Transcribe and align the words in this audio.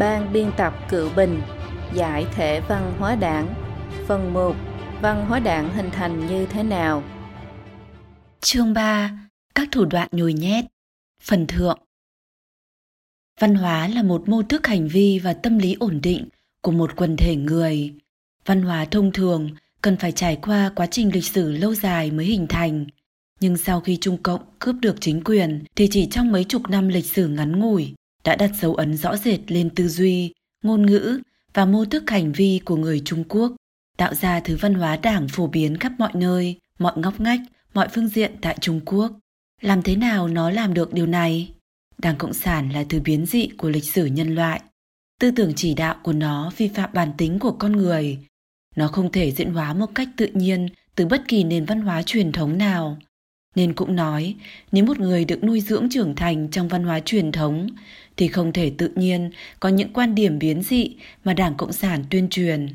Ban 0.00 0.32
biên 0.32 0.50
tập 0.56 0.74
Cự 0.88 1.10
Bình, 1.16 1.40
Giải 1.94 2.26
thể 2.34 2.60
văn 2.60 2.94
hóa 2.98 3.14
đảng, 3.14 3.54
Phần 4.06 4.32
1 4.32 4.56
Văn 5.02 5.26
hóa 5.26 5.38
đảng 5.38 5.74
hình 5.74 5.90
thành 5.90 6.26
như 6.26 6.46
thế 6.46 6.62
nào 6.62 7.02
Chương 8.40 8.72
3 8.74 9.10
Các 9.54 9.68
thủ 9.72 9.84
đoạn 9.84 10.08
nhồi 10.12 10.32
nhét 10.32 10.64
Phần 11.22 11.46
thượng 11.46 11.78
Văn 13.40 13.54
hóa 13.54 13.88
là 13.88 14.02
một 14.02 14.28
mô 14.28 14.42
thức 14.42 14.66
hành 14.66 14.88
vi 14.88 15.18
và 15.18 15.32
tâm 15.32 15.58
lý 15.58 15.76
ổn 15.80 16.00
định 16.02 16.28
của 16.60 16.72
một 16.72 16.96
quần 16.96 17.16
thể 17.16 17.36
người. 17.36 17.94
Văn 18.46 18.62
hóa 18.62 18.84
thông 18.84 19.12
thường 19.12 19.50
cần 19.82 19.96
phải 19.96 20.12
trải 20.12 20.36
qua 20.36 20.72
quá 20.76 20.86
trình 20.90 21.14
lịch 21.14 21.24
sử 21.24 21.52
lâu 21.52 21.74
dài 21.74 22.10
mới 22.10 22.26
hình 22.26 22.46
thành. 22.48 22.86
Nhưng 23.40 23.56
sau 23.56 23.80
khi 23.80 23.98
Trung 24.00 24.22
Cộng 24.22 24.42
cướp 24.58 24.76
được 24.80 24.96
chính 25.00 25.24
quyền 25.24 25.64
thì 25.76 25.88
chỉ 25.90 26.06
trong 26.10 26.32
mấy 26.32 26.44
chục 26.44 26.62
năm 26.68 26.88
lịch 26.88 27.06
sử 27.06 27.28
ngắn 27.28 27.60
ngủi 27.60 27.94
đã 28.24 28.36
đặt 28.36 28.50
dấu 28.60 28.74
ấn 28.74 28.96
rõ 28.96 29.16
rệt 29.16 29.40
lên 29.46 29.70
tư 29.70 29.88
duy, 29.88 30.32
ngôn 30.62 30.86
ngữ 30.86 31.20
và 31.54 31.64
mô 31.64 31.84
thức 31.84 32.10
hành 32.10 32.32
vi 32.32 32.60
của 32.64 32.76
người 32.76 33.02
Trung 33.04 33.24
Quốc, 33.28 33.52
tạo 33.96 34.14
ra 34.14 34.40
thứ 34.40 34.56
văn 34.60 34.74
hóa 34.74 34.96
đảng 34.96 35.28
phổ 35.28 35.46
biến 35.46 35.76
khắp 35.76 35.92
mọi 35.98 36.10
nơi, 36.14 36.58
mọi 36.78 36.92
ngóc 36.96 37.20
ngách, 37.20 37.40
mọi 37.74 37.88
phương 37.88 38.08
diện 38.08 38.32
tại 38.40 38.56
Trung 38.60 38.80
Quốc. 38.84 39.12
Làm 39.60 39.82
thế 39.82 39.96
nào 39.96 40.28
nó 40.28 40.50
làm 40.50 40.74
được 40.74 40.92
điều 40.92 41.06
này? 41.06 41.52
Đảng 41.98 42.16
Cộng 42.16 42.34
sản 42.34 42.70
là 42.70 42.84
thứ 42.88 43.00
biến 43.00 43.26
dị 43.26 43.48
của 43.58 43.68
lịch 43.68 43.84
sử 43.84 44.06
nhân 44.06 44.34
loại. 44.34 44.60
Tư 45.20 45.30
tưởng 45.30 45.52
chỉ 45.56 45.74
đạo 45.74 45.96
của 46.02 46.12
nó 46.12 46.52
vi 46.56 46.68
phạm 46.68 46.90
bản 46.92 47.12
tính 47.18 47.38
của 47.38 47.52
con 47.52 47.72
người. 47.72 48.18
Nó 48.76 48.88
không 48.88 49.12
thể 49.12 49.30
diễn 49.30 49.52
hóa 49.52 49.74
một 49.74 49.94
cách 49.94 50.08
tự 50.16 50.26
nhiên 50.26 50.68
từ 50.94 51.06
bất 51.06 51.22
kỳ 51.28 51.44
nền 51.44 51.64
văn 51.64 51.80
hóa 51.80 52.02
truyền 52.02 52.32
thống 52.32 52.58
nào. 52.58 52.98
Nên 53.54 53.74
cũng 53.74 53.96
nói, 53.96 54.34
nếu 54.72 54.84
một 54.84 54.98
người 54.98 55.24
được 55.24 55.44
nuôi 55.44 55.60
dưỡng 55.60 55.88
trưởng 55.90 56.14
thành 56.14 56.48
trong 56.50 56.68
văn 56.68 56.84
hóa 56.84 57.00
truyền 57.00 57.32
thống, 57.32 57.66
thì 58.20 58.28
không 58.28 58.52
thể 58.52 58.72
tự 58.78 58.90
nhiên 58.94 59.30
có 59.60 59.68
những 59.68 59.92
quan 59.92 60.14
điểm 60.14 60.38
biến 60.38 60.62
dị 60.62 60.96
mà 61.24 61.34
Đảng 61.34 61.54
Cộng 61.54 61.72
sản 61.72 62.04
tuyên 62.10 62.28
truyền. 62.28 62.68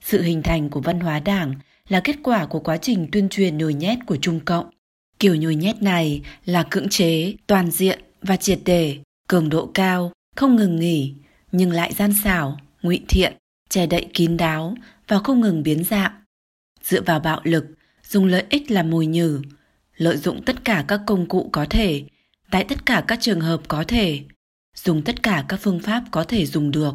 Sự 0.00 0.22
hình 0.22 0.42
thành 0.42 0.70
của 0.70 0.80
văn 0.80 1.00
hóa 1.00 1.20
đảng 1.20 1.54
là 1.88 2.00
kết 2.00 2.16
quả 2.22 2.46
của 2.46 2.60
quá 2.60 2.76
trình 2.76 3.08
tuyên 3.12 3.28
truyền 3.28 3.58
nhồi 3.58 3.74
nhét 3.74 3.98
của 4.06 4.16
Trung 4.16 4.40
Cộng. 4.40 4.70
Kiểu 5.18 5.34
nhồi 5.34 5.54
nhét 5.54 5.82
này 5.82 6.22
là 6.44 6.62
cưỡng 6.70 6.88
chế, 6.88 7.34
toàn 7.46 7.70
diện 7.70 8.00
và 8.22 8.36
triệt 8.36 8.58
để, 8.64 8.98
cường 9.28 9.48
độ 9.48 9.70
cao, 9.74 10.12
không 10.36 10.56
ngừng 10.56 10.76
nghỉ, 10.80 11.14
nhưng 11.52 11.70
lại 11.70 11.92
gian 11.92 12.12
xảo, 12.24 12.58
ngụy 12.82 13.00
thiện, 13.08 13.32
che 13.68 13.86
đậy 13.86 14.06
kín 14.14 14.36
đáo 14.36 14.74
và 15.08 15.18
không 15.18 15.40
ngừng 15.40 15.62
biến 15.62 15.84
dạng. 15.84 16.12
Dựa 16.82 17.00
vào 17.00 17.20
bạo 17.20 17.40
lực, 17.44 17.66
dùng 18.08 18.24
lợi 18.24 18.44
ích 18.50 18.70
làm 18.70 18.90
mồi 18.90 19.06
nhử, 19.06 19.42
lợi 19.96 20.16
dụng 20.16 20.42
tất 20.42 20.64
cả 20.64 20.84
các 20.88 21.00
công 21.06 21.28
cụ 21.28 21.48
có 21.52 21.66
thể, 21.70 22.04
tại 22.50 22.64
tất 22.68 22.86
cả 22.86 23.04
các 23.08 23.18
trường 23.20 23.40
hợp 23.40 23.60
có 23.68 23.84
thể, 23.88 24.22
dùng 24.76 25.02
tất 25.02 25.22
cả 25.22 25.44
các 25.48 25.60
phương 25.62 25.80
pháp 25.80 26.04
có 26.10 26.24
thể 26.24 26.46
dùng 26.46 26.70
được. 26.70 26.94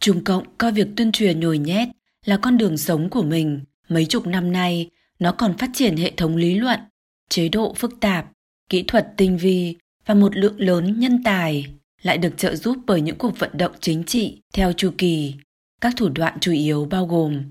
Trung 0.00 0.24
Cộng 0.24 0.44
coi 0.58 0.72
việc 0.72 0.88
tuyên 0.96 1.12
truyền 1.12 1.40
nhồi 1.40 1.58
nhét 1.58 1.88
là 2.24 2.36
con 2.36 2.58
đường 2.58 2.76
sống 2.76 3.10
của 3.10 3.22
mình. 3.22 3.60
Mấy 3.88 4.06
chục 4.06 4.26
năm 4.26 4.52
nay, 4.52 4.90
nó 5.18 5.32
còn 5.32 5.58
phát 5.58 5.70
triển 5.74 5.96
hệ 5.96 6.12
thống 6.16 6.36
lý 6.36 6.54
luận, 6.54 6.80
chế 7.28 7.48
độ 7.48 7.74
phức 7.74 8.00
tạp, 8.00 8.26
kỹ 8.68 8.84
thuật 8.86 9.08
tinh 9.16 9.38
vi 9.38 9.76
và 10.06 10.14
một 10.14 10.36
lượng 10.36 10.60
lớn 10.60 11.00
nhân 11.00 11.22
tài 11.22 11.66
lại 12.02 12.18
được 12.18 12.34
trợ 12.36 12.56
giúp 12.56 12.78
bởi 12.86 13.00
những 13.00 13.18
cuộc 13.18 13.38
vận 13.38 13.50
động 13.52 13.72
chính 13.80 14.04
trị 14.04 14.40
theo 14.52 14.72
chu 14.72 14.90
kỳ. 14.98 15.34
Các 15.80 15.94
thủ 15.96 16.08
đoạn 16.08 16.38
chủ 16.40 16.52
yếu 16.52 16.84
bao 16.84 17.06
gồm 17.06 17.42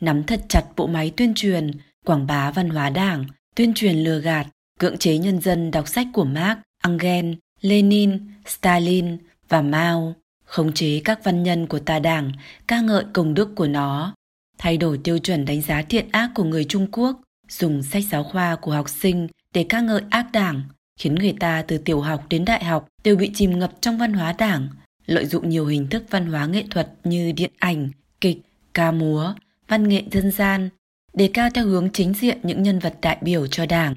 nắm 0.00 0.24
thật 0.24 0.40
chặt 0.48 0.62
bộ 0.76 0.86
máy 0.86 1.12
tuyên 1.16 1.34
truyền, 1.34 1.70
quảng 2.04 2.26
bá 2.26 2.50
văn 2.50 2.68
hóa 2.68 2.90
đảng, 2.90 3.24
tuyên 3.56 3.74
truyền 3.74 3.96
lừa 3.96 4.20
gạt, 4.20 4.46
cưỡng 4.78 4.98
chế 4.98 5.18
nhân 5.18 5.40
dân 5.40 5.70
đọc 5.70 5.88
sách 5.88 6.06
của 6.12 6.24
Marx, 6.24 6.58
Engel, 6.84 7.32
Lenin, 7.60 8.18
Stalin 8.50 9.16
và 9.48 9.62
Mao, 9.62 10.14
khống 10.44 10.72
chế 10.72 11.00
các 11.04 11.24
văn 11.24 11.42
nhân 11.42 11.66
của 11.66 11.78
tà 11.78 11.98
đảng, 11.98 12.32
ca 12.66 12.80
ngợi 12.80 13.04
công 13.12 13.34
đức 13.34 13.54
của 13.56 13.66
nó, 13.66 14.14
thay 14.58 14.76
đổi 14.76 14.98
tiêu 15.04 15.18
chuẩn 15.18 15.44
đánh 15.44 15.60
giá 15.60 15.82
thiện 15.82 16.08
ác 16.12 16.30
của 16.34 16.44
người 16.44 16.64
Trung 16.64 16.86
Quốc, 16.92 17.20
dùng 17.48 17.82
sách 17.82 18.02
giáo 18.10 18.24
khoa 18.24 18.56
của 18.56 18.72
học 18.72 18.88
sinh 18.88 19.28
để 19.54 19.66
ca 19.68 19.80
ngợi 19.80 20.02
ác 20.10 20.26
đảng, 20.32 20.62
khiến 21.00 21.14
người 21.14 21.34
ta 21.40 21.64
từ 21.68 21.78
tiểu 21.78 22.00
học 22.00 22.26
đến 22.28 22.44
đại 22.44 22.64
học 22.64 22.86
đều 23.04 23.16
bị 23.16 23.30
chìm 23.34 23.58
ngập 23.58 23.72
trong 23.80 23.98
văn 23.98 24.12
hóa 24.12 24.34
đảng, 24.38 24.68
lợi 25.06 25.26
dụng 25.26 25.48
nhiều 25.48 25.66
hình 25.66 25.86
thức 25.86 26.04
văn 26.10 26.26
hóa 26.26 26.46
nghệ 26.46 26.64
thuật 26.70 26.88
như 27.04 27.32
điện 27.32 27.50
ảnh, 27.58 27.90
kịch, 28.20 28.38
ca 28.74 28.92
múa, 28.92 29.34
văn 29.68 29.88
nghệ 29.88 30.02
dân 30.10 30.30
gian, 30.30 30.68
đề 31.12 31.30
cao 31.34 31.48
theo 31.54 31.66
hướng 31.66 31.90
chính 31.92 32.14
diện 32.14 32.38
những 32.42 32.62
nhân 32.62 32.78
vật 32.78 32.94
đại 33.02 33.18
biểu 33.20 33.46
cho 33.46 33.66
đảng, 33.66 33.94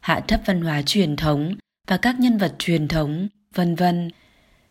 hạ 0.00 0.20
thấp 0.28 0.40
văn 0.46 0.60
hóa 0.60 0.82
truyền 0.82 1.16
thống 1.16 1.54
và 1.88 1.96
các 1.96 2.20
nhân 2.20 2.38
vật 2.38 2.54
truyền 2.58 2.88
thống, 2.88 3.28
vân 3.54 3.74
vân. 3.74 4.10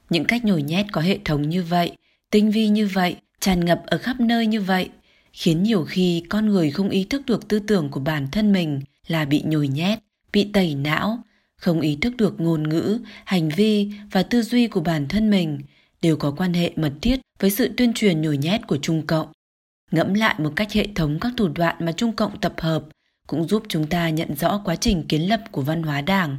Những 0.10 0.26
cách 0.26 0.46
nhồi 0.46 0.64
nhét 0.64 0.86
có 0.92 1.02
hệ 1.02 1.20
thống 1.26 1.50
như 1.50 1.64
vậy, 1.64 1.92
tinh 2.32 2.52
vi 2.52 2.68
như 2.68 2.88
vậy, 2.88 3.16
tràn 3.40 3.66
ngập 3.66 3.82
ở 3.86 3.98
khắp 3.98 4.20
nơi 4.20 4.48
như 4.48 4.62
vậy, 4.62 4.90
khiến 5.34 5.64
nhiều 5.64 5.86
khi 5.86 6.24
con 6.30 6.46
người 6.46 6.72
không 6.72 6.90
ý 6.90 7.04
thức 7.04 7.26
được 7.26 7.48
tư 7.48 7.60
tưởng 7.60 7.90
của 7.90 8.00
bản 8.00 8.28
thân 8.32 8.52
mình 8.52 8.82
là 9.08 9.26
bị 9.26 9.44
nhồi 9.46 9.68
nhét, 9.68 10.00
bị 10.32 10.50
tẩy 10.54 10.76
não, 10.76 11.24
không 11.56 11.82
ý 11.82 11.98
thức 12.02 12.18
được 12.18 12.42
ngôn 12.42 12.70
ngữ, 12.70 13.00
hành 13.26 13.50
vi 13.50 13.92
và 14.12 14.24
tư 14.24 14.42
duy 14.42 14.68
của 14.68 14.82
bản 14.82 15.08
thân 15.08 15.30
mình 15.30 15.60
đều 16.02 16.18
có 16.18 16.32
quan 16.32 16.54
hệ 16.54 16.72
mật 16.76 16.94
thiết 17.02 17.20
với 17.40 17.52
sự 17.52 17.74
tuyên 17.78 17.94
truyền 17.94 18.22
nhồi 18.22 18.38
nhét 18.38 18.68
của 18.68 18.78
Trung 18.78 19.08
Cộng. 19.08 19.28
Ngẫm 19.92 20.14
lại 20.14 20.36
một 20.38 20.54
cách 20.56 20.72
hệ 20.72 20.88
thống 20.96 21.20
các 21.22 21.32
thủ 21.38 21.48
đoạn 21.48 21.76
mà 21.80 21.92
Trung 21.92 22.16
Cộng 22.16 22.40
tập 22.40 22.54
hợp 22.58 22.84
cũng 23.28 23.48
giúp 23.48 23.64
chúng 23.68 23.88
ta 23.88 24.10
nhận 24.10 24.36
rõ 24.36 24.62
quá 24.66 24.76
trình 24.76 25.04
kiến 25.08 25.30
lập 25.30 25.44
của 25.52 25.62
văn 25.62 25.84
hóa 25.84 26.02
đảng, 26.02 26.38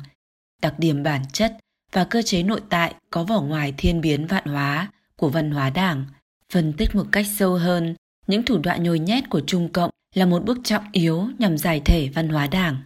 đặc 0.62 0.74
điểm 0.78 1.02
bản 1.02 1.22
chất 1.32 1.56
và 1.92 2.04
cơ 2.04 2.22
chế 2.22 2.42
nội 2.42 2.60
tại 2.68 2.94
có 3.10 3.24
vỏ 3.24 3.40
ngoài 3.40 3.74
thiên 3.76 4.00
biến 4.00 4.26
vạn 4.26 4.44
hóa 4.44 4.88
của 5.16 5.28
văn 5.28 5.50
hóa 5.50 5.70
đảng. 5.70 6.04
Phân 6.52 6.72
tích 6.72 6.94
một 6.94 7.06
cách 7.12 7.26
sâu 7.38 7.54
hơn, 7.54 7.94
những 8.26 8.42
thủ 8.42 8.58
đoạn 8.58 8.82
nhồi 8.82 8.98
nhét 8.98 9.24
của 9.30 9.40
Trung 9.46 9.68
Cộng 9.68 9.90
là 10.14 10.26
một 10.26 10.44
bước 10.44 10.58
trọng 10.64 10.84
yếu 10.92 11.28
nhằm 11.38 11.58
giải 11.58 11.80
thể 11.84 12.08
văn 12.14 12.28
hóa 12.28 12.46
đảng. 12.46 12.76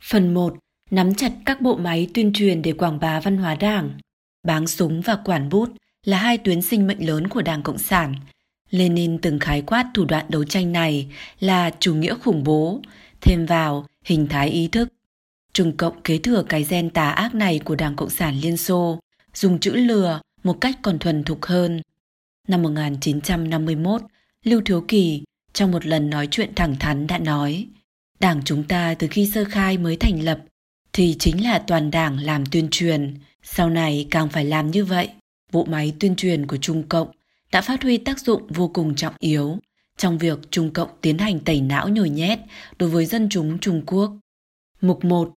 Phần 0.00 0.34
1. 0.34 0.56
Nắm 0.90 1.14
chặt 1.14 1.32
các 1.44 1.60
bộ 1.60 1.76
máy 1.76 2.08
tuyên 2.14 2.32
truyền 2.32 2.62
để 2.62 2.72
quảng 2.72 3.00
bá 3.00 3.20
văn 3.20 3.36
hóa 3.36 3.54
đảng. 3.54 3.98
Báng 4.42 4.66
súng 4.66 5.00
và 5.00 5.16
quản 5.16 5.48
bút 5.48 5.70
là 6.04 6.18
hai 6.18 6.38
tuyến 6.38 6.62
sinh 6.62 6.86
mệnh 6.86 7.06
lớn 7.06 7.28
của 7.28 7.42
Đảng 7.42 7.62
Cộng 7.62 7.78
sản. 7.78 8.14
Lenin 8.70 9.18
từng 9.18 9.38
khái 9.38 9.62
quát 9.62 9.86
thủ 9.94 10.04
đoạn 10.04 10.26
đấu 10.28 10.44
tranh 10.44 10.72
này 10.72 11.08
là 11.40 11.70
chủ 11.80 11.94
nghĩa 11.94 12.14
khủng 12.14 12.44
bố, 12.44 12.80
thêm 13.20 13.46
vào 13.46 13.86
hình 14.04 14.26
thái 14.28 14.48
ý 14.48 14.68
thức. 14.68 14.88
Trung 15.54 15.76
Cộng 15.76 16.02
kế 16.02 16.18
thừa 16.18 16.44
cái 16.48 16.64
gen 16.68 16.90
tà 16.90 17.10
ác 17.10 17.34
này 17.34 17.60
của 17.64 17.74
Đảng 17.74 17.96
Cộng 17.96 18.10
sản 18.10 18.40
Liên 18.40 18.56
Xô, 18.56 18.98
dùng 19.34 19.58
chữ 19.58 19.72
lừa 19.74 20.20
một 20.42 20.60
cách 20.60 20.78
còn 20.82 20.98
thuần 20.98 21.24
thục 21.24 21.44
hơn. 21.44 21.82
Năm 22.48 22.62
1951, 22.62 24.02
Lưu 24.44 24.60
Thiếu 24.64 24.84
Kỳ 24.88 25.22
trong 25.52 25.70
một 25.70 25.86
lần 25.86 26.10
nói 26.10 26.28
chuyện 26.30 26.54
thẳng 26.54 26.76
thắn 26.78 27.06
đã 27.06 27.18
nói 27.18 27.66
Đảng 28.20 28.42
chúng 28.44 28.64
ta 28.64 28.94
từ 28.98 29.06
khi 29.10 29.26
sơ 29.26 29.44
khai 29.44 29.78
mới 29.78 29.96
thành 29.96 30.22
lập 30.24 30.38
thì 30.92 31.16
chính 31.18 31.44
là 31.44 31.58
toàn 31.58 31.90
đảng 31.90 32.18
làm 32.18 32.46
tuyên 32.46 32.68
truyền, 32.70 33.14
sau 33.42 33.70
này 33.70 34.06
càng 34.10 34.28
phải 34.28 34.44
làm 34.44 34.70
như 34.70 34.84
vậy. 34.84 35.08
Bộ 35.52 35.64
máy 35.64 35.94
tuyên 36.00 36.16
truyền 36.16 36.46
của 36.46 36.56
Trung 36.56 36.82
Cộng 36.88 37.08
đã 37.52 37.60
phát 37.60 37.82
huy 37.82 37.98
tác 37.98 38.20
dụng 38.20 38.42
vô 38.48 38.68
cùng 38.74 38.94
trọng 38.94 39.14
yếu 39.18 39.58
trong 39.96 40.18
việc 40.18 40.38
Trung 40.50 40.72
Cộng 40.72 40.88
tiến 41.00 41.18
hành 41.18 41.40
tẩy 41.40 41.60
não 41.60 41.88
nhồi 41.88 42.10
nhét 42.10 42.38
đối 42.78 42.90
với 42.90 43.06
dân 43.06 43.28
chúng 43.30 43.58
Trung 43.58 43.82
Quốc. 43.86 44.12
Mục 44.80 45.04
1. 45.04 45.32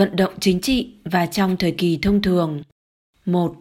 Vận 0.00 0.16
động 0.16 0.34
chính 0.40 0.60
trị 0.60 0.88
và 1.04 1.26
trong 1.26 1.56
thời 1.56 1.72
kỳ 1.72 1.98
thông 2.02 2.22
thường 2.22 2.62
1. 3.26 3.56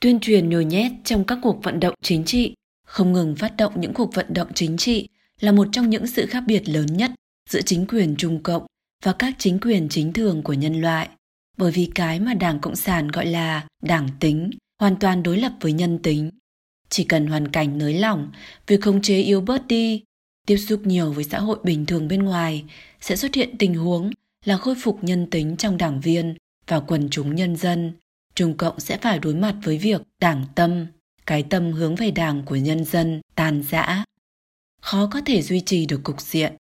Tuyên 0.00 0.20
truyền 0.20 0.48
nhồi 0.48 0.64
nhét 0.64 0.92
trong 1.04 1.24
các 1.24 1.38
cuộc 1.42 1.62
vận 1.62 1.80
động 1.80 1.94
chính 2.02 2.24
trị 2.24 2.54
không 2.86 3.12
ngừng 3.12 3.36
phát 3.36 3.56
động 3.56 3.80
những 3.80 3.94
cuộc 3.94 4.14
vận 4.14 4.34
động 4.34 4.48
chính 4.54 4.76
trị 4.76 5.08
là 5.40 5.52
một 5.52 5.68
trong 5.72 5.90
những 5.90 6.06
sự 6.06 6.26
khác 6.26 6.44
biệt 6.46 6.68
lớn 6.68 6.86
nhất 6.86 7.10
giữa 7.50 7.60
chính 7.60 7.86
quyền 7.86 8.16
Trung 8.16 8.42
Cộng 8.42 8.66
và 9.04 9.12
các 9.12 9.34
chính 9.38 9.58
quyền 9.60 9.88
chính 9.88 10.12
thường 10.12 10.42
của 10.42 10.52
nhân 10.52 10.80
loại. 10.80 11.08
Bởi 11.56 11.72
vì 11.72 11.90
cái 11.94 12.20
mà 12.20 12.34
Đảng 12.34 12.60
Cộng 12.60 12.76
sản 12.76 13.08
gọi 13.08 13.26
là 13.26 13.66
đảng 13.82 14.08
tính 14.20 14.50
hoàn 14.80 14.96
toàn 14.96 15.22
đối 15.22 15.38
lập 15.38 15.52
với 15.60 15.72
nhân 15.72 15.98
tính. 15.98 16.30
Chỉ 16.88 17.04
cần 17.04 17.26
hoàn 17.26 17.48
cảnh 17.48 17.78
nới 17.78 17.94
lỏng, 17.94 18.30
việc 18.66 18.80
khống 18.80 19.02
chế 19.02 19.20
yếu 19.20 19.40
bớt 19.40 19.66
đi, 19.66 20.02
tiếp 20.46 20.56
xúc 20.56 20.80
nhiều 20.84 21.12
với 21.12 21.24
xã 21.24 21.38
hội 21.40 21.58
bình 21.62 21.86
thường 21.86 22.08
bên 22.08 22.22
ngoài 22.22 22.64
sẽ 23.00 23.16
xuất 23.16 23.34
hiện 23.34 23.58
tình 23.58 23.74
huống 23.74 24.10
là 24.44 24.56
khôi 24.56 24.74
phục 24.78 25.04
nhân 25.04 25.30
tính 25.30 25.56
trong 25.56 25.76
đảng 25.76 26.00
viên 26.00 26.34
và 26.66 26.80
quần 26.80 27.08
chúng 27.10 27.34
nhân 27.34 27.56
dân. 27.56 27.92
Trung 28.34 28.56
Cộng 28.56 28.80
sẽ 28.80 28.98
phải 28.98 29.18
đối 29.18 29.34
mặt 29.34 29.56
với 29.62 29.78
việc 29.78 30.02
đảng 30.20 30.44
tâm, 30.54 30.86
cái 31.26 31.42
tâm 31.42 31.72
hướng 31.72 31.94
về 31.94 32.10
đảng 32.10 32.42
của 32.46 32.56
nhân 32.56 32.84
dân 32.84 33.20
tàn 33.34 33.62
giã. 33.62 34.04
Khó 34.80 35.08
có 35.12 35.20
thể 35.20 35.42
duy 35.42 35.60
trì 35.60 35.86
được 35.86 36.00
cục 36.04 36.20
diện. 36.20 36.54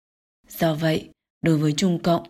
Do 0.48 0.74
vậy, 0.74 1.08
đối 1.42 1.58
với 1.58 1.72
Trung 1.76 1.98
Cộng, 1.98 2.22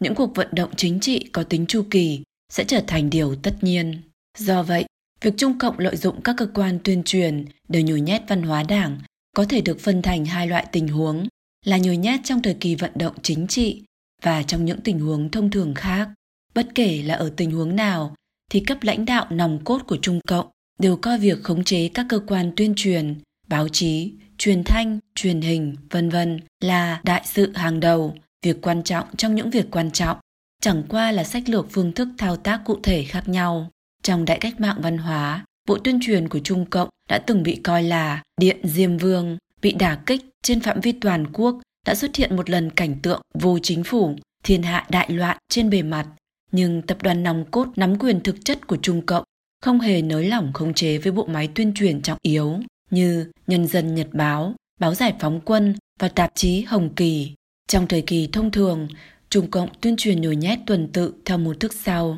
những 0.00 0.14
cuộc 0.14 0.34
vận 0.34 0.48
động 0.52 0.70
chính 0.76 1.00
trị 1.00 1.28
có 1.32 1.42
tính 1.42 1.66
chu 1.66 1.84
kỳ 1.90 2.22
sẽ 2.52 2.64
trở 2.64 2.82
thành 2.86 3.10
điều 3.10 3.34
tất 3.34 3.56
nhiên. 3.60 4.00
Do 4.38 4.62
vậy, 4.62 4.84
việc 5.20 5.34
Trung 5.36 5.58
Cộng 5.58 5.78
lợi 5.78 5.96
dụng 5.96 6.20
các 6.22 6.34
cơ 6.38 6.46
quan 6.54 6.78
tuyên 6.84 7.02
truyền 7.02 7.44
để 7.68 7.82
nhồi 7.82 8.00
nhét 8.00 8.22
văn 8.28 8.42
hóa 8.42 8.62
đảng 8.62 8.98
có 9.36 9.44
thể 9.44 9.60
được 9.60 9.80
phân 9.80 10.02
thành 10.02 10.24
hai 10.24 10.46
loại 10.46 10.66
tình 10.72 10.88
huống 10.88 11.26
là 11.64 11.78
nhồi 11.78 11.96
nhét 11.96 12.20
trong 12.24 12.42
thời 12.42 12.54
kỳ 12.54 12.74
vận 12.74 12.90
động 12.94 13.14
chính 13.22 13.46
trị 13.46 13.82
và 14.22 14.42
trong 14.42 14.64
những 14.64 14.80
tình 14.80 15.00
huống 15.00 15.30
thông 15.30 15.50
thường 15.50 15.74
khác. 15.74 16.08
Bất 16.54 16.68
kể 16.74 17.02
là 17.02 17.14
ở 17.14 17.32
tình 17.36 17.50
huống 17.50 17.76
nào 17.76 18.14
thì 18.50 18.60
cấp 18.60 18.78
lãnh 18.82 19.04
đạo 19.04 19.26
nòng 19.30 19.64
cốt 19.64 19.82
của 19.86 19.96
Trung 20.02 20.20
Cộng 20.28 20.46
đều 20.78 20.96
coi 20.96 21.18
việc 21.18 21.42
khống 21.42 21.64
chế 21.64 21.88
các 21.94 22.06
cơ 22.08 22.20
quan 22.26 22.52
tuyên 22.56 22.74
truyền, 22.76 23.14
báo 23.48 23.68
chí, 23.68 24.12
truyền 24.38 24.64
thanh, 24.64 24.98
truyền 25.14 25.40
hình, 25.40 25.76
vân 25.90 26.10
vân 26.10 26.40
là 26.60 27.00
đại 27.04 27.22
sự 27.24 27.52
hàng 27.54 27.80
đầu, 27.80 28.14
việc 28.42 28.56
quan 28.62 28.82
trọng 28.82 29.16
trong 29.16 29.34
những 29.34 29.50
việc 29.50 29.66
quan 29.70 29.90
trọng, 29.90 30.18
chẳng 30.62 30.82
qua 30.88 31.12
là 31.12 31.24
sách 31.24 31.48
lược 31.48 31.66
phương 31.70 31.92
thức 31.92 32.08
thao 32.18 32.36
tác 32.36 32.60
cụ 32.64 32.78
thể 32.82 33.04
khác 33.04 33.28
nhau. 33.28 33.70
Trong 34.02 34.24
đại 34.24 34.38
cách 34.40 34.60
mạng 34.60 34.78
văn 34.82 34.98
hóa, 34.98 35.44
Bộ 35.68 35.78
tuyên 35.78 35.98
truyền 36.02 36.28
của 36.28 36.38
Trung 36.38 36.66
Cộng 36.70 36.88
đã 37.08 37.18
từng 37.18 37.42
bị 37.42 37.56
coi 37.56 37.82
là 37.82 38.22
điện 38.40 38.56
Diêm 38.62 38.96
Vương, 38.96 39.38
bị 39.62 39.72
đả 39.72 39.98
kích 40.06 40.24
trên 40.42 40.60
phạm 40.60 40.80
vi 40.80 40.92
toàn 40.92 41.26
quốc 41.32 41.60
đã 41.86 41.94
xuất 41.94 42.16
hiện 42.16 42.36
một 42.36 42.50
lần 42.50 42.70
cảnh 42.70 42.96
tượng 43.02 43.20
vô 43.34 43.58
chính 43.58 43.84
phủ, 43.84 44.16
thiên 44.44 44.62
hạ 44.62 44.86
đại 44.90 45.10
loạn 45.10 45.36
trên 45.48 45.70
bề 45.70 45.82
mặt. 45.82 46.06
Nhưng 46.52 46.82
tập 46.82 47.02
đoàn 47.02 47.22
nòng 47.22 47.44
cốt 47.50 47.68
nắm 47.76 47.98
quyền 47.98 48.20
thực 48.20 48.44
chất 48.44 48.66
của 48.66 48.76
Trung 48.76 49.06
Cộng 49.06 49.24
không 49.60 49.80
hề 49.80 50.02
nới 50.02 50.28
lỏng 50.28 50.52
khống 50.52 50.74
chế 50.74 50.98
với 50.98 51.12
bộ 51.12 51.24
máy 51.24 51.48
tuyên 51.54 51.74
truyền 51.74 52.02
trọng 52.02 52.18
yếu 52.22 52.60
như 52.90 53.30
Nhân 53.46 53.66
dân 53.66 53.94
Nhật 53.94 54.08
Báo, 54.12 54.54
Báo 54.80 54.94
Giải 54.94 55.14
phóng 55.20 55.40
quân 55.44 55.74
và 55.98 56.08
tạp 56.08 56.32
chí 56.34 56.62
Hồng 56.62 56.94
Kỳ. 56.94 57.34
Trong 57.68 57.86
thời 57.86 58.02
kỳ 58.02 58.28
thông 58.32 58.50
thường, 58.50 58.88
Trung 59.30 59.50
Cộng 59.50 59.68
tuyên 59.80 59.96
truyền 59.96 60.20
nhồi 60.20 60.36
nhét 60.36 60.58
tuần 60.66 60.88
tự 60.92 61.14
theo 61.24 61.38
một 61.38 61.60
thức 61.60 61.72
sau. 61.74 62.16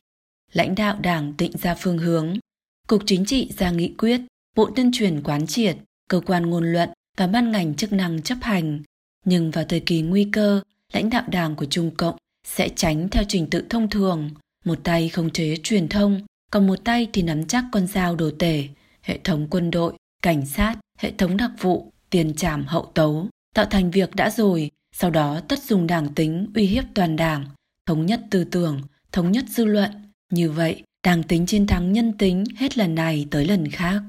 Lãnh 0.52 0.74
đạo 0.74 0.98
đảng 1.02 1.34
định 1.38 1.52
ra 1.62 1.74
phương 1.74 1.98
hướng, 1.98 2.38
Cục 2.88 3.02
Chính 3.06 3.24
trị 3.24 3.50
ra 3.58 3.70
nghị 3.70 3.94
quyết, 3.98 4.20
Bộ 4.56 4.70
Tuyên 4.76 4.90
truyền 4.92 5.22
quán 5.22 5.46
triệt, 5.46 5.76
cơ 6.08 6.20
quan 6.26 6.50
ngôn 6.50 6.72
luận 6.72 6.88
và 7.18 7.26
ban 7.26 7.50
ngành 7.50 7.74
chức 7.74 7.92
năng 7.92 8.22
chấp 8.22 8.38
hành. 8.42 8.82
Nhưng 9.24 9.50
vào 9.50 9.64
thời 9.64 9.80
kỳ 9.80 10.02
nguy 10.02 10.28
cơ, 10.32 10.62
lãnh 10.92 11.10
đạo 11.10 11.24
đảng 11.28 11.56
của 11.56 11.64
Trung 11.64 11.90
Cộng 11.96 12.16
sẽ 12.46 12.68
tránh 12.76 13.08
theo 13.08 13.24
trình 13.28 13.50
tự 13.50 13.64
thông 13.70 13.90
thường, 13.90 14.30
một 14.64 14.78
tay 14.84 15.08
khống 15.08 15.30
chế 15.30 15.56
truyền 15.62 15.88
thông, 15.88 16.20
còn 16.50 16.66
một 16.66 16.84
tay 16.84 17.08
thì 17.12 17.22
nắm 17.22 17.46
chắc 17.46 17.64
con 17.72 17.86
dao 17.86 18.16
đồ 18.16 18.30
tể, 18.38 18.68
hệ 19.02 19.18
thống 19.24 19.46
quân 19.50 19.70
đội, 19.70 19.92
cảnh 20.22 20.46
sát, 20.46 20.76
hệ 20.98 21.12
thống 21.18 21.36
đặc 21.36 21.50
vụ, 21.60 21.92
tiền 22.10 22.34
trảm 22.34 22.64
hậu 22.66 22.90
tấu, 22.94 23.28
tạo 23.54 23.64
thành 23.64 23.90
việc 23.90 24.14
đã 24.14 24.30
rồi, 24.30 24.70
sau 24.96 25.10
đó 25.10 25.40
tất 25.48 25.62
dùng 25.62 25.86
đảng 25.86 26.14
tính 26.14 26.46
uy 26.54 26.66
hiếp 26.66 26.84
toàn 26.94 27.16
đảng, 27.16 27.44
thống 27.86 28.06
nhất 28.06 28.20
tư 28.30 28.44
tưởng, 28.44 28.80
thống 29.12 29.32
nhất 29.32 29.44
dư 29.48 29.64
luận. 29.64 29.90
Như 30.32 30.50
vậy, 30.50 30.82
đảng 31.06 31.22
tính 31.22 31.46
chiến 31.46 31.66
thắng 31.66 31.92
nhân 31.92 32.12
tính 32.18 32.44
hết 32.56 32.78
lần 32.78 32.94
này 32.94 33.26
tới 33.30 33.44
lần 33.44 33.70
khác. 33.70 34.02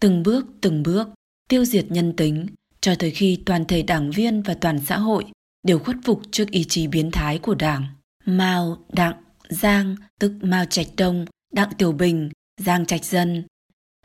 Từng 0.00 0.22
bước, 0.22 0.46
từng 0.60 0.82
bước, 0.82 1.08
tiêu 1.48 1.64
diệt 1.64 1.86
nhân 1.88 2.16
tính, 2.16 2.46
cho 2.80 2.94
tới 2.98 3.10
khi 3.10 3.42
toàn 3.46 3.64
thể 3.64 3.82
đảng 3.82 4.10
viên 4.10 4.42
và 4.42 4.54
toàn 4.54 4.80
xã 4.86 4.98
hội 4.98 5.24
đều 5.62 5.78
khuất 5.78 5.96
phục 6.04 6.20
trước 6.30 6.50
ý 6.50 6.64
chí 6.64 6.86
biến 6.86 7.10
thái 7.10 7.38
của 7.38 7.54
đảng. 7.54 7.86
Mao, 8.24 8.76
Đặng, 8.92 9.14
Giang, 9.48 9.96
tức 10.18 10.32
Mao 10.42 10.64
Trạch 10.64 10.86
Đông, 10.96 11.24
Đặng 11.52 11.70
Tiểu 11.78 11.92
Bình, 11.92 12.30
Giang 12.60 12.86
Trạch 12.86 13.04
Dân. 13.04 13.44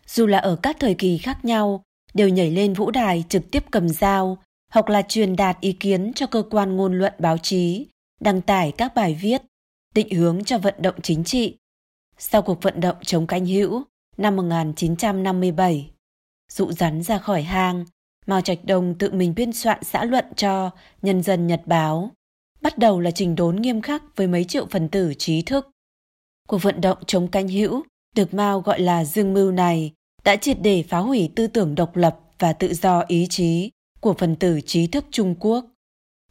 Dù 0.07 0.25
là 0.25 0.37
ở 0.37 0.55
các 0.55 0.77
thời 0.79 0.93
kỳ 0.93 1.17
khác 1.17 1.45
nhau, 1.45 1.83
đều 2.13 2.29
nhảy 2.29 2.51
lên 2.51 2.73
vũ 2.73 2.91
đài 2.91 3.23
trực 3.29 3.51
tiếp 3.51 3.63
cầm 3.71 3.89
dao, 3.89 4.37
hoặc 4.71 4.89
là 4.89 5.01
truyền 5.01 5.35
đạt 5.35 5.57
ý 5.61 5.73
kiến 5.73 6.11
cho 6.15 6.27
cơ 6.27 6.43
quan 6.49 6.75
ngôn 6.75 6.99
luận 6.99 7.13
báo 7.19 7.37
chí, 7.37 7.87
đăng 8.19 8.41
tải 8.41 8.71
các 8.71 8.95
bài 8.95 9.17
viết, 9.21 9.41
định 9.95 10.13
hướng 10.13 10.43
cho 10.43 10.57
vận 10.57 10.73
động 10.77 10.95
chính 11.03 11.23
trị. 11.23 11.57
Sau 12.17 12.41
cuộc 12.41 12.61
vận 12.61 12.81
động 12.81 12.97
chống 13.05 13.27
canh 13.27 13.45
hữu 13.45 13.83
năm 14.17 14.35
1957, 14.35 15.91
dụ 16.51 16.71
rắn 16.71 17.03
ra 17.03 17.17
khỏi 17.17 17.41
hang, 17.41 17.85
Mao 18.25 18.41
Trạch 18.41 18.65
Đông 18.65 18.95
tự 18.97 19.11
mình 19.11 19.33
biên 19.35 19.53
soạn 19.53 19.83
xã 19.83 20.05
luận 20.05 20.25
cho 20.35 20.69
Nhân 21.01 21.23
dân 21.23 21.47
Nhật 21.47 21.61
Báo. 21.65 22.11
Bắt 22.61 22.77
đầu 22.77 22.99
là 22.99 23.11
trình 23.11 23.35
đốn 23.35 23.55
nghiêm 23.55 23.81
khắc 23.81 24.03
với 24.15 24.27
mấy 24.27 24.43
triệu 24.43 24.65
phần 24.65 24.89
tử 24.89 25.13
trí 25.17 25.41
thức. 25.41 25.69
Cuộc 26.47 26.57
vận 26.61 26.81
động 26.81 26.97
chống 27.07 27.27
canh 27.27 27.47
hữu 27.47 27.83
được 28.15 28.33
Mao 28.33 28.61
gọi 28.61 28.79
là 28.79 29.05
dương 29.05 29.33
mưu 29.33 29.51
này 29.51 29.91
đã 30.23 30.35
triệt 30.35 30.57
để 30.61 30.83
phá 30.89 30.97
hủy 30.97 31.29
tư 31.35 31.47
tưởng 31.47 31.75
độc 31.75 31.95
lập 31.95 32.19
và 32.39 32.53
tự 32.53 32.73
do 32.73 33.03
ý 33.07 33.27
chí 33.29 33.71
của 33.99 34.13
phần 34.13 34.35
tử 34.35 34.61
trí 34.65 34.87
thức 34.87 35.05
Trung 35.11 35.35
Quốc. 35.39 35.65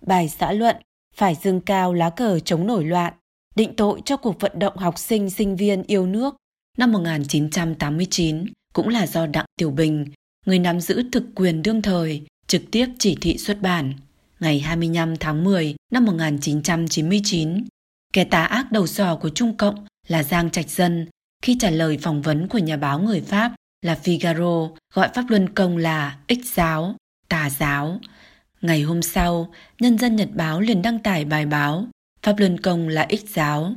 Bài 0.07 0.29
xã 0.29 0.53
luận 0.53 0.77
phải 1.15 1.35
dương 1.35 1.61
cao 1.61 1.93
lá 1.93 2.11
cờ 2.11 2.39
chống 2.39 2.67
nổi 2.67 2.85
loạn, 2.85 3.15
định 3.57 3.77
tội 3.77 4.03
cho 4.05 4.17
cuộc 4.17 4.41
vận 4.41 4.59
động 4.59 4.77
học 4.77 4.99
sinh 4.99 5.31
sinh 5.31 5.57
viên 5.57 5.83
yêu 5.83 6.07
nước 6.07 6.37
năm 6.79 6.93
1989 6.93 8.45
cũng 8.73 8.89
là 8.89 9.07
do 9.07 9.27
Đặng 9.27 9.47
Tiểu 9.57 9.71
Bình, 9.71 10.07
người 10.45 10.59
nắm 10.59 10.81
giữ 10.81 11.03
thực 11.13 11.25
quyền 11.35 11.63
đương 11.63 11.83
thời, 11.83 12.23
trực 12.47 12.63
tiếp 12.71 12.87
chỉ 12.99 13.17
thị 13.21 13.39
xuất 13.39 13.63
bản. 13.63 13.95
Ngày 14.41 14.61
25 14.61 15.17
tháng 15.17 15.45
10 15.45 15.75
năm 15.93 16.05
1999, 16.05 17.65
kẻ 18.13 18.25
tà 18.25 18.45
ác 18.45 18.73
đầu 18.73 18.87
sò 18.87 19.17
của 19.17 19.29
Trung 19.29 19.57
Cộng 19.57 19.87
là 20.09 20.23
Giang 20.23 20.51
Trạch 20.51 20.71
Dân 20.71 21.07
khi 21.43 21.57
trả 21.61 21.71
lời 21.71 21.99
phỏng 22.03 22.23
vấn 22.23 22.49
của 22.49 22.59
nhà 22.59 22.77
báo 22.77 23.01
người 23.01 23.21
Pháp 23.21 23.53
là 23.83 23.99
Figaro 24.05 24.71
gọi 24.93 25.09
Pháp 25.15 25.25
Luân 25.29 25.49
Công 25.55 25.77
là 25.77 26.19
ích 26.27 26.45
giáo, 26.45 26.95
tà 27.29 27.51
giáo. 27.51 28.01
Ngày 28.61 28.83
hôm 28.83 29.03
sau, 29.03 29.53
Nhân 29.81 29.99
dân 29.99 30.17
Nhật 30.17 30.29
Báo 30.35 30.61
liền 30.61 30.83
đăng 30.83 30.99
tải 30.99 31.25
bài 31.25 31.47
báo 31.47 31.87
Pháp 32.23 32.39
Luân 32.39 32.61
Công 32.61 32.89
là 32.89 33.07
ích 33.09 33.29
giáo. 33.29 33.75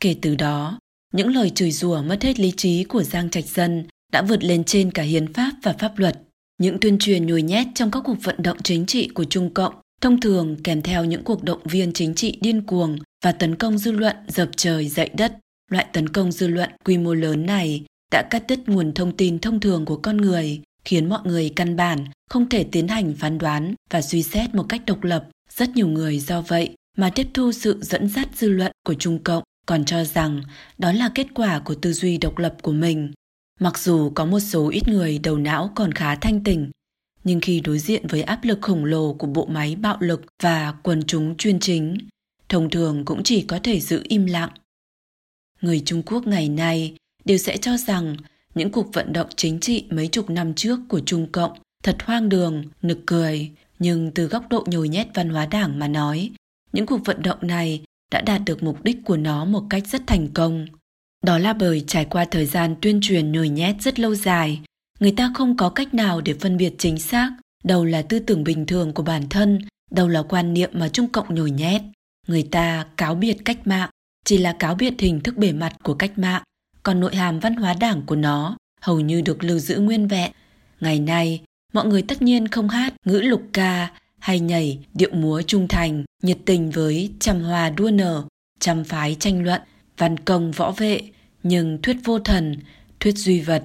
Kể 0.00 0.16
từ 0.22 0.34
đó, 0.34 0.78
những 1.12 1.34
lời 1.34 1.50
chửi 1.50 1.70
rủa 1.70 2.02
mất 2.02 2.22
hết 2.22 2.40
lý 2.40 2.52
trí 2.56 2.84
của 2.84 3.02
Giang 3.02 3.30
Trạch 3.30 3.46
Dân 3.46 3.86
đã 4.12 4.22
vượt 4.22 4.44
lên 4.44 4.64
trên 4.64 4.90
cả 4.90 5.02
hiến 5.02 5.32
pháp 5.32 5.52
và 5.62 5.72
pháp 5.72 5.98
luật. 5.98 6.22
Những 6.58 6.80
tuyên 6.80 6.98
truyền 6.98 7.26
nhồi 7.26 7.42
nhét 7.42 7.66
trong 7.74 7.90
các 7.90 8.02
cuộc 8.04 8.16
vận 8.22 8.42
động 8.42 8.58
chính 8.62 8.86
trị 8.86 9.08
của 9.08 9.24
Trung 9.24 9.54
Cộng 9.54 9.74
thông 10.00 10.20
thường 10.20 10.56
kèm 10.64 10.82
theo 10.82 11.04
những 11.04 11.24
cuộc 11.24 11.44
động 11.44 11.60
viên 11.64 11.92
chính 11.92 12.14
trị 12.14 12.38
điên 12.40 12.62
cuồng 12.62 12.98
và 13.24 13.32
tấn 13.32 13.56
công 13.56 13.78
dư 13.78 13.92
luận 13.92 14.16
dập 14.28 14.48
trời 14.56 14.88
dậy 14.88 15.10
đất. 15.14 15.38
Loại 15.70 15.86
tấn 15.92 16.08
công 16.08 16.32
dư 16.32 16.48
luận 16.48 16.70
quy 16.84 16.98
mô 16.98 17.14
lớn 17.14 17.46
này 17.46 17.84
đã 18.12 18.22
cắt 18.30 18.42
đứt 18.48 18.60
nguồn 18.66 18.92
thông 18.94 19.16
tin 19.16 19.38
thông 19.38 19.60
thường 19.60 19.84
của 19.84 19.96
con 19.96 20.16
người, 20.16 20.60
khiến 20.84 21.08
mọi 21.08 21.20
người 21.24 21.52
căn 21.56 21.76
bản 21.76 22.04
không 22.30 22.48
thể 22.48 22.64
tiến 22.64 22.88
hành 22.88 23.14
phán 23.14 23.38
đoán 23.38 23.74
và 23.90 24.02
suy 24.02 24.22
xét 24.22 24.54
một 24.54 24.66
cách 24.68 24.82
độc 24.86 25.04
lập. 25.04 25.28
Rất 25.50 25.70
nhiều 25.70 25.88
người 25.88 26.18
do 26.18 26.40
vậy 26.40 26.76
mà 26.96 27.10
tiếp 27.10 27.26
thu 27.34 27.52
sự 27.52 27.78
dẫn 27.82 28.08
dắt 28.08 28.28
dư 28.34 28.48
luận 28.48 28.72
của 28.84 28.94
Trung 28.94 29.18
Cộng 29.18 29.42
còn 29.66 29.84
cho 29.84 30.04
rằng 30.04 30.42
đó 30.78 30.92
là 30.92 31.10
kết 31.14 31.26
quả 31.34 31.58
của 31.58 31.74
tư 31.74 31.92
duy 31.92 32.18
độc 32.18 32.38
lập 32.38 32.56
của 32.62 32.72
mình. 32.72 33.12
Mặc 33.60 33.78
dù 33.78 34.10
có 34.14 34.24
một 34.24 34.40
số 34.40 34.68
ít 34.68 34.88
người 34.88 35.18
đầu 35.18 35.38
não 35.38 35.70
còn 35.74 35.92
khá 35.92 36.16
thanh 36.16 36.44
tỉnh, 36.44 36.70
nhưng 37.24 37.40
khi 37.40 37.60
đối 37.60 37.78
diện 37.78 38.06
với 38.06 38.22
áp 38.22 38.44
lực 38.44 38.58
khổng 38.62 38.84
lồ 38.84 39.12
của 39.12 39.26
bộ 39.26 39.46
máy 39.46 39.76
bạo 39.76 39.96
lực 40.00 40.24
và 40.42 40.74
quần 40.82 41.02
chúng 41.06 41.36
chuyên 41.36 41.60
chính, 41.60 41.98
thông 42.48 42.70
thường 42.70 43.04
cũng 43.04 43.22
chỉ 43.22 43.42
có 43.42 43.58
thể 43.62 43.80
giữ 43.80 44.02
im 44.08 44.26
lặng. 44.26 44.50
Người 45.60 45.82
Trung 45.84 46.02
Quốc 46.02 46.26
ngày 46.26 46.48
nay 46.48 46.96
đều 47.24 47.38
sẽ 47.38 47.56
cho 47.56 47.76
rằng 47.76 48.16
những 48.54 48.70
cuộc 48.70 48.92
vận 48.92 49.12
động 49.12 49.28
chính 49.36 49.60
trị 49.60 49.84
mấy 49.90 50.08
chục 50.08 50.30
năm 50.30 50.54
trước 50.54 50.80
của 50.88 51.00
Trung 51.00 51.32
Cộng 51.32 51.58
thật 51.82 51.96
hoang 52.04 52.28
đường, 52.28 52.64
nực 52.82 52.98
cười, 53.06 53.50
nhưng 53.78 54.10
từ 54.14 54.26
góc 54.26 54.44
độ 54.50 54.64
nhồi 54.66 54.88
nhét 54.88 55.06
văn 55.14 55.28
hóa 55.28 55.46
đảng 55.46 55.78
mà 55.78 55.88
nói, 55.88 56.30
những 56.72 56.86
cuộc 56.86 57.00
vận 57.04 57.22
động 57.22 57.38
này 57.40 57.82
đã 58.10 58.20
đạt 58.20 58.42
được 58.46 58.62
mục 58.62 58.84
đích 58.84 58.96
của 59.04 59.16
nó 59.16 59.44
một 59.44 59.62
cách 59.70 59.86
rất 59.86 60.02
thành 60.06 60.28
công. 60.34 60.66
Đó 61.26 61.38
là 61.38 61.52
bởi 61.52 61.84
trải 61.86 62.04
qua 62.04 62.24
thời 62.24 62.46
gian 62.46 62.74
tuyên 62.82 62.98
truyền 63.02 63.32
nhồi 63.32 63.48
nhét 63.48 63.76
rất 63.80 63.98
lâu 64.00 64.14
dài, 64.14 64.60
người 65.00 65.12
ta 65.16 65.32
không 65.34 65.56
có 65.56 65.68
cách 65.68 65.94
nào 65.94 66.20
để 66.20 66.34
phân 66.40 66.56
biệt 66.56 66.74
chính 66.78 66.98
xác 66.98 67.30
đâu 67.64 67.84
là 67.84 68.02
tư 68.02 68.18
tưởng 68.18 68.44
bình 68.44 68.66
thường 68.66 68.92
của 68.92 69.02
bản 69.02 69.28
thân, 69.28 69.58
đâu 69.90 70.08
là 70.08 70.22
quan 70.22 70.54
niệm 70.54 70.70
mà 70.72 70.88
Trung 70.88 71.08
Cộng 71.08 71.34
nhồi 71.34 71.50
nhét. 71.50 71.82
Người 72.28 72.42
ta 72.42 72.86
cáo 72.96 73.14
biệt 73.14 73.36
cách 73.44 73.66
mạng 73.66 73.90
chỉ 74.24 74.38
là 74.38 74.52
cáo 74.52 74.74
biệt 74.74 74.94
hình 74.98 75.20
thức 75.20 75.36
bề 75.36 75.52
mặt 75.52 75.76
của 75.82 75.94
cách 75.94 76.18
mạng, 76.18 76.42
còn 76.82 77.00
nội 77.00 77.16
hàm 77.16 77.40
văn 77.40 77.56
hóa 77.56 77.74
đảng 77.80 78.02
của 78.06 78.16
nó 78.16 78.56
hầu 78.80 79.00
như 79.00 79.20
được 79.20 79.44
lưu 79.44 79.58
giữ 79.58 79.78
nguyên 79.78 80.08
vẹn. 80.08 80.32
Ngày 80.80 81.00
nay, 81.00 81.40
mọi 81.72 81.86
người 81.86 82.02
tất 82.02 82.22
nhiên 82.22 82.48
không 82.48 82.68
hát 82.68 82.94
ngữ 83.04 83.20
lục 83.20 83.42
ca 83.52 83.90
hay 84.18 84.40
nhảy 84.40 84.78
điệu 84.94 85.10
múa 85.12 85.42
trung 85.42 85.68
thành, 85.68 86.04
nhiệt 86.22 86.38
tình 86.44 86.70
với 86.70 87.10
trăm 87.20 87.40
hoa 87.42 87.70
đua 87.70 87.90
nở, 87.90 88.24
trăm 88.60 88.84
phái 88.84 89.16
tranh 89.20 89.44
luận, 89.44 89.60
văn 89.98 90.18
công 90.18 90.50
võ 90.50 90.70
vệ, 90.70 91.00
nhưng 91.48 91.78
thuyết 91.82 91.96
vô 92.04 92.18
thần, 92.18 92.56
thuyết 93.00 93.18
duy 93.18 93.40
vật, 93.40 93.64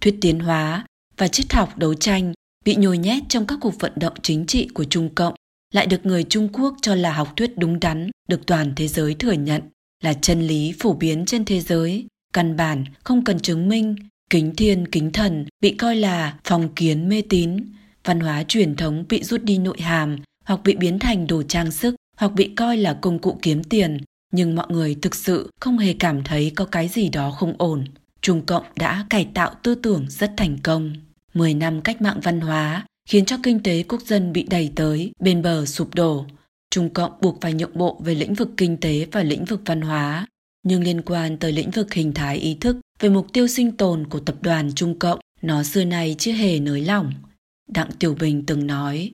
thuyết 0.00 0.16
tiến 0.20 0.40
hóa 0.40 0.86
và 1.16 1.28
triết 1.28 1.52
học 1.52 1.78
đấu 1.78 1.94
tranh 1.94 2.32
bị 2.64 2.76
nhồi 2.76 2.98
nhét 2.98 3.22
trong 3.28 3.46
các 3.46 3.58
cuộc 3.60 3.80
vận 3.80 3.92
động 3.96 4.14
chính 4.22 4.46
trị 4.46 4.68
của 4.74 4.84
Trung 4.84 5.14
Cộng 5.14 5.34
lại 5.74 5.86
được 5.86 6.06
người 6.06 6.24
Trung 6.24 6.48
Quốc 6.52 6.74
cho 6.82 6.94
là 6.94 7.12
học 7.12 7.32
thuyết 7.36 7.58
đúng 7.58 7.80
đắn, 7.80 8.10
được 8.28 8.46
toàn 8.46 8.72
thế 8.76 8.88
giới 8.88 9.14
thừa 9.14 9.32
nhận 9.32 9.62
là 10.02 10.12
chân 10.12 10.46
lý 10.46 10.74
phổ 10.80 10.92
biến 10.92 11.24
trên 11.26 11.44
thế 11.44 11.60
giới, 11.60 12.06
căn 12.32 12.56
bản 12.56 12.84
không 13.04 13.24
cần 13.24 13.40
chứng 13.40 13.68
minh, 13.68 13.96
kính 14.30 14.54
thiên 14.56 14.88
kính 14.88 15.12
thần 15.12 15.46
bị 15.60 15.74
coi 15.74 15.96
là 15.96 16.38
phong 16.44 16.74
kiến 16.74 17.08
mê 17.08 17.22
tín, 17.28 17.56
văn 18.04 18.20
hóa 18.20 18.44
truyền 18.48 18.76
thống 18.76 19.04
bị 19.08 19.22
rút 19.22 19.42
đi 19.42 19.58
nội 19.58 19.80
hàm 19.80 20.16
hoặc 20.44 20.60
bị 20.64 20.74
biến 20.76 20.98
thành 20.98 21.26
đồ 21.26 21.42
trang 21.42 21.70
sức 21.70 21.94
hoặc 22.16 22.32
bị 22.32 22.50
coi 22.56 22.76
là 22.76 22.98
công 23.00 23.18
cụ 23.18 23.38
kiếm 23.42 23.64
tiền, 23.64 23.98
nhưng 24.32 24.54
mọi 24.54 24.66
người 24.68 24.96
thực 25.02 25.14
sự 25.14 25.50
không 25.60 25.78
hề 25.78 25.94
cảm 25.98 26.24
thấy 26.24 26.52
có 26.54 26.64
cái 26.64 26.88
gì 26.88 27.08
đó 27.08 27.30
không 27.30 27.54
ổn. 27.58 27.84
Trung 28.20 28.46
Cộng 28.46 28.64
đã 28.76 29.06
cải 29.10 29.28
tạo 29.34 29.54
tư 29.62 29.74
tưởng 29.74 30.06
rất 30.08 30.32
thành 30.36 30.58
công. 30.62 30.92
10 31.34 31.54
năm 31.54 31.80
cách 31.80 32.02
mạng 32.02 32.20
văn 32.22 32.40
hóa 32.40 32.86
khiến 33.08 33.24
cho 33.24 33.36
kinh 33.42 33.62
tế 33.62 33.82
quốc 33.82 34.02
dân 34.02 34.32
bị 34.32 34.42
đẩy 34.42 34.72
tới 34.74 35.12
bên 35.18 35.42
bờ 35.42 35.66
sụp 35.66 35.94
đổ. 35.94 36.26
Trung 36.70 36.90
Cộng 36.90 37.12
buộc 37.20 37.40
phải 37.40 37.54
nhượng 37.54 37.78
bộ 37.78 38.00
về 38.04 38.14
lĩnh 38.14 38.34
vực 38.34 38.48
kinh 38.56 38.76
tế 38.76 39.06
và 39.12 39.22
lĩnh 39.22 39.44
vực 39.44 39.60
văn 39.66 39.80
hóa, 39.80 40.26
nhưng 40.62 40.82
liên 40.82 41.02
quan 41.02 41.36
tới 41.36 41.52
lĩnh 41.52 41.70
vực 41.70 41.94
hình 41.94 42.14
thái 42.14 42.36
ý 42.36 42.54
thức 42.60 42.76
về 43.00 43.08
mục 43.08 43.26
tiêu 43.32 43.46
sinh 43.46 43.72
tồn 43.72 44.06
của 44.06 44.20
tập 44.20 44.36
đoàn 44.40 44.72
Trung 44.74 44.98
Cộng, 44.98 45.20
nó 45.42 45.62
xưa 45.62 45.84
nay 45.84 46.16
chưa 46.18 46.32
hề 46.32 46.60
nới 46.60 46.80
lỏng. 46.80 47.12
Đặng 47.68 47.90
Tiểu 47.98 48.16
Bình 48.20 48.44
từng 48.46 48.66
nói, 48.66 49.10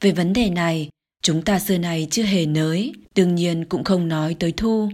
về 0.00 0.12
vấn 0.12 0.32
đề 0.32 0.50
này, 0.50 0.88
chúng 1.22 1.42
ta 1.42 1.58
xưa 1.58 1.78
nay 1.78 2.08
chưa 2.10 2.22
hề 2.22 2.46
nới, 2.46 2.92
đương 3.14 3.34
nhiên 3.34 3.64
cũng 3.64 3.84
không 3.84 4.08
nói 4.08 4.36
tới 4.38 4.52
thu. 4.52 4.90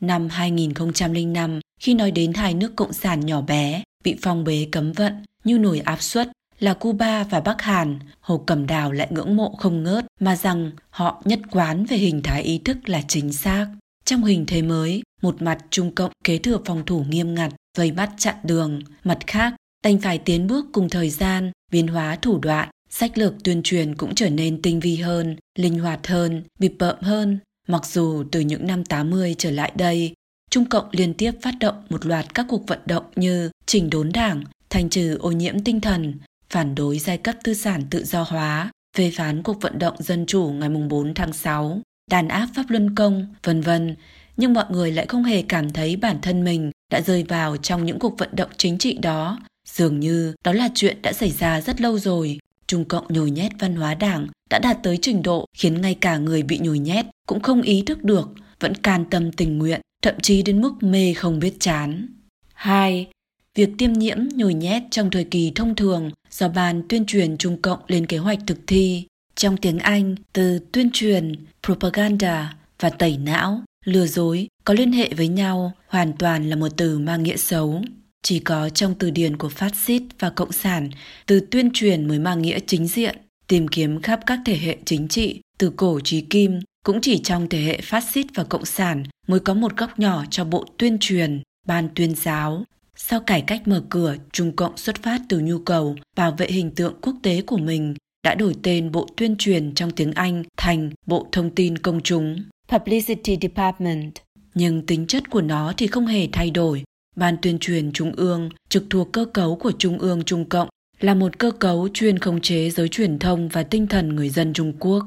Năm 0.00 0.28
2005, 0.28 1.60
khi 1.80 1.94
nói 1.94 2.10
đến 2.10 2.32
hai 2.32 2.54
nước 2.54 2.76
cộng 2.76 2.92
sản 2.92 3.26
nhỏ 3.26 3.40
bé 3.40 3.82
bị 4.04 4.16
phong 4.22 4.44
bế 4.44 4.68
cấm 4.72 4.92
vận 4.92 5.12
như 5.44 5.58
nổi 5.58 5.80
áp 5.80 6.02
suất 6.02 6.30
là 6.58 6.74
Cuba 6.74 7.24
và 7.24 7.40
Bắc 7.40 7.62
Hàn, 7.62 7.98
Hồ 8.20 8.38
Cẩm 8.38 8.66
Đào 8.66 8.92
lại 8.92 9.08
ngưỡng 9.10 9.36
mộ 9.36 9.54
không 9.58 9.82
ngớt 9.82 10.06
mà 10.20 10.36
rằng 10.36 10.70
họ 10.90 11.22
nhất 11.24 11.40
quán 11.50 11.84
về 11.84 11.96
hình 11.96 12.22
thái 12.22 12.42
ý 12.42 12.58
thức 12.58 12.88
là 12.88 13.02
chính 13.08 13.32
xác. 13.32 13.66
Trong 14.04 14.24
hình 14.24 14.44
thế 14.46 14.62
mới, 14.62 15.02
một 15.22 15.42
mặt 15.42 15.58
Trung 15.70 15.94
Cộng 15.94 16.12
kế 16.24 16.38
thừa 16.38 16.58
phòng 16.64 16.82
thủ 16.86 17.04
nghiêm 17.08 17.34
ngặt, 17.34 17.52
vây 17.78 17.90
bắt 17.90 18.10
chặn 18.18 18.34
đường, 18.42 18.80
mặt 19.04 19.18
khác 19.26 19.54
đành 19.84 19.98
phải 19.98 20.18
tiến 20.18 20.46
bước 20.46 20.66
cùng 20.72 20.88
thời 20.88 21.10
gian, 21.10 21.52
biến 21.72 21.86
hóa 21.86 22.16
thủ 22.16 22.38
đoạn, 22.38 22.68
sách 22.98 23.18
lược 23.18 23.44
tuyên 23.44 23.62
truyền 23.62 23.94
cũng 23.94 24.14
trở 24.14 24.30
nên 24.30 24.62
tinh 24.62 24.80
vi 24.80 24.96
hơn, 24.96 25.36
linh 25.58 25.78
hoạt 25.78 26.06
hơn, 26.06 26.42
bịp 26.58 26.72
bợm 26.78 26.96
hơn. 27.00 27.38
Mặc 27.68 27.86
dù 27.86 28.24
từ 28.32 28.40
những 28.40 28.66
năm 28.66 28.84
80 28.84 29.34
trở 29.38 29.50
lại 29.50 29.72
đây, 29.74 30.14
Trung 30.50 30.64
Cộng 30.64 30.84
liên 30.92 31.14
tiếp 31.14 31.32
phát 31.42 31.54
động 31.60 31.82
một 31.90 32.06
loạt 32.06 32.34
các 32.34 32.46
cuộc 32.48 32.66
vận 32.66 32.78
động 32.86 33.04
như 33.16 33.50
chỉnh 33.66 33.90
đốn 33.90 34.10
đảng, 34.12 34.44
thanh 34.70 34.88
trừ 34.88 35.16
ô 35.20 35.32
nhiễm 35.32 35.60
tinh 35.60 35.80
thần, 35.80 36.14
phản 36.50 36.74
đối 36.74 36.98
giai 36.98 37.18
cấp 37.18 37.34
tư 37.44 37.54
sản 37.54 37.82
tự 37.90 38.04
do 38.04 38.22
hóa, 38.22 38.70
phê 38.96 39.10
phán 39.14 39.42
cuộc 39.42 39.60
vận 39.60 39.78
động 39.78 39.94
dân 39.98 40.26
chủ 40.26 40.44
ngày 40.48 40.68
4 40.68 41.14
tháng 41.14 41.32
6, 41.32 41.80
đàn 42.10 42.28
áp 42.28 42.48
pháp 42.54 42.64
luân 42.68 42.94
công, 42.94 43.34
vân 43.42 43.60
vân. 43.60 43.96
Nhưng 44.36 44.52
mọi 44.52 44.64
người 44.70 44.92
lại 44.92 45.06
không 45.06 45.24
hề 45.24 45.42
cảm 45.42 45.70
thấy 45.70 45.96
bản 45.96 46.18
thân 46.22 46.44
mình 46.44 46.70
đã 46.92 47.00
rơi 47.00 47.22
vào 47.22 47.56
trong 47.56 47.84
những 47.84 47.98
cuộc 47.98 48.18
vận 48.18 48.36
động 48.36 48.50
chính 48.56 48.78
trị 48.78 48.98
đó. 49.02 49.38
Dường 49.68 50.00
như 50.00 50.34
đó 50.44 50.52
là 50.52 50.68
chuyện 50.74 51.02
đã 51.02 51.12
xảy 51.12 51.30
ra 51.30 51.60
rất 51.60 51.80
lâu 51.80 51.98
rồi. 51.98 52.38
Trung 52.66 52.84
Cộng 52.84 53.04
nhồi 53.08 53.30
nhét 53.30 53.52
văn 53.58 53.76
hóa 53.76 53.94
đảng 53.94 54.26
đã 54.50 54.58
đạt 54.58 54.78
tới 54.82 54.98
trình 55.02 55.22
độ 55.22 55.46
khiến 55.56 55.80
ngay 55.80 55.94
cả 55.94 56.18
người 56.18 56.42
bị 56.42 56.58
nhồi 56.58 56.78
nhét 56.78 57.06
cũng 57.26 57.40
không 57.40 57.62
ý 57.62 57.82
thức 57.82 58.04
được, 58.04 58.28
vẫn 58.60 58.74
can 58.74 59.04
tâm 59.10 59.32
tình 59.32 59.58
nguyện, 59.58 59.80
thậm 60.02 60.14
chí 60.22 60.42
đến 60.42 60.60
mức 60.60 60.72
mê 60.80 61.14
không 61.14 61.38
biết 61.38 61.54
chán. 61.60 62.08
2. 62.54 63.06
Việc 63.54 63.70
tiêm 63.78 63.92
nhiễm 63.92 64.18
nhồi 64.34 64.54
nhét 64.54 64.82
trong 64.90 65.10
thời 65.10 65.24
kỳ 65.24 65.52
thông 65.54 65.74
thường 65.74 66.10
do 66.30 66.48
Ban 66.48 66.82
tuyên 66.88 67.06
truyền 67.06 67.36
Trung 67.36 67.62
Cộng 67.62 67.80
lên 67.86 68.06
kế 68.06 68.18
hoạch 68.18 68.38
thực 68.46 68.58
thi. 68.66 69.06
Trong 69.34 69.56
tiếng 69.56 69.78
Anh, 69.78 70.14
từ 70.32 70.58
tuyên 70.72 70.90
truyền, 70.92 71.34
propaganda 71.66 72.56
và 72.80 72.90
tẩy 72.90 73.18
não, 73.18 73.60
lừa 73.84 74.06
dối 74.06 74.48
có 74.64 74.74
liên 74.74 74.92
hệ 74.92 75.10
với 75.16 75.28
nhau 75.28 75.72
hoàn 75.86 76.12
toàn 76.12 76.50
là 76.50 76.56
một 76.56 76.68
từ 76.76 76.98
mang 76.98 77.22
nghĩa 77.22 77.36
xấu. 77.36 77.82
Chỉ 78.28 78.38
có 78.38 78.68
trong 78.68 78.94
từ 78.98 79.10
điển 79.10 79.36
của 79.36 79.48
phát 79.48 79.76
xít 79.76 80.02
và 80.18 80.30
cộng 80.30 80.52
sản, 80.52 80.90
từ 81.26 81.40
tuyên 81.50 81.70
truyền 81.74 82.08
mới 82.08 82.18
mang 82.18 82.42
nghĩa 82.42 82.58
chính 82.66 82.86
diện, 82.86 83.16
tìm 83.46 83.68
kiếm 83.68 84.02
khắp 84.02 84.20
các 84.26 84.38
thể 84.46 84.56
hệ 84.56 84.76
chính 84.84 85.08
trị, 85.08 85.40
từ 85.58 85.72
cổ 85.76 86.00
chí 86.04 86.20
kim, 86.20 86.60
cũng 86.84 87.00
chỉ 87.02 87.18
trong 87.18 87.48
thể 87.48 87.60
hệ 87.60 87.80
phát 87.80 88.04
xít 88.12 88.26
và 88.34 88.44
cộng 88.44 88.64
sản 88.64 89.02
mới 89.26 89.40
có 89.40 89.54
một 89.54 89.76
góc 89.76 89.98
nhỏ 89.98 90.24
cho 90.30 90.44
bộ 90.44 90.64
tuyên 90.76 90.98
truyền, 91.00 91.42
ban 91.66 91.88
tuyên 91.94 92.14
giáo, 92.14 92.64
sau 92.96 93.20
cải 93.20 93.42
cách 93.42 93.68
mở 93.68 93.82
cửa, 93.90 94.16
Trung 94.32 94.56
Cộng 94.56 94.76
xuất 94.76 95.02
phát 95.02 95.20
từ 95.28 95.40
nhu 95.40 95.58
cầu 95.58 95.96
bảo 96.16 96.32
vệ 96.32 96.46
hình 96.46 96.70
tượng 96.70 96.94
quốc 97.02 97.14
tế 97.22 97.42
của 97.42 97.58
mình, 97.58 97.94
đã 98.24 98.34
đổi 98.34 98.54
tên 98.62 98.92
Bộ 98.92 99.06
Tuyên 99.16 99.36
truyền 99.36 99.74
trong 99.74 99.90
tiếng 99.90 100.12
Anh 100.12 100.42
thành 100.56 100.90
Bộ 101.06 101.26
Thông 101.32 101.54
tin 101.54 101.78
Công 101.78 102.00
chúng, 102.00 102.36
Publicity 102.68 103.38
Department. 103.42 104.12
Nhưng 104.54 104.86
tính 104.86 105.06
chất 105.06 105.30
của 105.30 105.42
nó 105.42 105.72
thì 105.76 105.86
không 105.86 106.06
hề 106.06 106.28
thay 106.32 106.50
đổi. 106.50 106.84
Ban 107.16 107.36
tuyên 107.42 107.58
truyền 107.58 107.92
Trung 107.92 108.12
ương 108.12 108.48
trực 108.68 108.84
thuộc 108.90 109.12
cơ 109.12 109.24
cấu 109.24 109.56
của 109.56 109.72
Trung 109.78 109.98
ương 109.98 110.22
Trung 110.22 110.44
Cộng 110.44 110.68
là 111.00 111.14
một 111.14 111.38
cơ 111.38 111.50
cấu 111.50 111.88
chuyên 111.94 112.18
khống 112.18 112.40
chế 112.40 112.70
giới 112.70 112.88
truyền 112.88 113.18
thông 113.18 113.48
và 113.48 113.62
tinh 113.62 113.86
thần 113.86 114.16
người 114.16 114.28
dân 114.28 114.52
Trung 114.52 114.72
Quốc. 114.80 115.04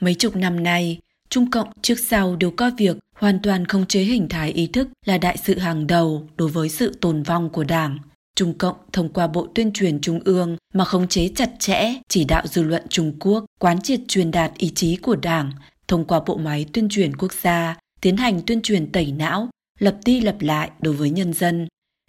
Mấy 0.00 0.14
chục 0.14 0.36
năm 0.36 0.62
nay, 0.62 0.98
Trung 1.28 1.50
Cộng 1.50 1.68
trước 1.82 1.98
sau 1.98 2.36
đều 2.36 2.50
coi 2.50 2.70
việc 2.78 2.96
hoàn 3.16 3.38
toàn 3.42 3.64
khống 3.64 3.86
chế 3.86 4.00
hình 4.00 4.28
thái 4.28 4.52
ý 4.52 4.66
thức 4.66 4.88
là 5.06 5.18
đại 5.18 5.36
sự 5.36 5.58
hàng 5.58 5.86
đầu 5.86 6.28
đối 6.36 6.48
với 6.48 6.68
sự 6.68 6.98
tồn 7.00 7.22
vong 7.22 7.50
của 7.50 7.64
Đảng. 7.64 7.98
Trung 8.36 8.58
Cộng 8.58 8.76
thông 8.92 9.08
qua 9.08 9.26
Bộ 9.26 9.48
Tuyên 9.54 9.72
truyền 9.72 10.00
Trung 10.00 10.20
ương 10.24 10.56
mà 10.74 10.84
khống 10.84 11.08
chế 11.08 11.30
chặt 11.34 11.50
chẽ 11.58 11.94
chỉ 12.08 12.24
đạo 12.24 12.46
dư 12.46 12.62
luận 12.62 12.82
Trung 12.88 13.12
Quốc 13.20 13.44
quán 13.60 13.80
triệt 13.80 14.00
truyền 14.08 14.30
đạt 14.30 14.52
ý 14.58 14.72
chí 14.74 14.96
của 14.96 15.16
Đảng, 15.16 15.52
thông 15.88 16.04
qua 16.04 16.20
bộ 16.26 16.36
máy 16.36 16.66
tuyên 16.72 16.88
truyền 16.88 17.16
quốc 17.16 17.32
gia, 17.32 17.76
tiến 18.00 18.16
hành 18.16 18.40
tuyên 18.46 18.62
truyền 18.62 18.92
tẩy 18.92 19.12
não, 19.12 19.48
lập 19.80 19.96
đi 20.04 20.20
lập 20.20 20.36
lại 20.40 20.70
đối 20.80 20.94
với 20.94 21.10
nhân 21.10 21.32
dân, 21.32 21.66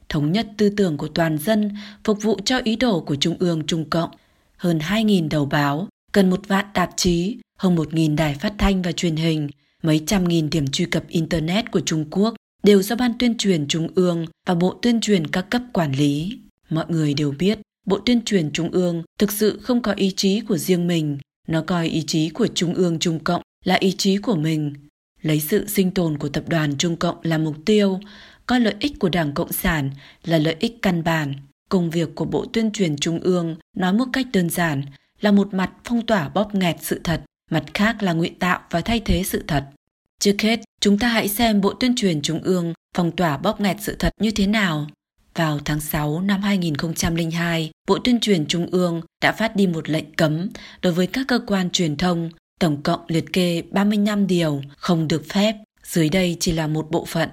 thống 0.09 0.31
nhất 0.31 0.47
tư 0.57 0.69
tưởng 0.69 0.97
của 0.97 1.07
toàn 1.07 1.37
dân, 1.37 1.71
phục 2.03 2.21
vụ 2.21 2.39
cho 2.45 2.59
ý 2.63 2.75
đồ 2.75 3.01
của 3.01 3.15
Trung 3.15 3.35
ương 3.39 3.63
Trung 3.67 3.89
Cộng. 3.89 4.09
Hơn 4.57 4.79
2.000 4.79 5.29
đầu 5.29 5.45
báo, 5.45 5.87
gần 6.13 6.29
một 6.29 6.47
vạn 6.47 6.65
tạp 6.73 6.89
chí, 6.97 7.37
hơn 7.57 7.75
1.000 7.75 8.15
đài 8.15 8.35
phát 8.35 8.53
thanh 8.57 8.81
và 8.81 8.91
truyền 8.91 9.15
hình, 9.15 9.49
mấy 9.83 10.03
trăm 10.07 10.27
nghìn 10.27 10.49
điểm 10.49 10.67
truy 10.67 10.85
cập 10.85 11.07
Internet 11.07 11.71
của 11.71 11.79
Trung 11.79 12.05
Quốc 12.11 12.35
đều 12.63 12.81
do 12.81 12.95
Ban 12.95 13.13
tuyên 13.19 13.37
truyền 13.37 13.67
Trung 13.67 13.87
ương 13.95 14.25
và 14.47 14.55
Bộ 14.55 14.79
tuyên 14.81 15.01
truyền 15.01 15.27
các 15.27 15.49
cấp 15.49 15.61
quản 15.73 15.91
lý. 15.91 16.39
Mọi 16.69 16.85
người 16.87 17.13
đều 17.13 17.33
biết, 17.39 17.59
Bộ 17.87 17.99
tuyên 18.05 18.21
truyền 18.21 18.51
Trung 18.51 18.71
ương 18.71 19.03
thực 19.19 19.31
sự 19.31 19.59
không 19.61 19.81
có 19.81 19.91
ý 19.91 20.13
chí 20.15 20.41
của 20.41 20.57
riêng 20.57 20.87
mình, 20.87 21.17
nó 21.47 21.63
coi 21.67 21.87
ý 21.87 22.03
chí 22.07 22.29
của 22.29 22.47
Trung 22.47 22.73
ương 22.73 22.99
Trung 22.99 23.19
Cộng 23.19 23.41
là 23.65 23.75
ý 23.75 23.91
chí 23.97 24.17
của 24.17 24.35
mình. 24.35 24.73
Lấy 25.21 25.39
sự 25.39 25.67
sinh 25.67 25.91
tồn 25.91 26.17
của 26.17 26.29
tập 26.29 26.43
đoàn 26.47 26.77
Trung 26.77 26.95
Cộng 26.95 27.17
là 27.23 27.37
mục 27.37 27.55
tiêu, 27.65 27.99
coi 28.45 28.59
lợi 28.59 28.75
ích 28.79 28.99
của 28.99 29.09
Đảng 29.09 29.33
Cộng 29.33 29.51
sản 29.51 29.89
là 30.23 30.37
lợi 30.37 30.55
ích 30.59 30.81
căn 30.81 31.03
bản. 31.03 31.33
Công 31.69 31.89
việc 31.89 32.15
của 32.15 32.25
Bộ 32.25 32.45
tuyên 32.53 32.71
truyền 32.71 32.97
Trung 32.97 33.19
ương 33.19 33.55
nói 33.77 33.93
một 33.93 34.05
cách 34.13 34.27
đơn 34.33 34.49
giản 34.49 34.81
là 35.21 35.31
một 35.31 35.53
mặt 35.53 35.71
phong 35.83 36.05
tỏa 36.05 36.29
bóp 36.29 36.55
nghẹt 36.55 36.75
sự 36.81 37.01
thật, 37.03 37.21
mặt 37.51 37.63
khác 37.73 38.03
là 38.03 38.13
ngụy 38.13 38.29
tạo 38.39 38.59
và 38.69 38.81
thay 38.81 38.99
thế 38.99 39.23
sự 39.23 39.43
thật. 39.47 39.65
Trước 40.19 40.35
hết, 40.41 40.59
chúng 40.81 40.99
ta 40.99 41.07
hãy 41.07 41.27
xem 41.27 41.61
Bộ 41.61 41.73
Tuyên 41.73 41.95
truyền 41.95 42.21
Trung 42.21 42.41
ương 42.43 42.73
phong 42.95 43.11
tỏa 43.11 43.37
bóp 43.37 43.61
nghẹt 43.61 43.77
sự 43.79 43.95
thật 43.99 44.13
như 44.19 44.31
thế 44.31 44.47
nào. 44.47 44.87
Vào 45.35 45.59
tháng 45.65 45.79
6 45.79 46.21
năm 46.21 46.41
2002, 46.41 47.71
Bộ 47.87 47.99
Tuyên 48.03 48.19
truyền 48.19 48.45
Trung 48.45 48.67
ương 48.71 49.01
đã 49.21 49.31
phát 49.31 49.55
đi 49.55 49.67
một 49.67 49.89
lệnh 49.89 50.15
cấm 50.15 50.49
đối 50.81 50.93
với 50.93 51.07
các 51.07 51.27
cơ 51.27 51.39
quan 51.47 51.69
truyền 51.69 51.97
thông, 51.97 52.29
tổng 52.62 52.82
cộng 52.82 53.00
liệt 53.08 53.34
kê 53.34 53.62
35 53.72 54.27
điều 54.27 54.62
không 54.77 55.08
được 55.08 55.25
phép, 55.30 55.56
dưới 55.84 56.10
đây 56.10 56.38
chỉ 56.39 56.51
là 56.51 56.68
một 56.68 56.91
bộ 56.91 57.06
phận. 57.06 57.30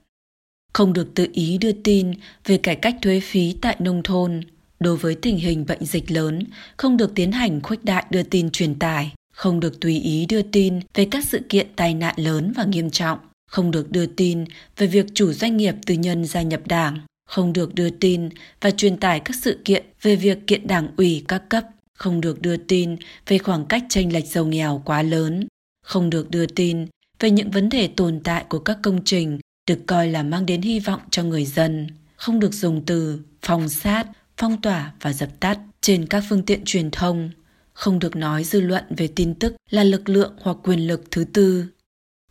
Không 0.72 0.92
được 0.92 1.14
tự 1.14 1.26
ý 1.32 1.58
đưa 1.58 1.72
tin 1.72 2.12
về 2.44 2.58
cải 2.58 2.76
cách 2.76 2.96
thuế 3.02 3.20
phí 3.20 3.56
tại 3.60 3.76
nông 3.78 4.02
thôn, 4.02 4.40
đối 4.80 4.96
với 4.96 5.14
tình 5.14 5.38
hình 5.38 5.66
bệnh 5.66 5.84
dịch 5.84 6.10
lớn, 6.10 6.44
không 6.76 6.96
được 6.96 7.14
tiến 7.14 7.32
hành 7.32 7.60
khuếch 7.60 7.84
đại 7.84 8.04
đưa 8.10 8.22
tin 8.22 8.50
truyền 8.50 8.74
tải, 8.78 9.12
không 9.34 9.60
được 9.60 9.80
tùy 9.80 10.00
ý 10.00 10.26
đưa 10.26 10.42
tin 10.42 10.80
về 10.94 11.08
các 11.10 11.24
sự 11.24 11.40
kiện 11.48 11.66
tai 11.76 11.94
nạn 11.94 12.14
lớn 12.16 12.52
và 12.56 12.64
nghiêm 12.64 12.90
trọng, 12.90 13.18
không 13.50 13.70
được 13.70 13.90
đưa 13.90 14.06
tin 14.06 14.44
về 14.76 14.86
việc 14.86 15.06
chủ 15.14 15.32
doanh 15.32 15.56
nghiệp 15.56 15.74
tư 15.86 15.94
nhân 15.94 16.24
gia 16.24 16.42
nhập 16.42 16.60
đảng, 16.66 16.98
không 17.28 17.52
được 17.52 17.74
đưa 17.74 17.90
tin 17.90 18.28
và 18.60 18.70
truyền 18.70 18.96
tải 18.96 19.20
các 19.20 19.36
sự 19.42 19.58
kiện 19.64 19.84
về 20.02 20.16
việc 20.16 20.46
kiện 20.46 20.66
đảng 20.66 20.88
ủy 20.96 21.24
các 21.28 21.42
cấp, 21.48 21.64
không 21.98 22.20
được 22.20 22.42
đưa 22.42 22.56
tin 22.56 22.96
về 23.26 23.38
khoảng 23.38 23.66
cách 23.66 23.84
tranh 23.88 24.12
lệch 24.12 24.26
giàu 24.26 24.44
nghèo 24.44 24.82
quá 24.84 25.02
lớn, 25.02 25.46
không 25.84 26.10
được 26.10 26.30
đưa 26.30 26.46
tin 26.46 26.86
về 27.20 27.30
những 27.30 27.50
vấn 27.50 27.68
đề 27.68 27.88
tồn 27.96 28.20
tại 28.24 28.44
của 28.48 28.58
các 28.58 28.78
công 28.82 29.04
trình 29.04 29.38
được 29.68 29.78
coi 29.86 30.08
là 30.08 30.22
mang 30.22 30.46
đến 30.46 30.62
hy 30.62 30.80
vọng 30.80 31.00
cho 31.10 31.22
người 31.22 31.44
dân, 31.44 31.86
không 32.16 32.40
được 32.40 32.54
dùng 32.54 32.82
từ 32.86 33.20
phòng 33.42 33.68
sát, 33.68 34.06
phong 34.36 34.60
tỏa 34.60 34.92
và 35.00 35.12
dập 35.12 35.28
tắt 35.40 35.58
trên 35.80 36.06
các 36.06 36.24
phương 36.28 36.42
tiện 36.42 36.64
truyền 36.64 36.90
thông. 36.90 37.30
Không 37.72 37.98
được 37.98 38.16
nói 38.16 38.44
dư 38.44 38.60
luận 38.60 38.84
về 38.90 39.08
tin 39.08 39.34
tức 39.34 39.56
là 39.70 39.84
lực 39.84 40.08
lượng 40.08 40.32
hoặc 40.40 40.56
quyền 40.62 40.86
lực 40.86 41.04
thứ 41.10 41.24
tư. 41.24 41.64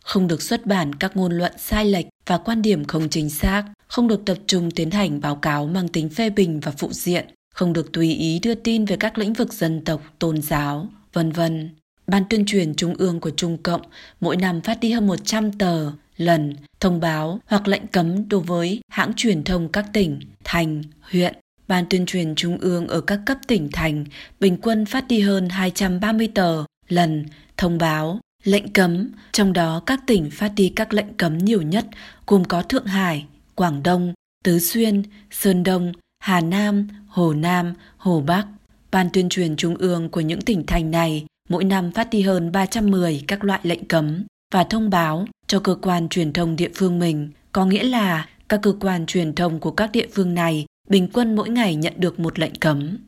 Không 0.04 0.28
được 0.28 0.42
xuất 0.42 0.66
bản 0.66 0.94
các 0.94 1.16
ngôn 1.16 1.32
luận 1.32 1.52
sai 1.58 1.84
lệch 1.84 2.06
và 2.26 2.38
quan 2.38 2.62
điểm 2.62 2.84
không 2.84 3.08
chính 3.08 3.30
xác. 3.30 3.64
Không 3.86 4.08
được 4.08 4.20
tập 4.26 4.38
trung 4.46 4.70
tiến 4.70 4.90
hành 4.90 5.20
báo 5.20 5.36
cáo 5.36 5.66
mang 5.66 5.88
tính 5.88 6.08
phê 6.08 6.30
bình 6.30 6.60
và 6.60 6.72
phụ 6.78 6.92
diện 6.92 7.26
không 7.58 7.72
được 7.72 7.92
tùy 7.92 8.14
ý 8.14 8.38
đưa 8.38 8.54
tin 8.54 8.84
về 8.84 8.96
các 8.96 9.18
lĩnh 9.18 9.32
vực 9.32 9.52
dân 9.52 9.84
tộc 9.84 10.02
tôn 10.18 10.42
giáo 10.42 10.88
vân 11.12 11.32
vân. 11.32 11.70
Ban 12.06 12.22
tuyên 12.30 12.46
truyền 12.46 12.74
Trung 12.74 12.94
ương 12.94 13.20
của 13.20 13.30
Trung 13.30 13.58
Cộng 13.62 13.80
mỗi 14.20 14.36
năm 14.36 14.60
phát 14.60 14.80
đi 14.80 14.92
hơn 14.92 15.06
100 15.06 15.52
tờ 15.52 15.92
lần 16.16 16.54
thông 16.80 17.00
báo 17.00 17.40
hoặc 17.46 17.68
lệnh 17.68 17.86
cấm 17.86 18.28
đối 18.28 18.40
với 18.40 18.80
hãng 18.90 19.12
truyền 19.16 19.44
thông 19.44 19.68
các 19.68 19.86
tỉnh, 19.92 20.20
thành, 20.44 20.82
huyện. 21.00 21.34
Ban 21.68 21.84
tuyên 21.90 22.06
truyền 22.06 22.34
Trung 22.34 22.58
ương 22.58 22.88
ở 22.88 23.00
các 23.00 23.20
cấp 23.26 23.38
tỉnh 23.46 23.68
thành 23.72 24.04
bình 24.40 24.56
quân 24.62 24.86
phát 24.86 25.08
đi 25.08 25.20
hơn 25.20 25.48
230 25.48 26.28
tờ 26.34 26.64
lần 26.88 27.24
thông 27.56 27.78
báo 27.78 28.20
lệnh 28.44 28.72
cấm, 28.72 29.10
trong 29.32 29.52
đó 29.52 29.82
các 29.86 30.00
tỉnh 30.06 30.30
phát 30.30 30.52
đi 30.56 30.72
các 30.76 30.94
lệnh 30.94 31.14
cấm 31.16 31.38
nhiều 31.38 31.62
nhất 31.62 31.86
gồm 32.26 32.44
có 32.44 32.62
Thượng 32.62 32.86
Hải, 32.86 33.26
Quảng 33.54 33.82
Đông, 33.82 34.14
Tứ 34.44 34.58
Xuyên, 34.58 35.02
Sơn 35.30 35.62
Đông, 35.62 35.92
Hà 36.18 36.40
Nam, 36.40 36.88
Hồ 37.18 37.34
Nam, 37.34 37.74
Hồ 37.96 38.20
Bắc. 38.20 38.46
Ban 38.90 39.10
tuyên 39.12 39.28
truyền 39.28 39.56
Trung 39.56 39.74
ương 39.76 40.08
của 40.08 40.20
những 40.20 40.40
tỉnh 40.40 40.66
thành 40.66 40.90
này 40.90 41.26
mỗi 41.48 41.64
năm 41.64 41.92
phát 41.92 42.10
đi 42.10 42.22
hơn 42.22 42.52
310 42.52 43.24
các 43.28 43.44
loại 43.44 43.60
lệnh 43.62 43.84
cấm 43.84 44.24
và 44.54 44.64
thông 44.64 44.90
báo 44.90 45.26
cho 45.46 45.60
cơ 45.60 45.74
quan 45.82 46.08
truyền 46.08 46.32
thông 46.32 46.56
địa 46.56 46.70
phương 46.74 46.98
mình, 46.98 47.30
có 47.52 47.66
nghĩa 47.66 47.84
là 47.84 48.28
các 48.48 48.60
cơ 48.62 48.72
quan 48.80 49.06
truyền 49.06 49.34
thông 49.34 49.60
của 49.60 49.70
các 49.70 49.90
địa 49.92 50.06
phương 50.12 50.34
này 50.34 50.66
bình 50.88 51.08
quân 51.12 51.36
mỗi 51.36 51.48
ngày 51.48 51.74
nhận 51.74 51.92
được 51.96 52.20
một 52.20 52.38
lệnh 52.38 52.54
cấm. 52.54 52.98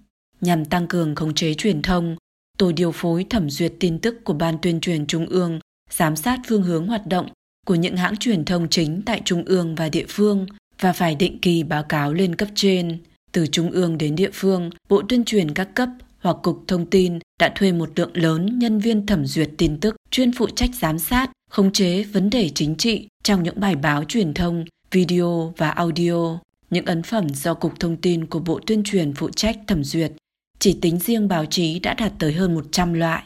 Nhằm 0.40 0.64
tăng 0.64 0.86
cường 0.86 1.14
khống 1.14 1.34
chế 1.34 1.54
truyền 1.54 1.82
thông, 1.82 2.16
Tổ 2.58 2.72
điều 2.72 2.92
phối 2.92 3.26
thẩm 3.30 3.50
duyệt 3.50 3.72
tin 3.80 3.98
tức 3.98 4.24
của 4.24 4.32
Ban 4.32 4.58
tuyên 4.58 4.80
truyền 4.80 5.06
Trung 5.06 5.26
ương 5.26 5.60
giám 5.90 6.16
sát 6.16 6.40
phương 6.46 6.62
hướng 6.62 6.86
hoạt 6.86 7.06
động 7.06 7.28
của 7.66 7.74
những 7.74 7.96
hãng 7.96 8.16
truyền 8.16 8.44
thông 8.44 8.68
chính 8.68 9.02
tại 9.06 9.22
Trung 9.24 9.44
ương 9.44 9.74
và 9.74 9.88
địa 9.88 10.06
phương 10.08 10.46
và 10.80 10.92
phải 10.92 11.14
định 11.14 11.38
kỳ 11.38 11.62
báo 11.62 11.82
cáo 11.82 12.12
lên 12.12 12.36
cấp 12.36 12.48
trên. 12.54 12.98
Từ 13.32 13.46
Trung 13.46 13.70
ương 13.70 13.98
đến 13.98 14.16
địa 14.16 14.30
phương, 14.32 14.70
Bộ 14.88 15.02
tuyên 15.08 15.24
truyền 15.24 15.54
các 15.54 15.74
cấp 15.74 15.88
hoặc 16.18 16.36
Cục 16.42 16.64
Thông 16.66 16.86
tin 16.86 17.18
đã 17.40 17.52
thuê 17.54 17.72
một 17.72 17.90
lượng 17.96 18.10
lớn 18.14 18.58
nhân 18.58 18.78
viên 18.78 19.06
thẩm 19.06 19.26
duyệt 19.26 19.50
tin 19.58 19.80
tức 19.80 19.96
chuyên 20.10 20.32
phụ 20.32 20.46
trách 20.56 20.70
giám 20.80 20.98
sát, 20.98 21.30
khống 21.50 21.72
chế 21.72 22.02
vấn 22.02 22.30
đề 22.30 22.50
chính 22.54 22.76
trị 22.76 23.08
trong 23.22 23.42
những 23.42 23.60
bài 23.60 23.76
báo 23.76 24.04
truyền 24.04 24.34
thông, 24.34 24.64
video 24.90 25.54
và 25.56 25.70
audio. 25.70 26.38
Những 26.70 26.84
ấn 26.84 27.02
phẩm 27.02 27.28
do 27.28 27.54
Cục 27.54 27.80
Thông 27.80 27.96
tin 27.96 28.26
của 28.26 28.38
Bộ 28.38 28.60
Tuyên 28.66 28.82
truyền 28.84 29.14
phụ 29.14 29.30
trách 29.30 29.58
thẩm 29.66 29.84
duyệt, 29.84 30.12
chỉ 30.58 30.78
tính 30.80 30.98
riêng 30.98 31.28
báo 31.28 31.46
chí 31.46 31.78
đã 31.78 31.94
đạt 31.94 32.12
tới 32.18 32.32
hơn 32.32 32.54
100 32.54 32.92
loại. 32.92 33.22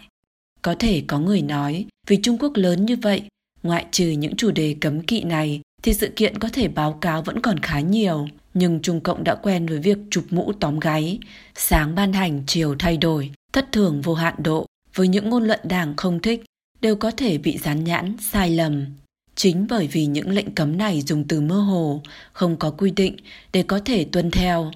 Có 0.62 0.74
thể 0.74 1.02
có 1.06 1.18
người 1.18 1.42
nói, 1.42 1.84
vì 2.06 2.16
Trung 2.22 2.38
Quốc 2.38 2.52
lớn 2.54 2.86
như 2.86 2.96
vậy, 2.96 3.22
ngoại 3.62 3.86
trừ 3.90 4.08
những 4.08 4.36
chủ 4.36 4.50
đề 4.50 4.76
cấm 4.80 5.02
kỵ 5.02 5.22
này, 5.22 5.60
thì 5.82 5.94
sự 5.94 6.08
kiện 6.16 6.38
có 6.38 6.48
thể 6.52 6.68
báo 6.68 6.92
cáo 6.92 7.22
vẫn 7.22 7.40
còn 7.40 7.58
khá 7.58 7.80
nhiều. 7.80 8.26
Nhưng 8.54 8.80
Trung 8.82 9.00
Cộng 9.00 9.24
đã 9.24 9.34
quen 9.34 9.66
với 9.66 9.78
việc 9.78 9.98
chụp 10.10 10.24
mũ 10.30 10.52
tóm 10.60 10.78
gáy, 10.78 11.18
sáng 11.54 11.94
ban 11.94 12.12
hành, 12.12 12.42
chiều 12.46 12.74
thay 12.78 12.96
đổi, 12.96 13.30
thất 13.52 13.72
thường 13.72 14.00
vô 14.00 14.14
hạn 14.14 14.34
độ, 14.38 14.66
với 14.94 15.08
những 15.08 15.30
ngôn 15.30 15.44
luận 15.44 15.60
đảng 15.64 15.96
không 15.96 16.20
thích, 16.20 16.44
đều 16.80 16.96
có 16.96 17.10
thể 17.10 17.38
bị 17.38 17.58
dán 17.58 17.84
nhãn, 17.84 18.16
sai 18.20 18.50
lầm. 18.50 18.86
Chính 19.34 19.66
bởi 19.70 19.88
vì 19.92 20.06
những 20.06 20.30
lệnh 20.30 20.54
cấm 20.54 20.78
này 20.78 21.02
dùng 21.02 21.24
từ 21.28 21.40
mơ 21.40 21.54
hồ, 21.54 22.02
không 22.32 22.56
có 22.56 22.70
quy 22.70 22.90
định 22.90 23.16
để 23.52 23.62
có 23.62 23.80
thể 23.84 24.04
tuân 24.04 24.30
theo. 24.30 24.70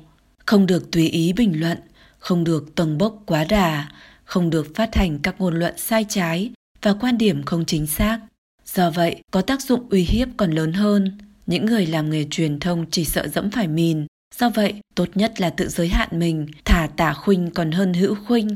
Không 0.47 0.67
được 0.67 0.91
tùy 0.91 1.09
ý 1.09 1.33
bình 1.33 1.61
luận, 1.61 1.79
không 2.19 2.45
được 2.45 2.75
tầng 2.75 2.99
bốc 2.99 3.23
quá 3.27 3.45
đà, 3.45 3.89
không 4.25 4.51
được 4.51 4.75
phát 4.75 4.95
hành 4.95 5.19
các 5.19 5.35
ngôn 5.39 5.59
luận 5.59 5.75
sai 5.79 6.07
trái 6.09 6.51
và 6.83 6.95
quan 7.01 7.19
điểm 7.19 7.43
không 7.43 7.65
chính 7.65 7.87
xác. 7.87 8.21
Do 8.65 8.91
vậy, 8.91 9.17
có 9.31 9.43
tác 9.43 9.63
dụng 9.63 9.89
uy 9.91 10.03
hiếp 10.03 10.29
còn 10.37 10.51
lớn 10.51 10.73
hơn. 10.73 11.19
Những 11.49 11.67
người 11.67 11.87
làm 11.87 12.11
nghề 12.11 12.25
truyền 12.31 12.61
thông 12.61 12.87
chỉ 12.91 13.05
sợ 13.05 13.29
dẫm 13.29 13.51
phải 13.51 13.69
mìn. 13.69 14.07
Do 14.35 14.51
vậy, 14.51 14.75
tốt 14.95 15.09
nhất 15.15 15.41
là 15.41 15.51
tự 15.51 15.69
giới 15.69 15.89
hạn 15.89 16.09
mình, 16.13 16.47
thả 16.65 16.89
tả 16.97 17.13
khuynh 17.13 17.51
còn 17.51 17.73
hơn 17.73 17.95
hữu 17.95 18.15
khuynh. 18.27 18.49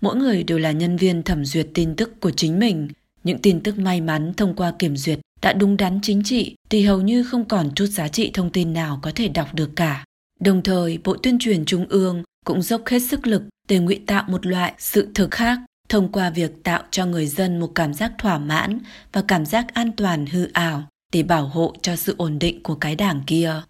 Mỗi 0.00 0.16
người 0.16 0.42
đều 0.42 0.58
là 0.58 0.72
nhân 0.72 0.96
viên 0.96 1.22
thẩm 1.22 1.44
duyệt 1.44 1.68
tin 1.74 1.96
tức 1.96 2.20
của 2.20 2.30
chính 2.30 2.58
mình. 2.58 2.88
Những 3.24 3.38
tin 3.38 3.60
tức 3.60 3.78
may 3.78 4.00
mắn 4.00 4.32
thông 4.36 4.56
qua 4.56 4.72
kiểm 4.78 4.96
duyệt 4.96 5.18
đã 5.42 5.52
đúng 5.52 5.76
đắn 5.76 5.98
chính 6.02 6.22
trị 6.24 6.54
thì 6.70 6.82
hầu 6.82 7.00
như 7.00 7.24
không 7.24 7.44
còn 7.44 7.70
chút 7.74 7.86
giá 7.86 8.08
trị 8.08 8.30
thông 8.34 8.50
tin 8.50 8.72
nào 8.72 8.98
có 9.02 9.12
thể 9.14 9.28
đọc 9.28 9.54
được 9.54 9.70
cả. 9.76 10.04
Đồng 10.40 10.62
thời, 10.62 10.98
Bộ 11.04 11.16
Tuyên 11.22 11.38
truyền 11.38 11.64
Trung 11.64 11.86
ương 11.88 12.22
cũng 12.44 12.62
dốc 12.62 12.82
hết 12.86 12.98
sức 12.98 13.26
lực 13.26 13.42
để 13.68 13.78
ngụy 13.78 14.00
tạo 14.06 14.24
một 14.28 14.46
loại 14.46 14.72
sự 14.78 15.08
thực 15.14 15.30
khác 15.30 15.58
thông 15.88 16.12
qua 16.12 16.30
việc 16.30 16.62
tạo 16.62 16.82
cho 16.90 17.06
người 17.06 17.26
dân 17.26 17.60
một 17.60 17.72
cảm 17.74 17.94
giác 17.94 18.12
thỏa 18.18 18.38
mãn 18.38 18.78
và 19.12 19.22
cảm 19.28 19.46
giác 19.46 19.74
an 19.74 19.92
toàn 19.96 20.26
hư 20.26 20.48
ảo 20.52 20.84
để 21.12 21.22
bảo 21.22 21.46
hộ 21.46 21.74
cho 21.82 21.96
sự 21.96 22.14
ổn 22.18 22.38
định 22.38 22.62
của 22.62 22.74
cái 22.74 22.96
đảng 22.96 23.22
kia. 23.26 23.62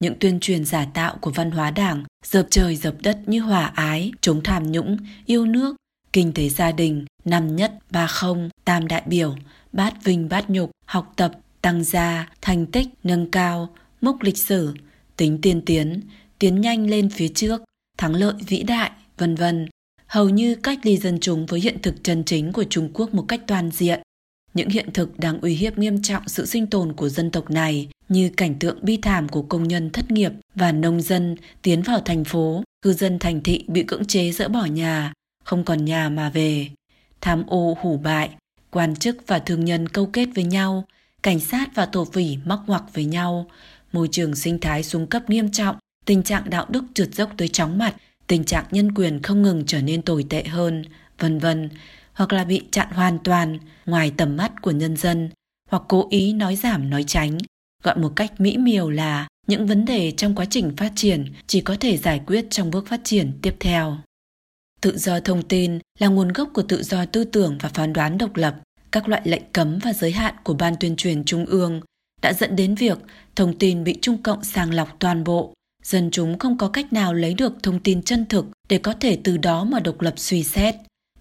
Những 0.00 0.14
tuyên 0.20 0.40
truyền 0.40 0.64
giả 0.64 0.86
tạo 0.94 1.16
của 1.20 1.30
văn 1.30 1.50
hóa 1.50 1.70
đảng 1.70 2.04
dập 2.24 2.46
trời 2.50 2.76
dập 2.76 2.94
đất 3.02 3.18
như 3.26 3.40
hòa 3.40 3.72
ái, 3.74 4.12
chống 4.20 4.40
tham 4.44 4.72
nhũng, 4.72 4.96
yêu 5.26 5.46
nước, 5.46 5.76
kinh 6.12 6.32
tế 6.34 6.48
gia 6.48 6.72
đình, 6.72 7.04
năm 7.24 7.56
nhất, 7.56 7.78
ba 7.90 8.06
không, 8.06 8.50
tam 8.64 8.88
đại 8.88 9.02
biểu, 9.06 9.36
bát 9.72 9.94
vinh 10.04 10.28
bát 10.28 10.50
nhục, 10.50 10.70
học 10.86 11.12
tập, 11.16 11.32
tăng 11.62 11.84
gia, 11.84 12.28
thành 12.40 12.66
tích, 12.66 12.88
nâng 13.02 13.30
cao, 13.30 13.68
mốc 14.00 14.22
lịch 14.22 14.38
sử, 14.38 14.74
tính 15.16 15.38
tiên 15.42 15.62
tiến, 15.66 16.00
tiến 16.38 16.60
nhanh 16.60 16.90
lên 16.90 17.10
phía 17.10 17.28
trước, 17.28 17.62
thắng 17.98 18.14
lợi 18.14 18.34
vĩ 18.46 18.62
đại, 18.62 18.90
vân 19.18 19.34
vân, 19.34 19.68
hầu 20.06 20.28
như 20.28 20.54
cách 20.54 20.78
ly 20.82 20.96
dân 20.96 21.18
chúng 21.20 21.46
với 21.46 21.60
hiện 21.60 21.82
thực 21.82 21.94
chân 22.04 22.24
chính 22.24 22.52
của 22.52 22.64
Trung 22.64 22.90
Quốc 22.94 23.14
một 23.14 23.24
cách 23.28 23.40
toàn 23.46 23.70
diện. 23.70 24.00
Những 24.54 24.68
hiện 24.68 24.88
thực 24.94 25.18
đang 25.18 25.40
uy 25.40 25.54
hiếp 25.54 25.78
nghiêm 25.78 26.02
trọng 26.02 26.28
sự 26.28 26.46
sinh 26.46 26.66
tồn 26.66 26.92
của 26.92 27.08
dân 27.08 27.30
tộc 27.30 27.50
này 27.50 27.88
như 28.08 28.30
cảnh 28.36 28.54
tượng 28.54 28.78
bi 28.82 28.98
thảm 29.02 29.28
của 29.28 29.42
công 29.42 29.68
nhân 29.68 29.90
thất 29.90 30.10
nghiệp 30.10 30.32
và 30.54 30.72
nông 30.72 31.00
dân 31.00 31.36
tiến 31.62 31.82
vào 31.82 32.00
thành 32.00 32.24
phố, 32.24 32.62
cư 32.82 32.92
dân 32.92 33.18
thành 33.18 33.40
thị 33.42 33.64
bị 33.68 33.82
cưỡng 33.82 34.04
chế 34.04 34.30
dỡ 34.32 34.48
bỏ 34.48 34.64
nhà, 34.64 35.12
không 35.44 35.64
còn 35.64 35.84
nhà 35.84 36.08
mà 36.08 36.30
về. 36.30 36.68
Tham 37.20 37.44
ô 37.46 37.76
hủ 37.80 37.96
bại, 37.96 38.30
quan 38.70 38.96
chức 38.96 39.16
và 39.26 39.38
thương 39.38 39.64
nhân 39.64 39.88
câu 39.88 40.06
kết 40.06 40.28
với 40.34 40.44
nhau, 40.44 40.84
cảnh 41.22 41.40
sát 41.40 41.74
và 41.74 41.86
tổ 41.86 42.04
phỉ 42.04 42.36
móc 42.44 42.60
ngoặc 42.66 42.84
với 42.94 43.04
nhau, 43.04 43.50
môi 43.92 44.08
trường 44.10 44.34
sinh 44.34 44.58
thái 44.60 44.82
xuống 44.82 45.06
cấp 45.06 45.30
nghiêm 45.30 45.50
trọng, 45.50 45.76
tình 46.06 46.22
trạng 46.22 46.50
đạo 46.50 46.66
đức 46.68 46.84
trượt 46.94 47.14
dốc 47.14 47.30
tới 47.36 47.48
chóng 47.48 47.78
mặt, 47.78 47.94
tình 48.26 48.44
trạng 48.44 48.64
nhân 48.70 48.94
quyền 48.94 49.22
không 49.22 49.42
ngừng 49.42 49.64
trở 49.66 49.82
nên 49.82 50.02
tồi 50.02 50.24
tệ 50.28 50.44
hơn, 50.44 50.84
vân 51.18 51.38
vân, 51.38 51.68
hoặc 52.12 52.32
là 52.32 52.44
bị 52.44 52.62
chặn 52.70 52.88
hoàn 52.90 53.18
toàn 53.18 53.58
ngoài 53.86 54.12
tầm 54.16 54.36
mắt 54.36 54.52
của 54.62 54.70
nhân 54.70 54.96
dân, 54.96 55.30
hoặc 55.68 55.82
cố 55.88 56.06
ý 56.10 56.32
nói 56.32 56.56
giảm 56.56 56.90
nói 56.90 57.04
tránh, 57.04 57.38
gọi 57.82 57.98
một 57.98 58.12
cách 58.16 58.40
mỹ 58.40 58.58
miều 58.58 58.90
là 58.90 59.28
những 59.46 59.66
vấn 59.66 59.84
đề 59.84 60.10
trong 60.10 60.34
quá 60.34 60.44
trình 60.44 60.76
phát 60.76 60.92
triển 60.96 61.32
chỉ 61.46 61.60
có 61.60 61.76
thể 61.80 61.96
giải 61.96 62.20
quyết 62.26 62.46
trong 62.50 62.70
bước 62.70 62.86
phát 62.88 63.00
triển 63.04 63.32
tiếp 63.42 63.56
theo. 63.60 63.98
Tự 64.80 64.98
do 64.98 65.20
thông 65.20 65.42
tin 65.42 65.78
là 65.98 66.08
nguồn 66.08 66.32
gốc 66.32 66.50
của 66.54 66.62
tự 66.62 66.82
do 66.82 67.04
tư 67.06 67.24
tưởng 67.24 67.58
và 67.60 67.68
phán 67.68 67.92
đoán 67.92 68.18
độc 68.18 68.36
lập. 68.36 68.54
Các 68.92 69.08
loại 69.08 69.22
lệnh 69.24 69.42
cấm 69.52 69.78
và 69.78 69.92
giới 69.92 70.12
hạn 70.12 70.34
của 70.44 70.54
Ban 70.54 70.74
tuyên 70.80 70.96
truyền 70.96 71.24
Trung 71.24 71.46
ương 71.46 71.80
đã 72.22 72.32
dẫn 72.32 72.56
đến 72.56 72.74
việc 72.74 72.98
thông 73.36 73.58
tin 73.58 73.84
bị 73.84 73.98
Trung 74.02 74.22
Cộng 74.22 74.44
sàng 74.44 74.74
lọc 74.74 74.96
toàn 74.98 75.24
bộ, 75.24 75.54
dân 75.82 76.10
chúng 76.10 76.38
không 76.38 76.58
có 76.58 76.68
cách 76.68 76.92
nào 76.92 77.14
lấy 77.14 77.34
được 77.34 77.52
thông 77.62 77.80
tin 77.80 78.02
chân 78.02 78.26
thực 78.26 78.46
để 78.68 78.78
có 78.78 78.94
thể 79.00 79.18
từ 79.24 79.36
đó 79.36 79.64
mà 79.64 79.80
độc 79.80 80.00
lập 80.00 80.14
suy 80.16 80.42
xét. 80.42 80.74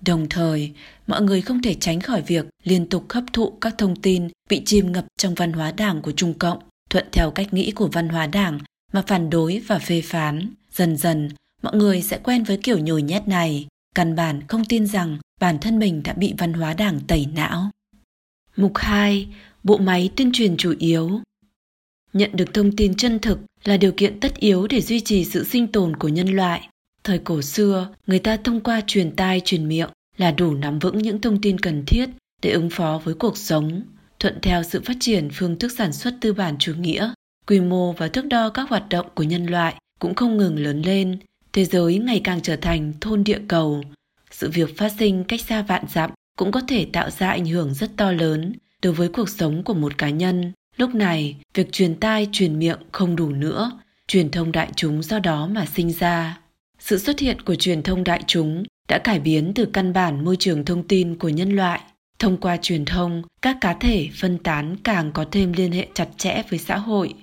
Đồng 0.06 0.30
thời, 0.30 0.74
mọi 1.08 1.22
người 1.22 1.42
không 1.42 1.62
thể 1.62 1.74
tránh 1.74 2.00
khỏi 2.00 2.22
việc 2.22 2.46
liên 2.64 2.90
tục 2.90 3.06
hấp 3.10 3.24
thụ 3.34 3.52
các 3.62 3.76
thông 3.78 3.96
tin 3.96 4.28
bị 4.50 4.62
chìm 4.66 4.92
ngập 4.92 5.06
trong 5.18 5.34
văn 5.34 5.54
hóa 5.54 5.72
đảng 5.72 6.02
của 6.02 6.12
Trung 6.12 6.34
Cộng, 6.34 6.60
thuận 6.90 7.06
theo 7.12 7.32
cách 7.32 7.54
nghĩ 7.54 7.72
của 7.72 7.88
văn 7.88 8.10
hóa 8.10 8.28
đảng 8.28 8.60
mà 8.94 9.04
phản 9.08 9.30
đối 9.30 9.60
và 9.60 9.80
phê 9.80 10.02
phán. 10.02 10.54
Dần 10.72 10.98
dần, 10.98 11.30
mọi 11.62 11.76
người 11.76 12.02
sẽ 12.02 12.20
quen 12.24 12.44
với 12.44 12.58
kiểu 12.58 12.78
nhồi 12.78 13.02
nhét 13.02 13.28
này, 13.28 13.68
căn 13.96 14.16
bản 14.16 14.42
không 14.48 14.66
tin 14.66 14.88
rằng 14.88 15.18
bản 15.40 15.60
thân 15.60 15.80
mình 15.80 16.04
đã 16.04 16.14
bị 16.14 16.34
văn 16.38 16.54
hóa 16.54 16.74
đảng 16.74 17.00
tẩy 17.08 17.28
não. 17.36 17.70
Mục 18.56 18.72
2. 18.76 19.28
Bộ 19.64 19.78
máy 19.78 20.10
tuyên 20.16 20.32
truyền 20.34 20.58
chủ 20.58 20.74
yếu 20.80 21.22
Nhận 22.14 22.30
được 22.34 22.54
thông 22.54 22.76
tin 22.76 22.96
chân 22.96 23.20
thực 23.20 23.40
là 23.64 23.78
điều 23.78 23.92
kiện 23.92 24.20
tất 24.20 24.36
yếu 24.36 24.68
để 24.68 24.82
duy 24.82 25.00
trì 25.00 25.26
sự 25.26 25.44
sinh 25.44 25.68
tồn 25.68 25.96
của 25.96 26.08
nhân 26.08 26.28
loại. 26.28 26.70
Thời 27.04 27.20
cổ 27.20 27.42
xưa, 27.42 27.88
người 28.08 28.20
ta 28.20 28.38
thông 28.38 28.62
qua 28.62 28.82
truyền 28.88 29.16
tai 29.16 29.42
truyền 29.46 29.68
miệng 29.68 29.90
là 30.18 30.32
đủ 30.32 30.54
nắm 30.54 30.80
vững 30.80 30.98
những 30.98 31.22
thông 31.22 31.42
tin 31.42 31.60
cần 31.60 31.84
thiết 31.86 32.10
để 32.42 32.52
ứng 32.52 32.70
phó 32.70 33.02
với 33.04 33.14
cuộc 33.14 33.38
sống. 33.38 33.82
Thuận 34.20 34.40
theo 34.42 34.64
sự 34.64 34.82
phát 34.86 34.98
triển 35.00 35.30
phương 35.34 35.60
thức 35.60 35.72
sản 35.78 35.94
xuất 35.94 36.14
tư 36.22 36.34
bản 36.34 36.56
chủ 36.60 36.74
nghĩa, 36.80 37.14
quy 37.48 37.60
mô 37.60 37.92
và 37.92 38.08
thước 38.08 38.26
đo 38.26 38.50
các 38.50 38.70
hoạt 38.70 38.90
động 38.90 39.08
của 39.16 39.24
nhân 39.24 39.46
loại 39.46 39.76
cũng 40.00 40.16
không 40.16 40.38
ngừng 40.38 40.60
lớn 40.60 40.82
lên. 40.82 41.18
Thế 41.54 41.66
giới 41.66 41.98
ngày 41.98 42.22
càng 42.24 42.42
trở 42.42 42.56
thành 42.56 42.94
thôn 43.02 43.24
địa 43.24 43.40
cầu. 43.48 43.84
Sự 44.32 44.50
việc 44.50 44.78
phát 44.78 44.92
sinh 45.00 45.24
cách 45.24 45.42
xa 45.42 45.62
vạn 45.62 45.86
dặm 45.94 46.10
cũng 46.38 46.52
có 46.52 46.62
thể 46.68 46.86
tạo 46.94 47.10
ra 47.10 47.30
ảnh 47.30 47.46
hưởng 47.46 47.74
rất 47.74 47.92
to 47.98 48.12
lớn 48.12 48.54
đối 48.82 48.94
với 48.94 49.10
cuộc 49.10 49.30
sống 49.30 49.64
của 49.64 49.74
một 49.74 49.98
cá 49.98 50.10
nhân. 50.10 50.52
Lúc 50.78 50.96
này, 50.96 51.36
việc 51.54 51.72
truyền 51.72 51.96
tai 51.96 52.28
truyền 52.32 52.60
miệng 52.60 52.80
không 52.92 53.16
đủ 53.16 53.30
nữa, 53.30 53.72
truyền 54.08 54.32
thông 54.32 54.52
đại 54.52 54.70
chúng 54.76 55.04
do 55.04 55.20
đó 55.20 55.48
mà 55.48 55.66
sinh 55.66 55.92
ra. 55.92 56.40
Sự 56.90 56.98
xuất 56.98 57.20
hiện 57.20 57.42
của 57.42 57.56
truyền 57.56 57.84
thông 57.84 58.04
đại 58.04 58.24
chúng 58.28 58.64
đã 58.88 59.00
cải 59.00 59.20
biến 59.20 59.52
từ 59.56 59.66
căn 59.66 59.94
bản 59.94 60.26
môi 60.26 60.36
trường 60.36 60.66
thông 60.66 60.88
tin 60.88 61.16
của 61.16 61.30
nhân 61.30 61.56
loại. 61.56 61.82
Thông 62.20 62.38
qua 62.38 62.58
truyền 62.62 62.86
thông, 62.86 63.24
các 63.42 63.58
cá 63.62 63.74
thể 63.74 64.10
phân 64.16 64.38
tán 64.38 64.76
càng 64.84 65.12
có 65.12 65.26
thêm 65.32 65.54
liên 65.54 65.72
hệ 65.72 65.88
chặt 65.94 66.08
chẽ 66.18 66.44
với 66.50 66.60
xã 66.60 66.78
hội. 66.78 67.14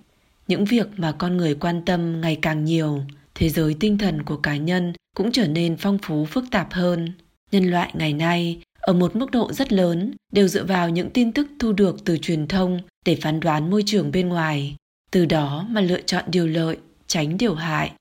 Những 0.49 0.65
việc 0.65 0.87
mà 0.97 1.13
con 1.13 1.37
người 1.37 1.55
quan 1.55 1.83
tâm 1.85 2.21
ngày 2.21 2.39
càng 2.43 2.65
nhiều, 2.65 3.03
thế 3.35 3.49
giới 3.49 3.77
tinh 3.81 3.99
thần 3.99 4.23
của 4.23 4.37
cá 4.37 4.57
nhân 4.57 4.93
cũng 5.17 5.33
trở 5.33 5.47
nên 5.47 5.77
phong 5.77 5.99
phú 6.03 6.25
phức 6.25 6.45
tạp 6.51 6.73
hơn. 6.73 7.13
Nhân 7.53 7.71
loại 7.71 7.91
ngày 7.95 8.13
nay 8.13 8.61
ở 8.81 8.93
một 8.93 9.17
mức 9.17 9.31
độ 9.31 9.53
rất 9.53 9.73
lớn 9.73 10.15
đều 10.33 10.49
dựa 10.49 10.65
vào 10.65 10.91
những 10.91 11.11
tin 11.11 11.33
tức 11.33 11.47
thu 11.59 11.73
được 11.73 12.05
từ 12.05 12.19
truyền 12.19 12.49
thông 12.49 12.81
để 13.05 13.19
phán 13.23 13.41
đoán 13.41 13.71
môi 13.71 13.83
trường 13.87 14.13
bên 14.13 14.29
ngoài, 14.29 14.77
từ 15.11 15.27
đó 15.27 15.67
mà 15.71 15.81
lựa 15.81 16.01
chọn 16.01 16.25
điều 16.27 16.47
lợi, 16.47 16.77
tránh 17.07 17.39
điều 17.39 17.55
hại. 17.55 17.93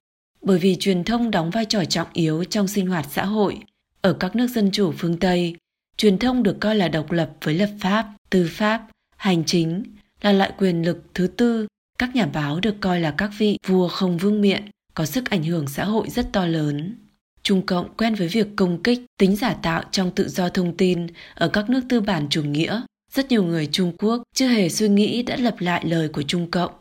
Bởi 0.45 0.59
vì 0.59 0.75
truyền 0.75 1.03
thông 1.03 1.31
đóng 1.31 1.49
vai 1.49 1.65
trò 1.65 1.85
trọng 1.85 2.07
yếu 2.13 2.43
trong 2.43 2.67
sinh 2.67 2.87
hoạt 2.87 3.05
xã 3.11 3.25
hội, 3.25 3.57
ở 4.01 4.13
các 4.13 4.35
nước 4.35 4.47
dân 4.47 4.71
chủ 4.71 4.91
phương 4.97 5.17
Tây, 5.17 5.55
truyền 5.97 6.17
thông 6.17 6.43
được 6.43 6.57
coi 6.59 6.75
là 6.75 6.87
độc 6.87 7.11
lập 7.11 7.31
với 7.43 7.55
lập 7.55 7.69
pháp, 7.79 8.07
tư 8.29 8.49
pháp, 8.51 8.87
hành 9.17 9.43
chính, 9.45 9.83
là 10.21 10.31
loại 10.31 10.51
quyền 10.57 10.85
lực 10.85 11.03
thứ 11.13 11.27
tư. 11.27 11.67
Các 11.99 12.15
nhà 12.15 12.25
báo 12.25 12.59
được 12.59 12.75
coi 12.81 12.99
là 13.01 13.11
các 13.11 13.31
vị 13.37 13.57
vua 13.67 13.87
không 13.87 14.17
vương 14.17 14.41
miện, 14.41 14.63
có 14.93 15.05
sức 15.05 15.29
ảnh 15.29 15.43
hưởng 15.43 15.67
xã 15.67 15.85
hội 15.85 16.09
rất 16.09 16.33
to 16.33 16.45
lớn. 16.45 16.95
Trung 17.43 17.65
Cộng 17.65 17.93
quen 17.97 18.15
với 18.15 18.27
việc 18.27 18.47
công 18.55 18.83
kích 18.83 19.05
tính 19.19 19.35
giả 19.35 19.53
tạo 19.53 19.83
trong 19.91 20.11
tự 20.11 20.29
do 20.29 20.49
thông 20.49 20.77
tin 20.77 21.07
ở 21.35 21.47
các 21.47 21.69
nước 21.69 21.81
tư 21.89 22.01
bản 22.01 22.27
chủ 22.29 22.43
nghĩa. 22.43 22.81
Rất 23.13 23.29
nhiều 23.29 23.43
người 23.43 23.69
Trung 23.71 23.93
Quốc 23.97 24.23
chưa 24.35 24.47
hề 24.47 24.69
suy 24.69 24.89
nghĩ 24.89 25.23
đã 25.23 25.35
lập 25.35 25.55
lại 25.59 25.85
lời 25.87 26.09
của 26.09 26.23
Trung 26.23 26.51
Cộng. 26.51 26.71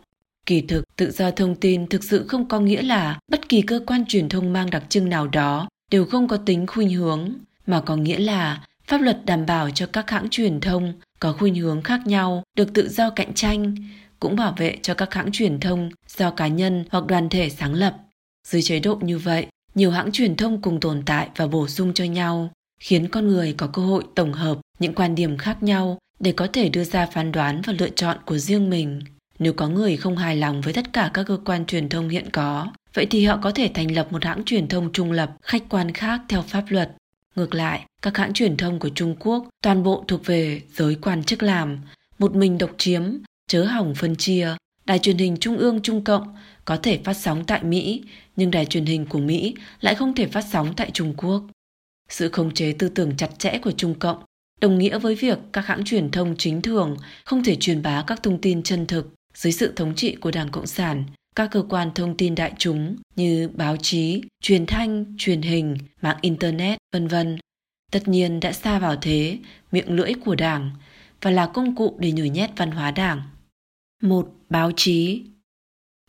Kỳ 0.46 0.60
thực, 0.60 0.96
tự 0.96 1.10
do 1.10 1.30
thông 1.30 1.54
tin 1.54 1.86
thực 1.86 2.04
sự 2.04 2.26
không 2.28 2.48
có 2.48 2.60
nghĩa 2.60 2.82
là 2.82 3.18
bất 3.30 3.48
kỳ 3.48 3.62
cơ 3.62 3.80
quan 3.86 4.04
truyền 4.06 4.28
thông 4.28 4.52
mang 4.52 4.70
đặc 4.70 4.84
trưng 4.88 5.08
nào 5.08 5.26
đó 5.26 5.68
đều 5.90 6.04
không 6.04 6.28
có 6.28 6.36
tính 6.36 6.66
khuynh 6.66 6.90
hướng, 6.90 7.32
mà 7.66 7.80
có 7.80 7.96
nghĩa 7.96 8.18
là 8.18 8.62
pháp 8.86 9.00
luật 9.00 9.24
đảm 9.26 9.46
bảo 9.46 9.70
cho 9.70 9.86
các 9.86 10.10
hãng 10.10 10.28
truyền 10.30 10.60
thông 10.60 10.92
có 11.20 11.32
khuynh 11.32 11.54
hướng 11.54 11.82
khác 11.82 12.00
nhau 12.06 12.42
được 12.56 12.72
tự 12.74 12.88
do 12.88 13.10
cạnh 13.10 13.34
tranh, 13.34 13.74
cũng 14.20 14.36
bảo 14.36 14.54
vệ 14.56 14.78
cho 14.82 14.94
các 14.94 15.14
hãng 15.14 15.32
truyền 15.32 15.60
thông 15.60 15.90
do 16.16 16.30
cá 16.30 16.46
nhân 16.46 16.84
hoặc 16.90 17.06
đoàn 17.06 17.28
thể 17.28 17.50
sáng 17.50 17.74
lập. 17.74 17.96
Dưới 18.48 18.62
chế 18.62 18.80
độ 18.80 18.98
như 19.02 19.18
vậy, 19.18 19.46
nhiều 19.74 19.90
hãng 19.90 20.12
truyền 20.12 20.36
thông 20.36 20.62
cùng 20.62 20.80
tồn 20.80 21.02
tại 21.06 21.28
và 21.36 21.46
bổ 21.46 21.68
sung 21.68 21.94
cho 21.94 22.04
nhau, 22.04 22.50
khiến 22.80 23.08
con 23.08 23.28
người 23.28 23.52
có 23.52 23.66
cơ 23.66 23.82
hội 23.82 24.04
tổng 24.14 24.32
hợp 24.32 24.58
những 24.78 24.94
quan 24.94 25.14
điểm 25.14 25.38
khác 25.38 25.62
nhau 25.62 25.98
để 26.20 26.32
có 26.32 26.46
thể 26.52 26.68
đưa 26.68 26.84
ra 26.84 27.06
phán 27.06 27.32
đoán 27.32 27.62
và 27.66 27.72
lựa 27.78 27.88
chọn 27.88 28.18
của 28.26 28.38
riêng 28.38 28.70
mình. 28.70 29.00
Nếu 29.38 29.52
có 29.52 29.68
người 29.68 29.96
không 29.96 30.16
hài 30.16 30.36
lòng 30.36 30.60
với 30.60 30.72
tất 30.72 30.92
cả 30.92 31.10
các 31.14 31.22
cơ 31.26 31.38
quan 31.44 31.66
truyền 31.66 31.88
thông 31.88 32.08
hiện 32.08 32.30
có, 32.30 32.72
vậy 32.94 33.06
thì 33.10 33.24
họ 33.24 33.38
có 33.42 33.50
thể 33.50 33.70
thành 33.74 33.94
lập 33.94 34.12
một 34.12 34.24
hãng 34.24 34.44
truyền 34.44 34.68
thông 34.68 34.92
trung 34.92 35.12
lập, 35.12 35.30
khách 35.42 35.62
quan 35.68 35.92
khác 35.92 36.20
theo 36.28 36.42
pháp 36.42 36.64
luật. 36.68 36.90
Ngược 37.36 37.54
lại, 37.54 37.86
các 38.02 38.16
hãng 38.16 38.32
truyền 38.32 38.56
thông 38.56 38.78
của 38.78 38.88
Trung 38.88 39.16
Quốc 39.18 39.48
toàn 39.62 39.82
bộ 39.82 40.04
thuộc 40.08 40.26
về 40.26 40.62
giới 40.72 40.94
quan 40.94 41.24
chức 41.24 41.42
làm, 41.42 41.78
một 42.18 42.34
mình 42.34 42.58
độc 42.58 42.70
chiếm, 42.78 43.02
chớ 43.48 43.64
hỏng 43.64 43.94
phân 43.94 44.16
chia. 44.16 44.56
Đài 44.84 44.98
truyền 44.98 45.18
hình 45.18 45.36
Trung 45.40 45.56
ương 45.56 45.82
Trung 45.82 46.04
Cộng 46.04 46.36
có 46.64 46.76
thể 46.76 47.00
phát 47.04 47.14
sóng 47.14 47.44
tại 47.44 47.64
Mỹ, 47.64 48.02
nhưng 48.36 48.50
đài 48.50 48.66
truyền 48.66 48.86
hình 48.86 49.06
của 49.06 49.18
Mỹ 49.18 49.54
lại 49.80 49.94
không 49.94 50.14
thể 50.14 50.26
phát 50.26 50.44
sóng 50.52 50.74
tại 50.76 50.90
Trung 50.90 51.14
Quốc. 51.16 51.42
Sự 52.08 52.28
khống 52.28 52.54
chế 52.54 52.72
tư 52.72 52.88
tưởng 52.88 53.16
chặt 53.16 53.38
chẽ 53.38 53.58
của 53.62 53.72
Trung 53.72 53.94
Cộng 53.94 54.22
đồng 54.60 54.78
nghĩa 54.78 54.98
với 54.98 55.14
việc 55.14 55.38
các 55.52 55.66
hãng 55.66 55.84
truyền 55.84 56.10
thông 56.10 56.34
chính 56.38 56.62
thường 56.62 56.96
không 57.24 57.44
thể 57.44 57.56
truyền 57.56 57.82
bá 57.82 58.04
các 58.06 58.22
thông 58.22 58.40
tin 58.40 58.62
chân 58.62 58.86
thực 58.86 59.14
dưới 59.34 59.52
sự 59.52 59.72
thống 59.76 59.94
trị 59.94 60.14
của 60.14 60.30
Đảng 60.30 60.50
Cộng 60.50 60.66
sản, 60.66 61.04
các 61.36 61.50
cơ 61.50 61.62
quan 61.68 61.90
thông 61.94 62.16
tin 62.16 62.34
đại 62.34 62.52
chúng 62.58 62.96
như 63.16 63.48
báo 63.54 63.76
chí, 63.76 64.22
truyền 64.42 64.66
thanh, 64.66 65.04
truyền 65.18 65.42
hình, 65.42 65.78
mạng 66.02 66.18
internet, 66.20 66.78
vân 66.92 67.08
vân, 67.08 67.38
tất 67.92 68.08
nhiên 68.08 68.40
đã 68.40 68.52
xa 68.52 68.78
vào 68.78 68.96
thế 68.96 69.38
miệng 69.72 69.96
lưỡi 69.96 70.12
của 70.24 70.34
Đảng 70.34 70.70
và 71.20 71.30
là 71.30 71.46
công 71.46 71.76
cụ 71.76 71.96
để 71.98 72.12
nhồi 72.12 72.28
nhét 72.28 72.50
văn 72.56 72.70
hóa 72.70 72.90
Đảng. 72.90 73.22
Một 74.02 74.28
báo 74.48 74.72
chí 74.76 75.22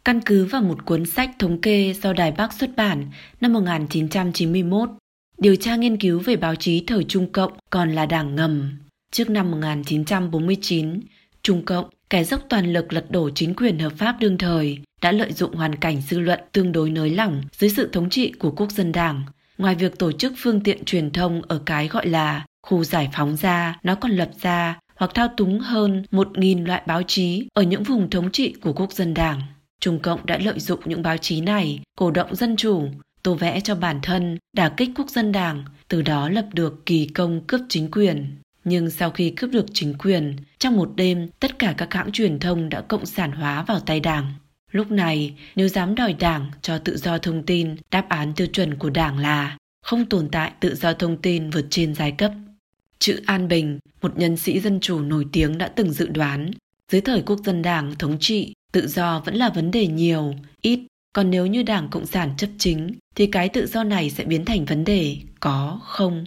Căn 0.05 0.21
cứ 0.25 0.45
vào 0.45 0.61
một 0.61 0.85
cuốn 0.85 1.05
sách 1.05 1.29
thống 1.39 1.61
kê 1.61 1.93
do 1.93 2.13
Đài 2.13 2.31
Bắc 2.31 2.53
xuất 2.53 2.75
bản 2.75 3.05
năm 3.41 3.53
1991, 3.53 4.89
điều 5.38 5.55
tra 5.55 5.75
nghiên 5.75 5.97
cứu 5.97 6.19
về 6.19 6.35
báo 6.35 6.55
chí 6.55 6.83
thời 6.88 7.03
Trung 7.03 7.31
Cộng 7.31 7.51
còn 7.69 7.91
là 7.91 8.05
đảng 8.05 8.35
ngầm. 8.35 8.77
Trước 9.11 9.29
năm 9.29 9.51
1949, 9.51 10.99
Trung 11.43 11.65
Cộng, 11.65 11.89
kẻ 12.15 12.23
dốc 12.23 12.41
toàn 12.49 12.73
lực 12.73 12.93
lật 12.93 13.12
đổ 13.12 13.30
chính 13.30 13.54
quyền 13.56 13.80
hợp 13.80 13.93
pháp 13.97 14.15
đương 14.19 14.38
thời, 14.38 14.80
đã 15.01 15.12
lợi 15.12 15.34
dụng 15.34 15.56
hoàn 15.56 15.75
cảnh 15.75 16.01
dư 16.01 16.19
luận 16.19 16.39
tương 16.51 16.71
đối 16.71 16.89
nới 16.89 17.10
lỏng 17.10 17.41
dưới 17.51 17.69
sự 17.69 17.89
thống 17.93 18.10
trị 18.10 18.32
của 18.39 18.51
quốc 18.51 18.71
dân 18.71 18.91
đảng. 18.91 19.23
Ngoài 19.58 19.75
việc 19.75 19.99
tổ 19.99 20.12
chức 20.12 20.34
phương 20.38 20.62
tiện 20.62 20.86
truyền 20.86 21.12
thông 21.12 21.41
ở 21.47 21.62
cái 21.65 21.88
gọi 21.88 22.08
là 22.08 22.45
khu 22.67 22.84
giải 22.84 23.10
phóng 23.13 23.36
ra, 23.36 23.80
nó 23.84 23.95
còn 23.95 24.12
lập 24.12 24.30
ra 24.41 24.80
hoặc 24.95 25.12
thao 25.13 25.28
túng 25.38 25.60
hơn 25.60 26.04
1.000 26.12 26.65
loại 26.65 26.82
báo 26.88 27.04
chí 27.04 27.47
ở 27.54 27.62
những 27.62 27.84
vùng 27.84 28.10
thống 28.10 28.32
trị 28.32 28.56
của 28.62 28.73
quốc 28.73 28.91
dân 28.91 29.13
đảng. 29.13 29.41
Trung 29.80 29.99
Cộng 29.99 30.25
đã 30.25 30.38
lợi 30.38 30.60
dụng 30.60 30.80
những 30.86 31.04
báo 31.04 31.17
chí 31.17 31.41
này, 31.41 31.80
cổ 31.97 32.12
động 32.12 32.36
dân 32.36 32.56
chủ, 32.56 32.88
tô 33.23 33.34
vẽ 33.34 33.60
cho 33.60 33.75
bản 33.75 33.99
thân, 34.04 34.38
đả 34.54 34.69
kích 34.69 34.89
quốc 34.95 35.10
dân 35.10 35.32
đảng, 35.32 35.63
từ 35.88 36.01
đó 36.01 36.30
lập 36.30 36.45
được 36.54 36.86
kỳ 36.86 37.08
công 37.08 37.41
cướp 37.47 37.62
chính 37.69 37.91
quyền. 37.91 38.36
Nhưng 38.65 38.89
sau 38.89 39.12
khi 39.12 39.30
cướp 39.30 39.51
được 39.51 39.65
chính 39.73 39.93
quyền, 39.93 40.36
trong 40.60 40.78
một 40.78 40.91
đêm, 40.95 41.28
tất 41.39 41.60
cả 41.60 41.73
các 41.78 41.93
hãng 41.93 42.12
truyền 42.12 42.39
thông 42.39 42.69
đã 42.69 42.82
cộng 42.82 43.06
sản 43.06 43.32
hóa 43.32 43.63
vào 43.63 43.80
tay 43.80 43.99
đảng. 43.99 44.34
Lúc 44.71 44.91
này, 44.91 45.36
nếu 45.56 45.67
dám 45.67 45.95
đòi 45.95 46.13
đảng 46.13 46.51
cho 46.62 46.78
tự 46.78 46.97
do 46.97 47.17
thông 47.17 47.43
tin, 47.43 47.75
đáp 47.91 48.10
án 48.10 48.34
tiêu 48.36 48.47
chuẩn 48.47 48.75
của 48.75 48.89
đảng 48.89 49.17
là 49.17 49.58
không 49.82 50.06
tồn 50.06 50.30
tại 50.32 50.51
tự 50.60 50.75
do 50.75 50.93
thông 50.93 51.17
tin 51.17 51.49
vượt 51.49 51.65
trên 51.69 51.95
giai 51.95 52.12
cấp. 52.12 52.32
Chữ 52.99 53.21
An 53.25 53.47
Bình, 53.47 53.80
một 54.01 54.17
nhân 54.17 54.38
sĩ 54.38 54.60
dân 54.60 54.80
chủ 54.80 54.99
nổi 54.99 55.25
tiếng 55.32 55.58
đã 55.58 55.67
từng 55.67 55.91
dự 55.91 56.08
đoán, 56.08 56.51
dưới 56.91 57.01
thời 57.01 57.21
quốc 57.21 57.39
dân 57.45 57.62
đảng 57.62 57.95
thống 57.95 58.17
trị, 58.19 58.54
tự 58.71 58.88
do 58.88 59.21
vẫn 59.25 59.36
là 59.36 59.49
vấn 59.49 59.71
đề 59.71 59.88
nhiều, 59.88 60.34
ít, 60.62 60.80
còn 61.13 61.30
nếu 61.30 61.45
như 61.45 61.63
đảng 61.63 61.88
Cộng 61.89 62.06
sản 62.06 62.34
chấp 62.38 62.49
chính, 62.58 62.95
thì 63.15 63.28
cái 63.28 63.49
tự 63.49 63.67
do 63.67 63.84
này 63.84 64.10
sẽ 64.10 64.23
biến 64.23 64.45
thành 64.45 64.65
vấn 64.65 64.84
đề 64.84 65.17
có 65.39 65.80
không. 65.84 66.25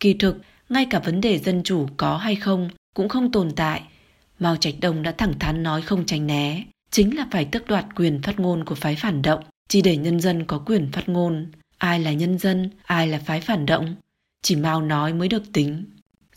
Kỳ 0.00 0.14
thực, 0.14 0.36
ngay 0.68 0.86
cả 0.90 0.98
vấn 0.98 1.20
đề 1.20 1.38
dân 1.38 1.62
chủ 1.62 1.86
có 1.96 2.16
hay 2.16 2.36
không 2.36 2.68
cũng 2.94 3.08
không 3.08 3.32
tồn 3.32 3.50
tại. 3.56 3.82
Mao 4.38 4.56
Trạch 4.56 4.74
Đông 4.80 5.02
đã 5.02 5.12
thẳng 5.12 5.38
thắn 5.38 5.62
nói 5.62 5.82
không 5.82 6.06
tránh 6.06 6.26
né, 6.26 6.64
chính 6.90 7.16
là 7.16 7.26
phải 7.30 7.44
tước 7.44 7.66
đoạt 7.66 7.86
quyền 7.96 8.22
phát 8.22 8.40
ngôn 8.40 8.64
của 8.64 8.74
phái 8.74 8.96
phản 8.96 9.22
động, 9.22 9.44
chỉ 9.68 9.82
để 9.82 9.96
nhân 9.96 10.20
dân 10.20 10.44
có 10.44 10.58
quyền 10.58 10.92
phát 10.92 11.08
ngôn. 11.08 11.46
Ai 11.78 12.00
là 12.00 12.12
nhân 12.12 12.38
dân, 12.38 12.70
ai 12.82 13.08
là 13.08 13.18
phái 13.26 13.40
phản 13.40 13.66
động, 13.66 13.94
chỉ 14.42 14.56
Mao 14.56 14.82
nói 14.82 15.12
mới 15.12 15.28
được 15.28 15.52
tính. 15.52 15.84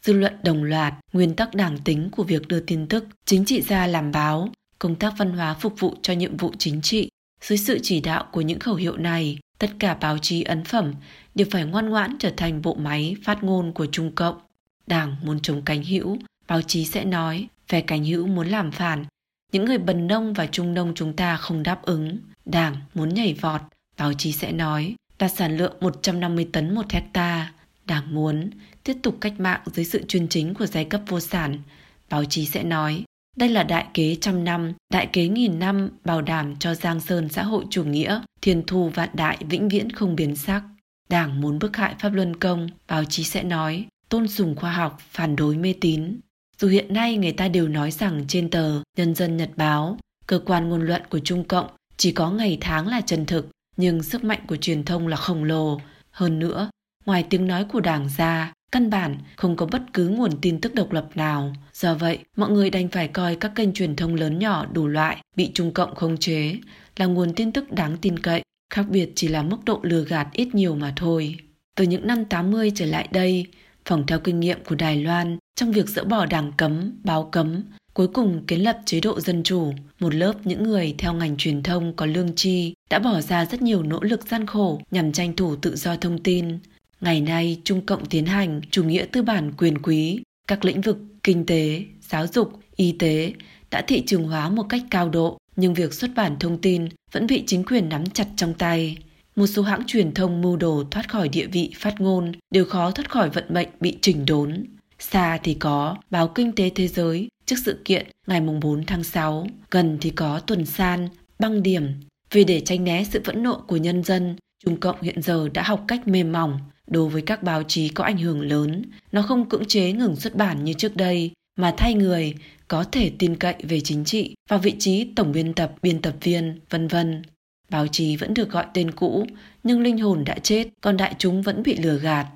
Dư 0.01 0.13
luận 0.13 0.33
đồng 0.43 0.63
loạt, 0.63 0.93
nguyên 1.13 1.35
tắc 1.35 1.55
đảng 1.55 1.77
tính 1.77 2.09
của 2.11 2.23
việc 2.23 2.47
đưa 2.47 2.59
tin 2.59 2.87
tức, 2.87 3.07
chính 3.25 3.45
trị 3.45 3.61
gia 3.61 3.87
làm 3.87 4.11
báo, 4.11 4.49
công 4.79 4.95
tác 4.95 5.13
văn 5.17 5.31
hóa 5.31 5.53
phục 5.53 5.79
vụ 5.79 5.95
cho 6.01 6.13
nhiệm 6.13 6.37
vụ 6.37 6.51
chính 6.57 6.81
trị. 6.81 7.09
Dưới 7.41 7.57
sự 7.57 7.79
chỉ 7.83 8.01
đạo 8.01 8.27
của 8.31 8.41
những 8.41 8.59
khẩu 8.59 8.75
hiệu 8.75 8.97
này, 8.97 9.37
tất 9.59 9.69
cả 9.79 9.93
báo 9.93 10.17
chí 10.17 10.43
ấn 10.43 10.63
phẩm 10.63 10.93
đều 11.35 11.47
phải 11.51 11.65
ngoan 11.65 11.89
ngoãn 11.89 12.15
trở 12.19 12.31
thành 12.37 12.61
bộ 12.61 12.73
máy 12.73 13.15
phát 13.23 13.43
ngôn 13.43 13.73
của 13.73 13.85
Trung 13.85 14.11
Cộng. 14.15 14.39
Đảng 14.87 15.15
muốn 15.23 15.39
chống 15.39 15.61
cánh 15.61 15.83
hữu, 15.83 16.17
báo 16.47 16.61
chí 16.61 16.85
sẽ 16.85 17.05
nói, 17.05 17.47
phe 17.67 17.81
cánh 17.81 18.05
hữu 18.05 18.27
muốn 18.27 18.47
làm 18.47 18.71
phản. 18.71 19.05
Những 19.51 19.65
người 19.65 19.77
bần 19.77 20.07
nông 20.07 20.33
và 20.33 20.47
trung 20.47 20.73
nông 20.73 20.93
chúng 20.95 21.13
ta 21.13 21.37
không 21.37 21.63
đáp 21.63 21.81
ứng. 21.81 22.17
Đảng 22.45 22.75
muốn 22.93 23.13
nhảy 23.13 23.33
vọt, 23.33 23.61
báo 23.97 24.13
chí 24.13 24.31
sẽ 24.31 24.51
nói, 24.51 24.95
đạt 25.19 25.31
sản 25.35 25.57
lượng 25.57 25.73
150 25.81 26.49
tấn 26.51 26.75
một 26.75 26.91
hecta. 26.91 27.53
Đảng 27.85 28.15
muốn 28.15 28.49
tiếp 28.83 28.97
tục 29.03 29.17
cách 29.21 29.39
mạng 29.39 29.61
dưới 29.65 29.85
sự 29.85 30.03
chuyên 30.07 30.27
chính 30.27 30.53
của 30.53 30.65
giai 30.65 30.85
cấp 30.85 31.01
vô 31.07 31.19
sản. 31.19 31.61
Báo 32.09 32.25
chí 32.25 32.45
sẽ 32.45 32.63
nói, 32.63 33.03
đây 33.39 33.49
là 33.49 33.63
đại 33.63 33.85
kế 33.93 34.15
trăm 34.15 34.43
năm, 34.43 34.73
đại 34.93 35.07
kế 35.13 35.27
nghìn 35.27 35.59
năm 35.59 35.89
bảo 36.05 36.21
đảm 36.21 36.55
cho 36.55 36.75
Giang 36.75 36.99
Sơn 36.99 37.29
xã 37.29 37.43
hội 37.43 37.65
chủ 37.69 37.83
nghĩa, 37.83 38.21
thiên 38.41 38.63
thu 38.67 38.89
vạn 38.89 39.09
đại 39.13 39.37
vĩnh 39.49 39.69
viễn 39.69 39.89
không 39.89 40.15
biến 40.15 40.35
sắc. 40.35 40.63
Đảng 41.09 41.41
muốn 41.41 41.59
bức 41.59 41.77
hại 41.77 41.95
Pháp 41.99 42.09
Luân 42.09 42.35
Công, 42.35 42.69
báo 42.87 43.03
chí 43.05 43.23
sẽ 43.23 43.43
nói, 43.43 43.85
tôn 44.09 44.27
sùng 44.27 44.55
khoa 44.55 44.71
học, 44.71 44.97
phản 45.11 45.35
đối 45.35 45.57
mê 45.57 45.73
tín. 45.81 46.19
Dù 46.57 46.67
hiện 46.67 46.93
nay 46.93 47.17
người 47.17 47.31
ta 47.31 47.47
đều 47.47 47.67
nói 47.67 47.91
rằng 47.91 48.25
trên 48.27 48.49
tờ 48.49 48.81
Nhân 48.97 49.15
dân 49.15 49.37
Nhật 49.37 49.49
Báo, 49.55 49.97
cơ 50.27 50.39
quan 50.45 50.69
ngôn 50.69 50.81
luận 50.81 51.01
của 51.09 51.19
Trung 51.19 51.43
Cộng 51.43 51.67
chỉ 51.97 52.11
có 52.11 52.31
ngày 52.31 52.57
tháng 52.61 52.87
là 52.87 53.01
chân 53.01 53.25
thực, 53.25 53.47
nhưng 53.77 54.03
sức 54.03 54.23
mạnh 54.23 54.41
của 54.47 54.57
truyền 54.57 54.83
thông 54.83 55.07
là 55.07 55.17
khổng 55.17 55.43
lồ. 55.43 55.81
Hơn 56.11 56.39
nữa, 56.39 56.69
ngoài 57.05 57.25
tiếng 57.29 57.47
nói 57.47 57.65
của 57.65 57.79
đảng 57.79 58.09
ra, 58.17 58.53
căn 58.71 58.89
bản 58.89 59.17
không 59.35 59.55
có 59.55 59.65
bất 59.65 59.81
cứ 59.93 60.07
nguồn 60.07 60.31
tin 60.41 60.61
tức 60.61 60.75
độc 60.75 60.91
lập 60.91 61.07
nào. 61.15 61.53
Do 61.73 61.95
vậy, 61.95 62.19
mọi 62.35 62.49
người 62.49 62.69
đành 62.69 62.89
phải 62.89 63.07
coi 63.07 63.35
các 63.35 63.51
kênh 63.55 63.73
truyền 63.73 63.95
thông 63.95 64.15
lớn 64.15 64.39
nhỏ 64.39 64.65
đủ 64.73 64.87
loại 64.87 65.17
bị 65.35 65.51
Trung 65.53 65.71
Cộng 65.73 65.95
khống 65.95 66.17
chế 66.17 66.55
là 66.97 67.05
nguồn 67.05 67.33
tin 67.33 67.51
tức 67.51 67.71
đáng 67.71 67.97
tin 68.01 68.19
cậy, 68.19 68.41
khác 68.73 68.85
biệt 68.89 69.09
chỉ 69.15 69.27
là 69.27 69.43
mức 69.43 69.57
độ 69.65 69.79
lừa 69.83 70.03
gạt 70.03 70.27
ít 70.33 70.55
nhiều 70.55 70.75
mà 70.75 70.93
thôi. 70.95 71.35
Từ 71.75 71.83
những 71.83 72.07
năm 72.07 72.25
80 72.25 72.71
trở 72.75 72.85
lại 72.85 73.07
đây, 73.11 73.47
phòng 73.85 74.05
theo 74.07 74.19
kinh 74.19 74.39
nghiệm 74.39 74.63
của 74.63 74.75
Đài 74.75 75.03
Loan 75.03 75.37
trong 75.55 75.71
việc 75.71 75.89
dỡ 75.89 76.03
bỏ 76.03 76.25
đảng 76.25 76.51
cấm, 76.57 76.91
báo 77.03 77.23
cấm, 77.23 77.63
cuối 77.93 78.07
cùng 78.07 78.43
kiến 78.47 78.63
lập 78.63 78.79
chế 78.85 78.99
độ 78.99 79.19
dân 79.19 79.43
chủ, 79.43 79.73
một 79.99 80.15
lớp 80.15 80.33
những 80.43 80.63
người 80.63 80.95
theo 80.97 81.13
ngành 81.13 81.37
truyền 81.37 81.63
thông 81.63 81.93
có 81.95 82.05
lương 82.05 82.35
tri 82.35 82.73
đã 82.89 82.99
bỏ 82.99 83.21
ra 83.21 83.45
rất 83.45 83.61
nhiều 83.61 83.83
nỗ 83.83 83.99
lực 84.01 84.27
gian 84.27 84.45
khổ 84.45 84.81
nhằm 84.91 85.11
tranh 85.11 85.35
thủ 85.35 85.55
tự 85.55 85.75
do 85.75 85.95
thông 85.95 86.23
tin, 86.23 86.59
Ngày 87.01 87.21
nay, 87.21 87.61
Trung 87.63 87.85
Cộng 87.85 88.05
tiến 88.05 88.25
hành 88.25 88.61
chủ 88.71 88.83
nghĩa 88.83 89.05
tư 89.11 89.21
bản 89.21 89.51
quyền 89.57 89.77
quý, 89.77 90.21
các 90.47 90.65
lĩnh 90.65 90.81
vực 90.81 90.97
kinh 91.23 91.45
tế, 91.45 91.83
giáo 92.01 92.27
dục, 92.27 92.59
y 92.75 92.91
tế 92.91 93.33
đã 93.71 93.81
thị 93.81 94.03
trường 94.05 94.27
hóa 94.27 94.49
một 94.49 94.63
cách 94.69 94.81
cao 94.91 95.09
độ, 95.09 95.37
nhưng 95.55 95.73
việc 95.73 95.93
xuất 95.93 96.11
bản 96.15 96.35
thông 96.39 96.61
tin 96.61 96.87
vẫn 97.11 97.27
bị 97.27 97.43
chính 97.47 97.63
quyền 97.63 97.89
nắm 97.89 98.05
chặt 98.05 98.27
trong 98.35 98.53
tay. 98.53 98.97
Một 99.35 99.47
số 99.47 99.61
hãng 99.61 99.83
truyền 99.87 100.13
thông 100.13 100.41
mưu 100.41 100.57
đồ 100.57 100.83
thoát 100.91 101.09
khỏi 101.09 101.29
địa 101.29 101.45
vị 101.45 101.71
phát 101.75 102.01
ngôn 102.01 102.31
đều 102.51 102.65
khó 102.65 102.91
thoát 102.91 103.09
khỏi 103.09 103.29
vận 103.29 103.43
mệnh 103.49 103.67
bị 103.79 103.97
chỉnh 104.01 104.25
đốn. 104.25 104.65
Xa 104.99 105.39
thì 105.43 105.53
có 105.53 105.95
báo 106.09 106.27
Kinh 106.27 106.51
tế 106.51 106.69
Thế 106.75 106.87
giới 106.87 107.27
trước 107.45 107.55
sự 107.65 107.81
kiện 107.85 108.07
ngày 108.27 108.41
4 108.41 108.85
tháng 108.85 109.03
6, 109.03 109.47
gần 109.71 109.97
thì 110.01 110.09
có 110.09 110.39
tuần 110.39 110.65
san, 110.65 111.07
băng 111.39 111.63
điểm. 111.63 111.87
Vì 112.31 112.43
để 112.43 112.59
tranh 112.59 112.83
né 112.83 113.03
sự 113.03 113.21
phẫn 113.25 113.43
nộ 113.43 113.63
của 113.67 113.77
nhân 113.77 114.03
dân, 114.03 114.35
Trung 114.65 114.79
Cộng 114.79 115.01
hiện 115.01 115.21
giờ 115.21 115.49
đã 115.53 115.63
học 115.63 115.85
cách 115.87 116.07
mềm 116.07 116.31
mỏng, 116.31 116.59
đối 116.89 117.09
với 117.09 117.21
các 117.21 117.43
báo 117.43 117.63
chí 117.63 117.89
có 117.89 118.03
ảnh 118.03 118.17
hưởng 118.17 118.41
lớn, 118.41 118.81
nó 119.11 119.21
không 119.21 119.49
cưỡng 119.49 119.65
chế 119.65 119.91
ngừng 119.91 120.15
xuất 120.15 120.35
bản 120.35 120.63
như 120.63 120.73
trước 120.73 120.95
đây, 120.95 121.31
mà 121.55 121.73
thay 121.77 121.93
người 121.93 122.35
có 122.67 122.83
thể 122.83 123.11
tin 123.19 123.35
cậy 123.35 123.55
về 123.63 123.79
chính 123.79 124.05
trị 124.05 124.35
và 124.49 124.57
vị 124.57 124.75
trí 124.79 125.07
tổng 125.15 125.31
biên 125.31 125.53
tập, 125.53 125.73
biên 125.81 126.01
tập 126.01 126.15
viên, 126.21 126.59
vân 126.69 126.87
vân. 126.87 127.21
Báo 127.69 127.87
chí 127.87 128.15
vẫn 128.15 128.33
được 128.33 128.49
gọi 128.49 128.65
tên 128.73 128.91
cũ, 128.91 129.25
nhưng 129.63 129.81
linh 129.81 129.97
hồn 129.97 130.23
đã 130.25 130.35
chết, 130.43 130.67
còn 130.81 130.97
đại 130.97 131.15
chúng 131.17 131.41
vẫn 131.41 131.63
bị 131.63 131.77
lừa 131.77 131.97
gạt. 131.97 132.27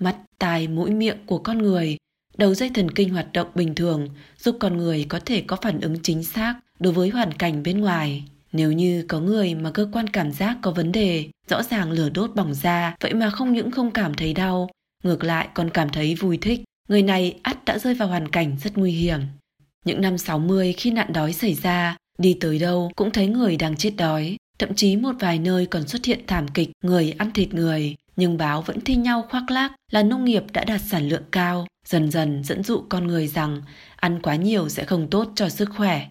Mắt, 0.00 0.16
tai, 0.38 0.68
mũi 0.68 0.90
miệng 0.90 1.18
của 1.26 1.38
con 1.38 1.58
người, 1.58 1.96
đầu 2.36 2.54
dây 2.54 2.70
thần 2.74 2.90
kinh 2.90 3.10
hoạt 3.10 3.32
động 3.32 3.48
bình 3.54 3.74
thường 3.74 4.08
giúp 4.38 4.56
con 4.60 4.76
người 4.76 5.06
có 5.08 5.20
thể 5.20 5.40
có 5.46 5.56
phản 5.62 5.80
ứng 5.80 5.96
chính 6.02 6.24
xác 6.24 6.60
đối 6.78 6.92
với 6.92 7.08
hoàn 7.08 7.32
cảnh 7.32 7.62
bên 7.62 7.80
ngoài. 7.80 8.24
Nếu 8.54 8.72
như 8.72 9.04
có 9.08 9.20
người 9.20 9.54
mà 9.54 9.70
cơ 9.70 9.88
quan 9.92 10.08
cảm 10.08 10.32
giác 10.32 10.56
có 10.62 10.70
vấn 10.70 10.92
đề, 10.92 11.28
rõ 11.48 11.62
ràng 11.62 11.90
lửa 11.90 12.08
đốt 12.08 12.34
bỏng 12.34 12.54
da, 12.54 12.96
vậy 13.00 13.14
mà 13.14 13.30
không 13.30 13.52
những 13.52 13.70
không 13.70 13.90
cảm 13.90 14.14
thấy 14.14 14.34
đau, 14.34 14.70
ngược 15.02 15.24
lại 15.24 15.48
còn 15.54 15.70
cảm 15.70 15.88
thấy 15.88 16.14
vui 16.14 16.38
thích, 16.38 16.60
người 16.88 17.02
này 17.02 17.38
ắt 17.42 17.64
đã 17.64 17.78
rơi 17.78 17.94
vào 17.94 18.08
hoàn 18.08 18.28
cảnh 18.28 18.56
rất 18.64 18.78
nguy 18.78 18.92
hiểm. 18.92 19.20
Những 19.84 20.00
năm 20.00 20.18
60 20.18 20.72
khi 20.72 20.90
nạn 20.90 21.12
đói 21.12 21.32
xảy 21.32 21.54
ra, 21.54 21.96
đi 22.18 22.36
tới 22.40 22.58
đâu 22.58 22.90
cũng 22.96 23.10
thấy 23.10 23.26
người 23.26 23.56
đang 23.56 23.76
chết 23.76 23.92
đói, 23.96 24.36
thậm 24.58 24.74
chí 24.74 24.96
một 24.96 25.12
vài 25.20 25.38
nơi 25.38 25.66
còn 25.66 25.88
xuất 25.88 26.04
hiện 26.04 26.20
thảm 26.26 26.48
kịch 26.48 26.70
người 26.84 27.14
ăn 27.18 27.30
thịt 27.32 27.54
người, 27.54 27.94
nhưng 28.16 28.36
báo 28.36 28.62
vẫn 28.62 28.80
thi 28.80 28.96
nhau 28.96 29.24
khoác 29.30 29.50
lác 29.50 29.72
là 29.92 30.02
nông 30.02 30.24
nghiệp 30.24 30.44
đã 30.52 30.64
đạt 30.64 30.80
sản 30.80 31.08
lượng 31.08 31.24
cao, 31.30 31.66
dần 31.86 32.10
dần 32.10 32.44
dẫn 32.44 32.62
dụ 32.62 32.82
con 32.88 33.06
người 33.06 33.26
rằng 33.26 33.62
ăn 33.96 34.22
quá 34.22 34.36
nhiều 34.36 34.68
sẽ 34.68 34.84
không 34.84 35.10
tốt 35.10 35.32
cho 35.34 35.48
sức 35.48 35.70
khỏe. 35.76 36.06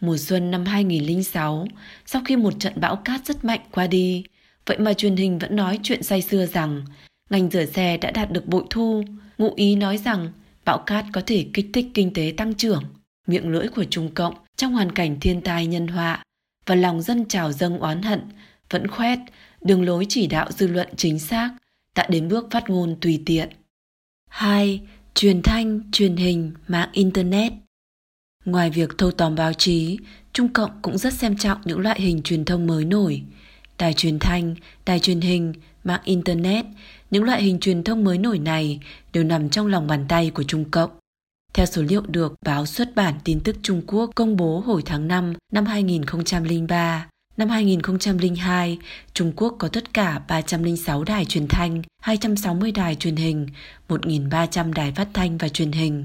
Mùa 0.00 0.16
xuân 0.16 0.50
năm 0.50 0.64
2006, 0.64 1.66
sau 2.06 2.22
khi 2.24 2.36
một 2.36 2.60
trận 2.60 2.72
bão 2.80 2.96
cát 2.96 3.26
rất 3.26 3.44
mạnh 3.44 3.60
qua 3.70 3.86
đi, 3.86 4.24
vậy 4.66 4.78
mà 4.78 4.92
truyền 4.92 5.16
hình 5.16 5.38
vẫn 5.38 5.56
nói 5.56 5.78
chuyện 5.82 6.02
say 6.02 6.22
xưa 6.22 6.46
rằng 6.46 6.84
ngành 7.30 7.50
rửa 7.50 7.66
xe 7.66 7.96
đã 7.96 8.10
đạt 8.10 8.30
được 8.30 8.46
bội 8.46 8.64
thu, 8.70 9.04
ngụ 9.38 9.52
ý 9.56 9.76
nói 9.76 9.98
rằng 9.98 10.32
bão 10.64 10.78
cát 10.78 11.04
có 11.12 11.22
thể 11.26 11.46
kích 11.54 11.66
thích 11.72 11.86
kinh 11.94 12.12
tế 12.14 12.32
tăng 12.36 12.54
trưởng. 12.54 12.82
Miệng 13.26 13.48
lưỡi 13.48 13.68
của 13.68 13.84
Trung 13.84 14.14
Cộng 14.14 14.34
trong 14.56 14.72
hoàn 14.72 14.92
cảnh 14.92 15.20
thiên 15.20 15.40
tai 15.40 15.66
nhân 15.66 15.88
họa 15.88 16.22
và 16.66 16.74
lòng 16.74 17.02
dân 17.02 17.24
trào 17.24 17.52
dâng 17.52 17.78
oán 17.78 18.02
hận 18.02 18.20
vẫn 18.70 18.88
khoét 18.88 19.18
đường 19.60 19.84
lối 19.84 20.06
chỉ 20.08 20.26
đạo 20.26 20.52
dư 20.52 20.66
luận 20.66 20.88
chính 20.96 21.18
xác 21.18 21.50
đã 21.94 22.06
đến 22.10 22.28
bước 22.28 22.46
phát 22.50 22.70
ngôn 22.70 22.96
tùy 23.00 23.22
tiện. 23.26 23.48
2. 24.28 24.80
Truyền 25.14 25.42
thanh, 25.42 25.80
truyền 25.92 26.16
hình, 26.16 26.52
mạng 26.68 26.88
Internet 26.92 27.52
Ngoài 28.46 28.70
việc 28.70 28.98
thâu 28.98 29.10
tóm 29.10 29.34
báo 29.34 29.52
chí, 29.52 29.98
Trung 30.32 30.48
Cộng 30.48 30.70
cũng 30.82 30.98
rất 30.98 31.14
xem 31.14 31.36
trọng 31.36 31.58
những 31.64 31.80
loại 31.80 32.00
hình 32.00 32.22
truyền 32.22 32.44
thông 32.44 32.66
mới 32.66 32.84
nổi. 32.84 33.22
Đài 33.78 33.92
truyền 33.92 34.18
thanh, 34.18 34.54
đài 34.86 35.00
truyền 35.00 35.20
hình, 35.20 35.52
mạng 35.84 36.00
Internet, 36.04 36.64
những 37.10 37.24
loại 37.24 37.42
hình 37.42 37.60
truyền 37.60 37.84
thông 37.84 38.04
mới 38.04 38.18
nổi 38.18 38.38
này 38.38 38.80
đều 39.12 39.24
nằm 39.24 39.48
trong 39.50 39.66
lòng 39.66 39.86
bàn 39.86 40.04
tay 40.08 40.30
của 40.30 40.42
Trung 40.42 40.64
Cộng. 40.70 40.90
Theo 41.54 41.66
số 41.66 41.82
liệu 41.82 42.02
được 42.08 42.34
báo 42.44 42.66
xuất 42.66 42.94
bản 42.94 43.14
tin 43.24 43.40
tức 43.40 43.56
Trung 43.62 43.82
Quốc 43.86 44.10
công 44.14 44.36
bố 44.36 44.60
hồi 44.60 44.82
tháng 44.86 45.08
5 45.08 45.34
năm 45.52 45.66
2003, 45.66 47.08
năm 47.36 47.48
2002, 47.48 48.78
Trung 49.12 49.32
Quốc 49.36 49.56
có 49.58 49.68
tất 49.68 49.94
cả 49.94 50.20
306 50.28 51.04
đài 51.04 51.24
truyền 51.24 51.48
thanh, 51.48 51.82
260 52.02 52.72
đài 52.72 52.94
truyền 52.94 53.16
hình, 53.16 53.46
1.300 53.88 54.72
đài 54.72 54.92
phát 54.92 55.08
thanh 55.14 55.38
và 55.38 55.48
truyền 55.48 55.72
hình. 55.72 56.04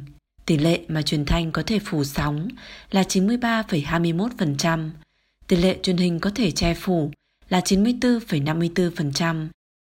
Tỷ 0.52 0.58
lệ 0.58 0.80
mà 0.88 1.02
truyền 1.02 1.26
thanh 1.26 1.52
có 1.52 1.64
thể 1.64 1.80
phủ 1.80 2.04
sóng 2.04 2.48
là 2.92 3.02
93,21%, 3.04 4.90
tỷ 5.48 5.56
lệ 5.56 5.78
truyền 5.84 5.98
hình 5.98 6.20
có 6.20 6.30
thể 6.36 6.52
che 6.52 6.74
phủ 6.74 7.12
là 7.50 7.60
94,54%. 7.60 9.48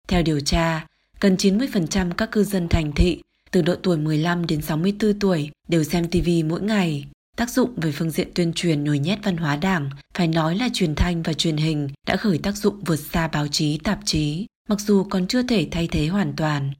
Theo 0.08 0.24
điều 0.24 0.40
tra, 0.40 0.86
gần 1.20 1.36
90% 1.36 2.12
các 2.12 2.32
cư 2.32 2.44
dân 2.44 2.70
thành 2.70 2.92
thị 2.96 3.22
từ 3.52 3.62
độ 3.62 3.76
tuổi 3.84 3.98
15 3.98 4.48
đến 4.48 4.62
64 4.62 5.20
tuổi 5.20 5.50
đều 5.68 5.84
xem 5.84 6.08
TV 6.10 6.30
mỗi 6.46 6.62
ngày. 6.62 7.06
Tác 7.38 7.50
dụng 7.50 7.74
về 7.76 7.92
phương 7.92 8.12
diện 8.12 8.28
tuyên 8.36 8.54
truyền 8.54 8.84
nhồi 8.84 9.00
nhét 9.00 9.20
văn 9.24 9.38
hóa 9.38 9.56
đảng, 9.56 9.90
phải 10.14 10.28
nói 10.28 10.56
là 10.56 10.70
truyền 10.74 10.96
thanh 10.96 11.24
và 11.24 11.34
truyền 11.34 11.58
hình 11.58 11.90
đã 12.08 12.18
khởi 12.18 12.38
tác 12.38 12.56
dụng 12.56 12.84
vượt 12.84 13.00
xa 13.00 13.28
báo 13.28 13.48
chí, 13.48 13.78
tạp 13.84 14.00
chí, 14.06 14.46
mặc 14.70 14.80
dù 14.80 15.04
còn 15.04 15.28
chưa 15.28 15.44
thể 15.44 15.68
thay 15.72 15.88
thế 15.92 16.08
hoàn 16.08 16.34
toàn. 16.38 16.72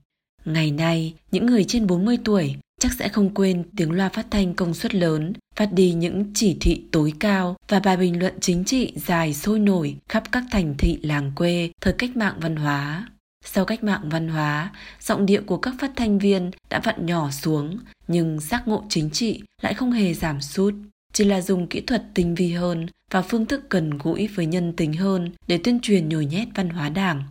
Ngày 0.44 0.70
nay, 0.70 1.14
những 1.30 1.46
người 1.46 1.64
trên 1.64 1.86
40 1.86 2.18
tuổi 2.24 2.56
chắc 2.82 2.92
sẽ 2.92 3.08
không 3.08 3.34
quên 3.34 3.64
tiếng 3.76 3.90
loa 3.90 4.08
phát 4.08 4.26
thanh 4.30 4.54
công 4.54 4.74
suất 4.74 4.94
lớn, 4.94 5.32
phát 5.56 5.72
đi 5.72 5.92
những 5.92 6.24
chỉ 6.34 6.56
thị 6.60 6.82
tối 6.92 7.12
cao 7.20 7.56
và 7.68 7.80
bài 7.80 7.96
bình 7.96 8.18
luận 8.18 8.34
chính 8.40 8.64
trị 8.64 8.92
dài 8.96 9.34
sôi 9.34 9.58
nổi 9.58 9.96
khắp 10.08 10.32
các 10.32 10.44
thành 10.50 10.74
thị 10.78 10.98
làng 11.02 11.32
quê 11.36 11.70
thời 11.80 11.92
cách 11.92 12.16
mạng 12.16 12.34
văn 12.40 12.56
hóa. 12.56 13.08
Sau 13.44 13.64
cách 13.64 13.84
mạng 13.84 14.00
văn 14.04 14.28
hóa, 14.28 14.70
giọng 15.00 15.26
điệu 15.26 15.42
của 15.46 15.56
các 15.56 15.74
phát 15.80 15.90
thanh 15.96 16.18
viên 16.18 16.50
đã 16.70 16.80
vặn 16.84 17.06
nhỏ 17.06 17.30
xuống, 17.30 17.78
nhưng 18.08 18.40
giác 18.40 18.68
ngộ 18.68 18.84
chính 18.88 19.10
trị 19.10 19.42
lại 19.60 19.74
không 19.74 19.92
hề 19.92 20.14
giảm 20.14 20.40
sút, 20.40 20.74
chỉ 21.12 21.24
là 21.24 21.40
dùng 21.40 21.66
kỹ 21.66 21.80
thuật 21.80 22.02
tinh 22.14 22.34
vi 22.34 22.52
hơn 22.52 22.86
và 23.10 23.22
phương 23.22 23.46
thức 23.46 23.70
gần 23.70 23.98
gũi 23.98 24.26
với 24.26 24.46
nhân 24.46 24.72
tính 24.76 24.92
hơn 24.92 25.32
để 25.46 25.58
tuyên 25.64 25.80
truyền 25.80 26.08
nhồi 26.08 26.26
nhét 26.26 26.48
văn 26.54 26.68
hóa 26.68 26.88
đảng. 26.88 27.22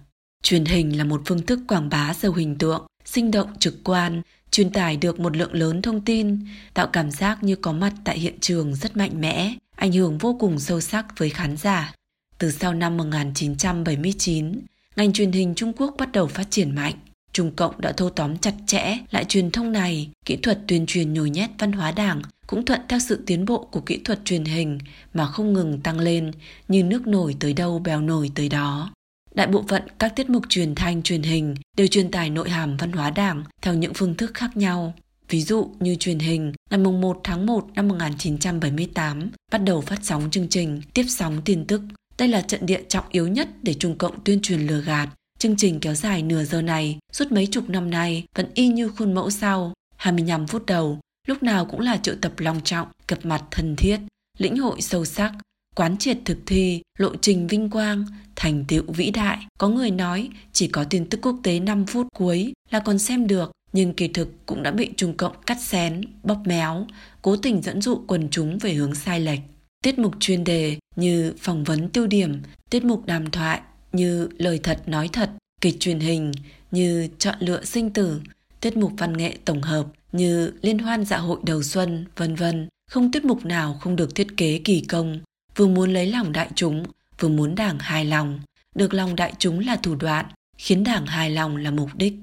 Truyền 0.44 0.66
hình 0.66 0.98
là 0.98 1.04
một 1.04 1.22
phương 1.26 1.46
thức 1.46 1.60
quảng 1.68 1.90
bá 1.90 2.14
giàu 2.14 2.34
hình 2.34 2.58
tượng, 2.58 2.86
sinh 3.06 3.32
động 3.32 3.48
trực 3.60 3.84
quan, 3.84 4.22
truyền 4.52 4.70
tải 4.70 4.98
được 4.98 5.20
một 5.20 5.38
lượng 5.38 5.54
lớn 5.54 5.82
thông 5.82 6.02
tin, 6.02 6.40
tạo 6.74 6.88
cảm 6.88 7.12
giác 7.12 7.44
như 7.44 7.56
có 7.56 7.72
mặt 7.72 7.94
tại 8.04 8.20
hiện 8.20 8.40
trường 8.40 8.76
rất 8.76 8.98
mạnh 8.98 9.22
mẽ, 9.22 9.56
ảnh 9.76 9.92
hưởng 9.92 10.18
vô 10.18 10.38
cùng 10.40 10.60
sâu 10.60 10.82
sắc 10.82 11.06
với 11.18 11.30
khán 11.30 11.58
giả. 11.58 11.94
Từ 12.38 12.52
sau 12.52 12.74
năm 12.74 12.98
1979, 12.98 14.60
ngành 14.96 15.14
truyền 15.14 15.32
hình 15.32 15.54
Trung 15.56 15.74
Quốc 15.78 15.96
bắt 15.98 16.12
đầu 16.12 16.28
phát 16.28 16.48
triển 16.50 16.76
mạnh. 16.76 16.94
Trung 17.34 17.52
Cộng 17.56 17.82
đã 17.82 17.92
thâu 17.92 18.10
tóm 18.10 18.38
chặt 18.38 18.54
chẽ 18.68 18.98
lại 19.12 19.26
truyền 19.26 19.52
thông 19.52 19.72
này, 19.72 20.10
kỹ 20.26 20.36
thuật 20.36 20.60
tuyên 20.68 20.86
truyền 20.86 21.14
nhồi 21.14 21.30
nhét 21.30 21.50
văn 21.60 21.72
hóa 21.72 21.92
đảng 21.92 22.22
cũng 22.48 22.66
thuận 22.66 22.82
theo 22.88 23.00
sự 23.00 23.24
tiến 23.26 23.46
bộ 23.46 23.68
của 23.72 23.82
kỹ 23.82 24.02
thuật 24.06 24.20
truyền 24.26 24.46
hình 24.46 24.80
mà 25.14 25.26
không 25.26 25.54
ngừng 25.54 25.80
tăng 25.80 26.00
lên 26.00 26.32
như 26.68 26.84
nước 26.84 27.08
nổi 27.08 27.36
tới 27.40 27.54
đâu 27.54 27.80
bèo 27.80 28.02
nổi 28.02 28.32
tới 28.36 28.50
đó. 28.50 28.92
Đại 29.36 29.48
bộ 29.48 29.64
phận 29.68 29.84
các 30.00 30.16
tiết 30.16 30.30
mục 30.30 30.44
truyền 30.50 30.76
thanh 30.76 31.02
truyền 31.02 31.24
hình 31.24 31.56
đều 31.78 31.88
truyền 31.88 32.12
tải 32.12 32.30
nội 32.30 32.50
hàm 32.50 32.78
văn 32.78 32.92
hóa 32.92 33.10
đảng 33.10 33.44
theo 33.62 33.74
những 33.74 33.94
phương 33.94 34.16
thức 34.16 34.32
khác 34.34 34.58
nhau. 34.58 34.94
Ví 35.30 35.42
dụ 35.42 35.72
như 35.80 35.96
truyền 35.96 36.20
hình, 36.20 36.54
ngày 36.70 36.80
1 36.80 37.22
tháng 37.24 37.46
1 37.46 37.68
năm 37.76 37.88
1978 37.88 39.32
bắt 39.52 39.58
đầu 39.58 39.82
phát 39.82 40.00
sóng 40.04 40.32
chương 40.32 40.48
trình 40.50 40.82
Tiếp 40.94 41.06
sóng 41.08 41.42
tin 41.46 41.66
tức. 41.66 41.82
Đây 42.18 42.28
là 42.28 42.42
trận 42.42 42.66
địa 42.66 42.82
trọng 42.88 43.06
yếu 43.10 43.28
nhất 43.28 43.48
để 43.64 43.74
Trung 43.74 43.98
Cộng 43.98 44.24
tuyên 44.24 44.42
truyền 44.42 44.68
lừa 44.68 44.82
gạt. 44.82 45.10
Chương 45.40 45.56
trình 45.58 45.80
kéo 45.80 45.94
dài 45.94 46.24
nửa 46.24 46.44
giờ 46.44 46.62
này, 46.62 47.00
suốt 47.14 47.32
mấy 47.32 47.48
chục 47.48 47.70
năm 47.70 47.90
nay 47.90 48.24
vẫn 48.36 48.46
y 48.54 48.68
như 48.68 48.90
khuôn 48.90 49.14
mẫu 49.14 49.30
sau. 49.30 49.74
25 49.98 50.48
phút 50.48 50.66
đầu, 50.66 51.00
lúc 51.28 51.44
nào 51.44 51.66
cũng 51.66 51.80
là 51.80 51.98
triệu 51.98 52.16
tập 52.22 52.34
long 52.38 52.62
trọng, 52.64 52.88
cập 53.08 53.26
mặt 53.26 53.44
thân 53.52 53.76
thiết, 53.76 54.00
lĩnh 54.38 54.58
hội 54.58 54.82
sâu 54.82 55.06
sắc, 55.06 55.32
quán 55.76 55.98
triệt 55.98 56.18
thực 56.26 56.38
thi, 56.46 56.82
lộ 56.98 57.16
trình 57.22 57.48
vinh 57.48 57.70
quang, 57.70 58.06
thành 58.36 58.66
tựu 58.68 58.84
vĩ 58.88 59.12
đại. 59.12 59.38
Có 59.58 59.68
người 59.68 59.92
nói 59.92 60.30
chỉ 60.54 60.68
có 60.68 60.84
tin 60.84 61.10
tức 61.10 61.20
quốc 61.22 61.36
tế 61.44 61.60
5 61.60 61.86
phút 61.86 62.08
cuối 62.16 62.54
là 62.70 62.80
còn 62.80 63.00
xem 63.00 63.28
được, 63.28 63.52
nhưng 63.74 63.94
kỳ 63.94 64.08
thực 64.08 64.46
cũng 64.46 64.64
đã 64.64 64.72
bị 64.72 64.90
Trung 64.98 65.18
Cộng 65.18 65.36
cắt 65.46 65.62
xén, 65.62 66.02
bóp 66.24 66.42
méo, 66.46 66.88
cố 67.22 67.38
tình 67.38 67.62
dẫn 67.62 67.82
dụ 67.82 68.02
quần 68.08 68.28
chúng 68.30 68.58
về 68.58 68.74
hướng 68.74 68.96
sai 68.96 69.20
lệch. 69.20 69.40
Tiết 69.84 70.00
mục 70.00 70.14
chuyên 70.20 70.44
đề 70.44 70.78
như 70.96 71.34
phỏng 71.38 71.64
vấn 71.64 71.90
tiêu 71.90 72.08
điểm, 72.08 72.42
tiết 72.70 72.86
mục 72.86 73.06
đàm 73.06 73.32
thoại 73.32 73.62
như 73.92 74.30
lời 74.38 74.60
thật 74.64 74.84
nói 74.86 75.10
thật, 75.14 75.30
kịch 75.62 75.80
truyền 75.80 76.00
hình 76.00 76.32
như 76.72 77.08
chọn 77.18 77.36
lựa 77.40 77.64
sinh 77.66 77.90
tử, 77.90 78.22
tiết 78.62 78.78
mục 78.78 78.92
văn 78.98 79.18
nghệ 79.18 79.38
tổng 79.46 79.62
hợp 79.62 79.86
như 80.12 80.52
liên 80.62 80.80
hoan 80.80 81.06
dạ 81.06 81.18
hội 81.18 81.40
đầu 81.44 81.64
xuân, 81.64 82.06
vân 82.16 82.36
vân, 82.36 82.68
không 82.92 83.12
tiết 83.12 83.26
mục 83.26 83.46
nào 83.46 83.78
không 83.82 83.96
được 83.96 84.16
thiết 84.16 84.28
kế 84.38 84.62
kỳ 84.64 84.82
công, 84.82 85.20
vừa 85.56 85.68
muốn 85.68 85.94
lấy 85.94 86.06
lòng 86.06 86.32
đại 86.32 86.50
chúng, 86.56 86.86
vừa 87.20 87.30
muốn 87.30 87.56
đảng 87.56 87.80
hài 87.80 88.06
lòng. 88.06 88.40
Được 88.76 88.94
lòng 88.94 89.16
đại 89.16 89.34
chúng 89.40 89.60
là 89.60 89.76
thủ 89.76 89.96
đoạn, 89.96 90.26
khiến 90.58 90.84
đảng 90.84 91.06
hài 91.06 91.30
lòng 91.30 91.58
là 91.58 91.72
mục 91.72 91.90
đích. 91.96 92.14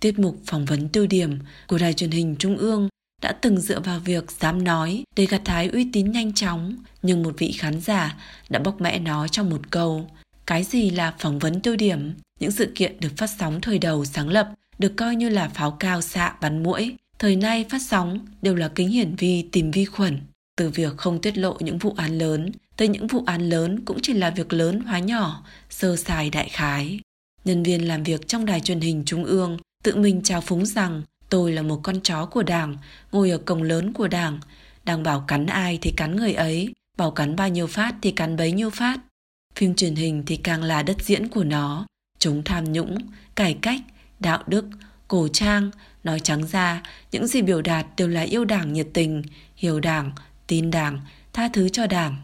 Tiết 0.00 0.18
mục 0.18 0.36
phỏng 0.46 0.64
vấn 0.64 0.88
tiêu 0.88 1.06
điểm 1.06 1.38
của 1.66 1.78
đài 1.78 1.94
truyền 1.94 2.10
hình 2.10 2.36
Trung 2.38 2.56
ương 2.56 2.88
đã 3.22 3.32
từng 3.32 3.60
dựa 3.60 3.80
vào 3.80 4.00
việc 4.00 4.30
dám 4.30 4.64
nói 4.64 5.04
để 5.16 5.26
gặt 5.26 5.42
thái 5.44 5.68
uy 5.68 5.88
tín 5.92 6.12
nhanh 6.12 6.32
chóng, 6.32 6.76
nhưng 7.02 7.22
một 7.22 7.34
vị 7.38 7.52
khán 7.52 7.80
giả 7.80 8.16
đã 8.48 8.58
bóc 8.58 8.80
mẽ 8.80 8.98
nó 8.98 9.28
trong 9.28 9.50
một 9.50 9.70
câu. 9.70 10.10
Cái 10.46 10.64
gì 10.64 10.90
là 10.90 11.14
phỏng 11.18 11.38
vấn 11.38 11.60
tiêu 11.60 11.76
điểm? 11.76 12.12
Những 12.40 12.50
sự 12.50 12.72
kiện 12.74 13.00
được 13.00 13.16
phát 13.16 13.30
sóng 13.38 13.60
thời 13.60 13.78
đầu 13.78 14.04
sáng 14.04 14.28
lập 14.28 14.48
được 14.78 14.92
coi 14.96 15.16
như 15.16 15.28
là 15.28 15.48
pháo 15.48 15.70
cao 15.70 16.00
xạ 16.00 16.34
bắn 16.40 16.62
mũi. 16.62 16.96
Thời 17.18 17.36
nay 17.36 17.64
phát 17.70 17.82
sóng 17.82 18.26
đều 18.42 18.54
là 18.54 18.68
kính 18.68 18.88
hiển 18.88 19.16
vi 19.16 19.42
tìm 19.52 19.70
vi 19.70 19.84
khuẩn. 19.84 20.20
Từ 20.56 20.70
việc 20.70 20.96
không 20.96 21.20
tiết 21.20 21.38
lộ 21.38 21.56
những 21.60 21.78
vụ 21.78 21.94
án 21.96 22.18
lớn 22.18 22.50
tới 22.82 22.88
những 22.88 23.06
vụ 23.06 23.22
án 23.26 23.48
lớn 23.48 23.84
cũng 23.84 23.98
chỉ 24.02 24.12
là 24.12 24.30
việc 24.30 24.52
lớn 24.52 24.80
hóa 24.80 24.98
nhỏ, 24.98 25.44
sơ 25.70 25.96
sài 25.96 26.30
đại 26.30 26.48
khái. 26.48 27.00
Nhân 27.44 27.62
viên 27.62 27.88
làm 27.88 28.02
việc 28.02 28.28
trong 28.28 28.46
đài 28.46 28.60
truyền 28.60 28.80
hình 28.80 29.02
trung 29.06 29.24
ương 29.24 29.58
tự 29.84 29.96
mình 29.96 30.22
trao 30.22 30.40
phúng 30.40 30.66
rằng 30.66 31.02
tôi 31.28 31.52
là 31.52 31.62
một 31.62 31.80
con 31.82 32.00
chó 32.00 32.26
của 32.26 32.42
đảng, 32.42 32.76
ngồi 33.12 33.30
ở 33.30 33.38
cổng 33.38 33.62
lớn 33.62 33.92
của 33.92 34.08
đảng, 34.08 34.40
đang 34.84 35.02
bảo 35.02 35.24
cắn 35.28 35.46
ai 35.46 35.78
thì 35.82 35.92
cắn 35.96 36.16
người 36.16 36.34
ấy, 36.34 36.72
bảo 36.98 37.10
cắn 37.10 37.36
bao 37.36 37.48
nhiêu 37.48 37.66
phát 37.66 37.94
thì 38.02 38.10
cắn 38.10 38.36
bấy 38.36 38.52
nhiêu 38.52 38.70
phát. 38.70 39.00
Phim 39.54 39.74
truyền 39.74 39.94
hình 39.94 40.22
thì 40.26 40.36
càng 40.36 40.62
là 40.62 40.82
đất 40.82 40.96
diễn 41.02 41.28
của 41.28 41.44
nó, 41.44 41.86
chống 42.18 42.42
tham 42.44 42.72
nhũng, 42.72 42.98
cải 43.34 43.58
cách, 43.62 43.80
đạo 44.20 44.42
đức, 44.46 44.64
cổ 45.08 45.28
trang, 45.28 45.70
nói 46.04 46.20
trắng 46.20 46.46
ra, 46.46 46.82
những 47.12 47.26
gì 47.26 47.42
biểu 47.42 47.62
đạt 47.62 47.86
đều 47.96 48.08
là 48.08 48.20
yêu 48.20 48.44
đảng 48.44 48.72
nhiệt 48.72 48.86
tình, 48.92 49.22
hiểu 49.56 49.80
đảng, 49.80 50.12
tin 50.46 50.70
đảng, 50.70 51.00
tha 51.32 51.48
thứ 51.52 51.68
cho 51.68 51.86
đảng. 51.86 52.16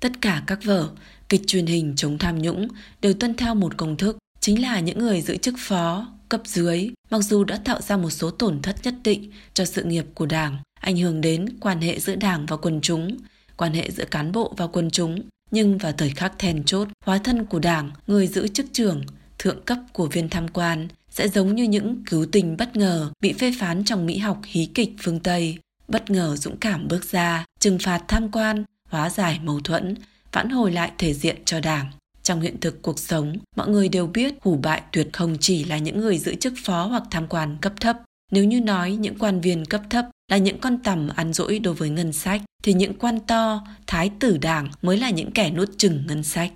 Tất 0.00 0.12
cả 0.20 0.42
các 0.46 0.58
vở, 0.64 0.90
kịch 1.28 1.42
truyền 1.46 1.66
hình 1.66 1.92
chống 1.96 2.18
tham 2.18 2.38
nhũng 2.38 2.68
đều 3.00 3.14
tuân 3.14 3.34
theo 3.34 3.54
một 3.54 3.76
công 3.76 3.96
thức, 3.96 4.18
chính 4.40 4.62
là 4.62 4.80
những 4.80 4.98
người 4.98 5.20
giữ 5.22 5.36
chức 5.36 5.54
phó, 5.58 6.08
cấp 6.28 6.40
dưới, 6.44 6.90
mặc 7.10 7.18
dù 7.18 7.44
đã 7.44 7.60
tạo 7.64 7.80
ra 7.80 7.96
một 7.96 8.10
số 8.10 8.30
tổn 8.30 8.62
thất 8.62 8.76
nhất 8.82 8.94
định 9.04 9.30
cho 9.54 9.64
sự 9.64 9.84
nghiệp 9.84 10.06
của 10.14 10.26
đảng, 10.26 10.58
ảnh 10.80 10.96
hưởng 10.96 11.20
đến 11.20 11.46
quan 11.60 11.80
hệ 11.80 12.00
giữa 12.00 12.14
đảng 12.14 12.46
và 12.46 12.56
quần 12.56 12.80
chúng, 12.80 13.16
quan 13.56 13.72
hệ 13.72 13.90
giữa 13.90 14.04
cán 14.04 14.32
bộ 14.32 14.54
và 14.56 14.66
quần 14.66 14.90
chúng, 14.90 15.22
nhưng 15.50 15.78
vào 15.78 15.92
thời 15.92 16.10
khắc 16.10 16.38
then 16.38 16.64
chốt, 16.64 16.88
hóa 17.04 17.18
thân 17.18 17.44
của 17.44 17.58
đảng, 17.58 17.90
người 18.06 18.26
giữ 18.26 18.48
chức 18.48 18.66
trưởng, 18.72 19.02
thượng 19.38 19.62
cấp 19.62 19.78
của 19.92 20.06
viên 20.06 20.28
tham 20.28 20.48
quan 20.48 20.88
sẽ 21.10 21.28
giống 21.28 21.54
như 21.54 21.64
những 21.64 22.04
cứu 22.06 22.26
tình 22.32 22.56
bất 22.56 22.76
ngờ 22.76 23.10
bị 23.20 23.32
phê 23.32 23.52
phán 23.60 23.84
trong 23.84 24.06
mỹ 24.06 24.18
học 24.18 24.40
hí 24.44 24.66
kịch 24.66 24.90
phương 25.02 25.20
Tây, 25.20 25.58
bất 25.88 26.10
ngờ 26.10 26.36
dũng 26.36 26.56
cảm 26.56 26.88
bước 26.88 27.04
ra, 27.04 27.44
trừng 27.60 27.78
phạt 27.78 28.02
tham 28.08 28.30
quan, 28.32 28.64
hóa 28.88 29.10
giải 29.10 29.40
mâu 29.42 29.60
thuẫn, 29.60 29.94
vãn 30.32 30.50
hồi 30.50 30.72
lại 30.72 30.92
thể 30.98 31.14
diện 31.14 31.36
cho 31.44 31.60
đảng. 31.60 31.90
Trong 32.22 32.40
hiện 32.40 32.60
thực 32.60 32.82
cuộc 32.82 32.98
sống, 32.98 33.36
mọi 33.56 33.68
người 33.68 33.88
đều 33.88 34.06
biết 34.06 34.34
hủ 34.40 34.56
bại 34.56 34.82
tuyệt 34.92 35.08
không 35.12 35.36
chỉ 35.40 35.64
là 35.64 35.78
những 35.78 36.00
người 36.00 36.18
giữ 36.18 36.34
chức 36.34 36.52
phó 36.64 36.86
hoặc 36.86 37.02
tham 37.10 37.26
quan 37.26 37.56
cấp 37.60 37.72
thấp. 37.80 37.98
Nếu 38.32 38.44
như 38.44 38.60
nói 38.60 38.92
những 38.92 39.18
quan 39.18 39.40
viên 39.40 39.64
cấp 39.64 39.82
thấp 39.90 40.06
là 40.30 40.36
những 40.36 40.58
con 40.58 40.78
tầm 40.78 41.08
ăn 41.16 41.32
dỗi 41.32 41.58
đối 41.58 41.74
với 41.74 41.90
ngân 41.90 42.12
sách, 42.12 42.42
thì 42.64 42.72
những 42.72 42.94
quan 42.94 43.20
to, 43.20 43.66
thái 43.86 44.10
tử 44.20 44.38
đảng 44.38 44.68
mới 44.82 44.96
là 44.96 45.10
những 45.10 45.30
kẻ 45.30 45.50
nuốt 45.50 45.68
chừng 45.78 46.04
ngân 46.06 46.22
sách. 46.22 46.52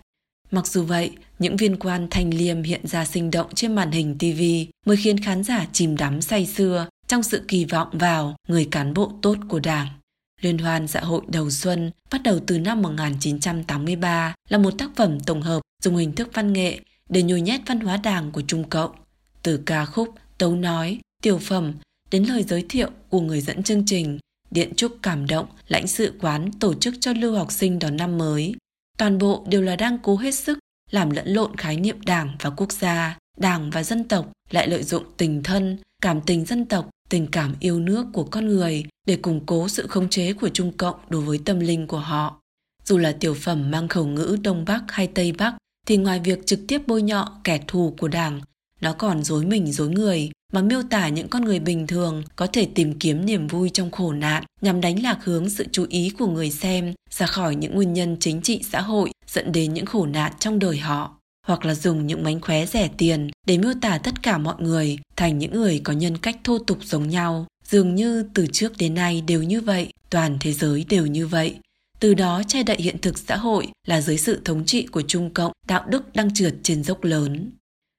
Mặc 0.51 0.67
dù 0.67 0.83
vậy, 0.83 1.11
những 1.39 1.57
viên 1.57 1.77
quan 1.77 2.07
thanh 2.11 2.35
liêm 2.35 2.63
hiện 2.63 2.87
ra 2.87 3.05
sinh 3.05 3.31
động 3.31 3.55
trên 3.55 3.75
màn 3.75 3.91
hình 3.91 4.19
TV 4.19 4.43
mới 4.87 4.97
khiến 4.97 5.19
khán 5.19 5.45
giả 5.45 5.67
chìm 5.73 5.97
đắm 5.97 6.21
say 6.21 6.47
sưa 6.47 6.87
trong 7.07 7.23
sự 7.23 7.45
kỳ 7.49 7.65
vọng 7.65 7.89
vào 7.93 8.37
người 8.49 8.69
cán 8.71 8.95
bộ 8.95 9.13
tốt 9.23 9.37
của 9.49 9.61
đảng. 9.61 9.89
Liên 10.43 10.59
hoan 10.59 10.89
dạ 10.89 11.01
hội 11.01 11.23
đầu 11.29 11.51
xuân 11.51 11.91
bắt 12.11 12.23
đầu 12.23 12.39
từ 12.47 12.59
năm 12.59 12.83
1983 12.83 14.35
là 14.49 14.59
một 14.59 14.79
tác 14.79 14.91
phẩm 14.97 15.21
tổng 15.21 15.43
hợp 15.43 15.61
dùng 15.83 15.97
hình 15.97 16.13
thức 16.13 16.29
văn 16.33 16.53
nghệ 16.53 16.81
để 17.09 17.23
nhồi 17.23 17.41
nhét 17.41 17.61
văn 17.67 17.81
hóa 17.81 17.97
đảng 17.97 18.31
của 18.31 18.43
Trung 18.43 18.65
Cộng. 18.69 18.91
Từ 19.43 19.57
ca 19.67 19.85
khúc, 19.85 20.15
tấu 20.39 20.57
nói, 20.57 20.99
tiểu 21.23 21.39
phẩm 21.39 21.73
đến 22.11 22.25
lời 22.25 22.43
giới 22.43 22.67
thiệu 22.69 22.91
của 23.09 23.21
người 23.21 23.41
dẫn 23.41 23.63
chương 23.63 23.87
trình, 23.87 24.19
điện 24.51 24.73
chúc 24.77 24.97
cảm 25.03 25.27
động, 25.27 25.47
lãnh 25.69 25.87
sự 25.87 26.13
quán 26.21 26.51
tổ 26.61 26.75
chức 26.75 26.95
cho 27.01 27.13
lưu 27.13 27.37
học 27.37 27.53
sinh 27.53 27.79
đón 27.79 27.97
năm 27.97 28.19
mới. 28.19 28.55
Toàn 28.99 29.19
bộ 29.19 29.45
đều 29.49 29.63
là 29.63 29.77
đang 29.77 29.99
cố 30.03 30.17
hết 30.17 30.35
sức 30.35 30.59
làm 30.91 31.11
lẫn 31.11 31.29
lộn 31.29 31.57
khái 31.57 31.77
niệm 31.77 32.01
đảng 32.01 32.37
và 32.41 32.51
quốc 32.51 32.73
gia, 32.73 33.19
đảng 33.37 33.71
và 33.71 33.83
dân 33.83 34.09
tộc 34.09 34.33
lại 34.51 34.69
lợi 34.69 34.83
dụng 34.83 35.05
tình 35.17 35.43
thân, 35.43 35.79
cảm 36.03 36.21
tình 36.21 36.45
dân 36.45 36.65
tộc, 36.65 36.91
tình 37.13 37.27
cảm 37.27 37.55
yêu 37.61 37.81
nước 37.81 38.07
của 38.13 38.25
con 38.25 38.47
người 38.47 38.85
để 39.07 39.17
củng 39.17 39.47
cố 39.47 39.69
sự 39.69 39.87
khống 39.87 40.09
chế 40.09 40.33
của 40.33 40.49
Trung 40.49 40.73
Cộng 40.73 40.97
đối 41.09 41.23
với 41.23 41.41
tâm 41.45 41.61
linh 41.61 41.87
của 41.87 41.99
họ. 41.99 42.41
Dù 42.85 42.99
là 42.99 43.13
tiểu 43.13 43.35
phẩm 43.35 43.71
mang 43.71 43.89
khẩu 43.89 44.07
ngữ 44.07 44.37
Đông 44.43 44.65
Bắc 44.65 44.83
hay 44.89 45.07
Tây 45.07 45.33
Bắc, 45.39 45.55
thì 45.87 45.97
ngoài 45.97 46.21
việc 46.25 46.47
trực 46.47 46.61
tiếp 46.69 46.83
bôi 46.87 47.03
nhọ 47.03 47.41
kẻ 47.45 47.61
thù 47.69 47.95
của 47.99 48.09
đảng, 48.09 48.41
nó 48.81 48.93
còn 48.93 49.25
dối 49.25 49.45
mình 49.45 49.73
dối 49.73 49.89
người 49.89 50.31
mà 50.53 50.63
miêu 50.63 50.83
tả 50.91 51.09
những 51.09 51.29
con 51.29 51.45
người 51.45 51.61
bình 51.61 51.87
thường 51.87 52.23
có 52.37 52.47
thể 52.47 52.69
tìm 52.75 52.99
kiếm 52.99 53.27
niềm 53.27 53.47
vui 53.47 53.71
trong 53.71 53.91
khổ 53.91 54.13
nạn 54.13 54.45
nhằm 54.61 54.81
đánh 54.81 55.03
lạc 55.03 55.19
hướng 55.25 55.51
sự 55.51 55.67
chú 55.73 55.87
ý 55.89 56.11
của 56.19 56.27
người 56.27 56.51
xem 56.51 56.95
ra 57.11 57.27
khỏi 57.27 57.57
những 57.57 57.75
nguyên 57.75 57.93
nhân 57.93 58.17
chính 58.21 58.43
trị 58.43 58.63
xã 58.71 58.81
hội 58.81 59.11
dẫn 59.27 59.53
đến 59.53 59.75
những 59.75 59.87
khổ 59.87 60.07
nạn 60.07 60.33
trong 60.39 60.59
đời 60.59 60.77
họ 60.77 61.17
hoặc 61.47 61.65
là 61.65 61.75
dùng 61.75 62.07
những 62.07 62.23
mánh 62.23 62.41
khóe 62.41 62.67
rẻ 62.67 62.89
tiền 62.99 63.31
để 63.47 63.59
miêu 63.59 63.73
tả 63.83 63.99
tất 63.99 64.23
cả 64.23 64.39
mọi 64.39 64.55
người 64.59 64.99
thành 65.17 65.39
những 65.39 65.53
người 65.53 65.81
có 65.85 65.93
nhân 65.93 66.19
cách 66.19 66.37
thô 66.45 66.59
tục 66.59 66.79
giống 66.83 67.09
nhau 67.09 67.47
dường 67.69 67.95
như 67.95 68.25
từ 68.35 68.47
trước 68.53 68.73
đến 68.79 68.95
nay 68.95 69.21
đều 69.27 69.43
như 69.43 69.61
vậy 69.61 69.93
toàn 70.11 70.37
thế 70.41 70.53
giới 70.53 70.85
đều 70.89 71.07
như 71.07 71.27
vậy 71.27 71.59
từ 72.03 72.15
đó 72.15 72.43
che 72.49 72.63
đậy 72.63 72.77
hiện 72.77 72.99
thực 72.99 73.19
xã 73.19 73.37
hội 73.37 73.69
là 73.87 74.01
dưới 74.01 74.19
sự 74.19 74.41
thống 74.45 74.65
trị 74.65 74.87
của 74.87 75.03
Trung 75.03 75.31
Cộng, 75.31 75.53
đạo 75.67 75.85
đức 75.89 76.15
đang 76.15 76.35
trượt 76.35 76.55
trên 76.63 76.83
dốc 76.85 77.05
lớn. 77.05 77.51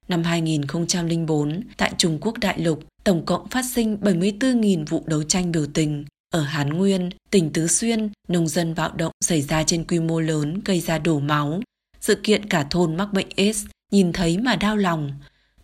Năm 0.07 0.23
2004, 0.23 1.61
tại 1.77 1.93
Trung 1.97 2.17
Quốc 2.21 2.37
đại 2.37 2.59
lục, 2.59 2.83
tổng 3.03 3.25
cộng 3.25 3.47
phát 3.47 3.65
sinh 3.73 3.97
74.000 4.01 4.85
vụ 4.85 5.03
đấu 5.05 5.23
tranh 5.23 5.51
biểu 5.51 5.65
tình. 5.73 6.05
Ở 6.33 6.41
Hán 6.41 6.69
Nguyên, 6.69 7.09
tỉnh 7.29 7.49
Tứ 7.53 7.67
Xuyên, 7.67 8.09
nông 8.27 8.47
dân 8.47 8.75
bạo 8.75 8.91
động 8.95 9.11
xảy 9.25 9.41
ra 9.41 9.63
trên 9.63 9.83
quy 9.83 9.99
mô 9.99 10.19
lớn 10.19 10.61
gây 10.65 10.79
ra 10.79 10.97
đổ 10.97 11.19
máu. 11.19 11.61
Sự 12.03 12.15
kiện 12.15 12.45
cả 12.45 12.67
thôn 12.69 12.95
mắc 12.95 13.13
bệnh 13.13 13.27
AIDS, 13.37 13.65
nhìn 13.91 14.13
thấy 14.13 14.37
mà 14.37 14.55
đau 14.55 14.77
lòng. 14.77 15.11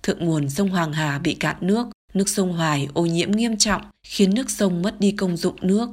Thượng 0.04 0.26
nguồn 0.26 0.50
sông 0.50 0.70
Hoàng 0.70 0.94
Hà 0.94 1.20
bị 1.20 1.34
cạn 1.34 1.56
nước, 1.62 1.88
nước 2.14 2.30
sông 2.30 2.54
Hoài 2.54 2.88
ô 2.94 3.06
nhiễm 3.06 3.32
nghiêm 3.32 3.58
trọng, 3.58 3.82
khiến 4.08 4.34
nước 4.34 4.50
sông 4.50 4.82
mất 4.82 5.00
đi 5.00 5.12
công 5.12 5.38
dụng 5.38 5.56
nước. 5.62 5.90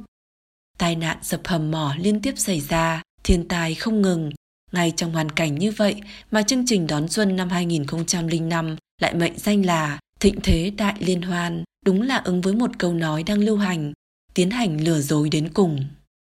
Tai 0.79 0.97
nạn 0.97 1.19
sập 1.23 1.41
hầm 1.45 1.71
mỏ 1.71 1.95
liên 1.99 2.21
tiếp 2.21 2.35
xảy 2.37 2.61
ra, 2.61 3.03
thiên 3.25 3.49
tai 3.49 3.75
không 3.75 4.03
ngừng, 4.03 4.31
ngay 4.73 4.93
trong 4.97 5.13
hoàn 5.13 5.31
cảnh 5.31 5.59
như 5.59 5.73
vậy 5.73 6.01
mà 6.31 6.43
chương 6.43 6.67
trình 6.67 6.87
đón 6.87 7.09
xuân 7.09 7.37
năm 7.37 7.49
2005 7.49 8.77
lại 9.03 9.15
mệnh 9.15 9.39
danh 9.39 9.67
là 9.67 9.99
Thịnh 10.21 10.41
Thế 10.43 10.71
Đại 10.77 10.95
Liên 10.99 11.23
Hoan, 11.23 11.65
đúng 11.85 12.03
là 12.03 12.17
ứng 12.17 12.41
với 12.41 12.55
một 12.55 12.71
câu 12.79 12.95
nói 12.95 13.23
đang 13.23 13.39
lưu 13.39 13.57
hành, 13.57 13.93
tiến 14.35 14.51
hành 14.51 14.85
lừa 14.85 15.01
dối 15.01 15.29
đến 15.29 15.49
cùng. 15.55 15.85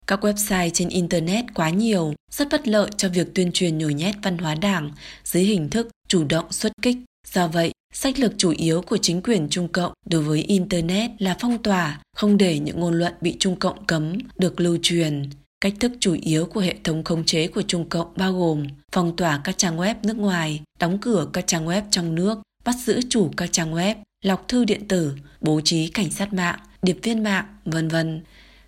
Các 0.06 0.24
website 0.24 0.70
trên 0.70 0.88
Internet 0.88 1.44
quá 1.54 1.70
nhiều, 1.70 2.14
rất 2.30 2.48
bất 2.50 2.68
lợi 2.68 2.90
cho 2.96 3.08
việc 3.08 3.34
tuyên 3.34 3.52
truyền 3.52 3.78
nhồi 3.78 3.94
nhét 3.94 4.14
văn 4.22 4.38
hóa 4.38 4.54
đảng 4.54 4.90
dưới 5.24 5.42
hình 5.42 5.70
thức 5.70 5.88
chủ 6.08 6.24
động 6.24 6.52
xuất 6.52 6.72
kích. 6.82 6.96
Do 7.32 7.48
vậy, 7.48 7.72
sách 7.94 8.18
lược 8.18 8.32
chủ 8.38 8.50
yếu 8.50 8.82
của 8.82 8.96
chính 8.96 9.22
quyền 9.22 9.48
Trung 9.48 9.68
Cộng 9.68 9.92
đối 10.06 10.22
với 10.22 10.42
Internet 10.42 11.10
là 11.18 11.36
phong 11.40 11.62
tỏa, 11.62 12.00
không 12.16 12.36
để 12.36 12.58
những 12.58 12.80
ngôn 12.80 12.94
luận 12.94 13.12
bị 13.20 13.36
Trung 13.38 13.56
Cộng 13.56 13.86
cấm 13.86 14.18
được 14.38 14.60
lưu 14.60 14.78
truyền. 14.82 15.22
Cách 15.60 15.74
thức 15.80 15.92
chủ 16.00 16.16
yếu 16.22 16.46
của 16.46 16.60
hệ 16.60 16.74
thống 16.84 17.04
khống 17.04 17.24
chế 17.24 17.48
của 17.48 17.62
Trung 17.62 17.88
Cộng 17.88 18.08
bao 18.16 18.32
gồm 18.32 18.66
phong 18.92 19.16
tỏa 19.16 19.40
các 19.44 19.58
trang 19.58 19.78
web 19.78 19.94
nước 20.02 20.16
ngoài, 20.16 20.62
đóng 20.80 20.98
cửa 20.98 21.28
các 21.32 21.46
trang 21.46 21.66
web 21.66 21.82
trong 21.90 22.14
nước, 22.14 22.38
bắt 22.64 22.74
giữ 22.84 23.00
chủ 23.08 23.30
các 23.36 23.48
trang 23.52 23.74
web, 23.74 23.94
lọc 24.24 24.48
thư 24.48 24.64
điện 24.64 24.88
tử, 24.88 25.12
bố 25.40 25.60
trí 25.64 25.88
cảnh 25.88 26.10
sát 26.10 26.32
mạng, 26.32 26.58
điệp 26.82 26.98
viên 27.02 27.22
mạng, 27.22 27.44
vân 27.64 27.88
vân. 27.88 28.22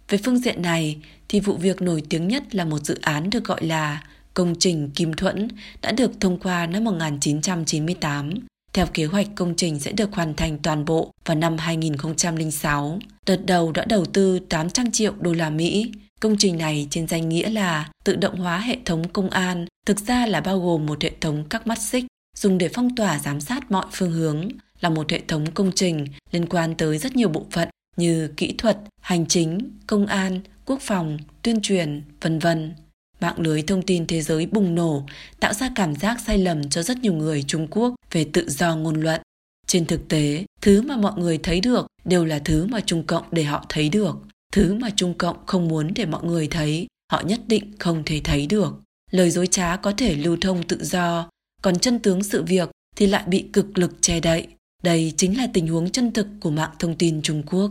Về 0.08 0.18
phương 0.18 0.38
diện 0.38 0.62
này 0.62 0.96
thì 1.28 1.40
vụ 1.40 1.56
việc 1.56 1.82
nổi 1.82 2.02
tiếng 2.08 2.28
nhất 2.28 2.54
là 2.54 2.64
một 2.64 2.84
dự 2.84 2.98
án 3.02 3.30
được 3.30 3.44
gọi 3.44 3.66
là 3.66 4.02
công 4.34 4.54
trình 4.58 4.90
Kim 4.94 5.14
Thuẫn 5.14 5.48
đã 5.82 5.92
được 5.92 6.10
thông 6.20 6.38
qua 6.38 6.66
năm 6.66 6.84
1998. 6.84 8.34
Theo 8.72 8.86
kế 8.86 9.04
hoạch 9.04 9.26
công 9.34 9.54
trình 9.56 9.80
sẽ 9.80 9.92
được 9.92 10.12
hoàn 10.12 10.34
thành 10.34 10.58
toàn 10.58 10.84
bộ 10.84 11.10
vào 11.24 11.36
năm 11.36 11.58
2006. 11.58 12.98
Đợt 13.26 13.46
đầu 13.46 13.72
đã 13.72 13.84
đầu 13.84 14.04
tư 14.04 14.38
800 14.38 14.90
triệu 14.90 15.12
đô 15.20 15.32
la 15.32 15.50
Mỹ, 15.50 15.92
Công 16.20 16.36
trình 16.38 16.58
này 16.58 16.86
trên 16.90 17.08
danh 17.08 17.28
nghĩa 17.28 17.50
là 17.50 17.88
tự 18.04 18.16
động 18.16 18.36
hóa 18.36 18.58
hệ 18.58 18.76
thống 18.84 19.08
công 19.08 19.30
an, 19.30 19.66
thực 19.86 19.98
ra 19.98 20.26
là 20.26 20.40
bao 20.40 20.60
gồm 20.60 20.86
một 20.86 21.02
hệ 21.02 21.12
thống 21.20 21.44
các 21.50 21.66
mắt 21.66 21.78
xích 21.78 22.04
dùng 22.36 22.58
để 22.58 22.68
phong 22.74 22.96
tỏa 22.96 23.18
giám 23.18 23.40
sát 23.40 23.70
mọi 23.70 23.86
phương 23.92 24.12
hướng, 24.12 24.48
là 24.80 24.88
một 24.88 25.10
hệ 25.10 25.20
thống 25.28 25.46
công 25.50 25.72
trình 25.74 26.06
liên 26.32 26.46
quan 26.46 26.74
tới 26.74 26.98
rất 26.98 27.16
nhiều 27.16 27.28
bộ 27.28 27.46
phận 27.50 27.68
như 27.98 28.28
kỹ 28.36 28.54
thuật, 28.58 28.78
hành 29.00 29.26
chính, 29.26 29.58
công 29.86 30.06
an, 30.06 30.40
quốc 30.66 30.80
phòng, 30.80 31.18
tuyên 31.42 31.60
truyền, 31.60 32.02
vân 32.20 32.38
vân. 32.38 32.74
Mạng 33.20 33.40
lưới 33.40 33.62
thông 33.62 33.82
tin 33.82 34.06
thế 34.06 34.22
giới 34.22 34.46
bùng 34.46 34.74
nổ, 34.74 35.06
tạo 35.40 35.52
ra 35.52 35.70
cảm 35.74 35.94
giác 35.94 36.20
sai 36.26 36.38
lầm 36.38 36.68
cho 36.68 36.82
rất 36.82 36.98
nhiều 36.98 37.12
người 37.12 37.42
Trung 37.42 37.66
Quốc 37.70 37.94
về 38.12 38.26
tự 38.32 38.48
do 38.48 38.76
ngôn 38.76 39.00
luận. 39.00 39.20
Trên 39.66 39.86
thực 39.86 40.08
tế, 40.08 40.44
thứ 40.60 40.82
mà 40.82 40.96
mọi 40.96 41.12
người 41.16 41.38
thấy 41.38 41.60
được 41.60 41.86
đều 42.04 42.24
là 42.24 42.38
thứ 42.38 42.66
mà 42.66 42.80
Trung 42.80 43.02
Cộng 43.06 43.24
để 43.30 43.42
họ 43.42 43.64
thấy 43.68 43.88
được. 43.88 44.16
Thứ 44.52 44.74
mà 44.74 44.90
Trung 44.96 45.14
Cộng 45.14 45.46
không 45.46 45.68
muốn 45.68 45.90
để 45.94 46.06
mọi 46.06 46.24
người 46.24 46.48
thấy, 46.48 46.86
họ 47.12 47.22
nhất 47.26 47.40
định 47.46 47.72
không 47.78 48.02
thể 48.06 48.20
thấy 48.24 48.46
được. 48.46 48.74
Lời 49.10 49.30
dối 49.30 49.46
trá 49.46 49.76
có 49.76 49.92
thể 49.96 50.14
lưu 50.14 50.36
thông 50.40 50.62
tự 50.62 50.84
do, 50.84 51.28
còn 51.62 51.78
chân 51.78 51.98
tướng 51.98 52.22
sự 52.22 52.42
việc 52.42 52.70
thì 52.96 53.06
lại 53.06 53.24
bị 53.26 53.44
cực 53.52 53.78
lực 53.78 53.92
che 54.00 54.20
đậy. 54.20 54.46
Đây 54.82 55.12
chính 55.16 55.38
là 55.38 55.48
tình 55.52 55.66
huống 55.66 55.90
chân 55.90 56.12
thực 56.12 56.26
của 56.40 56.50
mạng 56.50 56.70
thông 56.78 56.94
tin 56.94 57.22
Trung 57.22 57.42
Quốc. 57.46 57.70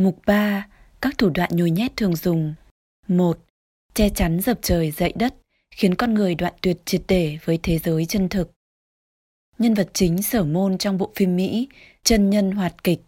Mục 0.00 0.18
3. 0.26 0.66
Các 1.00 1.18
thủ 1.18 1.30
đoạn 1.30 1.50
nhồi 1.52 1.70
nhét 1.70 1.96
thường 1.96 2.16
dùng 2.16 2.54
1. 3.08 3.38
Che 3.94 4.08
chắn 4.08 4.40
dập 4.40 4.58
trời 4.62 4.90
dậy 4.90 5.12
đất, 5.16 5.34
khiến 5.70 5.94
con 5.94 6.14
người 6.14 6.34
đoạn 6.34 6.54
tuyệt 6.60 6.76
triệt 6.84 7.02
để 7.08 7.38
với 7.44 7.58
thế 7.62 7.78
giới 7.78 8.06
chân 8.06 8.28
thực. 8.28 8.50
Nhân 9.58 9.74
vật 9.74 9.90
chính 9.92 10.22
sở 10.22 10.44
môn 10.44 10.78
trong 10.78 10.98
bộ 10.98 11.12
phim 11.16 11.36
Mỹ, 11.36 11.68
chân 12.04 12.30
nhân 12.30 12.50
hoạt 12.50 12.84
kịch, 12.84 13.00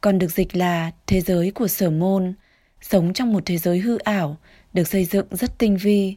còn 0.00 0.18
được 0.18 0.30
dịch 0.30 0.56
là 0.56 0.90
thế 1.06 1.20
giới 1.20 1.50
của 1.50 1.68
sở 1.68 1.90
môn, 1.90 2.34
sống 2.80 3.12
trong 3.12 3.32
một 3.32 3.42
thế 3.46 3.58
giới 3.58 3.78
hư 3.78 3.98
ảo, 3.98 4.36
được 4.72 4.88
xây 4.88 5.04
dựng 5.04 5.26
rất 5.30 5.58
tinh 5.58 5.76
vi. 5.76 6.14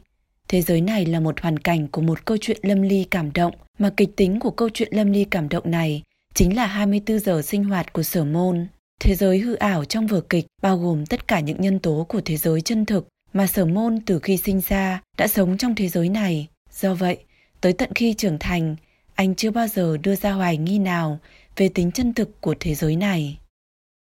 Thế 0.48 0.62
giới 0.62 0.80
này 0.80 1.06
là 1.06 1.20
một 1.20 1.40
hoàn 1.40 1.58
cảnh 1.58 1.88
của 1.88 2.02
một 2.02 2.24
câu 2.24 2.36
chuyện 2.40 2.58
lâm 2.62 2.82
ly 2.82 3.06
cảm 3.10 3.32
động, 3.32 3.54
mà 3.78 3.90
kịch 3.96 4.16
tính 4.16 4.40
của 4.40 4.50
câu 4.50 4.68
chuyện 4.74 4.88
lâm 4.92 5.12
ly 5.12 5.24
cảm 5.24 5.48
động 5.48 5.70
này 5.70 6.02
chính 6.34 6.56
là 6.56 6.66
24 6.66 7.18
giờ 7.18 7.42
sinh 7.42 7.64
hoạt 7.64 7.92
của 7.92 8.02
sở 8.02 8.24
môn. 8.24 8.66
Thế 9.00 9.14
giới 9.14 9.38
hư 9.38 9.54
ảo 9.54 9.84
trong 9.84 10.06
vở 10.06 10.20
kịch 10.20 10.46
bao 10.62 10.78
gồm 10.78 11.06
tất 11.06 11.28
cả 11.28 11.40
những 11.40 11.60
nhân 11.60 11.78
tố 11.78 12.06
của 12.08 12.20
thế 12.24 12.36
giới 12.36 12.60
chân 12.60 12.86
thực 12.86 13.08
mà 13.32 13.46
sở 13.46 13.66
môn 13.66 14.00
từ 14.06 14.18
khi 14.18 14.36
sinh 14.36 14.60
ra 14.68 15.02
đã 15.18 15.28
sống 15.28 15.56
trong 15.56 15.74
thế 15.74 15.88
giới 15.88 16.08
này. 16.08 16.46
Do 16.72 16.94
vậy, 16.94 17.18
tới 17.60 17.72
tận 17.72 17.90
khi 17.94 18.14
trưởng 18.14 18.38
thành, 18.38 18.76
anh 19.14 19.34
chưa 19.34 19.50
bao 19.50 19.68
giờ 19.68 19.96
đưa 19.96 20.14
ra 20.14 20.32
hoài 20.32 20.56
nghi 20.56 20.78
nào 20.78 21.18
về 21.56 21.68
tính 21.68 21.90
chân 21.92 22.14
thực 22.14 22.40
của 22.40 22.54
thế 22.60 22.74
giới 22.74 22.96
này. 22.96 23.38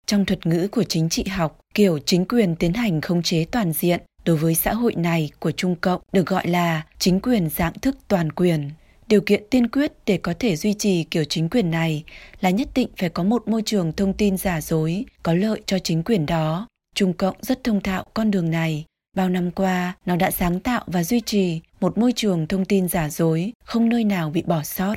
Trong 0.06 0.24
thuật 0.24 0.46
ngữ 0.46 0.68
của 0.68 0.84
chính 0.84 1.08
trị 1.08 1.24
học, 1.24 1.60
kiểu 1.74 1.98
chính 1.98 2.24
quyền 2.24 2.56
tiến 2.56 2.74
hành 2.74 3.00
khống 3.00 3.22
chế 3.22 3.44
toàn 3.44 3.72
diện 3.72 4.00
đối 4.24 4.36
với 4.36 4.54
xã 4.54 4.74
hội 4.74 4.94
này 4.94 5.30
của 5.38 5.52
Trung 5.52 5.76
Cộng 5.76 6.02
được 6.12 6.26
gọi 6.26 6.48
là 6.48 6.82
chính 6.98 7.20
quyền 7.20 7.48
dạng 7.50 7.78
thức 7.78 7.96
toàn 8.08 8.32
quyền. 8.32 8.70
Điều 9.12 9.20
kiện 9.20 9.42
tiên 9.50 9.68
quyết 9.68 9.92
để 10.06 10.16
có 10.16 10.34
thể 10.38 10.56
duy 10.56 10.74
trì 10.74 11.04
kiểu 11.04 11.24
chính 11.24 11.48
quyền 11.48 11.70
này 11.70 12.04
là 12.40 12.50
nhất 12.50 12.68
định 12.74 12.88
phải 12.96 13.08
có 13.08 13.22
một 13.22 13.48
môi 13.48 13.62
trường 13.62 13.92
thông 13.92 14.12
tin 14.12 14.36
giả 14.36 14.60
dối 14.60 15.04
có 15.22 15.34
lợi 15.34 15.60
cho 15.66 15.78
chính 15.78 16.02
quyền 16.02 16.26
đó. 16.26 16.66
Trung 16.94 17.12
Cộng 17.12 17.36
rất 17.40 17.64
thông 17.64 17.80
thạo 17.80 18.04
con 18.14 18.30
đường 18.30 18.50
này. 18.50 18.84
Bao 19.16 19.28
năm 19.28 19.50
qua, 19.50 19.96
nó 20.06 20.16
đã 20.16 20.30
sáng 20.30 20.60
tạo 20.60 20.84
và 20.86 21.04
duy 21.04 21.20
trì 21.20 21.60
một 21.80 21.98
môi 21.98 22.12
trường 22.16 22.46
thông 22.46 22.64
tin 22.64 22.88
giả 22.88 23.08
dối, 23.08 23.52
không 23.64 23.88
nơi 23.88 24.04
nào 24.04 24.30
bị 24.30 24.42
bỏ 24.42 24.62
sót. 24.62 24.94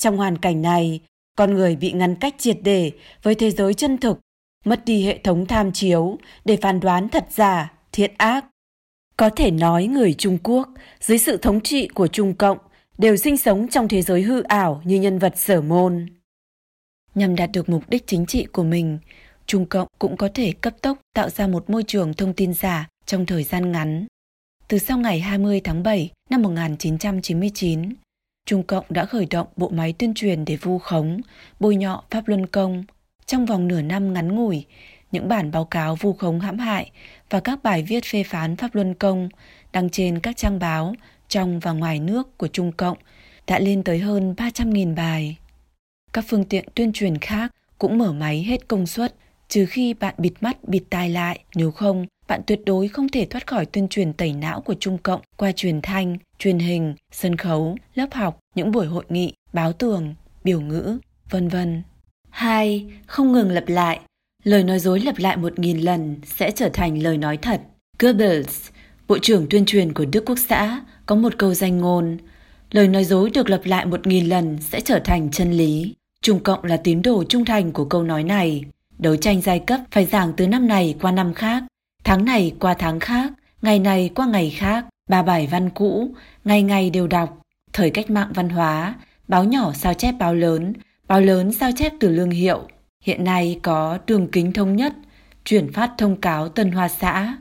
Trong 0.00 0.16
hoàn 0.16 0.38
cảnh 0.38 0.62
này, 0.62 1.00
con 1.36 1.54
người 1.54 1.76
bị 1.76 1.92
ngăn 1.92 2.14
cách 2.14 2.34
triệt 2.38 2.58
để 2.62 2.90
với 3.22 3.34
thế 3.34 3.50
giới 3.50 3.74
chân 3.74 3.98
thực, 3.98 4.18
mất 4.64 4.84
đi 4.84 5.06
hệ 5.06 5.18
thống 5.24 5.46
tham 5.46 5.72
chiếu 5.72 6.18
để 6.44 6.56
phán 6.56 6.80
đoán 6.80 7.08
thật 7.08 7.26
giả, 7.30 7.72
thiện 7.92 8.10
ác. 8.16 8.44
Có 9.16 9.30
thể 9.30 9.50
nói 9.50 9.86
người 9.86 10.14
Trung 10.14 10.38
Quốc, 10.42 10.68
dưới 11.00 11.18
sự 11.18 11.36
thống 11.36 11.60
trị 11.60 11.88
của 11.88 12.06
Trung 12.06 12.34
Cộng, 12.34 12.58
đều 12.98 13.16
sinh 13.16 13.36
sống 13.36 13.68
trong 13.68 13.88
thế 13.88 14.02
giới 14.02 14.22
hư 14.22 14.42
ảo 14.42 14.82
như 14.84 15.00
nhân 15.00 15.18
vật 15.18 15.32
sở 15.36 15.60
môn. 15.60 16.06
Nhằm 17.14 17.36
đạt 17.36 17.50
được 17.52 17.68
mục 17.68 17.90
đích 17.90 18.06
chính 18.06 18.26
trị 18.26 18.46
của 18.52 18.62
mình, 18.64 18.98
Trung 19.46 19.66
Cộng 19.66 19.88
cũng 19.98 20.16
có 20.16 20.28
thể 20.34 20.52
cấp 20.60 20.74
tốc 20.82 20.98
tạo 21.14 21.30
ra 21.30 21.46
một 21.46 21.70
môi 21.70 21.82
trường 21.82 22.14
thông 22.14 22.34
tin 22.34 22.54
giả 22.54 22.88
trong 23.06 23.26
thời 23.26 23.44
gian 23.44 23.72
ngắn. 23.72 24.06
Từ 24.68 24.78
sau 24.78 24.98
ngày 24.98 25.20
20 25.20 25.60
tháng 25.64 25.82
7 25.82 26.10
năm 26.30 26.42
1999, 26.42 27.94
Trung 28.46 28.62
Cộng 28.62 28.84
đã 28.88 29.04
khởi 29.04 29.26
động 29.30 29.46
bộ 29.56 29.68
máy 29.68 29.92
tuyên 29.92 30.14
truyền 30.14 30.44
để 30.44 30.56
vu 30.56 30.78
khống, 30.78 31.20
bôi 31.60 31.76
nhọ 31.76 32.04
Pháp 32.10 32.28
Luân 32.28 32.46
Công. 32.46 32.84
Trong 33.26 33.46
vòng 33.46 33.68
nửa 33.68 33.82
năm 33.82 34.12
ngắn 34.12 34.34
ngủi, 34.34 34.66
những 35.12 35.28
bản 35.28 35.50
báo 35.50 35.64
cáo 35.64 35.96
vu 35.96 36.12
khống 36.12 36.40
hãm 36.40 36.58
hại 36.58 36.90
và 37.30 37.40
các 37.40 37.62
bài 37.62 37.82
viết 37.82 38.04
phê 38.04 38.22
phán 38.22 38.56
Pháp 38.56 38.74
Luân 38.74 38.94
Công 38.94 39.28
đăng 39.72 39.90
trên 39.90 40.20
các 40.20 40.36
trang 40.36 40.58
báo 40.58 40.94
trong 41.28 41.60
và 41.60 41.72
ngoài 41.72 42.00
nước 42.00 42.38
của 42.38 42.48
Trung 42.48 42.72
Cộng 42.72 42.98
đã 43.46 43.58
lên 43.58 43.82
tới 43.82 43.98
hơn 43.98 44.34
300.000 44.36 44.94
bài. 44.94 45.36
Các 46.12 46.24
phương 46.28 46.44
tiện 46.44 46.64
tuyên 46.74 46.92
truyền 46.92 47.18
khác 47.18 47.54
cũng 47.78 47.98
mở 47.98 48.12
máy 48.12 48.42
hết 48.42 48.68
công 48.68 48.86
suất, 48.86 49.14
trừ 49.48 49.66
khi 49.66 49.94
bạn 49.94 50.14
bịt 50.18 50.32
mắt 50.40 50.68
bịt 50.68 50.82
tai 50.90 51.10
lại, 51.10 51.40
nếu 51.54 51.70
không, 51.70 52.06
bạn 52.28 52.40
tuyệt 52.46 52.60
đối 52.66 52.88
không 52.88 53.08
thể 53.08 53.24
thoát 53.24 53.46
khỏi 53.46 53.66
tuyên 53.66 53.88
truyền 53.88 54.12
tẩy 54.12 54.32
não 54.32 54.60
của 54.60 54.74
Trung 54.80 54.98
Cộng 54.98 55.20
qua 55.36 55.52
truyền 55.52 55.80
thanh, 55.82 56.16
truyền 56.38 56.58
hình, 56.58 56.94
sân 57.12 57.36
khấu, 57.36 57.76
lớp 57.94 58.08
học, 58.12 58.38
những 58.54 58.72
buổi 58.72 58.86
hội 58.86 59.04
nghị, 59.08 59.32
báo 59.52 59.72
tường, 59.72 60.14
biểu 60.44 60.60
ngữ, 60.60 60.98
vân 61.30 61.48
vân. 61.48 61.82
Hai, 62.30 62.86
không 63.06 63.32
ngừng 63.32 63.50
lặp 63.50 63.68
lại. 63.68 64.00
Lời 64.44 64.64
nói 64.64 64.78
dối 64.78 65.00
lặp 65.00 65.18
lại 65.18 65.36
một 65.36 65.58
nghìn 65.58 65.78
lần 65.78 66.16
sẽ 66.24 66.50
trở 66.50 66.68
thành 66.72 67.02
lời 67.02 67.18
nói 67.18 67.36
thật. 67.36 67.60
Goebbels, 67.98 68.70
Bộ 69.08 69.18
trưởng 69.18 69.46
tuyên 69.50 69.64
truyền 69.64 69.92
của 69.92 70.04
Đức 70.12 70.24
Quốc 70.26 70.38
xã, 70.48 70.80
có 71.06 71.14
một 71.14 71.38
câu 71.38 71.54
danh 71.54 71.78
ngôn. 71.78 72.16
Lời 72.70 72.88
nói 72.88 73.04
dối 73.04 73.30
được 73.30 73.50
lặp 73.50 73.60
lại 73.64 73.86
một 73.86 74.06
nghìn 74.06 74.26
lần 74.26 74.58
sẽ 74.60 74.80
trở 74.80 74.98
thành 74.98 75.30
chân 75.30 75.52
lý. 75.52 75.94
Trung 76.22 76.40
Cộng 76.40 76.64
là 76.64 76.76
tín 76.76 77.02
đồ 77.02 77.24
trung 77.24 77.44
thành 77.44 77.72
của 77.72 77.84
câu 77.84 78.02
nói 78.02 78.24
này. 78.24 78.64
Đấu 78.98 79.16
tranh 79.16 79.40
giai 79.40 79.58
cấp 79.58 79.80
phải 79.90 80.04
giảng 80.04 80.32
từ 80.36 80.46
năm 80.46 80.68
này 80.68 80.94
qua 81.00 81.12
năm 81.12 81.34
khác, 81.34 81.62
tháng 82.04 82.24
này 82.24 82.54
qua 82.58 82.74
tháng 82.74 83.00
khác, 83.00 83.32
ngày 83.62 83.78
này 83.78 84.10
qua 84.14 84.26
ngày 84.26 84.50
khác, 84.50 84.86
ba 85.08 85.22
bài 85.22 85.48
văn 85.50 85.70
cũ, 85.70 86.14
ngày 86.44 86.62
ngày 86.62 86.90
đều 86.90 87.06
đọc. 87.06 87.42
Thời 87.72 87.90
cách 87.90 88.10
mạng 88.10 88.32
văn 88.34 88.48
hóa, 88.48 88.94
báo 89.28 89.44
nhỏ 89.44 89.72
sao 89.72 89.94
chép 89.94 90.14
báo 90.18 90.34
lớn, 90.34 90.72
báo 91.06 91.20
lớn 91.20 91.52
sao 91.52 91.70
chép 91.76 91.92
từ 92.00 92.08
lương 92.08 92.30
hiệu. 92.30 92.68
Hiện 93.04 93.24
nay 93.24 93.60
có 93.62 93.98
đường 94.06 94.28
kính 94.32 94.52
thống 94.52 94.76
nhất, 94.76 94.92
chuyển 95.44 95.72
phát 95.72 95.90
thông 95.98 96.20
cáo 96.20 96.48
Tân 96.48 96.72
Hoa 96.72 96.88
xã. 96.88 97.36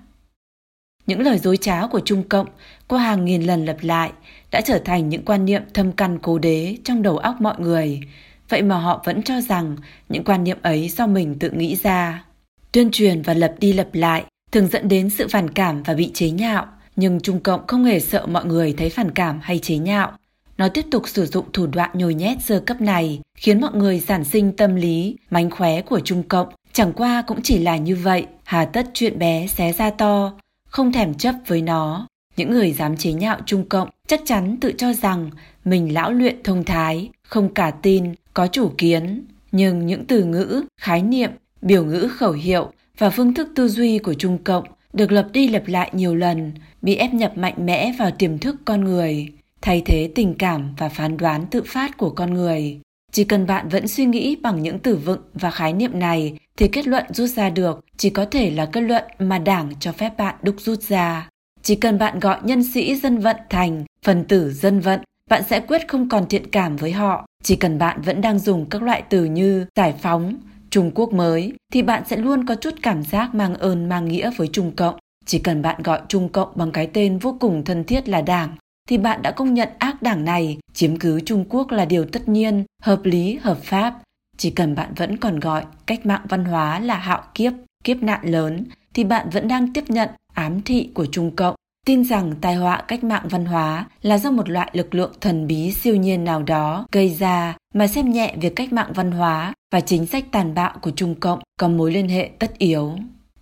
Những 1.07 1.21
lời 1.21 1.37
dối 1.37 1.57
trá 1.57 1.87
của 1.87 1.99
Trung 1.99 2.23
Cộng 2.23 2.47
qua 2.87 2.99
hàng 2.99 3.25
nghìn 3.25 3.41
lần 3.41 3.65
lặp 3.65 3.77
lại 3.81 4.11
đã 4.51 4.61
trở 4.61 4.79
thành 4.85 5.09
những 5.09 5.25
quan 5.25 5.45
niệm 5.45 5.61
thâm 5.73 5.91
căn 5.91 6.19
cố 6.21 6.39
đế 6.39 6.77
trong 6.83 7.01
đầu 7.01 7.17
óc 7.17 7.35
mọi 7.41 7.55
người, 7.59 8.01
vậy 8.49 8.61
mà 8.61 8.77
họ 8.77 9.01
vẫn 9.05 9.23
cho 9.23 9.41
rằng 9.41 9.75
những 10.09 10.23
quan 10.23 10.43
niệm 10.43 10.57
ấy 10.61 10.89
do 10.89 11.07
mình 11.07 11.39
tự 11.39 11.51
nghĩ 11.51 11.75
ra. 11.75 12.23
Tuyên 12.71 12.91
truyền 12.91 13.21
và 13.21 13.33
lập 13.33 13.55
đi 13.59 13.73
lập 13.73 13.87
lại 13.93 14.23
thường 14.51 14.67
dẫn 14.67 14.87
đến 14.87 15.09
sự 15.09 15.27
phản 15.27 15.49
cảm 15.49 15.83
và 15.83 15.93
bị 15.93 16.11
chế 16.13 16.29
nhạo, 16.29 16.65
nhưng 16.95 17.19
Trung 17.19 17.39
Cộng 17.39 17.67
không 17.67 17.83
hề 17.83 17.99
sợ 17.99 18.25
mọi 18.25 18.45
người 18.45 18.73
thấy 18.77 18.89
phản 18.89 19.11
cảm 19.11 19.39
hay 19.43 19.59
chế 19.59 19.77
nhạo. 19.77 20.11
Nó 20.57 20.69
tiếp 20.69 20.85
tục 20.91 21.07
sử 21.07 21.25
dụng 21.25 21.45
thủ 21.53 21.67
đoạn 21.67 21.89
nhồi 21.93 22.13
nhét 22.13 22.37
sơ 22.41 22.59
cấp 22.59 22.81
này, 22.81 23.19
khiến 23.35 23.61
mọi 23.61 23.71
người 23.73 23.99
sản 23.99 24.23
sinh 24.23 24.51
tâm 24.51 24.75
lý, 24.75 25.15
mánh 25.29 25.49
khóe 25.49 25.81
của 25.81 25.99
Trung 25.99 26.23
Cộng. 26.23 26.47
Chẳng 26.73 26.93
qua 26.93 27.23
cũng 27.27 27.41
chỉ 27.43 27.57
là 27.59 27.77
như 27.77 27.95
vậy, 27.95 28.25
hà 28.43 28.65
tất 28.65 28.87
chuyện 28.93 29.19
bé 29.19 29.47
xé 29.47 29.73
ra 29.73 29.89
to, 29.89 30.31
không 30.77 30.91
thèm 30.91 31.13
chấp 31.13 31.35
với 31.47 31.61
nó. 31.61 32.07
Những 32.35 32.51
người 32.51 32.71
dám 32.71 32.97
chế 32.97 33.13
nhạo 33.13 33.37
Trung 33.45 33.69
Cộng 33.69 33.89
chắc 34.07 34.21
chắn 34.25 34.57
tự 34.61 34.73
cho 34.77 34.93
rằng 34.93 35.29
mình 35.65 35.93
lão 35.93 36.11
luyện 36.11 36.43
thông 36.43 36.63
thái, 36.63 37.09
không 37.23 37.53
cả 37.53 37.71
tin, 37.71 38.03
có 38.33 38.47
chủ 38.47 38.71
kiến. 38.77 39.25
Nhưng 39.51 39.85
những 39.85 40.05
từ 40.05 40.23
ngữ, 40.23 40.63
khái 40.81 41.01
niệm, 41.01 41.31
biểu 41.61 41.85
ngữ 41.85 42.07
khẩu 42.07 42.31
hiệu 42.31 42.71
và 42.97 43.09
phương 43.09 43.33
thức 43.33 43.49
tư 43.55 43.69
duy 43.69 43.99
của 43.99 44.13
Trung 44.13 44.37
Cộng 44.43 44.63
được 44.93 45.11
lập 45.11 45.27
đi 45.33 45.47
lập 45.47 45.63
lại 45.65 45.89
nhiều 45.93 46.15
lần, 46.15 46.51
bị 46.81 46.95
ép 46.95 47.13
nhập 47.13 47.37
mạnh 47.37 47.65
mẽ 47.65 47.93
vào 47.99 48.11
tiềm 48.11 48.37
thức 48.37 48.55
con 48.65 48.83
người, 48.83 49.27
thay 49.61 49.81
thế 49.85 50.11
tình 50.15 50.35
cảm 50.39 50.75
và 50.77 50.89
phán 50.89 51.17
đoán 51.17 51.45
tự 51.51 51.63
phát 51.65 51.97
của 51.97 52.09
con 52.09 52.33
người. 52.33 52.79
Chỉ 53.17 53.23
cần 53.23 53.47
bạn 53.47 53.69
vẫn 53.69 53.87
suy 53.87 54.05
nghĩ 54.05 54.35
bằng 54.35 54.63
những 54.63 54.79
từ 54.79 54.95
vựng 54.95 55.21
và 55.33 55.51
khái 55.51 55.73
niệm 55.73 55.99
này 55.99 56.37
thì 56.57 56.67
kết 56.67 56.87
luận 56.87 57.05
rút 57.13 57.29
ra 57.29 57.49
được 57.49 57.85
chỉ 57.97 58.09
có 58.09 58.25
thể 58.25 58.51
là 58.51 58.65
kết 58.65 58.81
luận 58.81 59.03
mà 59.19 59.39
Đảng 59.39 59.71
cho 59.79 59.91
phép 59.91 60.17
bạn 60.17 60.35
đúc 60.41 60.55
rút 60.59 60.81
ra. 60.81 61.29
Chỉ 61.61 61.75
cần 61.75 61.97
bạn 61.97 62.19
gọi 62.19 62.39
nhân 62.43 62.63
sĩ 62.63 62.95
dân 62.95 63.17
vận 63.17 63.35
thành 63.49 63.83
phần 64.05 64.25
tử 64.25 64.51
dân 64.51 64.79
vận, 64.79 64.99
bạn 65.29 65.43
sẽ 65.49 65.59
quyết 65.59 65.87
không 65.87 66.09
còn 66.09 66.27
thiện 66.27 66.51
cảm 66.51 66.75
với 66.75 66.91
họ. 66.91 67.25
Chỉ 67.43 67.55
cần 67.55 67.77
bạn 67.77 68.01
vẫn 68.01 68.21
đang 68.21 68.39
dùng 68.39 68.69
các 68.69 68.83
loại 68.83 69.03
từ 69.09 69.25
như 69.25 69.65
giải 69.75 69.93
phóng, 70.01 70.35
Trung 70.69 70.91
Quốc 70.95 71.13
mới 71.13 71.53
thì 71.73 71.81
bạn 71.81 72.03
sẽ 72.09 72.17
luôn 72.17 72.45
có 72.45 72.55
chút 72.55 72.73
cảm 72.81 73.03
giác 73.03 73.35
mang 73.35 73.55
ơn 73.55 73.89
mang 73.89 74.07
nghĩa 74.07 74.31
với 74.37 74.47
Trung 74.47 74.71
Cộng. 74.75 74.95
Chỉ 75.25 75.39
cần 75.39 75.61
bạn 75.61 75.83
gọi 75.83 76.01
Trung 76.07 76.29
Cộng 76.29 76.49
bằng 76.55 76.71
cái 76.71 76.87
tên 76.87 77.17
vô 77.17 77.37
cùng 77.39 77.63
thân 77.63 77.83
thiết 77.83 78.09
là 78.09 78.21
Đảng 78.21 78.55
thì 78.87 78.97
bạn 78.97 79.21
đã 79.21 79.31
công 79.31 79.53
nhận 79.53 79.69
ác 79.77 80.01
đảng 80.01 80.25
này 80.25 80.57
chiếm 80.73 80.97
cứ 80.97 81.19
Trung 81.19 81.45
Quốc 81.49 81.71
là 81.71 81.85
điều 81.85 82.05
tất 82.05 82.29
nhiên, 82.29 82.63
hợp 82.83 82.99
lý, 83.03 83.35
hợp 83.41 83.57
pháp. 83.57 83.93
Chỉ 84.37 84.49
cần 84.49 84.75
bạn 84.75 84.93
vẫn 84.95 85.17
còn 85.17 85.39
gọi 85.39 85.65
cách 85.85 86.05
mạng 86.05 86.25
văn 86.29 86.45
hóa 86.45 86.79
là 86.79 86.97
hạo 86.97 87.23
kiếp, 87.33 87.53
kiếp 87.83 88.03
nạn 88.03 88.19
lớn 88.23 88.63
thì 88.93 89.03
bạn 89.03 89.29
vẫn 89.29 89.47
đang 89.47 89.73
tiếp 89.73 89.83
nhận 89.87 90.09
ám 90.33 90.61
thị 90.61 90.89
của 90.93 91.05
Trung 91.05 91.35
Cộng 91.35 91.55
tin 91.85 92.03
rằng 92.03 92.33
tai 92.41 92.55
họa 92.55 92.83
cách 92.87 93.03
mạng 93.03 93.27
văn 93.29 93.45
hóa 93.45 93.85
là 94.01 94.17
do 94.17 94.31
một 94.31 94.49
loại 94.49 94.69
lực 94.73 94.95
lượng 94.95 95.13
thần 95.21 95.47
bí 95.47 95.71
siêu 95.71 95.95
nhiên 95.95 96.23
nào 96.23 96.43
đó 96.43 96.85
gây 96.91 97.09
ra 97.09 97.55
mà 97.73 97.87
xem 97.87 98.11
nhẹ 98.11 98.35
việc 98.41 98.55
cách 98.55 98.73
mạng 98.73 98.91
văn 98.95 99.11
hóa 99.11 99.53
và 99.73 99.79
chính 99.79 100.05
sách 100.05 100.25
tàn 100.31 100.53
bạo 100.53 100.73
của 100.81 100.91
Trung 100.91 101.15
Cộng 101.15 101.39
có 101.59 101.67
mối 101.67 101.91
liên 101.91 102.09
hệ 102.09 102.29
tất 102.39 102.57
yếu. 102.57 102.95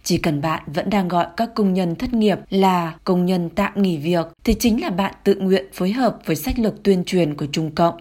Chỉ 0.06 0.18
cần 0.18 0.42
bạn 0.42 0.64
vẫn 0.66 0.90
đang 0.90 1.08
gọi 1.08 1.28
các 1.38 1.50
công 1.56 1.74
nhân 1.74 1.96
thất 1.96 2.14
nghiệp 2.14 2.38
là 2.50 2.96
công 3.04 3.26
nhân 3.26 3.50
tạm 3.56 3.82
nghỉ 3.82 3.98
việc 3.98 4.28
thì 4.44 4.54
chính 4.60 4.82
là 4.82 4.90
bạn 4.90 5.14
tự 5.24 5.36
nguyện 5.36 5.66
phối 5.74 5.92
hợp 5.92 6.18
với 6.26 6.36
sách 6.36 6.60
lược 6.60 6.84
tuyên 6.84 7.04
truyền 7.04 7.36
của 7.36 7.46
Trung 7.52 7.72
Cộng. 7.76 7.98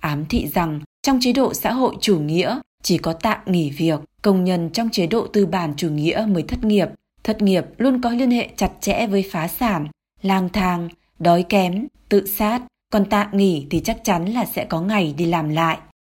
Ám 0.00 0.24
thị 0.26 0.48
rằng 0.54 0.80
trong 1.02 1.18
chế 1.20 1.32
độ 1.32 1.54
xã 1.54 1.72
hội 1.72 1.94
chủ 2.00 2.18
nghĩa 2.18 2.60
chỉ 2.82 2.98
có 2.98 3.12
tạm 3.12 3.38
nghỉ 3.46 3.70
việc, 3.70 4.00
công 4.22 4.44
nhân 4.44 4.70
trong 4.70 4.90
chế 4.90 5.06
độ 5.06 5.26
tư 5.26 5.46
bản 5.46 5.74
chủ 5.76 5.88
nghĩa 5.88 6.26
mới 6.28 6.42
thất 6.42 6.64
nghiệp. 6.64 6.88
Thất 7.24 7.42
nghiệp 7.42 7.64
luôn 7.78 8.00
có 8.02 8.10
liên 8.10 8.30
hệ 8.30 8.48
chặt 8.56 8.70
chẽ 8.80 9.06
với 9.06 9.24
phá 9.32 9.48
sản, 9.48 9.86
lang 10.22 10.48
thang, 10.48 10.88
đói 11.18 11.42
kém, 11.42 11.86
tự 12.08 12.26
sát, 12.26 12.62
còn 12.92 13.04
tạm 13.04 13.26
nghỉ 13.32 13.66
thì 13.70 13.80
chắc 13.80 14.04
chắn 14.04 14.24
là 14.24 14.44
sẽ 14.44 14.64
có 14.64 14.80
ngày 14.80 15.14
đi 15.18 15.24
làm 15.24 15.48
lại. 15.48 15.78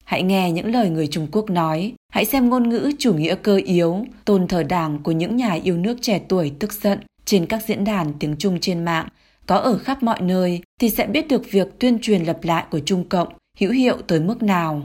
Hãy 0.08 0.22
nghe 0.22 0.52
những 0.52 0.72
lời 0.72 0.90
người 0.90 1.06
Trung 1.06 1.26
Quốc 1.32 1.50
nói, 1.50 1.92
hãy 2.12 2.24
xem 2.24 2.48
ngôn 2.48 2.68
ngữ 2.68 2.92
chủ 2.98 3.14
nghĩa 3.14 3.34
cơ 3.34 3.60
yếu, 3.64 4.06
tôn 4.24 4.48
thờ 4.48 4.62
đảng 4.62 4.98
của 5.02 5.12
những 5.12 5.36
nhà 5.36 5.52
yêu 5.52 5.76
nước 5.76 5.98
trẻ 6.00 6.20
tuổi 6.28 6.52
tức 6.58 6.72
giận 6.72 6.98
trên 7.24 7.46
các 7.46 7.62
diễn 7.66 7.84
đàn 7.84 8.12
tiếng 8.18 8.36
Trung 8.36 8.58
trên 8.60 8.84
mạng, 8.84 9.08
có 9.46 9.56
ở 9.56 9.78
khắp 9.78 10.02
mọi 10.02 10.20
nơi 10.20 10.62
thì 10.80 10.90
sẽ 10.90 11.06
biết 11.06 11.28
được 11.28 11.42
việc 11.50 11.78
tuyên 11.78 11.98
truyền 12.02 12.24
lập 12.24 12.38
lại 12.42 12.64
của 12.70 12.80
Trung 12.80 13.08
Cộng 13.08 13.28
hữu 13.58 13.72
hiệu 13.72 13.96
tới 14.06 14.20
mức 14.20 14.42
nào. 14.42 14.82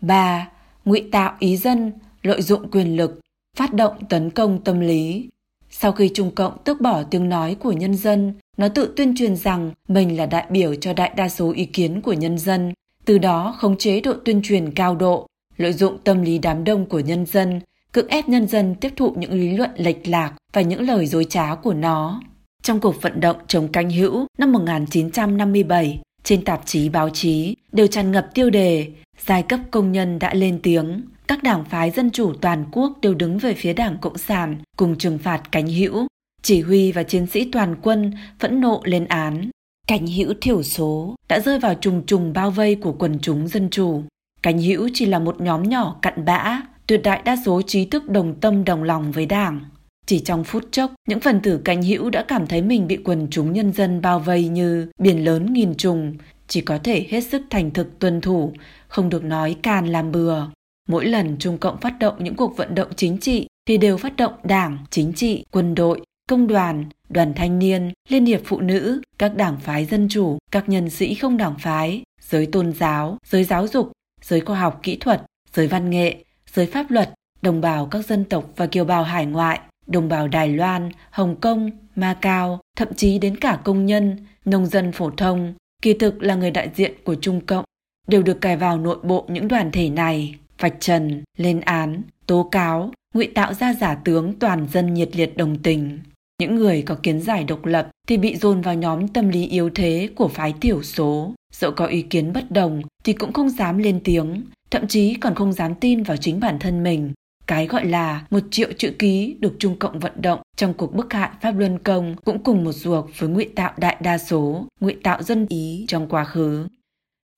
3. 0.00 0.48
Ngụy 0.84 1.08
tạo 1.12 1.36
ý 1.38 1.56
dân, 1.56 1.92
lợi 2.22 2.42
dụng 2.42 2.70
quyền 2.70 2.96
lực, 2.96 3.20
phát 3.56 3.74
động 3.74 3.94
tấn 4.08 4.30
công 4.30 4.64
tâm 4.64 4.80
lý. 4.80 5.28
Sau 5.70 5.92
khi 5.92 6.10
Trung 6.14 6.34
Cộng 6.34 6.58
tước 6.64 6.80
bỏ 6.80 7.02
tiếng 7.02 7.28
nói 7.28 7.56
của 7.60 7.72
nhân 7.72 7.94
dân, 7.94 8.34
nó 8.56 8.68
tự 8.68 8.92
tuyên 8.96 9.14
truyền 9.16 9.36
rằng 9.36 9.70
mình 9.88 10.16
là 10.16 10.26
đại 10.26 10.46
biểu 10.50 10.74
cho 10.74 10.92
đại 10.92 11.12
đa 11.16 11.28
số 11.28 11.52
ý 11.52 11.64
kiến 11.64 12.00
của 12.00 12.12
nhân 12.12 12.38
dân, 12.38 12.72
từ 13.06 13.18
đó 13.18 13.54
khống 13.58 13.76
chế 13.76 14.00
độ 14.00 14.14
tuyên 14.24 14.40
truyền 14.42 14.70
cao 14.70 14.96
độ, 14.96 15.26
lợi 15.56 15.72
dụng 15.72 15.98
tâm 16.04 16.22
lý 16.22 16.38
đám 16.38 16.64
đông 16.64 16.86
của 16.86 17.00
nhân 17.00 17.26
dân, 17.26 17.60
cưỡng 17.92 18.08
ép 18.08 18.28
nhân 18.28 18.46
dân 18.48 18.74
tiếp 18.74 18.92
thụ 18.96 19.14
những 19.16 19.32
lý 19.32 19.56
luận 19.56 19.70
lệch 19.76 20.08
lạc 20.08 20.32
và 20.52 20.60
những 20.60 20.80
lời 20.80 21.06
dối 21.06 21.24
trá 21.24 21.54
của 21.54 21.74
nó. 21.74 22.22
Trong 22.62 22.80
cuộc 22.80 23.02
vận 23.02 23.20
động 23.20 23.36
chống 23.46 23.68
canh 23.68 23.90
hữu 23.90 24.26
năm 24.38 24.52
1957, 24.52 26.00
trên 26.22 26.44
tạp 26.44 26.66
chí 26.66 26.88
báo 26.88 27.10
chí 27.10 27.56
đều 27.72 27.86
tràn 27.86 28.12
ngập 28.12 28.28
tiêu 28.34 28.50
đề 28.50 28.88
giai 29.26 29.42
cấp 29.42 29.60
công 29.70 29.92
nhân 29.92 30.18
đã 30.18 30.34
lên 30.34 30.60
tiếng, 30.62 31.02
các 31.28 31.42
đảng 31.42 31.64
phái 31.64 31.90
dân 31.90 32.10
chủ 32.10 32.32
toàn 32.40 32.64
quốc 32.72 32.92
đều 33.02 33.14
đứng 33.14 33.38
về 33.38 33.54
phía 33.54 33.72
Đảng 33.72 33.98
Cộng 34.00 34.18
sản 34.18 34.56
cùng 34.76 34.98
trừng 34.98 35.18
phạt 35.18 35.42
cánh 35.52 35.66
hữu. 35.66 36.06
Chỉ 36.42 36.60
huy 36.60 36.92
và 36.92 37.02
chiến 37.02 37.26
sĩ 37.26 37.50
toàn 37.52 37.76
quân 37.82 38.12
phẫn 38.38 38.60
nộ 38.60 38.80
lên 38.84 39.04
án. 39.04 39.50
Cánh 39.86 40.06
hữu 40.06 40.34
thiểu 40.40 40.62
số 40.62 41.14
đã 41.28 41.40
rơi 41.40 41.58
vào 41.58 41.74
trùng 41.74 42.06
trùng 42.06 42.32
bao 42.32 42.50
vây 42.50 42.74
của 42.74 42.92
quần 42.92 43.18
chúng 43.22 43.48
dân 43.48 43.70
chủ. 43.70 44.02
Cánh 44.42 44.58
hữu 44.58 44.88
chỉ 44.94 45.06
là 45.06 45.18
một 45.18 45.40
nhóm 45.40 45.62
nhỏ 45.62 45.96
cặn 46.02 46.24
bã, 46.24 46.62
tuyệt 46.86 47.00
đại 47.02 47.22
đa 47.24 47.36
số 47.46 47.62
trí 47.62 47.84
thức 47.84 48.08
đồng 48.08 48.40
tâm 48.40 48.64
đồng 48.64 48.82
lòng 48.82 49.12
với 49.12 49.26
đảng. 49.26 49.60
Chỉ 50.06 50.18
trong 50.18 50.44
phút 50.44 50.68
chốc, 50.70 50.92
những 51.08 51.20
phần 51.20 51.40
tử 51.40 51.60
cánh 51.64 51.82
hữu 51.82 52.10
đã 52.10 52.24
cảm 52.28 52.46
thấy 52.46 52.62
mình 52.62 52.86
bị 52.86 52.96
quần 52.96 53.28
chúng 53.30 53.52
nhân 53.52 53.72
dân 53.72 54.00
bao 54.00 54.18
vây 54.20 54.48
như 54.48 54.90
biển 54.98 55.24
lớn 55.24 55.52
nghìn 55.52 55.74
trùng, 55.74 56.16
chỉ 56.48 56.60
có 56.60 56.78
thể 56.78 57.06
hết 57.08 57.20
sức 57.20 57.42
thành 57.50 57.70
thực 57.70 57.98
tuân 57.98 58.20
thủ, 58.20 58.52
không 58.88 59.08
được 59.08 59.24
nói 59.24 59.56
càn 59.62 59.86
làm 59.86 60.12
bừa. 60.12 60.42
Mỗi 60.88 61.06
lần 61.06 61.36
Trung 61.38 61.58
Cộng 61.58 61.80
phát 61.80 61.98
động 61.98 62.14
những 62.18 62.36
cuộc 62.36 62.56
vận 62.56 62.74
động 62.74 62.88
chính 62.96 63.18
trị 63.18 63.46
thì 63.68 63.78
đều 63.78 63.96
phát 63.96 64.16
động 64.16 64.32
đảng, 64.44 64.78
chính 64.90 65.12
trị, 65.12 65.44
quân 65.50 65.74
đội, 65.74 66.00
công 66.30 66.46
đoàn, 66.46 66.84
đoàn 67.08 67.32
thanh 67.34 67.58
niên, 67.58 67.92
liên 68.08 68.26
hiệp 68.26 68.40
phụ 68.44 68.60
nữ, 68.60 69.00
các 69.18 69.36
đảng 69.36 69.56
phái 69.56 69.84
dân 69.84 70.08
chủ, 70.10 70.38
các 70.50 70.68
nhân 70.68 70.90
sĩ 70.90 71.14
không 71.14 71.36
đảng 71.36 71.54
phái, 71.58 72.02
giới 72.20 72.46
tôn 72.46 72.72
giáo, 72.72 73.18
giới 73.24 73.44
giáo 73.44 73.66
dục, 73.66 73.92
giới 74.22 74.40
khoa 74.40 74.58
học 74.58 74.80
kỹ 74.82 74.96
thuật, 74.96 75.22
giới 75.52 75.68
văn 75.68 75.90
nghệ, 75.90 76.24
giới 76.52 76.66
pháp 76.66 76.90
luật, 76.90 77.14
đồng 77.42 77.60
bào 77.60 77.86
các 77.86 78.06
dân 78.06 78.24
tộc 78.24 78.44
và 78.56 78.66
kiều 78.66 78.84
bào 78.84 79.02
hải 79.02 79.26
ngoại, 79.26 79.60
đồng 79.86 80.08
bào 80.08 80.28
Đài 80.28 80.48
Loan, 80.48 80.90
Hồng 81.10 81.36
Kông, 81.40 81.70
Macau, 81.96 82.60
thậm 82.76 82.88
chí 82.96 83.18
đến 83.18 83.36
cả 83.36 83.58
công 83.64 83.86
nhân, 83.86 84.26
nông 84.44 84.66
dân 84.66 84.92
phổ 84.92 85.10
thông, 85.10 85.54
kỳ 85.82 85.94
thực 85.94 86.22
là 86.22 86.34
người 86.34 86.50
đại 86.50 86.70
diện 86.74 86.92
của 87.04 87.14
Trung 87.14 87.40
Cộng, 87.46 87.64
đều 88.08 88.22
được 88.22 88.40
cài 88.40 88.56
vào 88.56 88.78
nội 88.78 88.98
bộ 89.02 89.24
những 89.28 89.48
đoàn 89.48 89.70
thể 89.72 89.90
này, 89.90 90.34
vạch 90.58 90.74
trần, 90.80 91.22
lên 91.36 91.60
án, 91.60 92.02
tố 92.26 92.48
cáo, 92.52 92.90
ngụy 93.14 93.26
tạo 93.26 93.54
ra 93.54 93.74
giả 93.74 93.94
tướng 93.94 94.38
toàn 94.38 94.66
dân 94.72 94.94
nhiệt 94.94 95.16
liệt 95.16 95.36
đồng 95.36 95.58
tình. 95.58 95.98
Những 96.40 96.56
người 96.56 96.82
có 96.82 96.96
kiến 97.02 97.20
giải 97.20 97.44
độc 97.44 97.64
lập 97.64 97.88
thì 98.08 98.16
bị 98.16 98.36
dồn 98.36 98.60
vào 98.60 98.74
nhóm 98.74 99.08
tâm 99.08 99.28
lý 99.28 99.46
yếu 99.46 99.70
thế 99.74 100.08
của 100.14 100.28
phái 100.28 100.54
thiểu 100.60 100.82
số, 100.82 101.34
dẫu 101.52 101.70
có 101.70 101.86
ý 101.86 102.02
kiến 102.02 102.32
bất 102.32 102.50
đồng 102.50 102.82
thì 103.04 103.12
cũng 103.12 103.32
không 103.32 103.48
dám 103.48 103.78
lên 103.78 104.00
tiếng, 104.04 104.42
thậm 104.70 104.86
chí 104.86 105.14
còn 105.14 105.34
không 105.34 105.52
dám 105.52 105.74
tin 105.74 106.02
vào 106.02 106.16
chính 106.16 106.40
bản 106.40 106.58
thân 106.58 106.82
mình. 106.82 107.12
Cái 107.46 107.66
gọi 107.66 107.84
là 107.86 108.26
một 108.30 108.40
triệu 108.50 108.68
chữ 108.78 108.92
ký 108.98 109.36
được 109.40 109.56
Trung 109.58 109.78
Cộng 109.78 109.98
vận 109.98 110.12
động 110.22 110.40
trong 110.56 110.74
cuộc 110.74 110.94
bức 110.94 111.12
hại 111.12 111.30
Pháp 111.42 111.50
Luân 111.58 111.78
Công 111.78 112.16
cũng 112.24 112.42
cùng 112.42 112.64
một 112.64 112.72
ruột 112.72 113.04
với 113.18 113.28
ngụy 113.28 113.44
tạo 113.54 113.72
đại 113.76 113.96
đa 114.00 114.18
số, 114.18 114.66
ngụy 114.80 114.96
tạo 115.02 115.22
dân 115.22 115.46
ý 115.48 115.84
trong 115.88 116.08
quá 116.08 116.24
khứ. 116.24 116.66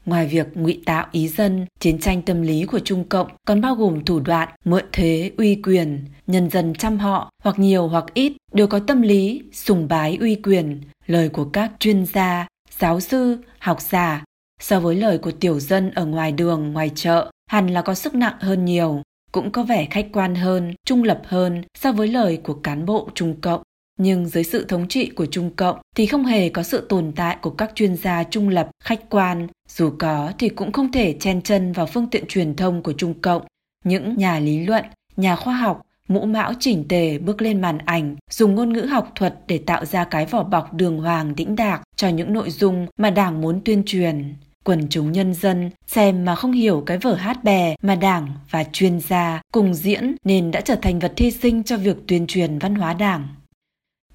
Ngoài 0.09 0.26
việc 0.26 0.46
ngụy 0.54 0.80
tạo 0.86 1.06
ý 1.12 1.28
dân, 1.28 1.66
chiến 1.80 1.98
tranh 1.98 2.22
tâm 2.22 2.42
lý 2.42 2.64
của 2.64 2.78
Trung 2.78 3.04
Cộng 3.09 3.28
còn 3.46 3.61
bao 3.61 3.74
gồm 3.74 4.04
thủ 4.04 4.20
đoạn 4.20 4.48
mượn 4.64 4.84
thế 4.92 5.30
uy 5.36 5.54
quyền, 5.54 6.04
nhân 6.26 6.50
dân 6.50 6.74
chăm 6.74 6.98
họ 6.98 7.30
hoặc 7.44 7.59
nhiều 7.59 7.88
hoặc 7.88 8.04
ít 8.14 8.32
đều 8.52 8.66
có 8.66 8.78
tâm 8.78 9.02
lý 9.02 9.42
sùng 9.52 9.88
bái 9.88 10.16
uy 10.20 10.34
quyền, 10.34 10.80
lời 11.06 11.28
của 11.28 11.44
các 11.44 11.72
chuyên 11.78 12.06
gia, 12.06 12.46
giáo 12.78 13.00
sư, 13.00 13.38
học 13.59 13.80
giả 13.80 14.24
so 14.61 14.80
với 14.80 14.96
lời 14.96 15.18
của 15.18 15.30
tiểu 15.30 15.61
dân 15.61 15.90
ở 15.90 16.04
ngoài 16.04 16.32
đường, 16.32 16.72
ngoài 16.72 16.90
chợ 16.94 17.30
hẳn 17.50 17.68
là 17.68 17.82
có 17.82 17.94
sức 17.94 18.14
nặng 18.14 18.36
hơn 18.40 18.64
nhiều, 18.64 19.02
cũng 19.32 19.50
có 19.50 19.62
vẻ 19.62 19.86
khách 19.90 20.09
quan 20.12 20.34
hơn, 20.34 20.74
trung 20.86 21.02
lập 21.02 21.22
hơn 21.24 21.62
so 21.78 21.92
với 21.92 22.09
lời 22.09 22.36
của 22.36 22.54
cán 22.54 22.86
bộ 22.86 23.09
Trung 23.14 23.40
Cộng. 23.40 23.62
Nhưng 23.99 24.28
dưới 24.28 24.44
sự 24.44 24.64
thống 24.64 24.88
trị 24.88 25.11
của 25.11 25.26
Trung 25.26 25.51
Cộng 25.57 25.78
thì 25.96 26.07
không 26.07 26.24
hề 26.24 26.49
có 26.49 26.62
sự 26.62 26.86
tồn 26.88 27.12
tại 27.16 27.36
của 27.40 27.51
các 27.51 27.72
chuyên 27.74 27.96
gia 27.96 28.24
trung 28.24 28.49
lập, 28.49 28.70
khách 28.84 29.11
quan, 29.11 29.46
dù 29.68 29.90
có 29.99 30.32
thì 30.38 30.49
cũng 30.49 30.72
không 30.72 30.92
thể 30.92 31.16
chen 31.20 31.42
chân 31.42 31.72
vào 31.72 31.86
phương 31.86 32.07
tiện 32.11 32.26
truyền 32.26 32.57
thông 32.57 32.82
của 32.82 32.92
Trung 32.92 33.14
Cộng. 33.14 33.42
Những 33.84 34.16
nhà 34.16 34.38
lý 34.38 34.66
luận, 34.66 34.84
nhà 35.16 35.36
khoa 35.36 35.55
học, 35.55 35.82
mũ 36.09 36.26
mão 36.26 36.53
chỉnh 36.61 36.84
tề 36.88 37.18
bước 37.18 37.42
lên 37.42 37.61
màn 37.61 37.78
ảnh, 37.78 38.16
dùng 38.30 38.55
ngôn 38.55 38.72
ngữ 38.72 38.80
học 38.80 39.12
thuật 39.14 39.34
để 39.46 39.59
tạo 39.59 39.84
ra 39.84 40.05
cái 40.05 40.26
vỏ 40.26 40.42
bọc 40.42 40.74
đường 40.74 40.99
hoàng 41.01 41.34
đĩnh 41.36 41.57
đạc 41.57 41.82
cho 41.96 42.09
những 42.09 42.32
nội 42.32 42.51
dung 42.51 42.86
mà 42.99 43.11
Đảng 43.11 43.40
muốn 43.40 43.61
tuyên 43.64 43.82
truyền. 43.86 44.34
Quần 44.64 44.88
chúng 44.90 45.12
nhân 45.12 45.34
dân 45.34 45.70
xem 45.86 46.24
mà 46.24 46.34
không 46.34 46.53
hiểu 46.53 46.82
cái 46.86 46.99
vở 46.99 47.14
hát 47.14 47.44
bè 47.44 47.74
mà 47.82 47.94
Đảng 47.94 48.28
và 48.51 48.64
chuyên 48.64 49.01
gia 49.01 49.40
cùng 49.53 49.74
diễn 49.74 50.16
nên 50.24 50.51
đã 50.51 50.61
trở 50.61 50.74
thành 50.74 50.99
vật 50.99 51.12
hy 51.16 51.30
sinh 51.30 51.62
cho 51.62 51.76
việc 51.76 51.96
tuyên 52.07 52.26
truyền 52.26 52.59
văn 52.59 52.74
hóa 52.74 52.94
Đảng. 52.94 53.28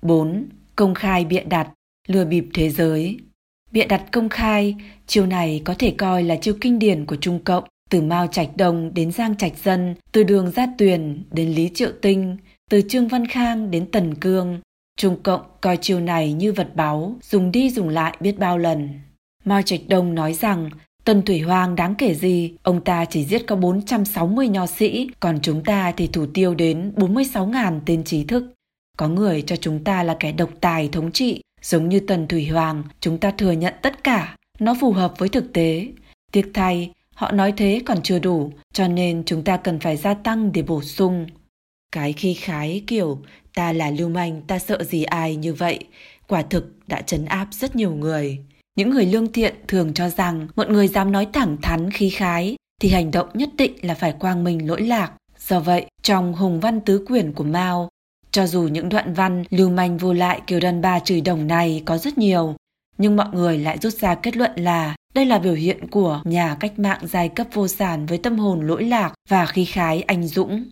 4. 0.04 0.46
Công 0.76 0.94
khai 0.94 1.26
bịa 1.26 1.44
đặt, 1.44 1.68
lừa 2.08 2.26
bịp 2.26 2.46
thế 2.54 2.70
giới. 2.70 3.18
Bịa 3.72 3.86
đặt 3.86 4.04
công 4.12 4.30
khai, 4.30 4.76
chiêu 5.08 5.26
này 5.26 5.62
có 5.66 5.76
thể 5.80 5.94
coi 5.98 6.24
là 6.24 6.36
chiêu 6.36 6.54
kinh 6.62 6.80
điển 6.80 7.06
của 7.06 7.16
Trung 7.16 7.40
Cộng, 7.44 7.64
từ 7.90 8.02
Mao 8.02 8.28
Trạch 8.28 8.50
Đông 8.58 8.94
đến 8.94 9.12
Giang 9.12 9.36
Trạch 9.36 9.58
Dân, 9.64 9.96
từ 10.12 10.24
Đường 10.24 10.52
Gia 10.52 10.68
Tuyền 10.78 11.24
đến 11.32 11.50
Lý 11.50 11.70
Triệu 11.74 11.92
Tinh, 12.02 12.38
từ 12.70 12.82
Trương 12.82 13.08
Văn 13.08 13.28
Khang 13.28 13.72
đến 13.72 13.92
Tần 13.92 14.16
Cương. 14.16 14.60
Trung 14.98 15.24
Cộng 15.24 15.42
coi 15.62 15.78
chiêu 15.78 16.00
này 16.00 16.34
như 16.34 16.54
vật 16.54 16.76
báu, 16.76 17.16
dùng 17.22 17.52
đi 17.52 17.70
dùng 17.70 17.90
lại 17.90 18.18
biết 18.20 18.40
bao 18.40 18.58
lần. 18.58 18.90
Mao 19.46 19.62
Trạch 19.62 19.82
Đông 19.88 20.16
nói 20.16 20.34
rằng 20.34 20.70
Tần 21.06 21.22
Thủy 21.22 21.40
Hoàng 21.40 21.76
đáng 21.76 21.96
kể 21.96 22.14
gì, 22.14 22.54
ông 22.64 22.84
ta 22.84 23.06
chỉ 23.06 23.26
giết 23.26 23.48
có 23.48 23.56
460 23.56 24.48
nho 24.48 24.68
sĩ, 24.68 25.10
còn 25.20 25.40
chúng 25.42 25.64
ta 25.64 25.92
thì 25.98 26.08
thủ 26.08 26.26
tiêu 26.34 26.54
đến 26.54 26.94
46.000 26.96 27.80
tên 27.86 28.04
trí 28.04 28.24
thức. 28.24 28.54
Có 28.98 29.08
người 29.08 29.42
cho 29.42 29.56
chúng 29.56 29.84
ta 29.84 30.04
là 30.04 30.18
kẻ 30.20 30.32
độc 30.32 30.50
tài 30.62 30.90
thống 30.90 31.12
trị, 31.12 31.42
giống 31.62 31.90
như 31.90 32.00
Tần 32.00 32.28
Thủy 32.28 32.48
Hoàng, 32.48 32.84
chúng 33.00 33.18
ta 33.18 33.32
thừa 33.32 33.52
nhận 33.52 33.74
tất 33.82 34.04
cả, 34.04 34.36
nó 34.60 34.76
phù 34.82 34.92
hợp 34.92 35.14
với 35.18 35.30
thực 35.30 35.54
tế. 35.54 35.88
Tiếc 36.32 36.52
thay, 36.54 36.92
họ 37.16 37.32
nói 37.32 37.54
thế 37.58 37.82
còn 37.86 38.02
chưa 38.02 38.20
đủ, 38.20 38.52
cho 38.74 38.88
nên 38.88 39.24
chúng 39.26 39.44
ta 39.44 39.58
cần 39.58 39.80
phải 39.80 39.98
gia 39.98 40.14
tăng 40.14 40.52
để 40.52 40.62
bổ 40.62 40.82
sung. 40.82 41.28
Cái 41.92 42.14
khi 42.14 42.34
khái 42.34 42.84
kiểu 42.88 43.20
ta 43.56 43.74
là 43.74 43.92
lưu 43.92 44.10
manh, 44.10 44.42
ta 44.42 44.60
sợ 44.60 44.84
gì 44.84 45.04
ai 45.04 45.36
như 45.36 45.54
vậy, 45.54 45.80
quả 46.28 46.42
thực 46.42 46.88
đã 46.88 47.02
chấn 47.02 47.26
áp 47.26 47.48
rất 47.52 47.76
nhiều 47.76 47.92
người. 47.92 48.40
Những 48.76 48.90
người 48.90 49.06
lương 49.06 49.32
thiện 49.32 49.56
thường 49.68 49.94
cho 49.94 50.10
rằng 50.10 50.48
một 50.56 50.70
người 50.70 50.88
dám 50.88 51.12
nói 51.12 51.28
thẳng 51.34 51.58
thắn 51.62 51.92
khí 51.92 52.10
khái 52.10 52.56
thì 52.82 52.90
hành 52.90 53.12
động 53.12 53.30
nhất 53.34 53.50
định 53.58 53.74
là 53.82 53.94
phải 53.94 54.12
quang 54.12 54.44
minh 54.44 54.68
lỗi 54.68 54.82
lạc. 54.82 55.12
Do 55.38 55.60
vậy, 55.60 55.86
trong 56.02 56.34
Hùng 56.34 56.60
Văn 56.60 56.82
Tứ 56.82 57.06
Quyển 57.08 57.34
của 57.34 57.44
Mao, 57.44 57.90
cho 58.34 58.48
dù 58.48 58.62
những 58.62 58.90
đoạn 58.90 59.14
văn 59.14 59.44
lưu 59.50 59.70
manh 59.70 59.98
vô 59.98 60.14
lại 60.14 60.42
kiểu 60.48 60.60
đàn 60.60 60.82
bà 60.82 61.00
chửi 61.00 61.22
đồng 61.22 61.48
này 61.48 61.84
có 61.86 61.98
rất 61.98 62.18
nhiều, 62.18 62.56
nhưng 62.98 63.16
mọi 63.16 63.28
người 63.34 63.58
lại 63.58 63.78
rút 63.82 63.94
ra 63.94 64.16
kết 64.16 64.38
luận 64.38 64.52
là 64.56 64.96
đây 65.14 65.26
là 65.26 65.40
biểu 65.40 65.54
hiện 65.54 65.88
của 65.88 66.22
nhà 66.24 66.58
cách 66.60 66.80
mạng 66.80 67.00
giai 67.04 67.30
cấp 67.30 67.48
vô 67.54 67.68
sản 67.68 68.06
với 68.06 68.18
tâm 68.18 68.38
hồn 68.40 68.68
lỗi 68.68 68.84
lạc 68.84 69.14
và 69.30 69.46
khí 69.46 69.66
khái 69.66 70.02
anh 70.02 70.28
dũng. 70.28 70.66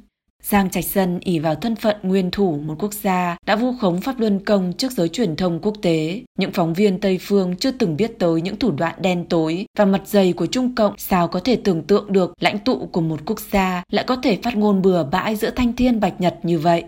Giang 0.44 0.70
Trạch 0.70 0.86
Dân 0.86 1.20
ỉ 1.20 1.40
vào 1.40 1.56
thân 1.56 1.76
phận 1.76 1.96
nguyên 2.04 2.32
thủ 2.32 2.60
một 2.66 2.76
quốc 2.80 2.94
gia 2.94 3.38
đã 3.46 3.56
vu 3.56 3.74
khống 3.82 4.02
Pháp 4.02 4.20
Luân 4.20 4.46
Công 4.46 4.74
trước 4.74 4.92
giới 4.92 5.10
truyền 5.10 5.36
thông 5.36 5.60
quốc 5.62 5.76
tế. 5.82 6.22
Những 6.38 6.52
phóng 6.52 6.74
viên 6.74 7.00
Tây 7.00 7.18
Phương 7.22 7.56
chưa 7.56 7.72
từng 7.72 7.98
biết 7.98 8.20
tới 8.20 8.42
những 8.42 8.60
thủ 8.60 8.72
đoạn 8.72 8.96
đen 9.02 9.26
tối 9.30 9.66
và 9.78 9.86
mặt 9.86 10.02
dày 10.06 10.34
của 10.34 10.46
Trung 10.46 10.76
Cộng 10.76 10.94
sao 10.98 11.28
có 11.28 11.40
thể 11.40 11.56
tưởng 11.56 11.84
tượng 11.84 12.14
được 12.14 12.34
lãnh 12.40 12.60
tụ 12.60 12.90
của 12.92 13.02
một 13.02 13.20
quốc 13.26 13.40
gia 13.52 13.84
lại 13.92 14.06
có 14.08 14.16
thể 14.16 14.40
phát 14.44 14.56
ngôn 14.58 14.82
bừa 14.82 15.04
bãi 15.04 15.36
giữa 15.36 15.50
thanh 15.50 15.74
thiên 15.74 16.00
bạch 16.00 16.22
nhật 16.22 16.36
như 16.44 16.60
vậy. 16.60 16.84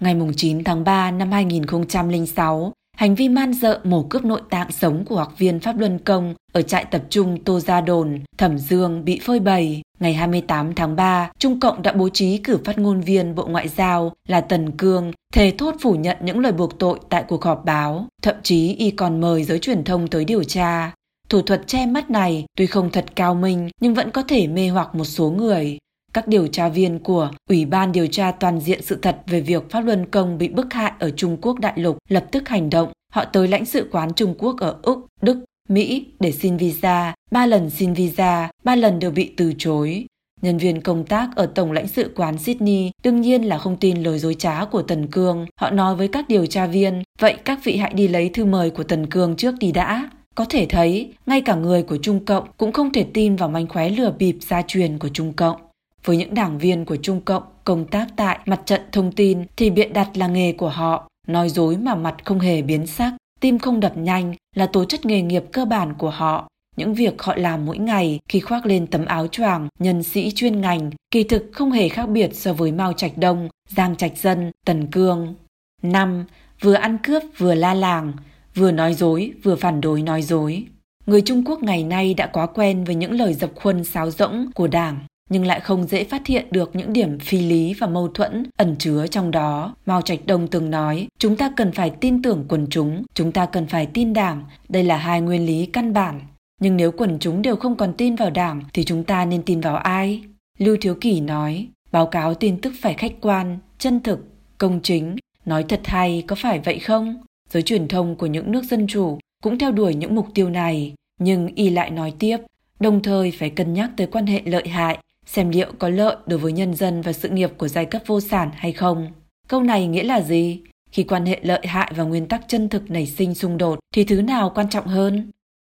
Ngày 0.00 0.16
9 0.36 0.64
tháng 0.64 0.84
3 0.84 1.10
năm 1.10 1.30
2006, 1.30 2.72
hành 2.96 3.14
vi 3.14 3.28
man 3.28 3.52
dợ 3.52 3.80
mổ 3.84 4.02
cướp 4.02 4.24
nội 4.24 4.40
tạng 4.50 4.72
sống 4.72 5.04
của 5.04 5.16
học 5.16 5.34
viên 5.38 5.60
Pháp 5.60 5.78
Luân 5.78 5.98
Công 5.98 6.34
ở 6.52 6.62
trại 6.62 6.84
tập 6.84 7.02
trung 7.10 7.44
Tô 7.44 7.60
Gia 7.60 7.80
Đồn, 7.80 8.20
Thẩm 8.38 8.58
Dương 8.58 9.04
bị 9.04 9.20
phơi 9.24 9.40
bày. 9.40 9.82
Ngày 10.00 10.14
28 10.14 10.74
tháng 10.74 10.96
3, 10.96 11.30
Trung 11.38 11.60
Cộng 11.60 11.82
đã 11.82 11.92
bố 11.92 12.08
trí 12.08 12.38
cử 12.38 12.58
phát 12.64 12.78
ngôn 12.78 13.00
viên 13.00 13.34
Bộ 13.34 13.46
Ngoại 13.46 13.68
giao 13.68 14.12
là 14.28 14.40
Tần 14.40 14.70
Cương 14.70 15.12
thề 15.34 15.52
thốt 15.58 15.74
phủ 15.80 15.94
nhận 15.94 16.16
những 16.20 16.40
lời 16.40 16.52
buộc 16.52 16.78
tội 16.78 16.98
tại 17.08 17.24
cuộc 17.28 17.44
họp 17.44 17.64
báo. 17.64 18.06
Thậm 18.22 18.34
chí 18.42 18.74
y 18.74 18.90
còn 18.90 19.20
mời 19.20 19.44
giới 19.44 19.58
truyền 19.58 19.84
thông 19.84 20.08
tới 20.08 20.24
điều 20.24 20.44
tra. 20.44 20.94
Thủ 21.28 21.42
thuật 21.42 21.66
che 21.66 21.86
mắt 21.86 22.10
này 22.10 22.44
tuy 22.56 22.66
không 22.66 22.90
thật 22.90 23.04
cao 23.14 23.34
minh 23.34 23.68
nhưng 23.80 23.94
vẫn 23.94 24.10
có 24.10 24.22
thể 24.22 24.46
mê 24.46 24.68
hoặc 24.68 24.94
một 24.94 25.04
số 25.04 25.30
người. 25.30 25.78
Các 26.14 26.28
điều 26.28 26.46
tra 26.46 26.68
viên 26.68 26.98
của 26.98 27.30
Ủy 27.48 27.64
ban 27.64 27.92
điều 27.92 28.06
tra 28.06 28.32
toàn 28.32 28.60
diện 28.60 28.82
sự 28.82 28.98
thật 29.02 29.16
về 29.26 29.40
việc 29.40 29.70
Pháp 29.70 29.80
Luân 29.80 30.06
Công 30.06 30.38
bị 30.38 30.48
bức 30.48 30.72
hại 30.72 30.92
ở 30.98 31.10
Trung 31.10 31.36
Quốc 31.40 31.58
đại 31.58 31.72
lục 31.76 31.98
lập 32.08 32.24
tức 32.32 32.48
hành 32.48 32.70
động. 32.70 32.92
Họ 33.12 33.24
tới 33.24 33.48
lãnh 33.48 33.64
sự 33.64 33.88
quán 33.92 34.12
Trung 34.12 34.34
Quốc 34.38 34.56
ở 34.60 34.76
Úc, 34.82 35.06
Đức, 35.22 35.44
Mỹ 35.68 36.06
để 36.20 36.32
xin 36.32 36.56
visa, 36.56 37.14
ba 37.30 37.46
lần 37.46 37.70
xin 37.70 37.94
visa, 37.94 38.50
ba 38.64 38.76
lần 38.76 38.98
đều 38.98 39.10
bị 39.10 39.32
từ 39.36 39.52
chối. 39.58 40.06
Nhân 40.42 40.58
viên 40.58 40.80
công 40.80 41.04
tác 41.04 41.28
ở 41.36 41.46
Tổng 41.46 41.72
lãnh 41.72 41.88
sự 41.88 42.12
quán 42.16 42.38
Sydney 42.38 42.90
đương 43.02 43.20
nhiên 43.20 43.42
là 43.42 43.58
không 43.58 43.76
tin 43.76 44.02
lời 44.02 44.18
dối 44.18 44.34
trá 44.34 44.64
của 44.64 44.82
Tần 44.82 45.06
Cương. 45.06 45.46
Họ 45.60 45.70
nói 45.70 45.96
với 45.96 46.08
các 46.08 46.28
điều 46.28 46.46
tra 46.46 46.66
viên, 46.66 47.02
vậy 47.18 47.36
các 47.44 47.58
vị 47.64 47.76
hãy 47.76 47.94
đi 47.94 48.08
lấy 48.08 48.28
thư 48.28 48.44
mời 48.44 48.70
của 48.70 48.84
Tần 48.84 49.06
Cương 49.06 49.36
trước 49.36 49.54
đi 49.60 49.72
đã. 49.72 50.10
Có 50.34 50.44
thể 50.44 50.66
thấy, 50.68 51.12
ngay 51.26 51.40
cả 51.40 51.54
người 51.54 51.82
của 51.82 51.96
Trung 51.96 52.24
Cộng 52.24 52.48
cũng 52.56 52.72
không 52.72 52.92
thể 52.92 53.06
tin 53.14 53.36
vào 53.36 53.48
manh 53.48 53.68
khóe 53.68 53.88
lừa 53.88 54.10
bịp 54.18 54.36
gia 54.40 54.62
truyền 54.62 54.98
của 54.98 55.08
Trung 55.08 55.32
Cộng. 55.32 55.56
Với 56.04 56.16
những 56.16 56.34
đảng 56.34 56.58
viên 56.58 56.84
của 56.84 56.96
Trung 56.96 57.20
Cộng 57.20 57.42
công 57.64 57.86
tác 57.86 58.06
tại 58.16 58.38
mặt 58.46 58.60
trận 58.66 58.80
thông 58.92 59.12
tin 59.12 59.44
thì 59.56 59.70
biện 59.70 59.92
đặt 59.92 60.10
là 60.14 60.26
nghề 60.26 60.52
của 60.52 60.68
họ, 60.68 61.08
nói 61.26 61.48
dối 61.48 61.76
mà 61.76 61.94
mặt 61.94 62.14
không 62.24 62.40
hề 62.40 62.62
biến 62.62 62.86
sắc, 62.86 63.12
tim 63.40 63.58
không 63.58 63.80
đập 63.80 63.96
nhanh 63.96 64.34
là 64.56 64.66
tố 64.66 64.84
chất 64.84 65.06
nghề 65.06 65.22
nghiệp 65.22 65.44
cơ 65.52 65.64
bản 65.64 65.94
của 65.94 66.10
họ. 66.10 66.48
Những 66.76 66.94
việc 66.94 67.22
họ 67.22 67.34
làm 67.36 67.66
mỗi 67.66 67.78
ngày 67.78 68.20
khi 68.28 68.40
khoác 68.40 68.66
lên 68.66 68.86
tấm 68.86 69.04
áo 69.04 69.26
choàng 69.26 69.68
nhân 69.78 70.02
sĩ 70.02 70.32
chuyên 70.34 70.60
ngành 70.60 70.90
kỳ 71.10 71.24
thực 71.24 71.50
không 71.52 71.70
hề 71.70 71.88
khác 71.88 72.08
biệt 72.08 72.34
so 72.34 72.52
với 72.52 72.72
Mao 72.72 72.92
Trạch 72.92 73.18
Đông, 73.18 73.48
Giang 73.68 73.96
Trạch 73.96 74.18
Dân, 74.18 74.52
Tần 74.64 74.86
Cương. 74.86 75.34
5. 75.82 76.24
Vừa 76.60 76.74
ăn 76.74 76.98
cướp 76.98 77.22
vừa 77.38 77.54
la 77.54 77.74
làng, 77.74 78.12
vừa 78.54 78.70
nói 78.72 78.94
dối 78.94 79.32
vừa 79.42 79.56
phản 79.56 79.80
đối 79.80 80.02
nói 80.02 80.22
dối. 80.22 80.64
Người 81.06 81.22
Trung 81.22 81.44
Quốc 81.44 81.62
ngày 81.62 81.84
nay 81.84 82.14
đã 82.14 82.26
quá 82.26 82.46
quen 82.46 82.84
với 82.84 82.94
những 82.94 83.12
lời 83.12 83.34
dập 83.34 83.50
khuôn 83.54 83.84
sáo 83.84 84.10
rỗng 84.10 84.50
của 84.54 84.66
Đảng 84.66 84.98
nhưng 85.28 85.46
lại 85.46 85.60
không 85.60 85.86
dễ 85.86 86.04
phát 86.04 86.26
hiện 86.26 86.46
được 86.50 86.76
những 86.76 86.92
điểm 86.92 87.18
phi 87.18 87.38
lý 87.38 87.74
và 87.74 87.86
mâu 87.86 88.08
thuẫn 88.08 88.44
ẩn 88.56 88.76
chứa 88.78 89.06
trong 89.06 89.30
đó. 89.30 89.74
Mao 89.86 90.02
Trạch 90.02 90.26
Đông 90.26 90.48
từng 90.48 90.70
nói, 90.70 91.08
chúng 91.18 91.36
ta 91.36 91.52
cần 91.56 91.72
phải 91.72 91.90
tin 91.90 92.22
tưởng 92.22 92.44
quần 92.48 92.66
chúng, 92.70 93.04
chúng 93.14 93.32
ta 93.32 93.46
cần 93.46 93.66
phải 93.66 93.86
tin 93.86 94.12
đảng, 94.12 94.44
đây 94.68 94.84
là 94.84 94.96
hai 94.96 95.20
nguyên 95.20 95.46
lý 95.46 95.66
căn 95.66 95.92
bản. 95.92 96.20
Nhưng 96.60 96.76
nếu 96.76 96.92
quần 96.92 97.18
chúng 97.18 97.42
đều 97.42 97.56
không 97.56 97.76
còn 97.76 97.94
tin 97.94 98.16
vào 98.16 98.30
đảng 98.30 98.62
thì 98.74 98.84
chúng 98.84 99.04
ta 99.04 99.24
nên 99.24 99.42
tin 99.42 99.60
vào 99.60 99.76
ai? 99.76 100.22
Lưu 100.58 100.76
Thiếu 100.80 100.94
Kỷ 100.94 101.20
nói, 101.20 101.68
báo 101.92 102.06
cáo 102.06 102.34
tin 102.34 102.60
tức 102.60 102.72
phải 102.80 102.94
khách 102.94 103.12
quan, 103.20 103.58
chân 103.78 104.00
thực, 104.00 104.20
công 104.58 104.80
chính, 104.82 105.16
nói 105.44 105.64
thật 105.68 105.80
hay 105.84 106.24
có 106.26 106.36
phải 106.36 106.58
vậy 106.58 106.78
không? 106.78 107.22
Giới 107.50 107.62
truyền 107.62 107.88
thông 107.88 108.16
của 108.16 108.26
những 108.26 108.52
nước 108.52 108.64
dân 108.64 108.86
chủ 108.86 109.18
cũng 109.42 109.58
theo 109.58 109.72
đuổi 109.72 109.94
những 109.94 110.14
mục 110.14 110.26
tiêu 110.34 110.50
này, 110.50 110.94
nhưng 111.20 111.54
y 111.54 111.70
lại 111.70 111.90
nói 111.90 112.12
tiếp, 112.18 112.36
đồng 112.80 113.02
thời 113.02 113.30
phải 113.30 113.50
cân 113.50 113.74
nhắc 113.74 113.90
tới 113.96 114.06
quan 114.06 114.26
hệ 114.26 114.42
lợi 114.44 114.68
hại, 114.68 114.98
xem 115.28 115.48
liệu 115.48 115.72
có 115.78 115.88
lợi 115.88 116.16
đối 116.26 116.38
với 116.38 116.52
nhân 116.52 116.74
dân 116.74 117.02
và 117.02 117.12
sự 117.12 117.28
nghiệp 117.28 117.50
của 117.58 117.68
giai 117.68 117.86
cấp 117.86 118.02
vô 118.06 118.20
sản 118.20 118.50
hay 118.54 118.72
không. 118.72 119.08
Câu 119.48 119.62
này 119.62 119.86
nghĩa 119.86 120.02
là 120.02 120.20
gì? 120.20 120.60
Khi 120.92 121.02
quan 121.02 121.26
hệ 121.26 121.40
lợi 121.42 121.66
hại 121.66 121.92
và 121.96 122.04
nguyên 122.04 122.28
tắc 122.28 122.48
chân 122.48 122.68
thực 122.68 122.90
nảy 122.90 123.06
sinh 123.06 123.34
xung 123.34 123.58
đột 123.58 123.78
thì 123.94 124.04
thứ 124.04 124.22
nào 124.22 124.52
quan 124.54 124.68
trọng 124.68 124.86
hơn? 124.86 125.30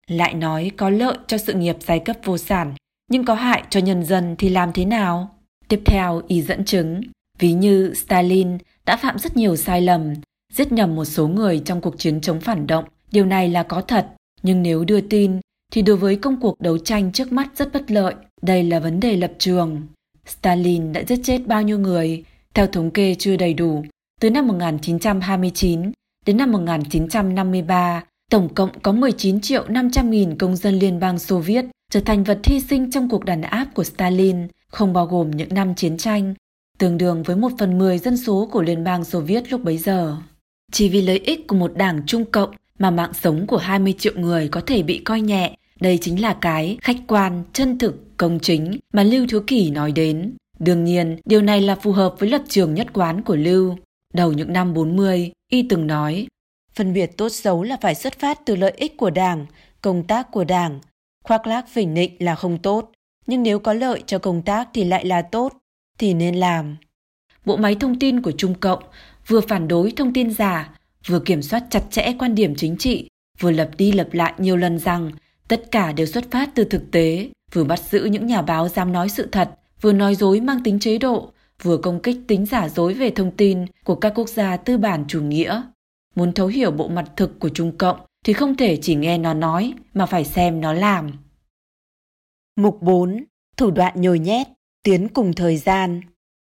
Lại 0.06 0.34
nói 0.34 0.70
có 0.76 0.90
lợi 0.90 1.16
cho 1.26 1.38
sự 1.38 1.52
nghiệp 1.52 1.76
giai 1.80 1.98
cấp 1.98 2.16
vô 2.24 2.38
sản, 2.38 2.74
nhưng 3.10 3.24
có 3.24 3.34
hại 3.34 3.62
cho 3.70 3.80
nhân 3.80 4.04
dân 4.04 4.34
thì 4.38 4.48
làm 4.48 4.72
thế 4.72 4.84
nào? 4.84 5.38
Tiếp 5.68 5.80
theo, 5.86 6.22
y 6.28 6.42
dẫn 6.42 6.64
chứng, 6.64 7.00
ví 7.38 7.52
như 7.52 7.94
Stalin 7.94 8.58
đã 8.86 8.96
phạm 8.96 9.18
rất 9.18 9.36
nhiều 9.36 9.56
sai 9.56 9.80
lầm, 9.80 10.14
giết 10.52 10.72
nhầm 10.72 10.94
một 10.94 11.04
số 11.04 11.28
người 11.28 11.62
trong 11.64 11.80
cuộc 11.80 11.98
chiến 11.98 12.20
chống 12.20 12.40
phản 12.40 12.66
động. 12.66 12.84
Điều 13.10 13.26
này 13.26 13.48
là 13.48 13.62
có 13.62 13.80
thật, 13.80 14.06
nhưng 14.42 14.62
nếu 14.62 14.84
đưa 14.84 15.00
tin 15.00 15.40
thì 15.72 15.82
đối 15.82 15.96
với 15.96 16.16
công 16.16 16.40
cuộc 16.40 16.60
đấu 16.60 16.78
tranh 16.78 17.12
trước 17.12 17.32
mắt 17.32 17.48
rất 17.56 17.72
bất 17.72 17.90
lợi. 17.90 18.14
Đây 18.42 18.64
là 18.64 18.80
vấn 18.80 19.00
đề 19.00 19.16
lập 19.16 19.32
trường. 19.38 19.82
Stalin 20.26 20.92
đã 20.92 21.02
giết 21.08 21.20
chết 21.24 21.46
bao 21.46 21.62
nhiêu 21.62 21.78
người? 21.78 22.24
Theo 22.54 22.66
thống 22.66 22.90
kê 22.90 23.14
chưa 23.18 23.36
đầy 23.36 23.54
đủ, 23.54 23.84
từ 24.20 24.30
năm 24.30 24.46
1929 24.46 25.92
đến 26.26 26.36
năm 26.36 26.52
1953, 26.52 28.02
tổng 28.30 28.54
cộng 28.54 28.80
có 28.80 28.92
19 28.92 29.40
triệu 29.40 29.68
500 29.68 30.10
nghìn 30.10 30.38
công 30.38 30.56
dân 30.56 30.74
Liên 30.74 31.00
bang 31.00 31.18
Xô 31.18 31.38
Viết 31.38 31.64
trở 31.90 32.00
thành 32.00 32.24
vật 32.24 32.38
hy 32.44 32.60
sinh 32.60 32.90
trong 32.90 33.08
cuộc 33.08 33.24
đàn 33.24 33.42
áp 33.42 33.66
của 33.74 33.84
Stalin, 33.84 34.36
không 34.68 34.92
bao 34.92 35.06
gồm 35.06 35.30
những 35.30 35.54
năm 35.54 35.74
chiến 35.74 35.96
tranh, 35.96 36.34
tương 36.78 36.98
đương 36.98 37.22
với 37.22 37.36
một 37.36 37.52
phần 37.58 37.78
mười 37.78 37.98
dân 37.98 38.16
số 38.16 38.48
của 38.52 38.62
Liên 38.62 38.84
bang 38.84 39.04
Xô 39.04 39.20
Viết 39.20 39.52
lúc 39.52 39.64
bấy 39.64 39.78
giờ. 39.78 40.16
Chỉ 40.72 40.88
vì 40.88 41.02
lợi 41.02 41.18
ích 41.18 41.46
của 41.46 41.56
một 41.56 41.76
đảng 41.76 42.02
Trung 42.06 42.24
Cộng 42.24 42.50
mà 42.78 42.90
mạng 42.90 43.12
sống 43.22 43.46
của 43.46 43.56
20 43.56 43.94
triệu 43.98 44.12
người 44.16 44.48
có 44.48 44.60
thể 44.66 44.82
bị 44.82 44.98
coi 44.98 45.20
nhẹ, 45.20 45.56
đây 45.82 45.98
chính 45.98 46.22
là 46.22 46.36
cái 46.40 46.78
khách 46.82 46.96
quan, 47.06 47.42
chân 47.52 47.78
thực, 47.78 48.16
công 48.16 48.38
chính 48.42 48.78
mà 48.92 49.02
Lưu 49.02 49.26
Thứ 49.28 49.42
Kỷ 49.46 49.70
nói 49.70 49.92
đến. 49.92 50.36
Đương 50.58 50.84
nhiên, 50.84 51.18
điều 51.24 51.42
này 51.42 51.60
là 51.60 51.74
phù 51.74 51.92
hợp 51.92 52.14
với 52.18 52.28
lập 52.28 52.42
trường 52.48 52.74
nhất 52.74 52.86
quán 52.92 53.22
của 53.22 53.36
Lưu. 53.36 53.76
Đầu 54.14 54.32
những 54.32 54.52
năm 54.52 54.74
40, 54.74 55.32
y 55.50 55.66
từng 55.68 55.86
nói, 55.86 56.26
phân 56.74 56.92
biệt 56.92 57.16
tốt 57.16 57.28
xấu 57.28 57.62
là 57.62 57.76
phải 57.80 57.94
xuất 57.94 58.18
phát 58.18 58.40
từ 58.44 58.56
lợi 58.56 58.72
ích 58.76 58.96
của 58.96 59.10
đảng, 59.10 59.46
công 59.82 60.06
tác 60.06 60.30
của 60.30 60.44
đảng. 60.44 60.80
Khoác 61.24 61.46
lác 61.46 61.68
phỉnh 61.68 61.94
nịnh 61.94 62.16
là 62.18 62.34
không 62.34 62.58
tốt, 62.58 62.92
nhưng 63.26 63.42
nếu 63.42 63.58
có 63.58 63.72
lợi 63.72 64.02
cho 64.06 64.18
công 64.18 64.42
tác 64.42 64.68
thì 64.74 64.84
lại 64.84 65.04
là 65.04 65.22
tốt, 65.22 65.52
thì 65.98 66.14
nên 66.14 66.34
làm. 66.34 66.76
Bộ 67.44 67.56
máy 67.56 67.74
thông 67.80 67.98
tin 67.98 68.22
của 68.22 68.32
Trung 68.32 68.54
Cộng 68.54 68.82
vừa 69.26 69.40
phản 69.40 69.68
đối 69.68 69.92
thông 69.96 70.12
tin 70.12 70.30
giả, 70.30 70.78
vừa 71.06 71.20
kiểm 71.20 71.42
soát 71.42 71.64
chặt 71.70 71.82
chẽ 71.90 72.12
quan 72.18 72.34
điểm 72.34 72.54
chính 72.54 72.76
trị, 72.76 73.08
vừa 73.40 73.50
lập 73.50 73.70
đi 73.76 73.92
lập 73.92 74.08
lại 74.12 74.32
nhiều 74.38 74.56
lần 74.56 74.78
rằng 74.78 75.10
tất 75.52 75.70
cả 75.70 75.92
đều 75.92 76.06
xuất 76.06 76.30
phát 76.30 76.50
từ 76.54 76.64
thực 76.64 76.90
tế, 76.90 77.30
vừa 77.52 77.64
bắt 77.64 77.80
giữ 77.90 78.04
những 78.04 78.26
nhà 78.26 78.42
báo 78.42 78.68
dám 78.68 78.92
nói 78.92 79.08
sự 79.08 79.28
thật, 79.32 79.50
vừa 79.80 79.92
nói 79.92 80.14
dối 80.14 80.40
mang 80.40 80.62
tính 80.62 80.78
chế 80.78 80.98
độ, 80.98 81.32
vừa 81.62 81.76
công 81.76 82.02
kích 82.02 82.16
tính 82.28 82.46
giả 82.46 82.68
dối 82.68 82.94
về 82.94 83.10
thông 83.10 83.36
tin 83.36 83.66
của 83.84 83.94
các 83.94 84.12
quốc 84.14 84.28
gia 84.28 84.56
tư 84.56 84.78
bản 84.78 85.04
chủ 85.08 85.22
nghĩa. 85.22 85.62
Muốn 86.14 86.32
thấu 86.32 86.46
hiểu 86.46 86.70
bộ 86.70 86.88
mặt 86.88 87.10
thực 87.16 87.40
của 87.40 87.48
Trung 87.48 87.78
Cộng 87.78 88.00
thì 88.24 88.32
không 88.32 88.56
thể 88.56 88.78
chỉ 88.82 88.94
nghe 88.94 89.18
nó 89.18 89.34
nói 89.34 89.74
mà 89.94 90.06
phải 90.06 90.24
xem 90.24 90.60
nó 90.60 90.72
làm. 90.72 91.10
Mục 92.56 92.82
4. 92.82 93.24
Thủ 93.56 93.70
đoạn 93.70 94.00
nhồi 94.00 94.18
nhét, 94.18 94.46
tiến 94.82 95.08
cùng 95.08 95.32
thời 95.32 95.56
gian. 95.56 96.00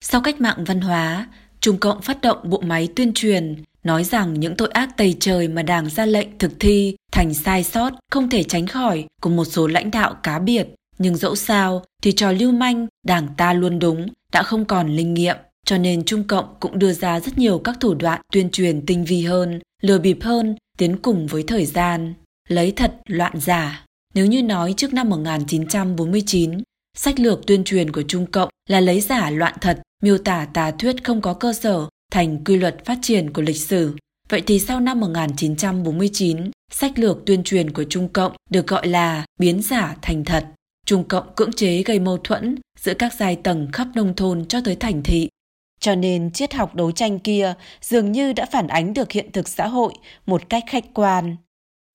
Sau 0.01 0.21
cách 0.21 0.41
mạng 0.41 0.63
văn 0.67 0.81
hóa, 0.81 1.27
Trung 1.59 1.77
Cộng 1.77 2.01
phát 2.01 2.21
động 2.21 2.37
bộ 2.43 2.61
máy 2.61 2.89
tuyên 2.95 3.11
truyền, 3.13 3.63
nói 3.83 4.03
rằng 4.03 4.39
những 4.39 4.55
tội 4.55 4.69
ác 4.69 4.97
tày 4.97 5.15
trời 5.19 5.47
mà 5.47 5.63
Đảng 5.63 5.89
ra 5.89 6.05
lệnh 6.05 6.37
thực 6.37 6.51
thi 6.59 6.95
thành 7.11 7.33
sai 7.33 7.63
sót 7.63 7.93
không 8.11 8.29
thể 8.29 8.43
tránh 8.43 8.67
khỏi 8.67 9.05
của 9.21 9.29
một 9.29 9.45
số 9.45 9.67
lãnh 9.67 9.91
đạo 9.91 10.15
cá 10.23 10.39
biệt. 10.39 10.67
Nhưng 10.97 11.15
dẫu 11.15 11.35
sao 11.35 11.83
thì 12.03 12.11
trò 12.11 12.31
lưu 12.31 12.51
manh, 12.51 12.87
Đảng 13.07 13.27
ta 13.37 13.53
luôn 13.53 13.79
đúng, 13.79 14.07
đã 14.33 14.43
không 14.43 14.65
còn 14.65 14.95
linh 14.95 15.13
nghiệm. 15.13 15.35
Cho 15.65 15.77
nên 15.77 16.05
Trung 16.05 16.23
Cộng 16.23 16.55
cũng 16.59 16.79
đưa 16.79 16.93
ra 16.93 17.19
rất 17.19 17.37
nhiều 17.37 17.59
các 17.59 17.77
thủ 17.79 17.93
đoạn 17.93 18.21
tuyên 18.33 18.49
truyền 18.49 18.85
tinh 18.85 19.05
vi 19.05 19.23
hơn, 19.23 19.59
lừa 19.81 19.99
bịp 19.99 20.17
hơn, 20.21 20.55
tiến 20.77 20.97
cùng 20.97 21.27
với 21.27 21.43
thời 21.43 21.65
gian. 21.65 22.13
Lấy 22.47 22.71
thật 22.71 22.95
loạn 23.07 23.39
giả. 23.39 23.85
Nếu 24.13 24.25
như 24.25 24.43
nói 24.43 24.73
trước 24.77 24.93
năm 24.93 25.09
1949, 25.09 26.51
sách 26.97 27.19
lược 27.19 27.47
tuyên 27.47 27.63
truyền 27.63 27.91
của 27.91 28.01
Trung 28.01 28.25
Cộng 28.25 28.49
là 28.69 28.79
lấy 28.79 29.01
giả 29.01 29.29
loạn 29.29 29.53
thật, 29.61 29.81
miêu 30.03 30.17
tả 30.17 30.47
tà 30.53 30.71
thuyết 30.71 31.03
không 31.03 31.21
có 31.21 31.33
cơ 31.33 31.53
sở 31.53 31.87
thành 32.11 32.43
quy 32.43 32.55
luật 32.55 32.85
phát 32.85 32.97
triển 33.01 33.33
của 33.33 33.41
lịch 33.41 33.57
sử. 33.57 33.95
Vậy 34.29 34.41
thì 34.47 34.59
sau 34.59 34.79
năm 34.79 34.99
1949, 34.99 36.51
sách 36.71 36.99
lược 36.99 37.25
tuyên 37.25 37.43
truyền 37.43 37.73
của 37.73 37.83
Trung 37.83 38.09
Cộng 38.09 38.35
được 38.49 38.67
gọi 38.67 38.87
là 38.87 39.25
biến 39.39 39.61
giả 39.61 39.95
thành 40.01 40.25
thật. 40.25 40.45
Trung 40.85 41.03
Cộng 41.03 41.35
cưỡng 41.35 41.53
chế 41.53 41.83
gây 41.83 41.99
mâu 41.99 42.17
thuẫn 42.17 42.55
giữa 42.79 42.93
các 42.93 43.13
giai 43.13 43.35
tầng 43.35 43.67
khắp 43.73 43.87
nông 43.95 44.15
thôn 44.15 44.45
cho 44.45 44.61
tới 44.65 44.75
thành 44.75 45.03
thị. 45.03 45.29
Cho 45.79 45.95
nên 45.95 46.31
triết 46.31 46.53
học 46.53 46.75
đấu 46.75 46.91
tranh 46.91 47.19
kia 47.19 47.53
dường 47.81 48.11
như 48.11 48.33
đã 48.33 48.45
phản 48.51 48.67
ánh 48.67 48.93
được 48.93 49.11
hiện 49.11 49.31
thực 49.31 49.47
xã 49.47 49.67
hội 49.67 49.93
một 50.25 50.49
cách 50.49 50.63
khách 50.67 50.85
quan. 50.93 51.35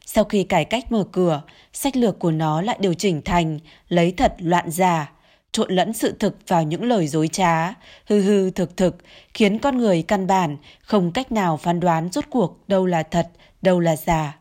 Sau 0.06 0.24
khi 0.24 0.44
cải 0.44 0.64
cách 0.64 0.92
mở 0.92 1.04
cửa, 1.12 1.42
sách 1.72 1.96
lược 1.96 2.18
của 2.18 2.30
nó 2.30 2.62
lại 2.62 2.76
điều 2.80 2.94
chỉnh 2.94 3.22
thành 3.24 3.58
lấy 3.88 4.12
thật 4.16 4.34
loạn 4.38 4.70
giả, 4.70 5.12
trộn 5.54 5.72
lẫn 5.72 5.92
sự 5.92 6.14
thực 6.18 6.48
vào 6.48 6.62
những 6.62 6.84
lời 6.84 7.08
dối 7.08 7.28
trá, 7.28 7.74
hư 8.06 8.20
hư 8.20 8.50
thực 8.50 8.76
thực, 8.76 8.96
khiến 9.34 9.58
con 9.58 9.78
người 9.78 10.02
căn 10.02 10.26
bản 10.26 10.56
không 10.80 11.12
cách 11.12 11.32
nào 11.32 11.56
phán 11.56 11.80
đoán 11.80 12.08
rốt 12.12 12.24
cuộc 12.30 12.58
đâu 12.68 12.86
là 12.86 13.02
thật, 13.02 13.28
đâu 13.62 13.80
là 13.80 13.96
giả. 13.96 14.38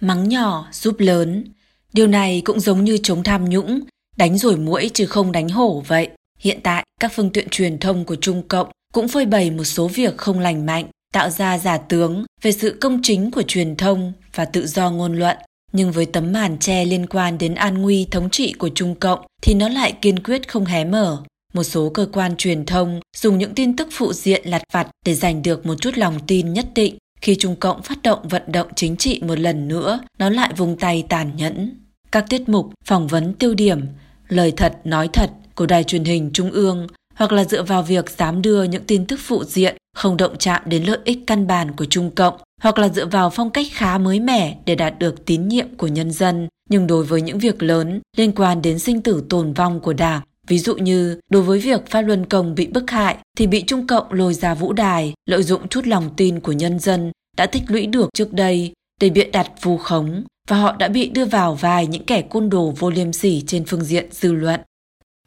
Mắng 0.00 0.28
nhỏ 0.28 0.68
giúp 0.72 0.96
lớn, 0.98 1.44
điều 1.92 2.06
này 2.06 2.42
cũng 2.44 2.60
giống 2.60 2.84
như 2.84 2.98
chống 3.02 3.22
tham 3.22 3.48
nhũng, 3.48 3.80
đánh 4.16 4.38
rồi 4.38 4.56
mũi 4.56 4.90
chứ 4.94 5.06
không 5.06 5.32
đánh 5.32 5.48
hổ 5.48 5.82
vậy. 5.86 6.08
Hiện 6.38 6.60
tại, 6.62 6.84
các 7.00 7.12
phương 7.14 7.30
tiện 7.30 7.48
truyền 7.48 7.78
thông 7.78 8.04
của 8.04 8.16
Trung 8.16 8.48
Cộng 8.48 8.68
cũng 8.92 9.08
phơi 9.08 9.26
bày 9.26 9.50
một 9.50 9.64
số 9.64 9.88
việc 9.88 10.16
không 10.16 10.38
lành 10.38 10.66
mạnh, 10.66 10.86
tạo 11.12 11.30
ra 11.30 11.58
giả 11.58 11.78
tướng 11.78 12.24
về 12.42 12.52
sự 12.52 12.78
công 12.80 13.00
chính 13.02 13.30
của 13.30 13.42
truyền 13.42 13.76
thông 13.76 14.12
và 14.34 14.44
tự 14.44 14.66
do 14.66 14.90
ngôn 14.90 15.18
luận. 15.18 15.36
Nhưng 15.78 15.92
với 15.92 16.06
tấm 16.06 16.32
màn 16.32 16.58
che 16.58 16.84
liên 16.84 17.06
quan 17.06 17.38
đến 17.38 17.54
an 17.54 17.82
nguy 17.82 18.06
thống 18.10 18.30
trị 18.30 18.52
của 18.52 18.68
Trung 18.74 18.94
Cộng 18.94 19.20
thì 19.42 19.54
nó 19.54 19.68
lại 19.68 19.92
kiên 19.92 20.18
quyết 20.18 20.48
không 20.48 20.64
hé 20.64 20.84
mở. 20.84 21.22
Một 21.54 21.62
số 21.62 21.90
cơ 21.94 22.06
quan 22.12 22.36
truyền 22.36 22.66
thông 22.66 23.00
dùng 23.16 23.38
những 23.38 23.54
tin 23.54 23.76
tức 23.76 23.88
phụ 23.92 24.12
diện 24.12 24.42
lặt 24.44 24.62
vặt 24.72 24.88
để 25.06 25.14
giành 25.14 25.42
được 25.42 25.66
một 25.66 25.74
chút 25.80 25.98
lòng 25.98 26.18
tin 26.26 26.52
nhất 26.52 26.66
định. 26.74 26.96
Khi 27.20 27.36
Trung 27.38 27.56
Cộng 27.56 27.82
phát 27.82 28.02
động 28.02 28.28
vận 28.28 28.42
động 28.46 28.66
chính 28.76 28.96
trị 28.96 29.20
một 29.22 29.38
lần 29.38 29.68
nữa, 29.68 30.00
nó 30.18 30.30
lại 30.30 30.52
vùng 30.56 30.76
tay 30.76 31.04
tàn 31.08 31.30
nhẫn. 31.36 31.80
Các 32.12 32.24
tiết 32.28 32.48
mục, 32.48 32.70
phỏng 32.84 33.06
vấn 33.06 33.34
tiêu 33.34 33.54
điểm, 33.54 33.80
lời 34.28 34.52
thật 34.56 34.76
nói 34.84 35.08
thật 35.12 35.30
của 35.54 35.66
đài 35.66 35.84
truyền 35.84 36.04
hình 36.04 36.30
trung 36.32 36.50
ương 36.50 36.86
hoặc 37.14 37.32
là 37.32 37.44
dựa 37.44 37.62
vào 37.62 37.82
việc 37.82 38.10
dám 38.10 38.42
đưa 38.42 38.62
những 38.62 38.84
tin 38.84 39.06
tức 39.06 39.20
phụ 39.22 39.44
diện 39.44 39.76
không 39.96 40.16
động 40.16 40.38
chạm 40.38 40.62
đến 40.66 40.84
lợi 40.84 40.98
ích 41.04 41.18
căn 41.26 41.46
bản 41.46 41.72
của 41.76 41.84
Trung 41.84 42.10
Cộng 42.10 42.34
hoặc 42.58 42.78
là 42.78 42.88
dựa 42.88 43.06
vào 43.06 43.30
phong 43.30 43.50
cách 43.50 43.66
khá 43.72 43.98
mới 43.98 44.20
mẻ 44.20 44.56
để 44.66 44.74
đạt 44.74 44.98
được 44.98 45.24
tín 45.24 45.48
nhiệm 45.48 45.76
của 45.76 45.86
nhân 45.86 46.10
dân. 46.10 46.48
Nhưng 46.70 46.86
đối 46.86 47.04
với 47.04 47.22
những 47.22 47.38
việc 47.38 47.62
lớn 47.62 48.00
liên 48.16 48.32
quan 48.32 48.62
đến 48.62 48.78
sinh 48.78 49.02
tử 49.02 49.24
tồn 49.28 49.52
vong 49.52 49.80
của 49.80 49.92
Đảng, 49.92 50.22
ví 50.46 50.58
dụ 50.58 50.76
như 50.76 51.20
đối 51.30 51.42
với 51.42 51.58
việc 51.58 51.86
pha 51.86 52.00
Luân 52.00 52.26
Công 52.26 52.54
bị 52.54 52.66
bức 52.66 52.90
hại 52.90 53.16
thì 53.36 53.46
bị 53.46 53.62
Trung 53.62 53.86
Cộng 53.86 54.12
lôi 54.12 54.34
ra 54.34 54.54
vũ 54.54 54.72
đài, 54.72 55.12
lợi 55.26 55.42
dụng 55.42 55.68
chút 55.68 55.86
lòng 55.86 56.10
tin 56.16 56.40
của 56.40 56.52
nhân 56.52 56.78
dân 56.78 57.12
đã 57.36 57.46
tích 57.46 57.62
lũy 57.68 57.86
được 57.86 58.10
trước 58.14 58.32
đây 58.32 58.72
để 59.00 59.10
biện 59.10 59.30
đặt 59.32 59.50
vu 59.62 59.78
khống 59.78 60.24
và 60.48 60.56
họ 60.56 60.76
đã 60.76 60.88
bị 60.88 61.08
đưa 61.08 61.24
vào 61.24 61.54
vài 61.54 61.86
những 61.86 62.04
kẻ 62.04 62.22
côn 62.22 62.50
đồ 62.50 62.74
vô 62.78 62.90
liêm 62.90 63.12
sỉ 63.12 63.42
trên 63.46 63.64
phương 63.64 63.84
diện 63.84 64.08
dư 64.10 64.32
luận. 64.32 64.60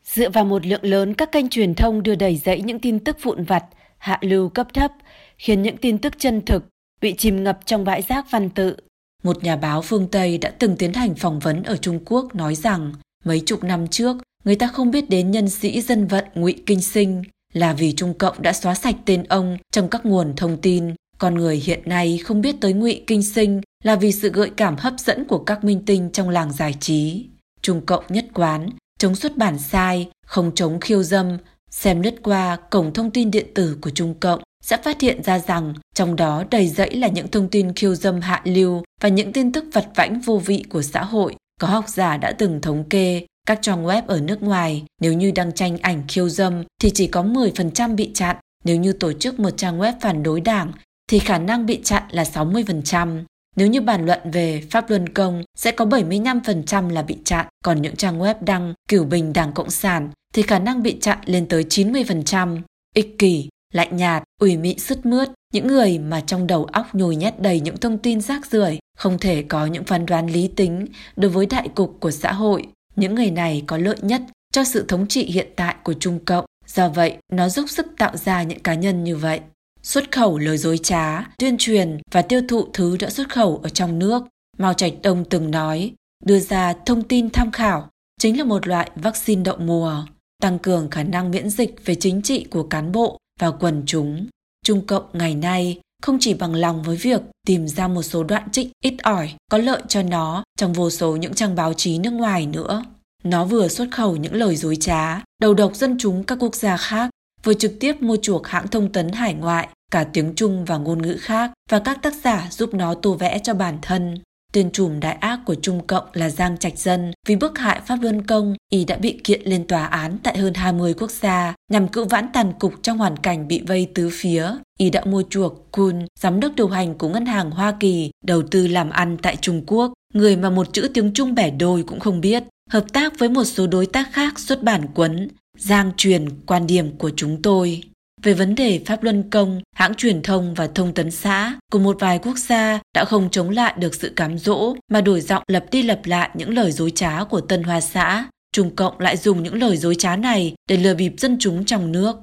Dựa 0.04 0.30
vào 0.30 0.46
một 0.46 0.66
lượng 0.66 0.84
lớn 0.84 1.14
các 1.14 1.32
kênh 1.32 1.50
truyền 1.50 1.76
thông 1.76 2.04
đưa 2.04 2.16
đầy 2.16 2.38
dẫy 2.38 2.62
những 2.62 2.80
tin 2.80 3.00
tức 3.00 3.18
vụn 3.24 3.44
vặt, 3.44 3.64
hạ 3.98 4.18
lưu 4.22 4.50
cấp 4.50 4.68
thấp, 4.74 4.92
khiến 5.38 5.62
những 5.62 5.78
tin 5.78 5.98
tức 5.98 6.14
chân 6.18 6.42
thực 6.46 6.64
bị 7.02 7.16
chìm 7.18 7.44
ngập 7.44 7.60
trong 7.66 7.84
bãi 7.84 8.02
rác 8.02 8.32
văn 8.32 8.50
tự. 8.50 8.76
Một 9.24 9.44
nhà 9.44 9.56
báo 9.56 9.82
phương 9.82 10.08
Tây 10.08 10.38
đã 10.38 10.52
từng 10.60 10.76
tiến 10.76 10.94
hành 10.94 11.16
phỏng 11.16 11.40
vấn 11.40 11.64
ở 11.64 11.78
Trung 11.78 12.00
Quốc 12.06 12.36
nói 12.36 12.56
rằng 12.56 12.94
mấy 13.26 13.40
chục 13.46 13.64
năm 13.64 13.88
trước 13.88 14.18
người 14.44 14.56
ta 14.56 14.68
không 14.68 14.92
biết 14.92 15.10
đến 15.10 15.32
nhân 15.32 15.50
sĩ 15.50 15.82
dân 15.82 16.08
vận 16.08 16.26
ngụy 16.36 16.64
Kinh 16.66 16.82
Sinh 16.82 17.24
là 17.54 17.74
vì 17.74 17.94
Trung 17.94 18.14
Cộng 18.14 18.42
đã 18.42 18.54
xóa 18.54 18.76
sạch 18.76 18.96
tên 19.06 19.24
ông 19.24 19.58
trong 19.72 19.90
các 19.90 20.06
nguồn 20.06 20.36
thông 20.36 20.58
tin. 20.62 20.96
Con 21.18 21.36
người 21.36 21.56
hiện 21.56 21.82
nay 21.86 22.18
không 22.18 22.42
biết 22.42 22.56
tới 22.62 22.74
ngụy 22.74 23.04
Kinh 23.08 23.24
Sinh 23.24 23.62
là 23.84 23.96
vì 23.96 24.12
sự 24.12 24.30
gợi 24.30 24.52
cảm 24.58 24.76
hấp 24.78 24.94
dẫn 24.98 25.26
của 25.26 25.40
các 25.40 25.64
minh 25.64 25.86
tinh 25.86 26.10
trong 26.14 26.30
làng 26.30 26.54
giải 26.54 26.76
trí. 26.80 27.26
Trung 27.62 27.82
Cộng 27.86 28.04
nhất 28.10 28.26
quán 28.34 28.70
chống 29.00 29.16
xuất 29.16 29.38
bản 29.38 29.60
sai, 29.60 30.10
không 30.26 30.52
chống 30.56 30.80
khiêu 30.80 31.04
dâm, 31.04 31.38
xem 31.72 32.02
lướt 32.02 32.16
qua 32.24 32.58
cổng 32.70 32.94
thông 32.94 33.12
tin 33.12 33.32
điện 33.32 33.46
tử 33.56 33.78
của 33.82 33.90
Trung 33.90 34.14
Cộng 34.20 34.42
sẽ 34.62 34.78
phát 34.78 35.02
hiện 35.02 35.24
ra 35.24 35.40
rằng 35.40 35.74
trong 35.96 36.16
đó 36.16 36.44
đầy 36.52 36.68
rẫy 36.68 36.96
là 36.96 37.08
những 37.08 37.28
thông 37.28 37.48
tin 37.48 37.74
khiêu 37.74 37.96
dâm 37.96 38.22
hạ 38.22 38.42
lưu 38.46 38.84
và 39.02 39.10
những 39.10 39.34
tin 39.34 39.52
tức 39.52 39.66
vặt 39.74 39.86
vãnh 39.96 40.20
vô 40.20 40.38
vị 40.38 40.64
của 40.70 40.82
xã 40.82 41.04
hội. 41.04 41.36
Có 41.60 41.68
học 41.68 41.86
giả 41.88 42.18
đã 42.18 42.32
từng 42.32 42.62
thống 42.62 42.84
kê 42.90 43.26
các 43.48 43.60
trang 43.62 43.86
web 43.86 44.02
ở 44.08 44.20
nước 44.20 44.44
ngoài 44.44 44.84
nếu 45.02 45.14
như 45.14 45.32
đăng 45.32 45.52
tranh 45.52 45.78
ảnh 45.78 46.04
khiêu 46.08 46.30
dâm 46.30 46.64
thì 46.82 46.90
chỉ 46.90 47.08
có 47.08 47.24
10% 47.24 47.96
bị 47.96 48.12
chặn. 48.14 48.36
Nếu 48.64 48.76
như 48.76 48.94
tổ 48.94 49.14
chức 49.14 49.40
một 49.40 49.50
trang 49.58 49.80
web 49.80 49.94
phản 50.02 50.24
đối 50.24 50.42
đảng 50.42 50.72
thì 51.10 51.20
khả 51.20 51.38
năng 51.38 51.66
bị 51.66 51.80
chặn 51.84 52.04
là 52.10 52.24
60%. 52.24 53.24
Nếu 53.56 53.68
như 53.68 53.82
bàn 53.82 54.06
luận 54.06 54.20
về 54.32 54.64
pháp 54.70 54.90
luân 54.90 55.10
công 55.10 55.44
sẽ 55.58 55.72
có 55.72 55.86
75% 55.86 56.90
là 56.90 57.02
bị 57.02 57.18
chặn, 57.26 57.46
còn 57.64 57.82
những 57.82 57.96
trang 57.96 58.20
web 58.20 58.36
đăng 58.42 58.74
cửu 58.90 59.06
bình 59.06 59.34
Đảng 59.34 59.54
Cộng 59.54 59.70
sản 59.70 60.10
thì 60.34 60.42
khả 60.42 60.60
năng 60.60 60.84
bị 60.84 60.98
chặn 61.02 61.18
lên 61.26 61.48
tới 61.48 61.64
90%. 61.64 62.62
Ích 62.96 63.16
kỷ, 63.20 63.50
lạnh 63.74 63.98
nhạt, 63.98 64.24
ủy 64.42 64.58
mị 64.58 64.76
sứt 64.78 65.06
mướt, 65.06 65.30
những 65.54 65.68
người 65.68 66.00
mà 66.00 66.22
trong 66.22 66.48
đầu 66.48 66.66
óc 66.66 66.96
nhồi 66.96 67.16
nhét 67.16 67.42
đầy 67.42 67.60
những 67.60 67.78
thông 67.78 67.98
tin 67.98 68.22
rác 68.22 68.46
rưởi, 68.46 68.80
không 68.98 69.20
thể 69.20 69.44
có 69.44 69.66
những 69.66 69.84
phán 69.84 70.06
đoán 70.06 70.28
lý 70.28 70.48
tính 70.48 70.86
đối 71.16 71.32
với 71.32 71.46
đại 71.46 71.68
cục 71.76 71.98
của 72.00 72.12
xã 72.12 72.32
hội. 72.32 72.68
Những 72.96 73.16
người 73.16 73.32
này 73.32 73.64
có 73.68 73.78
lợi 73.78 73.98
nhất 74.02 74.22
cho 74.54 74.64
sự 74.64 74.86
thống 74.88 75.08
trị 75.08 75.24
hiện 75.26 75.48
tại 75.56 75.76
của 75.84 75.94
Trung 75.94 76.20
Cộng, 76.26 76.46
do 76.68 76.90
vậy 76.90 77.18
nó 77.34 77.50
giúp 77.50 77.66
sức 77.70 77.88
tạo 77.98 78.18
ra 78.18 78.44
những 78.44 78.60
cá 78.60 78.74
nhân 78.74 79.04
như 79.04 79.16
vậy. 79.16 79.40
Xuất 79.84 80.12
khẩu 80.12 80.38
lời 80.38 80.58
dối 80.58 80.78
trá, 80.78 81.26
tuyên 81.38 81.56
truyền 81.58 81.98
và 82.12 82.22
tiêu 82.22 82.42
thụ 82.50 82.68
thứ 82.74 82.98
đã 82.98 83.10
xuất 83.10 83.30
khẩu 83.30 83.60
ở 83.64 83.70
trong 83.70 84.00
nước. 84.00 84.24
Mao 84.58 84.74
Trạch 84.74 84.94
Đông 85.04 85.26
từng 85.30 85.52
nói, 85.52 85.92
đưa 86.26 86.40
ra 86.40 86.74
thông 86.86 87.04
tin 87.04 87.30
tham 87.30 87.52
khảo 87.52 87.90
chính 88.20 88.38
là 88.38 88.44
một 88.44 88.68
loại 88.68 88.92
vaccine 88.96 89.44
đậu 89.44 89.58
mùa, 89.58 90.06
tăng 90.42 90.60
cường 90.60 90.90
khả 90.90 91.04
năng 91.04 91.32
miễn 91.32 91.50
dịch 91.50 91.76
về 91.86 91.96
chính 91.96 92.22
trị 92.22 92.46
của 92.50 92.64
cán 92.64 92.92
bộ 92.92 93.21
và 93.42 93.52
quần 93.52 93.84
chúng. 93.86 94.28
Trung 94.66 94.86
Cộng 94.88 95.06
ngày 95.14 95.36
nay 95.36 95.80
không 96.02 96.18
chỉ 96.20 96.34
bằng 96.34 96.56
lòng 96.56 96.84
với 96.84 96.98
việc 96.98 97.22
tìm 97.48 97.68
ra 97.68 97.88
một 97.88 98.04
số 98.04 98.24
đoạn 98.24 98.52
trích 98.52 98.72
ít 98.84 98.94
ỏi 99.04 99.34
có 99.52 99.58
lợi 99.58 99.82
cho 99.88 100.04
nó 100.04 100.44
trong 100.58 100.74
vô 100.74 100.90
số 100.90 101.16
những 101.16 101.34
trang 101.34 101.56
báo 101.56 101.74
chí 101.74 101.98
nước 101.98 102.14
ngoài 102.14 102.46
nữa. 102.46 102.84
Nó 103.24 103.46
vừa 103.46 103.68
xuất 103.68 103.88
khẩu 103.92 104.16
những 104.16 104.36
lời 104.36 104.56
dối 104.56 104.76
trá, 104.76 105.22
đầu 105.42 105.54
độc 105.54 105.76
dân 105.76 105.96
chúng 106.00 106.24
các 106.24 106.38
quốc 106.42 106.56
gia 106.56 106.78
khác, 106.78 107.10
vừa 107.44 107.54
trực 107.54 107.74
tiếp 107.80 108.02
mua 108.02 108.18
chuộc 108.22 108.48
hãng 108.48 108.68
thông 108.68 108.92
tấn 108.92 109.12
hải 109.12 109.34
ngoại, 109.34 109.68
cả 109.92 110.04
tiếng 110.04 110.36
Trung 110.36 110.66
và 110.66 110.78
ngôn 110.78 111.02
ngữ 111.02 111.18
khác 111.20 111.52
và 111.70 111.80
các 111.80 112.02
tác 112.02 112.14
giả 112.24 112.48
giúp 112.52 112.74
nó 112.74 112.94
tô 112.94 113.14
vẽ 113.14 113.40
cho 113.44 113.54
bản 113.54 113.78
thân. 113.82 114.20
Tên 114.54 114.72
trùm 114.72 115.00
đại 115.00 115.14
ác 115.14 115.40
của 115.46 115.56
Trung 115.56 115.88
Cộng 115.88 116.06
là 116.14 116.30
Giang 116.30 116.58
Trạch 116.58 116.78
Dân 116.78 117.12
vì 117.28 117.36
bức 117.36 117.60
hại 117.60 117.82
Pháp 117.86 117.98
Luân 118.02 118.22
Công, 118.22 118.56
y 118.70 118.86
đã 118.86 118.98
bị 118.98 119.20
kiện 119.24 119.42
lên 119.44 119.68
tòa 119.68 119.86
án 119.86 120.18
tại 120.24 120.38
hơn 120.38 120.54
20 120.54 120.94
quốc 120.94 121.12
gia 121.12 121.56
nhằm 121.72 121.88
cự 121.88 122.06
vãn 122.06 122.28
tàn 122.34 122.54
cục 122.60 122.74
trong 122.84 122.98
hoàn 122.98 123.18
cảnh 123.18 123.48
bị 123.48 123.62
vây 123.68 123.90
tứ 123.94 124.10
phía. 124.14 124.52
Y 124.80 124.90
đã 124.90 125.06
mua 125.06 125.24
chuộc 125.30 125.72
Kun, 125.72 126.06
giám 126.20 126.40
đốc 126.40 126.56
điều 126.56 126.68
hành 126.68 126.98
của 126.98 127.10
ngân 127.10 127.26
hàng 127.26 127.52
Hoa 127.52 127.74
Kỳ, 127.80 128.12
đầu 128.26 128.42
tư 128.52 128.68
làm 128.68 128.90
ăn 128.90 129.18
tại 129.22 129.38
Trung 129.42 129.64
Quốc, 129.68 129.94
người 130.14 130.36
mà 130.36 130.50
một 130.50 130.74
chữ 130.74 130.90
tiếng 130.94 131.14
Trung 131.14 131.36
bẻ 131.36 131.50
đôi 131.52 131.84
cũng 131.84 132.00
không 132.00 132.22
biết, 132.22 132.44
hợp 132.70 132.86
tác 132.94 133.20
với 133.20 133.30
một 133.30 133.44
số 133.44 133.68
đối 133.68 133.86
tác 133.86 134.10
khác 134.14 134.40
xuất 134.40 134.64
bản 134.64 134.88
quấn, 134.96 135.28
giang 135.58 135.92
truyền 135.98 136.26
quan 136.46 136.68
điểm 136.68 136.98
của 136.98 137.12
chúng 137.16 137.42
tôi. 137.42 137.84
Về 138.24 138.34
vấn 138.34 138.56
đề 138.56 138.82
Pháp 138.86 139.04
Luân 139.04 139.30
Công, 139.30 139.62
hãng 139.76 139.94
truyền 139.94 140.22
thông 140.22 140.54
và 140.54 140.68
thông 140.68 140.94
tấn 140.94 141.12
xã 141.12 141.60
của 141.72 141.80
một 141.80 141.98
vài 142.00 142.20
quốc 142.20 142.38
gia 142.38 142.80
đã 142.96 143.06
không 143.06 143.30
chống 143.32 143.50
lại 143.50 143.74
được 143.78 143.96
sự 143.96 144.14
cám 144.16 144.38
dỗ 144.38 144.76
mà 144.92 145.02
đổi 145.02 145.22
giọng 145.22 145.44
lập 145.48 145.66
đi 145.72 145.84
lập 145.84 146.00
lại 146.06 146.30
những 146.34 146.54
lời 146.54 146.72
dối 146.72 146.92
trá 146.92 147.24
của 147.24 147.42
Tân 147.42 147.64
Hoa 147.64 147.82
xã. 147.82 148.26
Trung 148.52 148.76
Cộng 148.76 149.00
lại 149.00 149.18
dùng 149.18 149.44
những 149.44 149.56
lời 149.56 149.78
dối 149.78 149.96
trá 149.96 150.16
này 150.16 150.54
để 150.70 150.78
lừa 150.78 150.96
bịp 150.96 151.14
dân 151.18 151.38
chúng 151.40 151.66
trong 151.66 151.92
nước. 151.92 152.16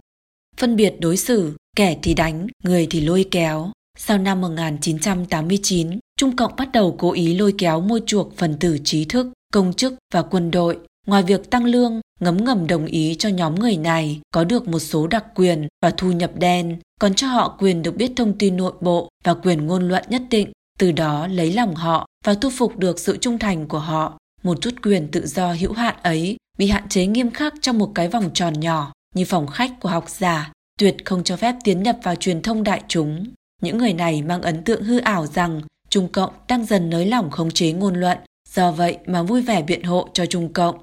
Phân 0.57 0.77
biệt 0.77 0.95
đối 1.01 1.17
xử, 1.17 1.53
kẻ 1.77 1.97
thì 2.03 2.15
đánh, 2.15 2.47
người 2.65 2.87
thì 2.91 3.01
lôi 3.01 3.25
kéo. 3.31 3.73
Sau 3.99 4.19
năm 4.19 4.41
1989, 4.41 5.99
Trung 6.17 6.37
Cộng 6.37 6.57
bắt 6.57 6.69
đầu 6.73 6.97
cố 6.99 7.13
ý 7.13 7.35
lôi 7.39 7.55
kéo 7.59 7.81
mua 7.81 8.01
chuộc 8.07 8.37
phần 8.37 8.57
tử 8.61 8.79
trí 8.85 9.05
thức, 9.05 9.27
công 9.53 9.73
chức 9.73 9.95
và 10.15 10.23
quân 10.23 10.51
đội. 10.51 10.79
Ngoài 11.09 11.23
việc 11.23 11.51
tăng 11.51 11.65
lương, 11.65 12.01
ngấm 12.21 12.45
ngầm 12.45 12.67
đồng 12.67 12.87
ý 12.87 13.17
cho 13.19 13.29
nhóm 13.29 13.55
người 13.55 13.77
này 13.77 14.21
có 14.31 14.45
được 14.45 14.69
một 14.69 14.79
số 14.79 15.07
đặc 15.07 15.25
quyền 15.35 15.69
và 15.83 15.91
thu 15.91 16.13
nhập 16.13 16.31
đen, 16.39 16.79
còn 17.01 17.15
cho 17.15 17.27
họ 17.27 17.57
quyền 17.59 17.83
được 17.83 17.97
biết 17.97 18.13
thông 18.17 18.39
tin 18.39 18.57
nội 18.57 18.73
bộ 18.81 19.09
và 19.25 19.35
quyền 19.35 19.67
ngôn 19.67 19.89
luận 19.89 20.05
nhất 20.09 20.23
định, 20.31 20.53
từ 20.79 20.93
đó 20.93 21.27
lấy 21.27 21.53
lòng 21.53 21.75
họ 21.75 22.07
và 22.25 22.35
thu 22.35 22.51
phục 22.51 22.77
được 22.77 22.99
sự 22.99 23.17
trung 23.17 23.39
thành 23.39 23.69
của 23.69 23.79
họ. 23.79 24.19
Một 24.43 24.61
chút 24.61 24.75
quyền 24.83 25.09
tự 25.09 25.27
do 25.27 25.53
hữu 25.53 25.73
hạn 25.73 25.95
ấy 26.03 26.37
bị 26.59 26.67
hạn 26.67 26.89
chế 26.89 27.07
nghiêm 27.07 27.31
khắc 27.31 27.55
trong 27.61 27.79
một 27.79 27.93
cái 27.95 28.09
vòng 28.09 28.31
tròn 28.35 28.61
nhỏ 28.61 28.93
như 29.15 29.25
phòng 29.25 29.47
khách 29.47 29.81
của 29.81 29.89
học 29.89 30.05
giả, 30.09 30.53
tuyệt 30.79 30.97
không 31.05 31.25
cho 31.25 31.37
phép 31.37 31.55
tiến 31.65 31.83
nhập 31.83 31.97
vào 32.03 32.15
truyền 32.15 32.43
thông 32.43 32.65
đại 32.65 32.83
chúng. 32.89 33.27
Những 33.63 33.79
người 33.79 33.93
này 33.93 34.23
mang 34.23 34.43
ấn 34.43 34.65
tượng 34.65 34.83
hư 34.83 34.99
ảo 34.99 35.27
rằng 35.27 35.63
Trung 35.89 36.09
Cộng 36.09 36.33
đang 36.49 36.65
dần 36.67 36.91
nới 36.91 37.07
lỏng 37.07 37.31
khống 37.31 37.51
chế 37.51 37.73
ngôn 37.73 37.95
luận, 37.95 38.19
do 38.55 38.73
vậy 38.73 38.99
mà 39.07 39.23
vui 39.23 39.43
vẻ 39.43 39.63
biện 39.63 39.83
hộ 39.83 40.09
cho 40.13 40.27
Trung 40.27 40.53
Cộng 40.53 40.79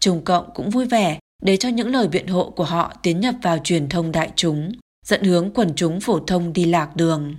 Trung 0.00 0.24
Cộng 0.24 0.50
cũng 0.54 0.70
vui 0.70 0.84
vẻ 0.84 1.18
để 1.42 1.56
cho 1.56 1.68
những 1.68 1.88
lời 1.88 2.08
biện 2.08 2.26
hộ 2.26 2.50
của 2.50 2.64
họ 2.64 2.94
tiến 3.02 3.20
nhập 3.20 3.34
vào 3.42 3.58
truyền 3.58 3.88
thông 3.88 4.12
đại 4.12 4.30
chúng, 4.36 4.72
dẫn 5.06 5.22
hướng 5.24 5.50
quần 5.54 5.72
chúng 5.76 6.00
phổ 6.00 6.20
thông 6.20 6.52
đi 6.52 6.64
lạc 6.64 6.96
đường. 6.96 7.34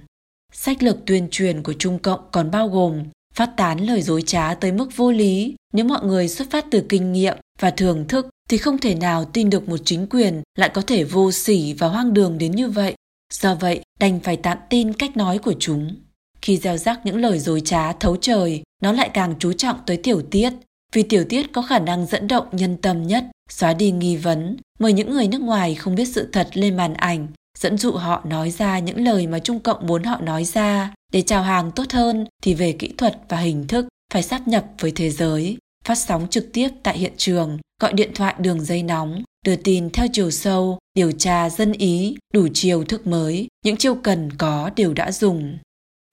Sách 0.54 0.84
lược 0.84 0.98
tuyên 1.06 1.28
truyền 1.32 1.64
của 1.64 1.74
Trung 1.74 2.00
Cộng 2.00 2.20
còn 2.32 2.52
bao 2.52 2.68
gồm 2.68 3.04
phát 3.34 3.50
tán 3.58 3.80
lời 3.80 4.02
dối 4.02 4.22
trá 4.22 4.54
tới 4.54 4.72
mức 4.72 4.90
vô 4.96 5.12
lý. 5.12 5.56
Nếu 5.74 5.86
mọi 5.86 6.06
người 6.06 6.28
xuất 6.28 6.50
phát 6.52 6.66
từ 6.72 6.86
kinh 6.90 7.12
nghiệm 7.12 7.38
và 7.60 7.72
thưởng 7.72 8.08
thức 8.08 8.30
thì 8.50 8.58
không 8.58 8.78
thể 8.78 8.96
nào 8.96 9.26
tin 9.26 9.50
được 9.50 9.70
một 9.70 9.78
chính 9.86 10.08
quyền 10.10 10.42
lại 10.58 10.70
có 10.70 10.82
thể 10.82 11.04
vô 11.04 11.32
sỉ 11.32 11.74
và 11.74 11.88
hoang 11.88 12.14
đường 12.14 12.38
đến 12.38 12.52
như 12.52 12.70
vậy. 12.70 12.96
Do 13.34 13.56
vậy, 13.56 13.82
đành 14.00 14.20
phải 14.20 14.38
tạm 14.38 14.58
tin 14.70 14.94
cách 14.94 15.18
nói 15.18 15.38
của 15.38 15.54
chúng. 15.60 15.96
Khi 16.42 16.58
gieo 16.58 16.78
rắc 16.78 17.06
những 17.06 17.18
lời 17.18 17.40
dối 17.40 17.62
trá 17.66 17.94
thấu 17.94 18.18
trời, 18.22 18.64
nó 18.84 18.92
lại 18.92 19.10
càng 19.14 19.36
chú 19.40 19.54
trọng 19.54 19.80
tới 19.86 19.98
tiểu 19.98 20.22
tiết, 20.32 20.54
vì 20.96 21.04
tiểu 21.04 21.26
tiết 21.30 21.52
có 21.52 21.62
khả 21.62 21.80
năng 21.80 22.06
dẫn 22.06 22.28
động 22.28 22.46
nhân 22.52 22.78
tâm 22.78 23.08
nhất, 23.08 23.26
xóa 23.50 23.74
đi 23.74 23.92
nghi 23.92 24.18
vấn, 24.18 24.58
mời 24.80 24.94
những 24.94 25.12
người 25.12 25.28
nước 25.28 25.42
ngoài 25.42 25.76
không 25.76 25.96
biết 25.96 26.06
sự 26.06 26.30
thật 26.32 26.50
lên 26.54 26.78
màn 26.78 26.94
ảnh, 26.94 27.28
dẫn 27.60 27.78
dụ 27.78 27.92
họ 27.92 28.22
nói 28.26 28.52
ra 28.52 28.80
những 28.80 29.04
lời 29.04 29.28
mà 29.28 29.40
Trung 29.40 29.60
Cộng 29.60 29.88
muốn 29.88 30.04
họ 30.04 30.22
nói 30.22 30.46
ra. 30.46 30.94
Để 31.14 31.22
chào 31.22 31.44
hàng 31.44 31.72
tốt 31.72 31.92
hơn 31.92 32.26
thì 32.44 32.54
về 32.54 32.72
kỹ 32.72 32.94
thuật 32.98 33.18
và 33.30 33.38
hình 33.38 33.68
thức 33.68 33.88
phải 34.14 34.24
sáp 34.24 34.48
nhập 34.48 34.66
với 34.80 34.92
thế 34.92 35.10
giới, 35.10 35.58
phát 35.86 35.96
sóng 35.96 36.28
trực 36.30 36.54
tiếp 36.54 36.70
tại 36.84 36.98
hiện 36.98 37.14
trường, 37.18 37.58
gọi 37.82 37.94
điện 37.94 38.12
thoại 38.16 38.36
đường 38.40 38.66
dây 38.66 38.84
nóng, 38.84 39.24
đưa 39.46 39.56
tin 39.56 39.90
theo 39.90 40.08
chiều 40.14 40.32
sâu, 40.32 40.80
điều 40.94 41.12
tra 41.12 41.50
dân 41.50 41.72
ý, 41.72 42.18
đủ 42.34 42.48
chiều 42.54 42.84
thức 42.84 43.08
mới, 43.08 43.48
những 43.66 43.78
chiêu 43.78 43.96
cần 43.96 44.30
có 44.38 44.70
đều 44.76 44.94
đã 44.94 45.12
dùng. 45.12 45.58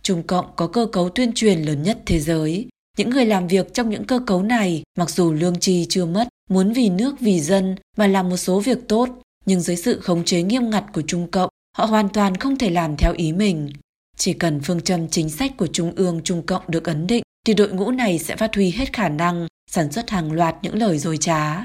Trung 0.02 0.22
Cộng 0.22 0.46
có 0.56 0.66
cơ 0.66 0.86
cấu 0.92 1.08
tuyên 1.08 1.32
truyền 1.34 1.62
lớn 1.62 1.82
nhất 1.82 1.98
thế 2.06 2.20
giới, 2.20 2.68
những 2.98 3.10
người 3.10 3.26
làm 3.26 3.48
việc 3.48 3.74
trong 3.74 3.90
những 3.90 4.04
cơ 4.04 4.20
cấu 4.26 4.42
này, 4.42 4.82
mặc 4.98 5.10
dù 5.10 5.32
lương 5.32 5.60
tri 5.60 5.86
chưa 5.88 6.04
mất, 6.04 6.28
muốn 6.50 6.72
vì 6.72 6.88
nước 6.88 7.20
vì 7.20 7.40
dân 7.40 7.76
mà 7.96 8.06
làm 8.06 8.28
một 8.28 8.36
số 8.36 8.60
việc 8.60 8.78
tốt, 8.88 9.08
nhưng 9.46 9.60
dưới 9.60 9.76
sự 9.76 10.00
khống 10.00 10.24
chế 10.24 10.42
nghiêm 10.42 10.70
ngặt 10.70 10.84
của 10.92 11.02
Trung 11.06 11.30
Cộng, 11.30 11.50
họ 11.76 11.84
hoàn 11.84 12.08
toàn 12.08 12.36
không 12.36 12.58
thể 12.58 12.70
làm 12.70 12.96
theo 12.96 13.12
ý 13.12 13.32
mình. 13.32 13.70
Chỉ 14.16 14.32
cần 14.32 14.60
phương 14.60 14.80
châm 14.80 15.08
chính 15.08 15.30
sách 15.30 15.56
của 15.56 15.66
Trung 15.66 15.92
ương 15.96 16.20
Trung 16.24 16.42
Cộng 16.46 16.62
được 16.68 16.84
ấn 16.84 17.06
định, 17.06 17.22
thì 17.46 17.54
đội 17.54 17.68
ngũ 17.72 17.90
này 17.90 18.18
sẽ 18.18 18.36
phát 18.36 18.54
huy 18.54 18.70
hết 18.70 18.92
khả 18.92 19.08
năng 19.08 19.46
sản 19.70 19.92
xuất 19.92 20.10
hàng 20.10 20.32
loạt 20.32 20.56
những 20.62 20.78
lời 20.78 20.98
dối 20.98 21.16
trá. 21.16 21.64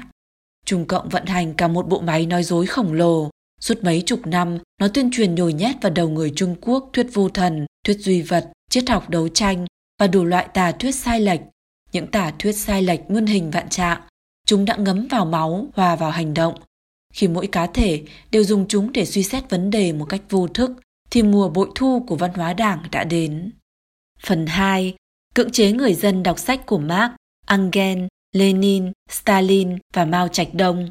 Trung 0.66 0.86
Cộng 0.86 1.08
vận 1.08 1.26
hành 1.26 1.54
cả 1.54 1.68
một 1.68 1.88
bộ 1.88 2.00
máy 2.00 2.26
nói 2.26 2.42
dối 2.42 2.66
khổng 2.66 2.92
lồ. 2.92 3.30
Suốt 3.60 3.84
mấy 3.84 4.02
chục 4.06 4.26
năm, 4.26 4.58
nó 4.80 4.88
tuyên 4.88 5.10
truyền 5.12 5.34
nhồi 5.34 5.52
nhét 5.52 5.76
vào 5.82 5.92
đầu 5.92 6.08
người 6.08 6.32
Trung 6.36 6.56
Quốc 6.60 6.90
thuyết 6.92 7.06
vô 7.12 7.28
thần, 7.28 7.66
thuyết 7.86 7.98
duy 8.00 8.22
vật, 8.22 8.50
triết 8.70 8.88
học 8.88 9.10
đấu 9.10 9.28
tranh 9.28 9.66
và 9.98 10.06
đủ 10.06 10.24
loại 10.24 10.48
tà 10.54 10.72
thuyết 10.72 10.94
sai 10.94 11.20
lệch. 11.20 11.40
Những 11.92 12.06
tà 12.06 12.32
thuyết 12.38 12.52
sai 12.52 12.82
lệch 12.82 13.00
muôn 13.10 13.26
hình 13.26 13.50
vạn 13.50 13.68
trạng, 13.68 14.00
chúng 14.46 14.64
đã 14.64 14.76
ngấm 14.76 15.08
vào 15.10 15.24
máu, 15.24 15.66
hòa 15.74 15.96
vào 15.96 16.10
hành 16.10 16.34
động. 16.34 16.54
Khi 17.12 17.28
mỗi 17.28 17.46
cá 17.46 17.66
thể 17.66 18.02
đều 18.30 18.44
dùng 18.44 18.68
chúng 18.68 18.92
để 18.92 19.04
suy 19.04 19.22
xét 19.22 19.50
vấn 19.50 19.70
đề 19.70 19.92
một 19.92 20.04
cách 20.04 20.22
vô 20.30 20.48
thức, 20.48 20.70
thì 21.10 21.22
mùa 21.22 21.48
bội 21.48 21.70
thu 21.74 22.04
của 22.06 22.16
văn 22.16 22.30
hóa 22.34 22.54
đảng 22.54 22.82
đã 22.90 23.04
đến. 23.04 23.50
Phần 24.26 24.46
2. 24.46 24.94
Cưỡng 25.34 25.50
chế 25.50 25.72
người 25.72 25.94
dân 25.94 26.22
đọc 26.22 26.38
sách 26.38 26.66
của 26.66 26.78
Marx, 26.78 27.12
Engel, 27.46 27.98
Lenin, 28.32 28.92
Stalin 29.10 29.78
và 29.92 30.04
Mao 30.04 30.28
Trạch 30.28 30.54
Đông. 30.54 30.90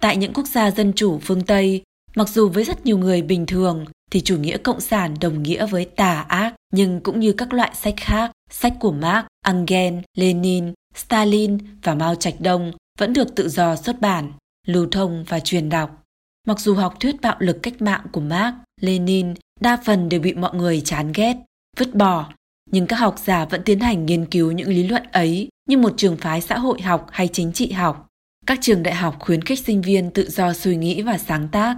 Tại 0.00 0.16
những 0.16 0.32
quốc 0.32 0.46
gia 0.46 0.70
dân 0.70 0.92
chủ 0.96 1.18
phương 1.18 1.42
Tây, 1.42 1.82
mặc 2.16 2.28
dù 2.28 2.48
với 2.48 2.64
rất 2.64 2.86
nhiều 2.86 2.98
người 2.98 3.22
bình 3.22 3.46
thường 3.46 3.84
thì 4.10 4.20
chủ 4.20 4.38
nghĩa 4.38 4.56
cộng 4.58 4.80
sản 4.80 5.14
đồng 5.20 5.42
nghĩa 5.42 5.66
với 5.66 5.84
tà 5.84 6.20
ác, 6.20 6.54
nhưng 6.74 7.00
cũng 7.00 7.20
như 7.20 7.32
các 7.32 7.52
loại 7.52 7.70
sách 7.74 7.94
khác, 7.96 8.30
sách 8.50 8.74
của 8.80 8.92
Marx, 8.92 9.24
Engel, 9.46 9.94
Lenin, 10.16 10.72
Stalin 10.94 11.58
và 11.82 11.94
Mao 11.94 12.14
Trạch 12.14 12.40
Đông 12.40 12.72
vẫn 12.98 13.12
được 13.12 13.34
tự 13.34 13.48
do 13.48 13.76
xuất 13.76 14.00
bản, 14.00 14.32
lưu 14.66 14.86
thông 14.90 15.24
và 15.28 15.40
truyền 15.40 15.68
đọc. 15.68 16.02
Mặc 16.46 16.60
dù 16.60 16.74
học 16.74 16.94
thuyết 17.00 17.20
bạo 17.20 17.36
lực 17.38 17.62
cách 17.62 17.82
mạng 17.82 18.06
của 18.12 18.20
Marx, 18.20 18.54
Lenin 18.80 19.34
đa 19.60 19.76
phần 19.84 20.08
đều 20.08 20.20
bị 20.20 20.34
mọi 20.34 20.54
người 20.54 20.80
chán 20.80 21.12
ghét, 21.14 21.36
vứt 21.78 21.94
bỏ, 21.94 22.32
nhưng 22.70 22.86
các 22.86 22.96
học 22.96 23.18
giả 23.24 23.44
vẫn 23.44 23.62
tiến 23.64 23.80
hành 23.80 24.06
nghiên 24.06 24.26
cứu 24.26 24.52
những 24.52 24.68
lý 24.68 24.88
luận 24.88 25.02
ấy 25.12 25.48
như 25.68 25.78
một 25.78 25.92
trường 25.96 26.16
phái 26.16 26.40
xã 26.40 26.58
hội 26.58 26.82
học 26.82 27.06
hay 27.10 27.28
chính 27.28 27.52
trị 27.52 27.72
học. 27.72 28.06
Các 28.46 28.58
trường 28.62 28.82
đại 28.82 28.94
học 28.94 29.16
khuyến 29.18 29.42
khích 29.42 29.58
sinh 29.58 29.82
viên 29.82 30.10
tự 30.10 30.30
do 30.30 30.52
suy 30.52 30.76
nghĩ 30.76 31.02
và 31.02 31.18
sáng 31.18 31.48
tác. 31.48 31.76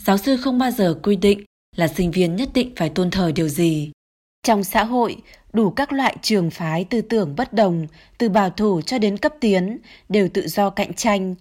Giáo 0.00 0.18
sư 0.18 0.36
không 0.36 0.58
bao 0.58 0.70
giờ 0.70 0.98
quy 1.02 1.16
định 1.16 1.44
là 1.76 1.88
sinh 1.88 2.10
viên 2.10 2.36
nhất 2.36 2.48
định 2.54 2.72
phải 2.76 2.88
tôn 2.88 3.10
thờ 3.10 3.32
điều 3.34 3.48
gì. 3.48 3.92
Trong 4.48 4.64
xã 4.64 4.84
hội, 4.84 5.16
đủ 5.52 5.70
các 5.70 5.92
loại 5.92 6.16
trường 6.22 6.50
phái 6.50 6.84
tư 6.84 7.00
tưởng 7.00 7.34
bất 7.36 7.52
đồng, 7.52 7.86
từ 8.18 8.28
bảo 8.28 8.50
thủ 8.50 8.80
cho 8.80 8.98
đến 8.98 9.16
cấp 9.16 9.32
tiến, 9.40 9.78
đều 10.08 10.28
tự 10.28 10.48
do 10.48 10.70
cạnh 10.70 10.94
tranh. 10.94 11.34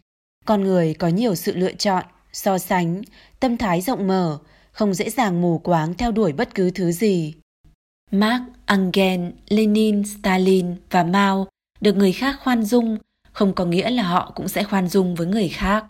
Con 0.46 0.64
người 0.64 0.94
có 0.94 1.08
nhiều 1.08 1.36
sự 1.36 1.56
lựa 1.56 1.72
chọn, 1.74 2.06
so 2.34 2.58
sánh, 2.58 3.02
tâm 3.40 3.58
thái 3.58 3.82
rộng 3.82 4.08
mở, 4.08 4.38
không 4.72 4.94
dễ 4.94 5.10
dàng 5.10 5.42
mù 5.42 5.58
quáng 5.58 5.94
theo 5.94 6.12
đuổi 6.12 6.34
bất 6.34 6.56
cứ 6.56 6.72
thứ 6.72 6.92
gì. 6.92 7.34
Marx, 8.12 8.42
engel 8.66 9.22
Lenin, 9.50 10.04
Stalin 10.04 10.76
và 10.92 11.04
Mao 11.04 11.48
được 11.82 11.96
người 11.96 12.12
khác 12.12 12.36
khoan 12.44 12.64
dung 12.64 12.98
không 13.32 13.54
có 13.54 13.66
nghĩa 13.66 13.90
là 13.90 14.04
họ 14.04 14.32
cũng 14.36 14.48
sẽ 14.48 14.64
khoan 14.64 14.88
dung 14.88 15.16
với 15.16 15.28
người 15.28 15.50
khác. 15.50 15.86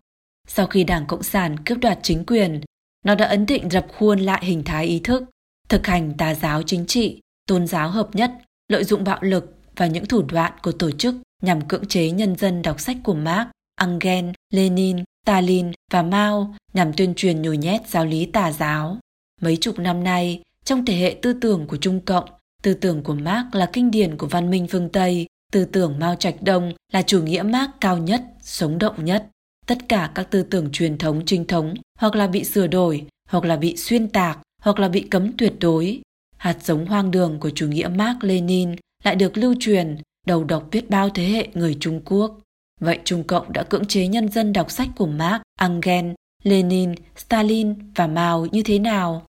Sau 0.48 0.68
khi 0.68 0.84
Đảng 0.84 1.06
Cộng 1.06 1.24
sản 1.24 1.58
cướp 1.66 1.78
đoạt 1.82 2.00
chính 2.02 2.26
quyền, 2.26 2.62
nó 3.06 3.16
đã 3.16 3.26
ấn 3.26 3.46
định 3.46 3.70
dập 3.72 3.88
khuôn 3.98 4.20
lại 4.20 4.46
hình 4.46 4.64
thái 4.64 4.86
ý 4.86 5.00
thức, 5.04 5.24
thực 5.70 5.88
hành 5.88 6.14
tà 6.18 6.36
giáo 6.36 6.64
chính 6.64 6.86
trị, 6.86 7.22
tôn 7.48 7.68
giáo 7.68 7.90
hợp 7.90 8.16
nhất, 8.16 8.32
lợi 8.68 8.84
dụng 8.84 9.04
bạo 9.04 9.20
lực 9.22 9.56
và 9.76 9.88
những 9.88 10.06
thủ 10.06 10.22
đoạn 10.22 10.52
của 10.62 10.72
tổ 10.72 10.92
chức 10.92 11.16
nhằm 11.44 11.68
cưỡng 11.68 11.86
chế 11.86 12.12
nhân 12.12 12.36
dân 12.36 12.62
đọc 12.62 12.80
sách 12.80 12.98
của 13.04 13.14
Marx, 13.14 13.48
Engel, 13.82 14.26
Lenin, 14.54 14.98
Stalin 15.26 15.72
và 15.92 16.02
Mao 16.02 16.56
nhằm 16.74 16.94
tuyên 16.94 17.14
truyền 17.16 17.42
nhồi 17.42 17.58
nhét 17.58 17.82
giáo 17.88 18.06
lý 18.06 18.26
tà 18.26 18.52
giáo. 18.52 18.98
Mấy 19.42 19.58
chục 19.58 19.80
năm 19.80 20.04
nay, 20.04 20.42
trong 20.66 20.86
thể 20.86 20.96
hệ 20.96 21.18
tư 21.22 21.34
tưởng 21.34 21.68
của 21.68 21.78
Trung 21.78 22.00
Cộng, 22.00 22.30
tư 22.64 22.74
tưởng 22.74 23.04
của 23.04 23.14
Marx 23.14 23.46
là 23.52 23.70
kinh 23.74 23.92
điển 23.92 24.18
của 24.18 24.28
văn 24.28 24.50
minh 24.50 24.68
phương 24.68 24.90
Tây, 24.90 25.28
tư 25.52 25.66
tưởng 25.66 26.00
Mao 26.00 26.16
Trạch 26.16 26.36
Đông 26.42 26.74
là 26.94 27.02
chủ 27.02 27.24
nghĩa 27.24 27.44
Marx 27.44 27.70
cao 27.82 27.98
nhất, 27.98 28.24
sống 28.42 28.78
động 28.78 29.06
nhất. 29.06 29.28
Tất 29.68 29.78
cả 29.90 30.12
các 30.16 30.32
tư 30.32 30.44
tưởng 30.44 30.70
truyền 30.72 30.98
thống 30.98 31.22
trinh 31.26 31.46
thống 31.46 31.74
hoặc 32.00 32.16
là 32.16 32.28
bị 32.28 32.44
sửa 32.44 32.68
đổi, 32.68 33.06
hoặc 33.30 33.46
là 33.46 33.56
bị 33.56 33.78
xuyên 33.78 34.08
tạc, 34.08 34.40
hoặc 34.68 34.80
là 34.80 34.90
bị 34.90 35.02
cấm 35.02 35.38
tuyệt 35.38 35.54
đối. 35.60 36.02
Hạt 36.38 36.58
giống 36.64 36.86
hoang 36.86 37.12
đường 37.12 37.40
của 37.40 37.50
chủ 37.50 37.68
nghĩa 37.68 37.88
Marx 37.88 38.18
Lenin 38.22 38.76
lại 39.04 39.16
được 39.16 39.38
lưu 39.38 39.56
truyền, 39.60 39.98
đầu 40.26 40.44
độc 40.44 40.68
biết 40.72 40.90
bao 40.90 41.10
thế 41.10 41.24
hệ 41.26 41.48
người 41.54 41.78
Trung 41.80 42.02
Quốc. 42.06 42.40
Vậy 42.80 43.00
Trung 43.04 43.24
Cộng 43.24 43.54
đã 43.54 43.64
cưỡng 43.64 43.86
chế 43.86 44.08
nhân 44.08 44.30
dân 44.30 44.54
đọc 44.54 44.72
sách 44.72 44.88
của 44.96 45.06
Marx, 45.08 45.42
Engels, 45.60 46.16
Lenin, 46.44 46.96
Stalin 47.16 47.92
và 47.96 48.08
Mao 48.08 48.46
như 48.46 48.62
thế 48.64 48.80
nào? 48.80 49.26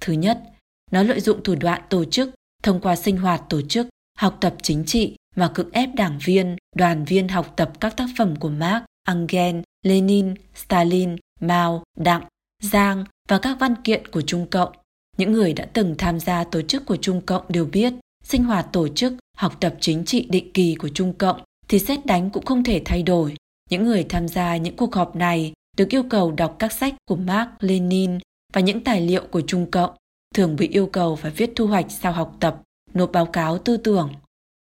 Thứ 0.00 0.12
nhất, 0.12 0.42
nó 0.90 1.02
lợi 1.02 1.20
dụng 1.20 1.42
thủ 1.42 1.54
đoạn 1.54 1.82
tổ 1.88 2.04
chức 2.04 2.30
thông 2.62 2.80
qua 2.80 2.96
sinh 2.96 3.16
hoạt 3.16 3.42
tổ 3.48 3.60
chức, 3.62 3.86
học 4.18 4.38
tập 4.40 4.54
chính 4.62 4.84
trị 4.84 5.16
mà 5.36 5.50
cưỡng 5.54 5.70
ép 5.72 5.94
đảng 5.94 6.18
viên, 6.24 6.56
đoàn 6.76 7.04
viên 7.04 7.28
học 7.28 7.52
tập 7.56 7.72
các 7.80 7.96
tác 7.96 8.08
phẩm 8.18 8.36
của 8.36 8.50
Marx, 8.50 8.82
Engels, 9.08 9.64
Lenin, 9.82 10.34
Stalin, 10.54 11.16
Mao, 11.40 11.82
Đặng, 11.96 12.22
Giang 12.62 13.04
và 13.28 13.38
các 13.38 13.56
văn 13.60 13.74
kiện 13.84 14.06
của 14.06 14.22
Trung 14.22 14.46
Cộng. 14.50 14.72
Những 15.16 15.32
người 15.32 15.52
đã 15.52 15.66
từng 15.72 15.94
tham 15.98 16.20
gia 16.20 16.44
tổ 16.44 16.62
chức 16.62 16.86
của 16.86 16.96
Trung 16.96 17.20
Cộng 17.26 17.44
đều 17.48 17.64
biết, 17.64 17.92
sinh 18.24 18.44
hoạt 18.44 18.66
tổ 18.72 18.88
chức, 18.88 19.12
học 19.36 19.56
tập 19.60 19.74
chính 19.80 20.04
trị 20.04 20.26
định 20.30 20.52
kỳ 20.52 20.74
của 20.74 20.88
Trung 20.88 21.12
Cộng 21.12 21.40
thì 21.68 21.78
xét 21.78 22.06
đánh 22.06 22.30
cũng 22.30 22.44
không 22.44 22.64
thể 22.64 22.82
thay 22.84 23.02
đổi. 23.02 23.36
Những 23.70 23.84
người 23.84 24.04
tham 24.08 24.28
gia 24.28 24.56
những 24.56 24.76
cuộc 24.76 24.94
họp 24.94 25.16
này 25.16 25.52
được 25.76 25.88
yêu 25.88 26.02
cầu 26.10 26.32
đọc 26.32 26.56
các 26.58 26.72
sách 26.72 26.94
của 27.08 27.16
Marx, 27.16 27.48
Lenin 27.60 28.18
và 28.52 28.60
những 28.60 28.84
tài 28.84 29.00
liệu 29.00 29.22
của 29.30 29.40
Trung 29.40 29.70
Cộng, 29.70 29.90
thường 30.34 30.56
bị 30.56 30.68
yêu 30.68 30.86
cầu 30.86 31.16
phải 31.16 31.30
viết 31.30 31.50
thu 31.56 31.66
hoạch 31.66 31.86
sau 31.88 32.12
học 32.12 32.36
tập, 32.40 32.62
nộp 32.94 33.12
báo 33.12 33.26
cáo 33.26 33.58
tư 33.58 33.76
tưởng. 33.76 34.12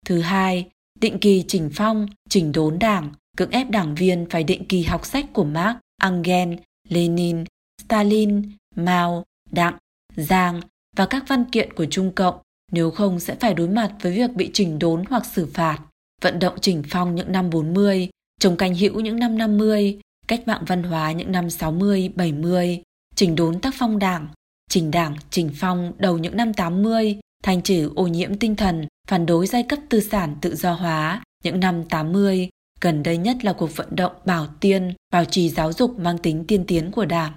Thứ 0.05 0.21
hai, 0.21 0.69
định 0.99 1.19
kỳ 1.19 1.43
chỉnh 1.47 1.69
phong, 1.73 2.07
chỉnh 2.29 2.51
đốn 2.51 2.79
đảng, 2.79 3.13
cưỡng 3.37 3.51
ép 3.51 3.69
đảng 3.69 3.95
viên 3.95 4.25
phải 4.29 4.43
định 4.43 4.65
kỳ 4.65 4.83
học 4.83 5.05
sách 5.05 5.25
của 5.33 5.43
Marx, 5.43 5.77
Engels, 6.03 6.59
Lenin, 6.89 7.43
Stalin, 7.81 8.41
Mao, 8.75 9.23
Đặng, 9.51 9.77
Giang 10.15 10.61
và 10.95 11.05
các 11.05 11.23
văn 11.27 11.45
kiện 11.45 11.73
của 11.73 11.85
Trung 11.85 12.11
Cộng, 12.11 12.35
nếu 12.71 12.91
không 12.91 13.19
sẽ 13.19 13.35
phải 13.35 13.53
đối 13.53 13.69
mặt 13.69 13.91
với 14.01 14.11
việc 14.15 14.31
bị 14.35 14.49
chỉnh 14.53 14.79
đốn 14.79 15.03
hoặc 15.09 15.25
xử 15.25 15.45
phạt. 15.53 15.79
Vận 16.21 16.39
động 16.39 16.57
chỉnh 16.61 16.83
phong 16.89 17.15
những 17.15 17.31
năm 17.31 17.49
40, 17.49 18.09
trồng 18.39 18.57
canh 18.57 18.75
hữu 18.75 18.99
những 18.99 19.19
năm 19.19 19.37
50, 19.37 19.99
cách 20.27 20.47
mạng 20.47 20.63
văn 20.67 20.83
hóa 20.83 21.11
những 21.11 21.31
năm 21.31 21.49
60, 21.49 22.11
70, 22.15 22.81
chỉnh 23.15 23.35
đốn 23.35 23.59
tác 23.59 23.73
phong 23.77 23.99
đảng, 23.99 24.27
chỉnh 24.69 24.91
đảng, 24.91 25.15
chỉnh 25.29 25.49
phong 25.55 25.93
đầu 25.97 26.17
những 26.17 26.37
năm 26.37 26.53
80, 26.53 27.19
thanh 27.43 27.61
trừ 27.61 27.91
ô 27.95 28.07
nhiễm 28.07 28.37
tinh 28.37 28.55
thần, 28.55 28.87
phản 29.07 29.25
đối 29.25 29.47
giai 29.47 29.63
cấp 29.63 29.79
tư 29.89 29.99
sản 29.99 30.35
tự 30.41 30.55
do 30.55 30.73
hóa 30.73 31.23
những 31.43 31.59
năm 31.59 31.83
80, 31.83 32.49
gần 32.81 33.03
đây 33.03 33.17
nhất 33.17 33.45
là 33.45 33.53
cuộc 33.53 33.75
vận 33.75 33.95
động 33.95 34.11
bảo 34.25 34.47
tiên, 34.59 34.93
bảo 35.11 35.25
trì 35.25 35.49
giáo 35.49 35.73
dục 35.73 35.99
mang 35.99 36.17
tính 36.17 36.45
tiên 36.47 36.63
tiến 36.67 36.91
của 36.91 37.05
Đảng. 37.05 37.31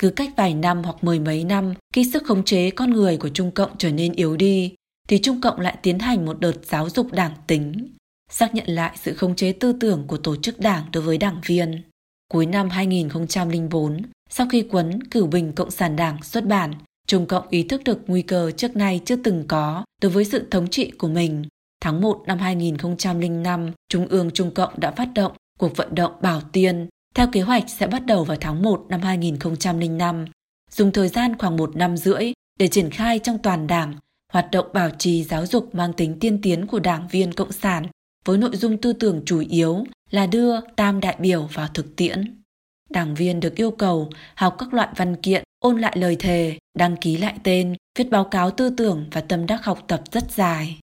Cứ 0.00 0.10
cách 0.10 0.30
vài 0.36 0.54
năm 0.54 0.82
hoặc 0.84 1.04
mười 1.04 1.18
mấy 1.18 1.44
năm, 1.44 1.74
khi 1.94 2.04
sức 2.04 2.24
khống 2.24 2.44
chế 2.44 2.70
con 2.70 2.90
người 2.90 3.16
của 3.16 3.28
Trung 3.28 3.50
Cộng 3.50 3.78
trở 3.78 3.90
nên 3.90 4.12
yếu 4.12 4.36
đi, 4.36 4.74
thì 5.08 5.18
Trung 5.18 5.40
Cộng 5.40 5.60
lại 5.60 5.78
tiến 5.82 5.98
hành 5.98 6.24
một 6.26 6.40
đợt 6.40 6.54
giáo 6.62 6.90
dục 6.90 7.12
đảng 7.12 7.32
tính, 7.46 7.88
xác 8.30 8.54
nhận 8.54 8.66
lại 8.66 8.96
sự 9.02 9.14
khống 9.14 9.36
chế 9.36 9.52
tư 9.52 9.72
tưởng 9.80 10.04
của 10.06 10.16
tổ 10.16 10.36
chức 10.36 10.60
đảng 10.60 10.84
đối 10.92 11.02
với 11.02 11.18
đảng 11.18 11.40
viên. 11.46 11.82
Cuối 12.28 12.46
năm 12.46 12.68
2004, 12.70 14.02
sau 14.30 14.46
khi 14.50 14.62
cuốn 14.62 15.02
Cửu 15.10 15.26
Bình 15.26 15.52
Cộng 15.52 15.70
sản 15.70 15.96
Đảng 15.96 16.22
xuất 16.22 16.46
bản, 16.46 16.74
Trung 17.06 17.26
Cộng 17.26 17.48
ý 17.48 17.62
thức 17.62 17.84
được 17.84 17.98
nguy 18.06 18.22
cơ 18.22 18.50
trước 18.50 18.76
nay 18.76 19.00
chưa 19.04 19.16
từng 19.16 19.44
có 19.48 19.84
đối 20.02 20.12
với 20.12 20.24
sự 20.24 20.46
thống 20.50 20.70
trị 20.70 20.90
của 20.90 21.08
mình. 21.08 21.44
Tháng 21.80 22.00
1 22.00 22.24
năm 22.26 22.38
2005, 22.38 23.72
Trung 23.88 24.06
ương 24.06 24.30
Trung 24.30 24.54
Cộng 24.54 24.80
đã 24.80 24.90
phát 24.90 25.08
động 25.14 25.32
cuộc 25.58 25.76
vận 25.76 25.94
động 25.94 26.12
Bảo 26.22 26.40
Tiên, 26.52 26.88
theo 27.14 27.26
kế 27.32 27.40
hoạch 27.40 27.64
sẽ 27.68 27.86
bắt 27.86 28.06
đầu 28.06 28.24
vào 28.24 28.36
tháng 28.40 28.62
1 28.62 28.86
năm 28.88 29.00
2005, 29.00 30.24
dùng 30.70 30.92
thời 30.92 31.08
gian 31.08 31.38
khoảng 31.38 31.56
một 31.56 31.76
năm 31.76 31.96
rưỡi 31.96 32.32
để 32.58 32.68
triển 32.68 32.90
khai 32.90 33.18
trong 33.18 33.38
toàn 33.38 33.66
đảng 33.66 33.94
hoạt 34.32 34.50
động 34.52 34.66
bảo 34.72 34.90
trì 34.98 35.24
giáo 35.24 35.46
dục 35.46 35.74
mang 35.74 35.92
tính 35.92 36.18
tiên 36.20 36.38
tiến 36.42 36.66
của 36.66 36.80
đảng 36.80 37.08
viên 37.08 37.32
Cộng 37.32 37.52
sản 37.52 37.86
với 38.24 38.38
nội 38.38 38.56
dung 38.56 38.76
tư 38.76 38.92
tưởng 38.92 39.22
chủ 39.26 39.42
yếu 39.48 39.84
là 40.10 40.26
đưa 40.26 40.60
tam 40.60 41.00
đại 41.00 41.16
biểu 41.18 41.48
vào 41.52 41.68
thực 41.74 41.96
tiễn. 41.96 42.42
Đảng 42.90 43.14
viên 43.14 43.40
được 43.40 43.56
yêu 43.56 43.70
cầu 43.70 44.10
học 44.34 44.56
các 44.58 44.74
loại 44.74 44.88
văn 44.96 45.16
kiện, 45.16 45.42
ôn 45.58 45.80
lại 45.80 45.96
lời 45.98 46.16
thề, 46.16 46.58
đăng 46.78 46.96
ký 46.96 47.16
lại 47.16 47.34
tên, 47.42 47.74
viết 47.98 48.10
báo 48.10 48.24
cáo 48.24 48.50
tư 48.50 48.70
tưởng 48.70 49.06
và 49.12 49.20
tâm 49.20 49.46
đắc 49.46 49.64
học 49.64 49.84
tập 49.86 50.02
rất 50.12 50.30
dài. 50.30 50.78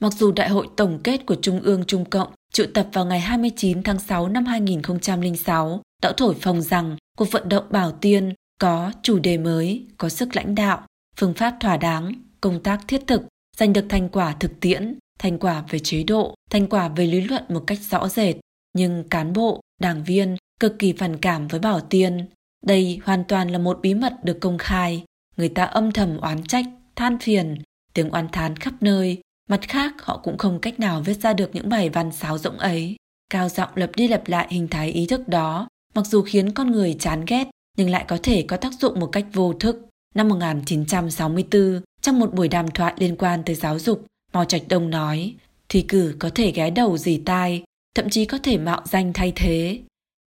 Mặc 0.00 0.12
dù 0.12 0.32
đại 0.32 0.48
hội 0.48 0.68
tổng 0.76 1.00
kết 1.04 1.26
của 1.26 1.36
Trung 1.42 1.60
ương 1.60 1.84
Trung 1.86 2.04
Cộng 2.04 2.28
triệu 2.52 2.66
tập 2.74 2.88
vào 2.92 3.04
ngày 3.04 3.20
29 3.20 3.82
tháng 3.82 3.98
6 3.98 4.28
năm 4.28 4.44
2006 4.44 5.82
đã 6.02 6.12
thổi 6.16 6.34
phồng 6.34 6.62
rằng 6.62 6.96
cuộc 7.18 7.30
vận 7.30 7.48
động 7.48 7.64
Bảo 7.70 7.92
Tiên 7.92 8.34
có 8.58 8.92
chủ 9.02 9.18
đề 9.18 9.38
mới, 9.38 9.86
có 9.98 10.08
sức 10.08 10.36
lãnh 10.36 10.54
đạo, 10.54 10.86
phương 11.16 11.34
pháp 11.34 11.56
thỏa 11.60 11.76
đáng, 11.76 12.12
công 12.40 12.62
tác 12.62 12.80
thiết 12.88 13.02
thực, 13.06 13.22
giành 13.56 13.72
được 13.72 13.86
thành 13.88 14.08
quả 14.08 14.34
thực 14.40 14.60
tiễn, 14.60 14.98
thành 15.18 15.38
quả 15.38 15.64
về 15.68 15.78
chế 15.78 16.02
độ, 16.02 16.34
thành 16.50 16.66
quả 16.66 16.88
về 16.88 17.06
lý 17.06 17.20
luận 17.20 17.42
một 17.48 17.64
cách 17.66 17.78
rõ 17.90 18.08
rệt. 18.08 18.36
Nhưng 18.72 19.08
cán 19.08 19.32
bộ, 19.32 19.60
đảng 19.80 20.04
viên 20.04 20.36
cực 20.60 20.78
kỳ 20.78 20.92
phản 20.92 21.16
cảm 21.16 21.48
với 21.48 21.60
Bảo 21.60 21.80
Tiên. 21.80 22.26
Đây 22.66 23.00
hoàn 23.04 23.24
toàn 23.24 23.48
là 23.48 23.58
một 23.58 23.78
bí 23.82 23.94
mật 23.94 24.24
được 24.24 24.38
công 24.40 24.58
khai. 24.58 25.04
Người 25.36 25.48
ta 25.48 25.64
âm 25.64 25.92
thầm 25.92 26.18
oán 26.18 26.42
trách, 26.42 26.64
than 26.96 27.18
phiền, 27.18 27.54
tiếng 27.94 28.10
oán 28.10 28.28
thán 28.32 28.56
khắp 28.56 28.74
nơi. 28.80 29.20
Mặt 29.50 29.60
khác, 29.68 29.94
họ 30.02 30.20
cũng 30.22 30.38
không 30.38 30.60
cách 30.60 30.80
nào 30.80 31.00
viết 31.00 31.20
ra 31.20 31.32
được 31.32 31.50
những 31.52 31.68
bài 31.68 31.88
văn 31.88 32.12
sáo 32.12 32.38
rỗng 32.38 32.58
ấy. 32.58 32.96
Cao 33.30 33.48
giọng 33.48 33.68
lập 33.74 33.90
đi 33.96 34.08
lặp 34.08 34.28
lại 34.28 34.46
hình 34.50 34.68
thái 34.68 34.90
ý 34.90 35.06
thức 35.06 35.28
đó, 35.28 35.68
mặc 35.94 36.06
dù 36.06 36.22
khiến 36.22 36.52
con 36.52 36.70
người 36.70 36.96
chán 36.98 37.24
ghét, 37.26 37.44
nhưng 37.78 37.90
lại 37.90 38.04
có 38.08 38.18
thể 38.22 38.44
có 38.48 38.56
tác 38.56 38.72
dụng 38.72 39.00
một 39.00 39.06
cách 39.06 39.26
vô 39.32 39.52
thức. 39.52 39.86
Năm 40.14 40.28
1964, 40.28 41.80
trong 42.02 42.18
một 42.18 42.34
buổi 42.34 42.48
đàm 42.48 42.70
thoại 42.70 42.94
liên 42.96 43.16
quan 43.16 43.42
tới 43.44 43.54
giáo 43.54 43.78
dục, 43.78 44.06
Mao 44.32 44.44
Trạch 44.44 44.62
Đông 44.68 44.90
nói, 44.90 45.34
thi 45.68 45.82
cử 45.82 46.16
có 46.18 46.30
thể 46.34 46.50
ghé 46.50 46.70
đầu 46.70 46.98
dì 46.98 47.22
tai, 47.24 47.62
thậm 47.94 48.10
chí 48.10 48.24
có 48.24 48.38
thể 48.42 48.58
mạo 48.58 48.82
danh 48.84 49.12
thay 49.12 49.32
thế. 49.36 49.78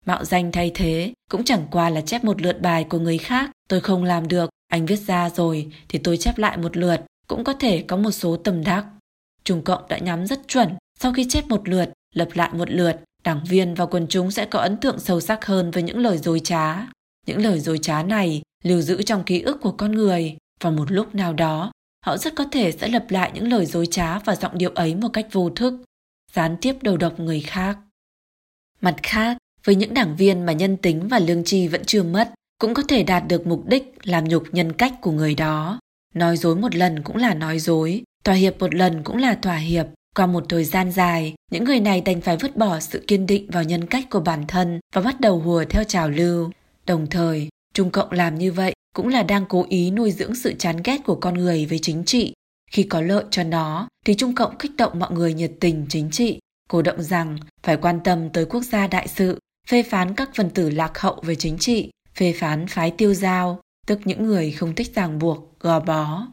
Mạo 0.06 0.26
danh 0.26 0.52
thay 0.52 0.72
thế 0.74 1.14
cũng 1.32 1.44
chẳng 1.44 1.68
qua 1.72 1.90
là 1.90 2.02
chép 2.02 2.24
một 2.24 2.42
lượt 2.42 2.62
bài 2.62 2.84
của 2.84 3.00
người 3.00 3.18
khác, 3.18 3.52
tôi 3.70 3.82
không 3.82 4.04
làm 4.04 4.28
được, 4.28 4.50
anh 4.68 4.86
viết 4.86 5.00
ra 5.00 5.30
rồi 5.30 5.72
thì 5.90 6.00
tôi 6.00 6.18
chép 6.18 6.38
lại 6.38 6.58
một 6.58 6.78
lượt, 6.78 7.02
cũng 7.28 7.44
có 7.44 7.54
thể 7.54 7.84
có 7.88 7.98
một 7.98 8.12
số 8.12 8.38
tầm 8.38 8.64
đắc. 8.64 8.86
Trung 9.44 9.62
Cộng 9.62 9.88
đã 9.90 9.98
nhắm 9.98 10.28
rất 10.28 10.48
chuẩn, 10.48 10.70
sau 11.00 11.14
khi 11.14 11.26
chép 11.30 11.48
một 11.48 11.70
lượt, 11.70 11.90
lập 12.16 12.30
lại 12.34 12.50
một 12.54 12.70
lượt, 12.70 13.00
đảng 13.24 13.44
viên 13.50 13.74
và 13.74 13.86
quần 13.86 14.08
chúng 14.08 14.32
sẽ 14.32 14.46
có 14.46 14.60
ấn 14.60 14.78
tượng 14.78 15.00
sâu 15.00 15.22
sắc 15.22 15.46
hơn 15.46 15.72
với 15.72 15.84
những 15.84 16.00
lời 16.00 16.18
dối 16.18 16.40
trá. 16.40 16.88
Những 17.28 17.42
lời 17.44 17.60
dối 17.60 17.78
trá 17.82 18.04
này 18.04 18.42
lưu 18.64 18.82
giữ 18.82 19.02
trong 19.02 19.24
ký 19.24 19.42
ức 19.42 19.58
của 19.62 19.72
con 19.72 19.92
người, 19.92 20.38
và 20.60 20.70
một 20.70 20.92
lúc 20.92 21.16
nào 21.16 21.34
đó, 21.34 21.72
họ 22.06 22.18
rất 22.18 22.36
có 22.36 22.46
thể 22.52 22.72
sẽ 22.72 22.88
lặp 22.88 23.12
lại 23.12 23.32
những 23.34 23.48
lời 23.48 23.66
dối 23.66 23.88
trá 23.92 24.20
và 24.20 24.36
giọng 24.36 24.58
điệu 24.58 24.70
ấy 24.70 24.96
một 24.96 25.10
cách 25.14 25.28
vô 25.32 25.50
thức, 25.50 25.74
gián 26.34 26.58
tiếp 26.62 26.76
đầu 26.82 26.98
độc 26.98 27.20
người 27.20 27.40
khác. 27.40 27.78
Mặt 28.82 28.96
khác, 29.04 29.38
với 29.64 29.76
những 29.76 29.94
đảng 29.94 30.16
viên 30.16 30.46
mà 30.46 30.54
nhân 30.54 30.78
tính 30.78 31.08
và 31.08 31.20
lương 31.20 31.44
tri 31.44 31.68
vẫn 31.68 31.86
chưa 31.86 32.04
mất, 32.04 32.32
cũng 32.58 32.74
có 32.74 32.84
thể 32.88 33.04
đạt 33.04 33.24
được 33.28 33.48
mục 33.48 33.66
đích 33.68 33.94
làm 34.04 34.28
nhục 34.28 34.44
nhân 34.52 34.74
cách 34.74 34.94
của 35.02 35.12
người 35.12 35.36
đó. 35.36 35.80
Nói 36.14 36.38
dối 36.38 36.56
một 36.56 36.76
lần 36.76 37.04
cũng 37.04 37.18
là 37.18 37.34
nói 37.34 37.60
dối, 37.60 38.04
thỏa 38.24 38.36
hiệp 38.36 38.60
một 38.60 38.76
lần 38.76 39.04
cũng 39.04 39.18
là 39.18 39.36
thỏa 39.36 39.56
hiệp, 39.56 39.88
Qua 40.16 40.26
một 40.26 40.46
thời 40.50 40.64
gian 40.64 40.92
dài, 40.92 41.34
những 41.52 41.64
người 41.64 41.80
này 41.80 42.02
đành 42.02 42.22
phải 42.22 42.38
vứt 42.38 42.58
bỏ 42.58 42.80
sự 42.80 43.04
kiên 43.08 43.26
định 43.26 43.52
vào 43.52 43.64
nhân 43.64 43.86
cách 43.86 44.06
của 44.10 44.20
bản 44.20 44.48
thân 44.48 44.80
và 44.94 45.02
bắt 45.02 45.20
đầu 45.20 45.40
hùa 45.40 45.66
theo 45.70 45.84
trào 45.84 46.10
lưu. 46.10 46.52
Đồng 46.86 47.08
thời, 47.08 47.50
Trung 47.74 47.92
Cộng 47.92 48.12
làm 48.12 48.38
như 48.38 48.52
vậy 48.52 48.74
cũng 48.96 49.08
là 49.08 49.24
đang 49.24 49.46
cố 49.50 49.66
ý 49.70 49.92
nuôi 49.92 50.12
dưỡng 50.12 50.36
sự 50.36 50.54
chán 50.60 50.78
ghét 50.84 50.98
của 51.06 51.16
con 51.16 51.34
người 51.34 51.66
với 51.66 51.80
chính 51.80 52.04
trị. 52.06 52.34
Khi 52.72 52.84
có 52.84 53.02
lợi 53.02 53.24
cho 53.32 53.44
nó, 53.44 53.88
thì 54.06 54.14
Trung 54.14 54.36
Cộng 54.36 54.58
kích 54.58 54.72
động 54.78 55.00
mọi 55.00 55.12
người 55.12 55.34
nhiệt 55.34 55.52
tình 55.60 55.86
chính 55.90 56.10
trị, 56.12 56.40
cổ 56.70 56.82
động 56.82 57.02
rằng 57.02 57.38
phải 57.64 57.78
quan 57.78 58.00
tâm 58.04 58.30
tới 58.30 58.46
quốc 58.46 58.62
gia 58.64 58.88
đại 58.88 59.08
sự, 59.08 59.40
phê 59.70 59.84
phán 59.84 60.16
các 60.16 60.30
phần 60.36 60.50
tử 60.50 60.70
lạc 60.70 61.00
hậu 61.00 61.20
về 61.24 61.36
chính 61.36 61.58
trị, 61.58 61.92
phê 62.16 62.34
phán 62.40 62.68
phái 62.68 62.92
tiêu 62.92 63.14
giao, 63.14 63.60
tức 63.88 64.00
những 64.06 64.24
người 64.26 64.52
không 64.52 64.76
thích 64.76 64.92
ràng 64.96 65.20
buộc, 65.20 65.60
gò 65.60 65.80
bó. 65.80 66.28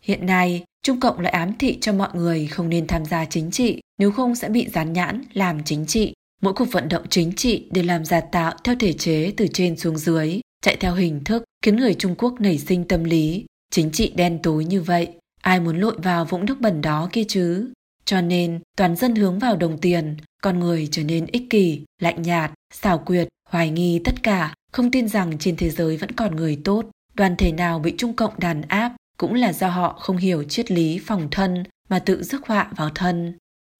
Hiện 0.00 0.26
nay, 0.26 0.64
Trung 0.86 1.00
Cộng 1.00 1.20
lại 1.20 1.32
ám 1.32 1.52
thị 1.58 1.78
cho 1.80 1.92
mọi 1.92 2.08
người 2.14 2.46
không 2.46 2.68
nên 2.68 2.86
tham 2.86 3.04
gia 3.04 3.24
chính 3.24 3.50
trị, 3.50 3.80
nếu 3.98 4.10
không 4.10 4.34
sẽ 4.34 4.48
bị 4.48 4.68
dán 4.68 4.92
nhãn 4.92 5.22
làm 5.32 5.64
chính 5.64 5.86
trị. 5.86 6.12
Mỗi 6.42 6.52
cuộc 6.52 6.64
vận 6.72 6.88
động 6.88 7.02
chính 7.10 7.32
trị 7.32 7.66
đều 7.70 7.84
làm 7.84 8.04
giả 8.04 8.20
tạo 8.20 8.54
theo 8.64 8.74
thể 8.80 8.92
chế 8.92 9.32
từ 9.36 9.46
trên 9.52 9.76
xuống 9.76 9.98
dưới, 9.98 10.40
chạy 10.62 10.76
theo 10.76 10.94
hình 10.94 11.24
thức, 11.24 11.44
khiến 11.62 11.76
người 11.76 11.94
Trung 11.94 12.14
Quốc 12.18 12.40
nảy 12.40 12.58
sinh 12.58 12.84
tâm 12.84 13.04
lý. 13.04 13.44
Chính 13.70 13.90
trị 13.90 14.12
đen 14.16 14.38
tối 14.42 14.64
như 14.64 14.82
vậy, 14.82 15.08
ai 15.42 15.60
muốn 15.60 15.80
lội 15.80 15.96
vào 15.98 16.24
vũng 16.24 16.46
nước 16.46 16.60
bẩn 16.60 16.80
đó 16.80 17.08
kia 17.12 17.24
chứ? 17.28 17.72
Cho 18.04 18.20
nên, 18.20 18.60
toàn 18.76 18.96
dân 18.96 19.14
hướng 19.14 19.38
vào 19.38 19.56
đồng 19.56 19.78
tiền, 19.78 20.16
con 20.42 20.60
người 20.60 20.88
trở 20.90 21.02
nên 21.02 21.26
ích 21.26 21.50
kỷ, 21.50 21.80
lạnh 22.02 22.22
nhạt, 22.22 22.52
xảo 22.74 22.98
quyệt, 22.98 23.28
hoài 23.48 23.70
nghi 23.70 24.00
tất 24.04 24.22
cả, 24.22 24.54
không 24.72 24.90
tin 24.90 25.08
rằng 25.08 25.38
trên 25.38 25.56
thế 25.56 25.70
giới 25.70 25.96
vẫn 25.96 26.12
còn 26.12 26.36
người 26.36 26.58
tốt. 26.64 26.84
Đoàn 27.14 27.36
thể 27.36 27.52
nào 27.52 27.78
bị 27.78 27.94
Trung 27.98 28.16
Cộng 28.16 28.40
đàn 28.40 28.62
áp 28.62 28.92
cũng 29.16 29.34
là 29.34 29.52
do 29.52 29.68
họ 29.68 29.92
không 30.00 30.16
hiểu 30.16 30.44
triết 30.44 30.70
lý 30.70 31.00
phòng 31.06 31.28
thân 31.30 31.64
mà 31.88 31.98
tự 31.98 32.22
rước 32.22 32.46
họa 32.46 32.70
vào 32.76 32.90
thân. 32.94 33.38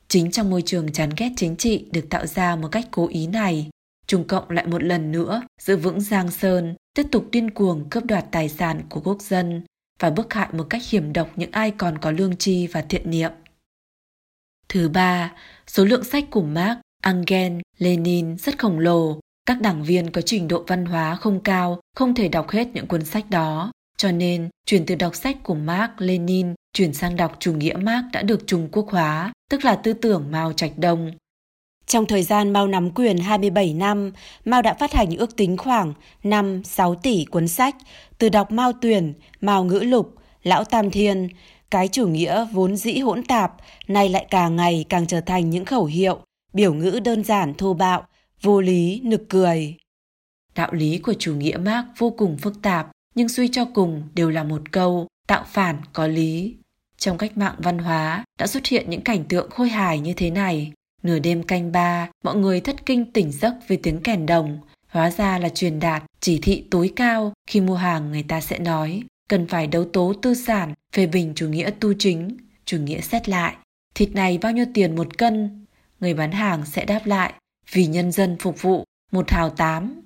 Chính 0.08 0.30
trong 0.30 0.50
môi 0.50 0.62
trường 0.62 0.92
chán 0.92 1.10
ghét 1.16 1.30
chính 1.36 1.56
trị 1.56 1.86
được 1.92 2.10
tạo 2.10 2.26
ra 2.26 2.56
một 2.56 2.68
cách 2.72 2.88
cố 2.90 3.08
ý 3.08 3.26
này, 3.26 3.70
Trung 4.06 4.24
Cộng 4.26 4.50
lại 4.50 4.66
một 4.66 4.82
lần 4.82 5.12
nữa 5.12 5.42
giữ 5.60 5.76
vững 5.76 6.00
Giang 6.00 6.30
Sơn, 6.30 6.74
tiếp 6.94 7.06
tục 7.12 7.26
điên 7.30 7.50
cuồng 7.50 7.90
cướp 7.90 8.04
đoạt 8.04 8.24
tài 8.30 8.48
sản 8.48 8.82
của 8.88 9.00
quốc 9.00 9.22
dân 9.22 9.62
và 10.00 10.10
bức 10.10 10.34
hại 10.34 10.48
một 10.52 10.66
cách 10.70 10.82
hiểm 10.90 11.12
độc 11.12 11.30
những 11.36 11.50
ai 11.52 11.70
còn 11.70 11.98
có 11.98 12.10
lương 12.10 12.36
tri 12.36 12.66
và 12.66 12.82
thiện 12.82 13.10
niệm. 13.10 13.32
Thứ 14.68 14.88
ba, 14.88 15.32
số 15.66 15.84
lượng 15.84 16.04
sách 16.04 16.24
của 16.30 16.42
Marx, 16.42 16.78
Engel, 17.02 17.52
Lenin 17.78 18.38
rất 18.38 18.58
khổng 18.58 18.78
lồ. 18.78 19.20
Các 19.46 19.60
đảng 19.60 19.82
viên 19.82 20.10
có 20.10 20.20
trình 20.20 20.48
độ 20.48 20.64
văn 20.66 20.86
hóa 20.86 21.14
không 21.14 21.40
cao, 21.40 21.80
không 21.96 22.14
thể 22.14 22.28
đọc 22.28 22.50
hết 22.50 22.68
những 22.74 22.86
cuốn 22.86 23.04
sách 23.04 23.30
đó. 23.30 23.72
Cho 23.96 24.12
nên, 24.12 24.48
chuyển 24.66 24.86
từ 24.86 24.94
đọc 24.94 25.14
sách 25.14 25.36
của 25.42 25.54
Marx, 25.54 25.90
Lenin 25.98 26.54
chuyển 26.72 26.94
sang 26.94 27.16
đọc 27.16 27.36
chủ 27.38 27.52
nghĩa 27.52 27.74
Marx 27.74 28.04
đã 28.12 28.22
được 28.22 28.46
Trung 28.46 28.68
Quốc 28.72 28.88
hóa, 28.90 29.32
tức 29.50 29.64
là 29.64 29.74
tư 29.74 29.92
tưởng 29.92 30.30
Mao 30.30 30.52
Trạch 30.52 30.78
Đông. 30.78 31.10
Trong 31.86 32.06
thời 32.06 32.22
gian 32.22 32.52
Mao 32.52 32.66
nắm 32.66 32.90
quyền 32.90 33.18
27 33.18 33.74
năm, 33.74 34.12
Mao 34.44 34.62
đã 34.62 34.74
phát 34.74 34.92
hành 34.92 35.16
ước 35.16 35.36
tính 35.36 35.56
khoảng 35.56 35.94
5-6 36.22 36.94
tỷ 36.94 37.24
cuốn 37.24 37.48
sách, 37.48 37.76
từ 38.18 38.28
đọc 38.28 38.52
Mao 38.52 38.72
Tuyển, 38.72 39.14
Mao 39.40 39.64
Ngữ 39.64 39.78
Lục, 39.78 40.14
Lão 40.42 40.64
Tam 40.64 40.90
Thiên, 40.90 41.28
cái 41.70 41.88
chủ 41.88 42.08
nghĩa 42.08 42.46
vốn 42.52 42.76
dĩ 42.76 42.98
hỗn 42.98 43.22
tạp, 43.22 43.52
nay 43.88 44.08
lại 44.08 44.26
càng 44.30 44.56
ngày 44.56 44.84
càng 44.88 45.06
trở 45.06 45.20
thành 45.20 45.50
những 45.50 45.64
khẩu 45.64 45.84
hiệu, 45.84 46.18
biểu 46.52 46.74
ngữ 46.74 47.00
đơn 47.04 47.24
giản 47.24 47.54
thô 47.54 47.74
bạo, 47.74 48.06
vô 48.42 48.60
lý, 48.60 49.00
nực 49.04 49.28
cười. 49.28 49.76
Đạo 50.54 50.72
lý 50.72 50.98
của 50.98 51.14
chủ 51.18 51.34
nghĩa 51.34 51.56
Marx 51.56 51.86
vô 51.98 52.10
cùng 52.10 52.36
phức 52.38 52.62
tạp, 52.62 52.90
nhưng 53.16 53.28
suy 53.28 53.48
cho 53.48 53.64
cùng 53.64 54.02
đều 54.14 54.30
là 54.30 54.44
một 54.44 54.72
câu, 54.72 55.06
tạo 55.26 55.44
phản 55.48 55.76
có 55.92 56.06
lý. 56.06 56.56
Trong 56.98 57.18
cách 57.18 57.36
mạng 57.36 57.54
văn 57.58 57.78
hóa 57.78 58.24
đã 58.38 58.46
xuất 58.46 58.66
hiện 58.66 58.90
những 58.90 59.02
cảnh 59.02 59.24
tượng 59.24 59.50
khôi 59.50 59.68
hài 59.68 60.00
như 60.00 60.12
thế 60.16 60.30
này. 60.30 60.72
Nửa 61.02 61.18
đêm 61.18 61.42
canh 61.42 61.72
ba, 61.72 62.10
mọi 62.24 62.36
người 62.36 62.60
thất 62.60 62.86
kinh 62.86 63.12
tỉnh 63.12 63.32
giấc 63.32 63.54
vì 63.68 63.76
tiếng 63.76 64.00
kèn 64.00 64.26
đồng. 64.26 64.58
Hóa 64.88 65.10
ra 65.10 65.38
là 65.38 65.48
truyền 65.48 65.80
đạt 65.80 66.02
chỉ 66.20 66.38
thị 66.42 66.64
tối 66.70 66.92
cao 66.96 67.32
khi 67.46 67.60
mua 67.60 67.74
hàng 67.74 68.10
người 68.10 68.22
ta 68.22 68.40
sẽ 68.40 68.58
nói 68.58 69.02
cần 69.28 69.46
phải 69.46 69.66
đấu 69.66 69.84
tố 69.84 70.12
tư 70.22 70.34
sản, 70.34 70.74
phê 70.92 71.06
bình 71.06 71.32
chủ 71.36 71.48
nghĩa 71.48 71.70
tu 71.80 71.92
chính, 71.98 72.36
chủ 72.64 72.78
nghĩa 72.78 73.00
xét 73.00 73.28
lại. 73.28 73.56
Thịt 73.94 74.14
này 74.14 74.38
bao 74.38 74.52
nhiêu 74.52 74.64
tiền 74.74 74.96
một 74.96 75.18
cân? 75.18 75.64
Người 76.00 76.14
bán 76.14 76.32
hàng 76.32 76.66
sẽ 76.66 76.84
đáp 76.84 77.06
lại, 77.06 77.32
vì 77.72 77.86
nhân 77.86 78.12
dân 78.12 78.36
phục 78.40 78.62
vụ, 78.62 78.84
một 79.12 79.30
hào 79.30 79.50
tám. 79.50 80.05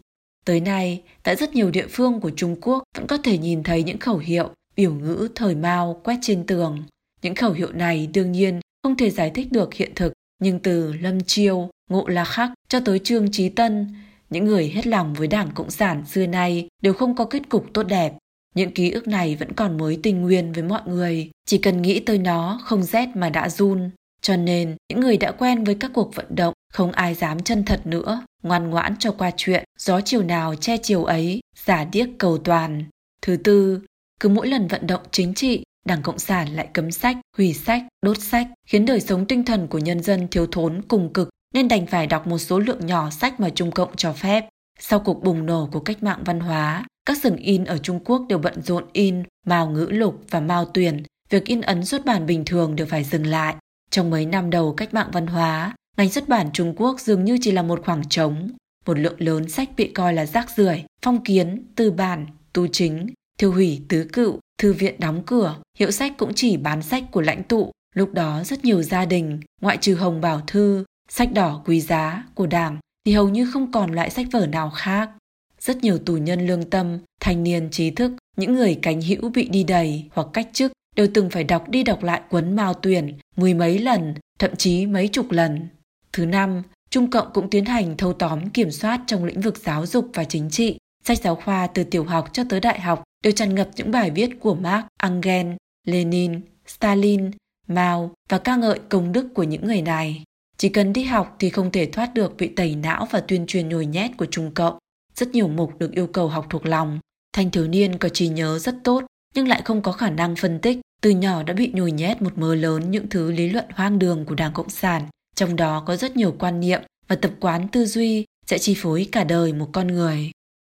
Tới 0.51 0.61
nay, 0.61 1.03
tại 1.23 1.37
rất 1.37 1.55
nhiều 1.55 1.71
địa 1.71 1.87
phương 1.87 2.21
của 2.21 2.31
Trung 2.37 2.57
Quốc 2.61 2.83
vẫn 2.97 3.07
có 3.07 3.19
thể 3.19 3.39
nhìn 3.39 3.63
thấy 3.63 3.83
những 3.83 3.99
khẩu 3.99 4.19
hiệu, 4.19 4.51
biểu 4.77 4.95
ngữ 4.95 5.29
thời 5.35 5.55
Mao 5.55 6.01
quét 6.05 6.19
trên 6.23 6.47
tường. 6.47 6.83
Những 7.23 7.35
khẩu 7.35 7.53
hiệu 7.53 7.73
này 7.73 8.09
đương 8.15 8.33
nhiên 8.33 8.61
không 8.83 8.97
thể 8.97 9.11
giải 9.11 9.31
thích 9.31 9.53
được 9.53 9.75
hiện 9.75 9.93
thực, 9.95 10.13
nhưng 10.43 10.61
từ 10.61 10.93
Lâm 10.93 11.21
Chiêu, 11.21 11.71
Ngộ 11.91 12.09
La 12.09 12.25
Khắc 12.25 12.51
cho 12.69 12.81
tới 12.81 12.99
Trương 12.99 13.31
Trí 13.31 13.49
Tân, 13.49 13.95
những 14.31 14.45
người 14.45 14.69
hết 14.69 14.87
lòng 14.87 15.15
với 15.15 15.29
Đảng 15.29 15.51
Cộng 15.55 15.71
sản 15.71 16.05
xưa 16.07 16.27
nay 16.27 16.69
đều 16.83 16.93
không 16.93 17.17
có 17.17 17.25
kết 17.25 17.49
cục 17.49 17.67
tốt 17.73 17.83
đẹp. 17.83 18.13
Những 18.55 18.71
ký 18.71 18.91
ức 18.91 19.09
này 19.09 19.37
vẫn 19.37 19.53
còn 19.53 19.79
mới 19.79 19.99
tình 20.03 20.23
nguyên 20.23 20.53
với 20.53 20.63
mọi 20.63 20.83
người, 20.87 21.31
chỉ 21.47 21.59
cần 21.59 21.83
nghĩ 21.83 22.01
tới 22.01 22.19
nó 22.19 22.61
không 22.65 22.83
rét 22.83 23.09
mà 23.15 23.31
đã 23.31 23.49
run. 23.49 23.91
Cho 24.23 24.37
nên, 24.37 24.77
những 24.89 25.01
người 25.01 25.17
đã 25.17 25.33
quen 25.33 25.65
với 25.65 25.75
các 25.75 25.91
cuộc 25.95 26.15
vận 26.15 26.27
động, 26.35 26.55
không 26.73 26.93
ai 26.93 27.15
dám 27.15 27.41
chân 27.41 27.65
thật 27.65 27.87
nữa, 27.87 28.23
ngoan 28.43 28.71
ngoãn 28.71 28.97
cho 28.99 29.13
qua 29.13 29.31
chuyện, 29.37 29.65
gió 29.79 30.01
chiều 30.01 30.23
nào 30.23 30.55
che 30.55 30.77
chiều 30.77 31.05
ấy, 31.05 31.41
giả 31.67 31.85
điếc 31.85 32.09
cầu 32.19 32.39
toàn. 32.39 32.85
Thứ 33.23 33.37
tư, 33.37 33.81
cứ 34.21 34.29
mỗi 34.29 34.49
lần 34.49 34.69
vận 34.69 34.87
động 34.87 35.03
chính 35.11 35.35
trị, 35.35 35.63
Đảng 35.87 36.03
Cộng 36.03 36.19
sản 36.19 36.49
lại 36.49 36.69
cấm 36.73 36.91
sách, 36.91 37.17
hủy 37.37 37.55
sách, 37.55 37.83
đốt 38.03 38.19
sách, 38.19 38.49
khiến 38.67 38.87
đời 38.87 39.01
sống 39.01 39.27
tinh 39.27 39.45
thần 39.45 39.67
của 39.67 39.79
nhân 39.79 40.03
dân 40.03 40.29
thiếu 40.29 40.47
thốn 40.47 40.83
cùng 40.89 41.13
cực, 41.13 41.29
nên 41.55 41.69
đành 41.69 41.87
phải 41.87 42.07
đọc 42.07 42.27
một 42.27 42.39
số 42.39 42.59
lượng 42.59 42.87
nhỏ 42.87 43.11
sách 43.11 43.41
mà 43.41 43.51
Trung 43.51 43.71
Cộng 43.71 43.97
cho 43.97 44.13
phép. 44.13 44.49
Sau 44.79 45.01
cuộc 45.01 45.23
bùng 45.23 45.47
nổ 45.47 45.69
của 45.73 45.81
cách 45.81 46.03
mạng 46.03 46.23
văn 46.25 46.41
hóa, 46.41 46.85
các 47.07 47.19
xưởng 47.23 47.37
in 47.37 47.65
ở 47.65 47.79
Trung 47.79 48.01
Quốc 48.05 48.23
đều 48.29 48.39
bận 48.39 48.63
rộn 48.63 48.85
in 48.93 49.23
Mao 49.47 49.71
ngữ 49.71 49.87
lục 49.91 50.23
và 50.31 50.41
Mao 50.41 50.65
tuyển, 50.65 51.03
việc 51.31 51.45
in 51.45 51.61
ấn 51.61 51.85
xuất 51.85 52.05
bản 52.05 52.27
bình 52.27 52.45
thường 52.45 52.77
đều 52.77 52.87
phải 52.87 53.05
dừng 53.05 53.27
lại. 53.27 53.55
Trong 53.91 54.11
mấy 54.11 54.27
năm 54.27 54.51
đầu 54.51 54.75
cách 54.77 54.95
mạng 54.95 55.11
văn 55.13 55.27
hóa, 55.27 55.75
ngành 56.01 56.11
xuất 56.11 56.29
bản 56.29 56.51
Trung 56.53 56.75
Quốc 56.77 57.01
dường 57.01 57.25
như 57.25 57.39
chỉ 57.41 57.51
là 57.51 57.63
một 57.63 57.81
khoảng 57.85 58.09
trống. 58.09 58.51
Một 58.87 58.99
lượng 58.99 59.15
lớn 59.19 59.49
sách 59.49 59.69
bị 59.77 59.89
coi 59.89 60.15
là 60.15 60.27
rác 60.27 60.51
rưởi, 60.57 60.85
phong 61.05 61.25
kiến, 61.25 61.65
tư 61.75 61.91
bản, 61.91 62.27
tu 62.53 62.67
chính, 62.67 63.07
thiêu 63.39 63.53
hủy 63.53 63.81
tứ 63.89 64.05
cựu, 64.13 64.39
thư 64.59 64.73
viện 64.73 65.01
đóng 65.01 65.23
cửa, 65.27 65.57
hiệu 65.79 65.91
sách 65.91 66.13
cũng 66.19 66.33
chỉ 66.35 66.57
bán 66.57 66.83
sách 66.83 67.05
của 67.11 67.21
lãnh 67.21 67.43
tụ. 67.43 67.71
Lúc 67.95 68.13
đó 68.13 68.43
rất 68.45 68.65
nhiều 68.65 68.83
gia 68.83 69.05
đình, 69.05 69.41
ngoại 69.61 69.77
trừ 69.77 69.95
Hồng 69.95 70.21
Bảo 70.21 70.41
Thư, 70.47 70.85
sách 71.09 71.33
đỏ 71.33 71.63
quý 71.65 71.81
giá 71.81 72.25
của 72.35 72.47
Đảng 72.47 72.79
thì 73.07 73.13
hầu 73.13 73.29
như 73.29 73.51
không 73.53 73.73
còn 73.73 73.93
loại 73.93 74.11
sách 74.11 74.27
vở 74.33 74.47
nào 74.47 74.71
khác. 74.71 75.11
Rất 75.59 75.85
nhiều 75.85 75.99
tù 75.99 76.17
nhân 76.17 76.47
lương 76.47 76.71
tâm, 76.71 76.99
thanh 77.21 77.43
niên 77.43 77.69
trí 77.71 77.91
thức, 77.91 78.13
những 78.37 78.55
người 78.55 78.79
cánh 78.83 79.03
hữu 79.03 79.31
bị 79.31 79.49
đi 79.49 79.65
đầy 79.65 80.05
hoặc 80.13 80.27
cách 80.33 80.49
chức 80.53 80.73
đều 80.97 81.09
từng 81.15 81.31
phải 81.31 81.45
đọc 81.45 81.69
đi 81.69 81.83
đọc 81.83 82.03
lại 82.03 82.23
cuốn 82.31 82.57
Mao 82.57 82.75
Tuyển 82.75 83.19
mười 83.37 83.55
mấy 83.55 83.79
lần, 83.79 84.15
thậm 84.39 84.57
chí 84.57 84.87
mấy 84.87 85.09
chục 85.09 85.31
lần. 85.31 85.69
Thứ 86.13 86.27
năm, 86.27 86.63
Trung 86.91 87.11
Cộng 87.11 87.33
cũng 87.35 87.51
tiến 87.51 87.65
hành 87.65 87.97
thâu 87.97 88.13
tóm 88.13 88.51
kiểm 88.51 88.71
soát 88.71 89.01
trong 89.07 89.25
lĩnh 89.25 89.41
vực 89.41 89.59
giáo 89.59 89.87
dục 89.87 90.11
và 90.15 90.25
chính 90.25 90.51
trị. 90.51 90.79
Sách 91.05 91.19
giáo 91.19 91.37
khoa 91.37 91.67
từ 91.67 91.85
tiểu 91.85 92.05
học 92.05 92.29
cho 92.33 92.45
tới 92.49 92.61
đại 92.61 92.81
học 92.81 93.03
đều 93.25 93.33
tràn 93.33 93.55
ngập 93.55 93.69
những 93.77 93.91
bài 93.91 94.11
viết 94.11 94.31
của 94.41 94.55
Marx, 94.55 94.85
Engel, 95.03 95.47
Lenin, 95.87 96.41
Stalin, 96.67 97.31
Mao 97.69 98.11
và 98.29 98.39
ca 98.39 98.57
ngợi 98.57 98.81
công 98.89 99.13
đức 99.13 99.27
của 99.35 99.43
những 99.43 99.67
người 99.67 99.83
này. 99.83 100.25
Chỉ 100.57 100.69
cần 100.69 100.93
đi 100.93 101.05
học 101.05 101.37
thì 101.39 101.51
không 101.51 101.71
thể 101.71 101.87
thoát 101.87 102.15
được 102.15 102.37
bị 102.37 102.49
tẩy 102.49 102.75
não 102.75 103.07
và 103.11 103.21
tuyên 103.21 103.47
truyền 103.47 103.69
nhồi 103.69 103.87
nhét 103.87 104.11
của 104.17 104.27
Trung 104.27 104.55
Cộng. 104.55 104.79
Rất 105.15 105.29
nhiều 105.29 105.49
mục 105.49 105.79
được 105.79 105.93
yêu 105.93 106.07
cầu 106.07 106.29
học 106.29 106.47
thuộc 106.51 106.67
lòng. 106.67 106.99
Thanh 107.33 107.51
thiếu 107.51 107.69
niên 107.69 107.99
có 107.99 108.09
trí 108.09 108.29
nhớ 108.29 108.59
rất 108.59 108.75
tốt 108.85 109.05
nhưng 109.35 109.49
lại 109.49 109.63
không 109.65 109.83
có 109.83 109.93
khả 109.93 110.11
năng 110.11 110.37
phân 110.37 110.59
tích. 110.61 110.79
Từ 111.03 111.11
nhỏ 111.11 111.43
đã 111.43 111.55
bị 111.55 111.71
nhồi 111.75 111.93
nhét 111.93 112.23
một 112.23 112.39
mớ 112.39 112.55
lớn 112.55 112.91
những 112.91 113.09
thứ 113.09 113.31
lý 113.31 113.49
luận 113.51 113.65
hoang 113.75 113.99
đường 113.99 114.25
của 114.25 114.35
Đảng 114.35 114.53
Cộng 114.53 114.69
sản. 114.71 115.03
Trong 115.41 115.57
đó 115.57 115.83
có 115.87 115.97
rất 115.97 116.17
nhiều 116.17 116.35
quan 116.39 116.61
niệm 116.61 116.83
và 117.09 117.17
tập 117.17 117.31
quán 117.41 117.69
tư 117.69 117.87
duy 117.87 118.25
sẽ 118.47 118.59
chi 118.59 118.75
phối 118.79 119.09
cả 119.13 119.25
đời 119.25 119.53
một 119.53 119.69
con 119.73 119.87
người. 119.87 120.31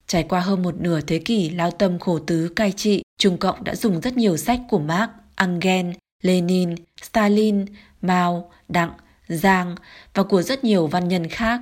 Trải 0.07 0.23
qua 0.23 0.39
hơn 0.39 0.63
một 0.63 0.75
nửa 0.81 1.01
thế 1.01 1.19
kỷ 1.19 1.49
lao 1.49 1.71
tâm 1.71 1.99
khổ 1.99 2.19
tứ 2.19 2.53
cai 2.55 2.71
trị, 2.71 3.01
Trung 3.17 3.37
Cộng 3.37 3.63
đã 3.63 3.75
dùng 3.75 4.01
rất 4.01 4.17
nhiều 4.17 4.37
sách 4.37 4.61
của 4.69 4.79
Marx, 4.79 5.09
Engel, 5.35 5.85
Lenin, 6.21 6.75
Stalin, 7.01 7.65
Mao, 8.01 8.51
Đặng, 8.69 8.91
Giang 9.27 9.75
và 10.13 10.23
của 10.23 10.41
rất 10.41 10.63
nhiều 10.63 10.87
văn 10.87 11.07
nhân 11.07 11.27
khác 11.27 11.61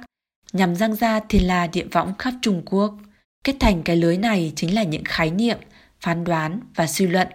nhằm 0.53 0.75
răng 0.75 0.95
ra 0.95 1.19
thiên 1.29 1.47
la 1.47 1.67
địa 1.67 1.85
võng 1.91 2.13
khắp 2.19 2.33
Trung 2.41 2.61
Quốc. 2.65 2.93
Kết 3.43 3.55
thành 3.59 3.83
cái 3.83 3.95
lưới 3.95 4.17
này 4.17 4.53
chính 4.55 4.75
là 4.75 4.83
những 4.83 5.03
khái 5.05 5.31
niệm, 5.31 5.57
phán 6.01 6.23
đoán 6.23 6.59
và 6.75 6.87
suy 6.87 7.07
luận. 7.07 7.27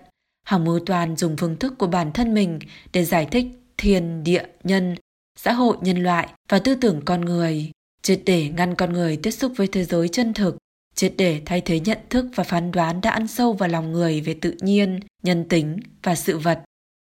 Hằng 0.45 0.65
mưu 0.65 0.81
toàn 0.87 1.17
dùng 1.17 1.37
phương 1.37 1.57
thức 1.57 1.75
của 1.79 1.87
bản 1.87 2.13
thân 2.13 2.35
mình 2.35 2.59
để 2.93 3.05
giải 3.05 3.27
thích 3.31 3.47
thiên, 3.77 4.25
địa, 4.25 4.45
nhân, 4.65 4.97
xã 5.37 5.53
hội 5.53 5.77
nhân 5.81 6.03
loại 6.03 6.29
và 6.49 6.59
tư 6.59 6.75
tưởng 6.75 7.01
con 7.05 7.21
người, 7.21 7.71
triệt 8.03 8.21
để 8.27 8.49
ngăn 8.49 8.75
con 8.75 8.93
người 8.93 9.17
tiếp 9.17 9.31
xúc 9.31 9.53
với 9.57 9.67
thế 9.67 9.85
giới 9.85 10.09
chân 10.09 10.35
thực, 10.35 10.57
triệt 10.95 11.15
để 11.17 11.41
thay 11.47 11.61
thế 11.61 11.81
nhận 11.81 11.99
thức 12.11 12.27
và 12.35 12.45
phán 12.45 12.71
đoán 12.71 13.01
đã 13.01 13.11
ăn 13.11 13.27
sâu 13.27 13.53
vào 13.53 13.69
lòng 13.69 13.93
người 13.93 14.21
về 14.21 14.35
tự 14.41 14.55
nhiên, 14.61 15.01
nhân 15.23 15.49
tính 15.49 15.79
và 16.03 16.15
sự 16.15 16.39
vật. 16.39 16.61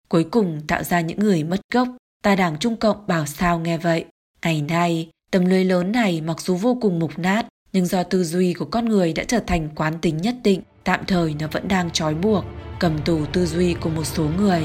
Cuối 0.08 0.24
cùng 0.24 0.60
tạo 0.68 0.82
ra 0.82 1.00
những 1.00 1.18
người 1.18 1.44
mất 1.44 1.60
gốc, 1.72 1.88
Ta 2.22 2.34
đảng 2.34 2.58
Trung 2.58 2.76
Cộng 2.76 3.06
bảo 3.06 3.26
sao 3.26 3.58
nghe 3.58 3.78
vậy. 3.78 4.04
Ngày 4.42 4.62
nay, 4.62 5.10
tầm 5.30 5.46
lưới 5.46 5.64
lớn 5.64 5.92
này 5.92 6.20
mặc 6.20 6.40
dù 6.40 6.56
vô 6.56 6.78
cùng 6.80 6.98
mục 6.98 7.18
nát, 7.18 7.46
nhưng 7.72 7.86
do 7.86 8.02
tư 8.02 8.24
duy 8.24 8.54
của 8.54 8.64
con 8.64 8.88
người 8.88 9.12
đã 9.12 9.24
trở 9.24 9.40
thành 9.46 9.68
quán 9.74 9.98
tính 9.98 10.16
nhất 10.16 10.34
định, 10.42 10.62
tạm 10.84 11.00
thời 11.06 11.34
nó 11.40 11.46
vẫn 11.52 11.68
đang 11.68 11.90
trói 11.90 12.14
buộc, 12.14 12.44
cầm 12.80 12.98
tù 13.04 13.26
tư 13.32 13.46
duy 13.46 13.74
của 13.74 13.90
một 13.90 14.04
số 14.04 14.28
người. 14.38 14.62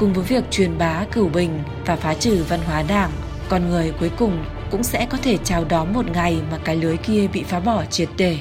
Cùng 0.00 0.12
với 0.12 0.24
việc 0.24 0.44
truyền 0.50 0.78
bá 0.78 1.04
cửu 1.12 1.28
bình 1.28 1.62
và 1.86 1.96
phá 1.96 2.14
trừ 2.14 2.44
văn 2.48 2.60
hóa 2.66 2.82
đảng, 2.88 3.10
con 3.48 3.70
người 3.70 3.92
cuối 4.00 4.10
cùng 4.18 4.44
cũng 4.70 4.82
sẽ 4.82 5.06
có 5.10 5.18
thể 5.22 5.36
chào 5.44 5.64
đón 5.68 5.94
một 5.94 6.10
ngày 6.10 6.40
mà 6.50 6.58
cái 6.64 6.76
lưới 6.76 6.96
kia 6.96 7.28
bị 7.32 7.42
phá 7.42 7.60
bỏ 7.60 7.84
triệt 7.84 8.08
để. 8.16 8.38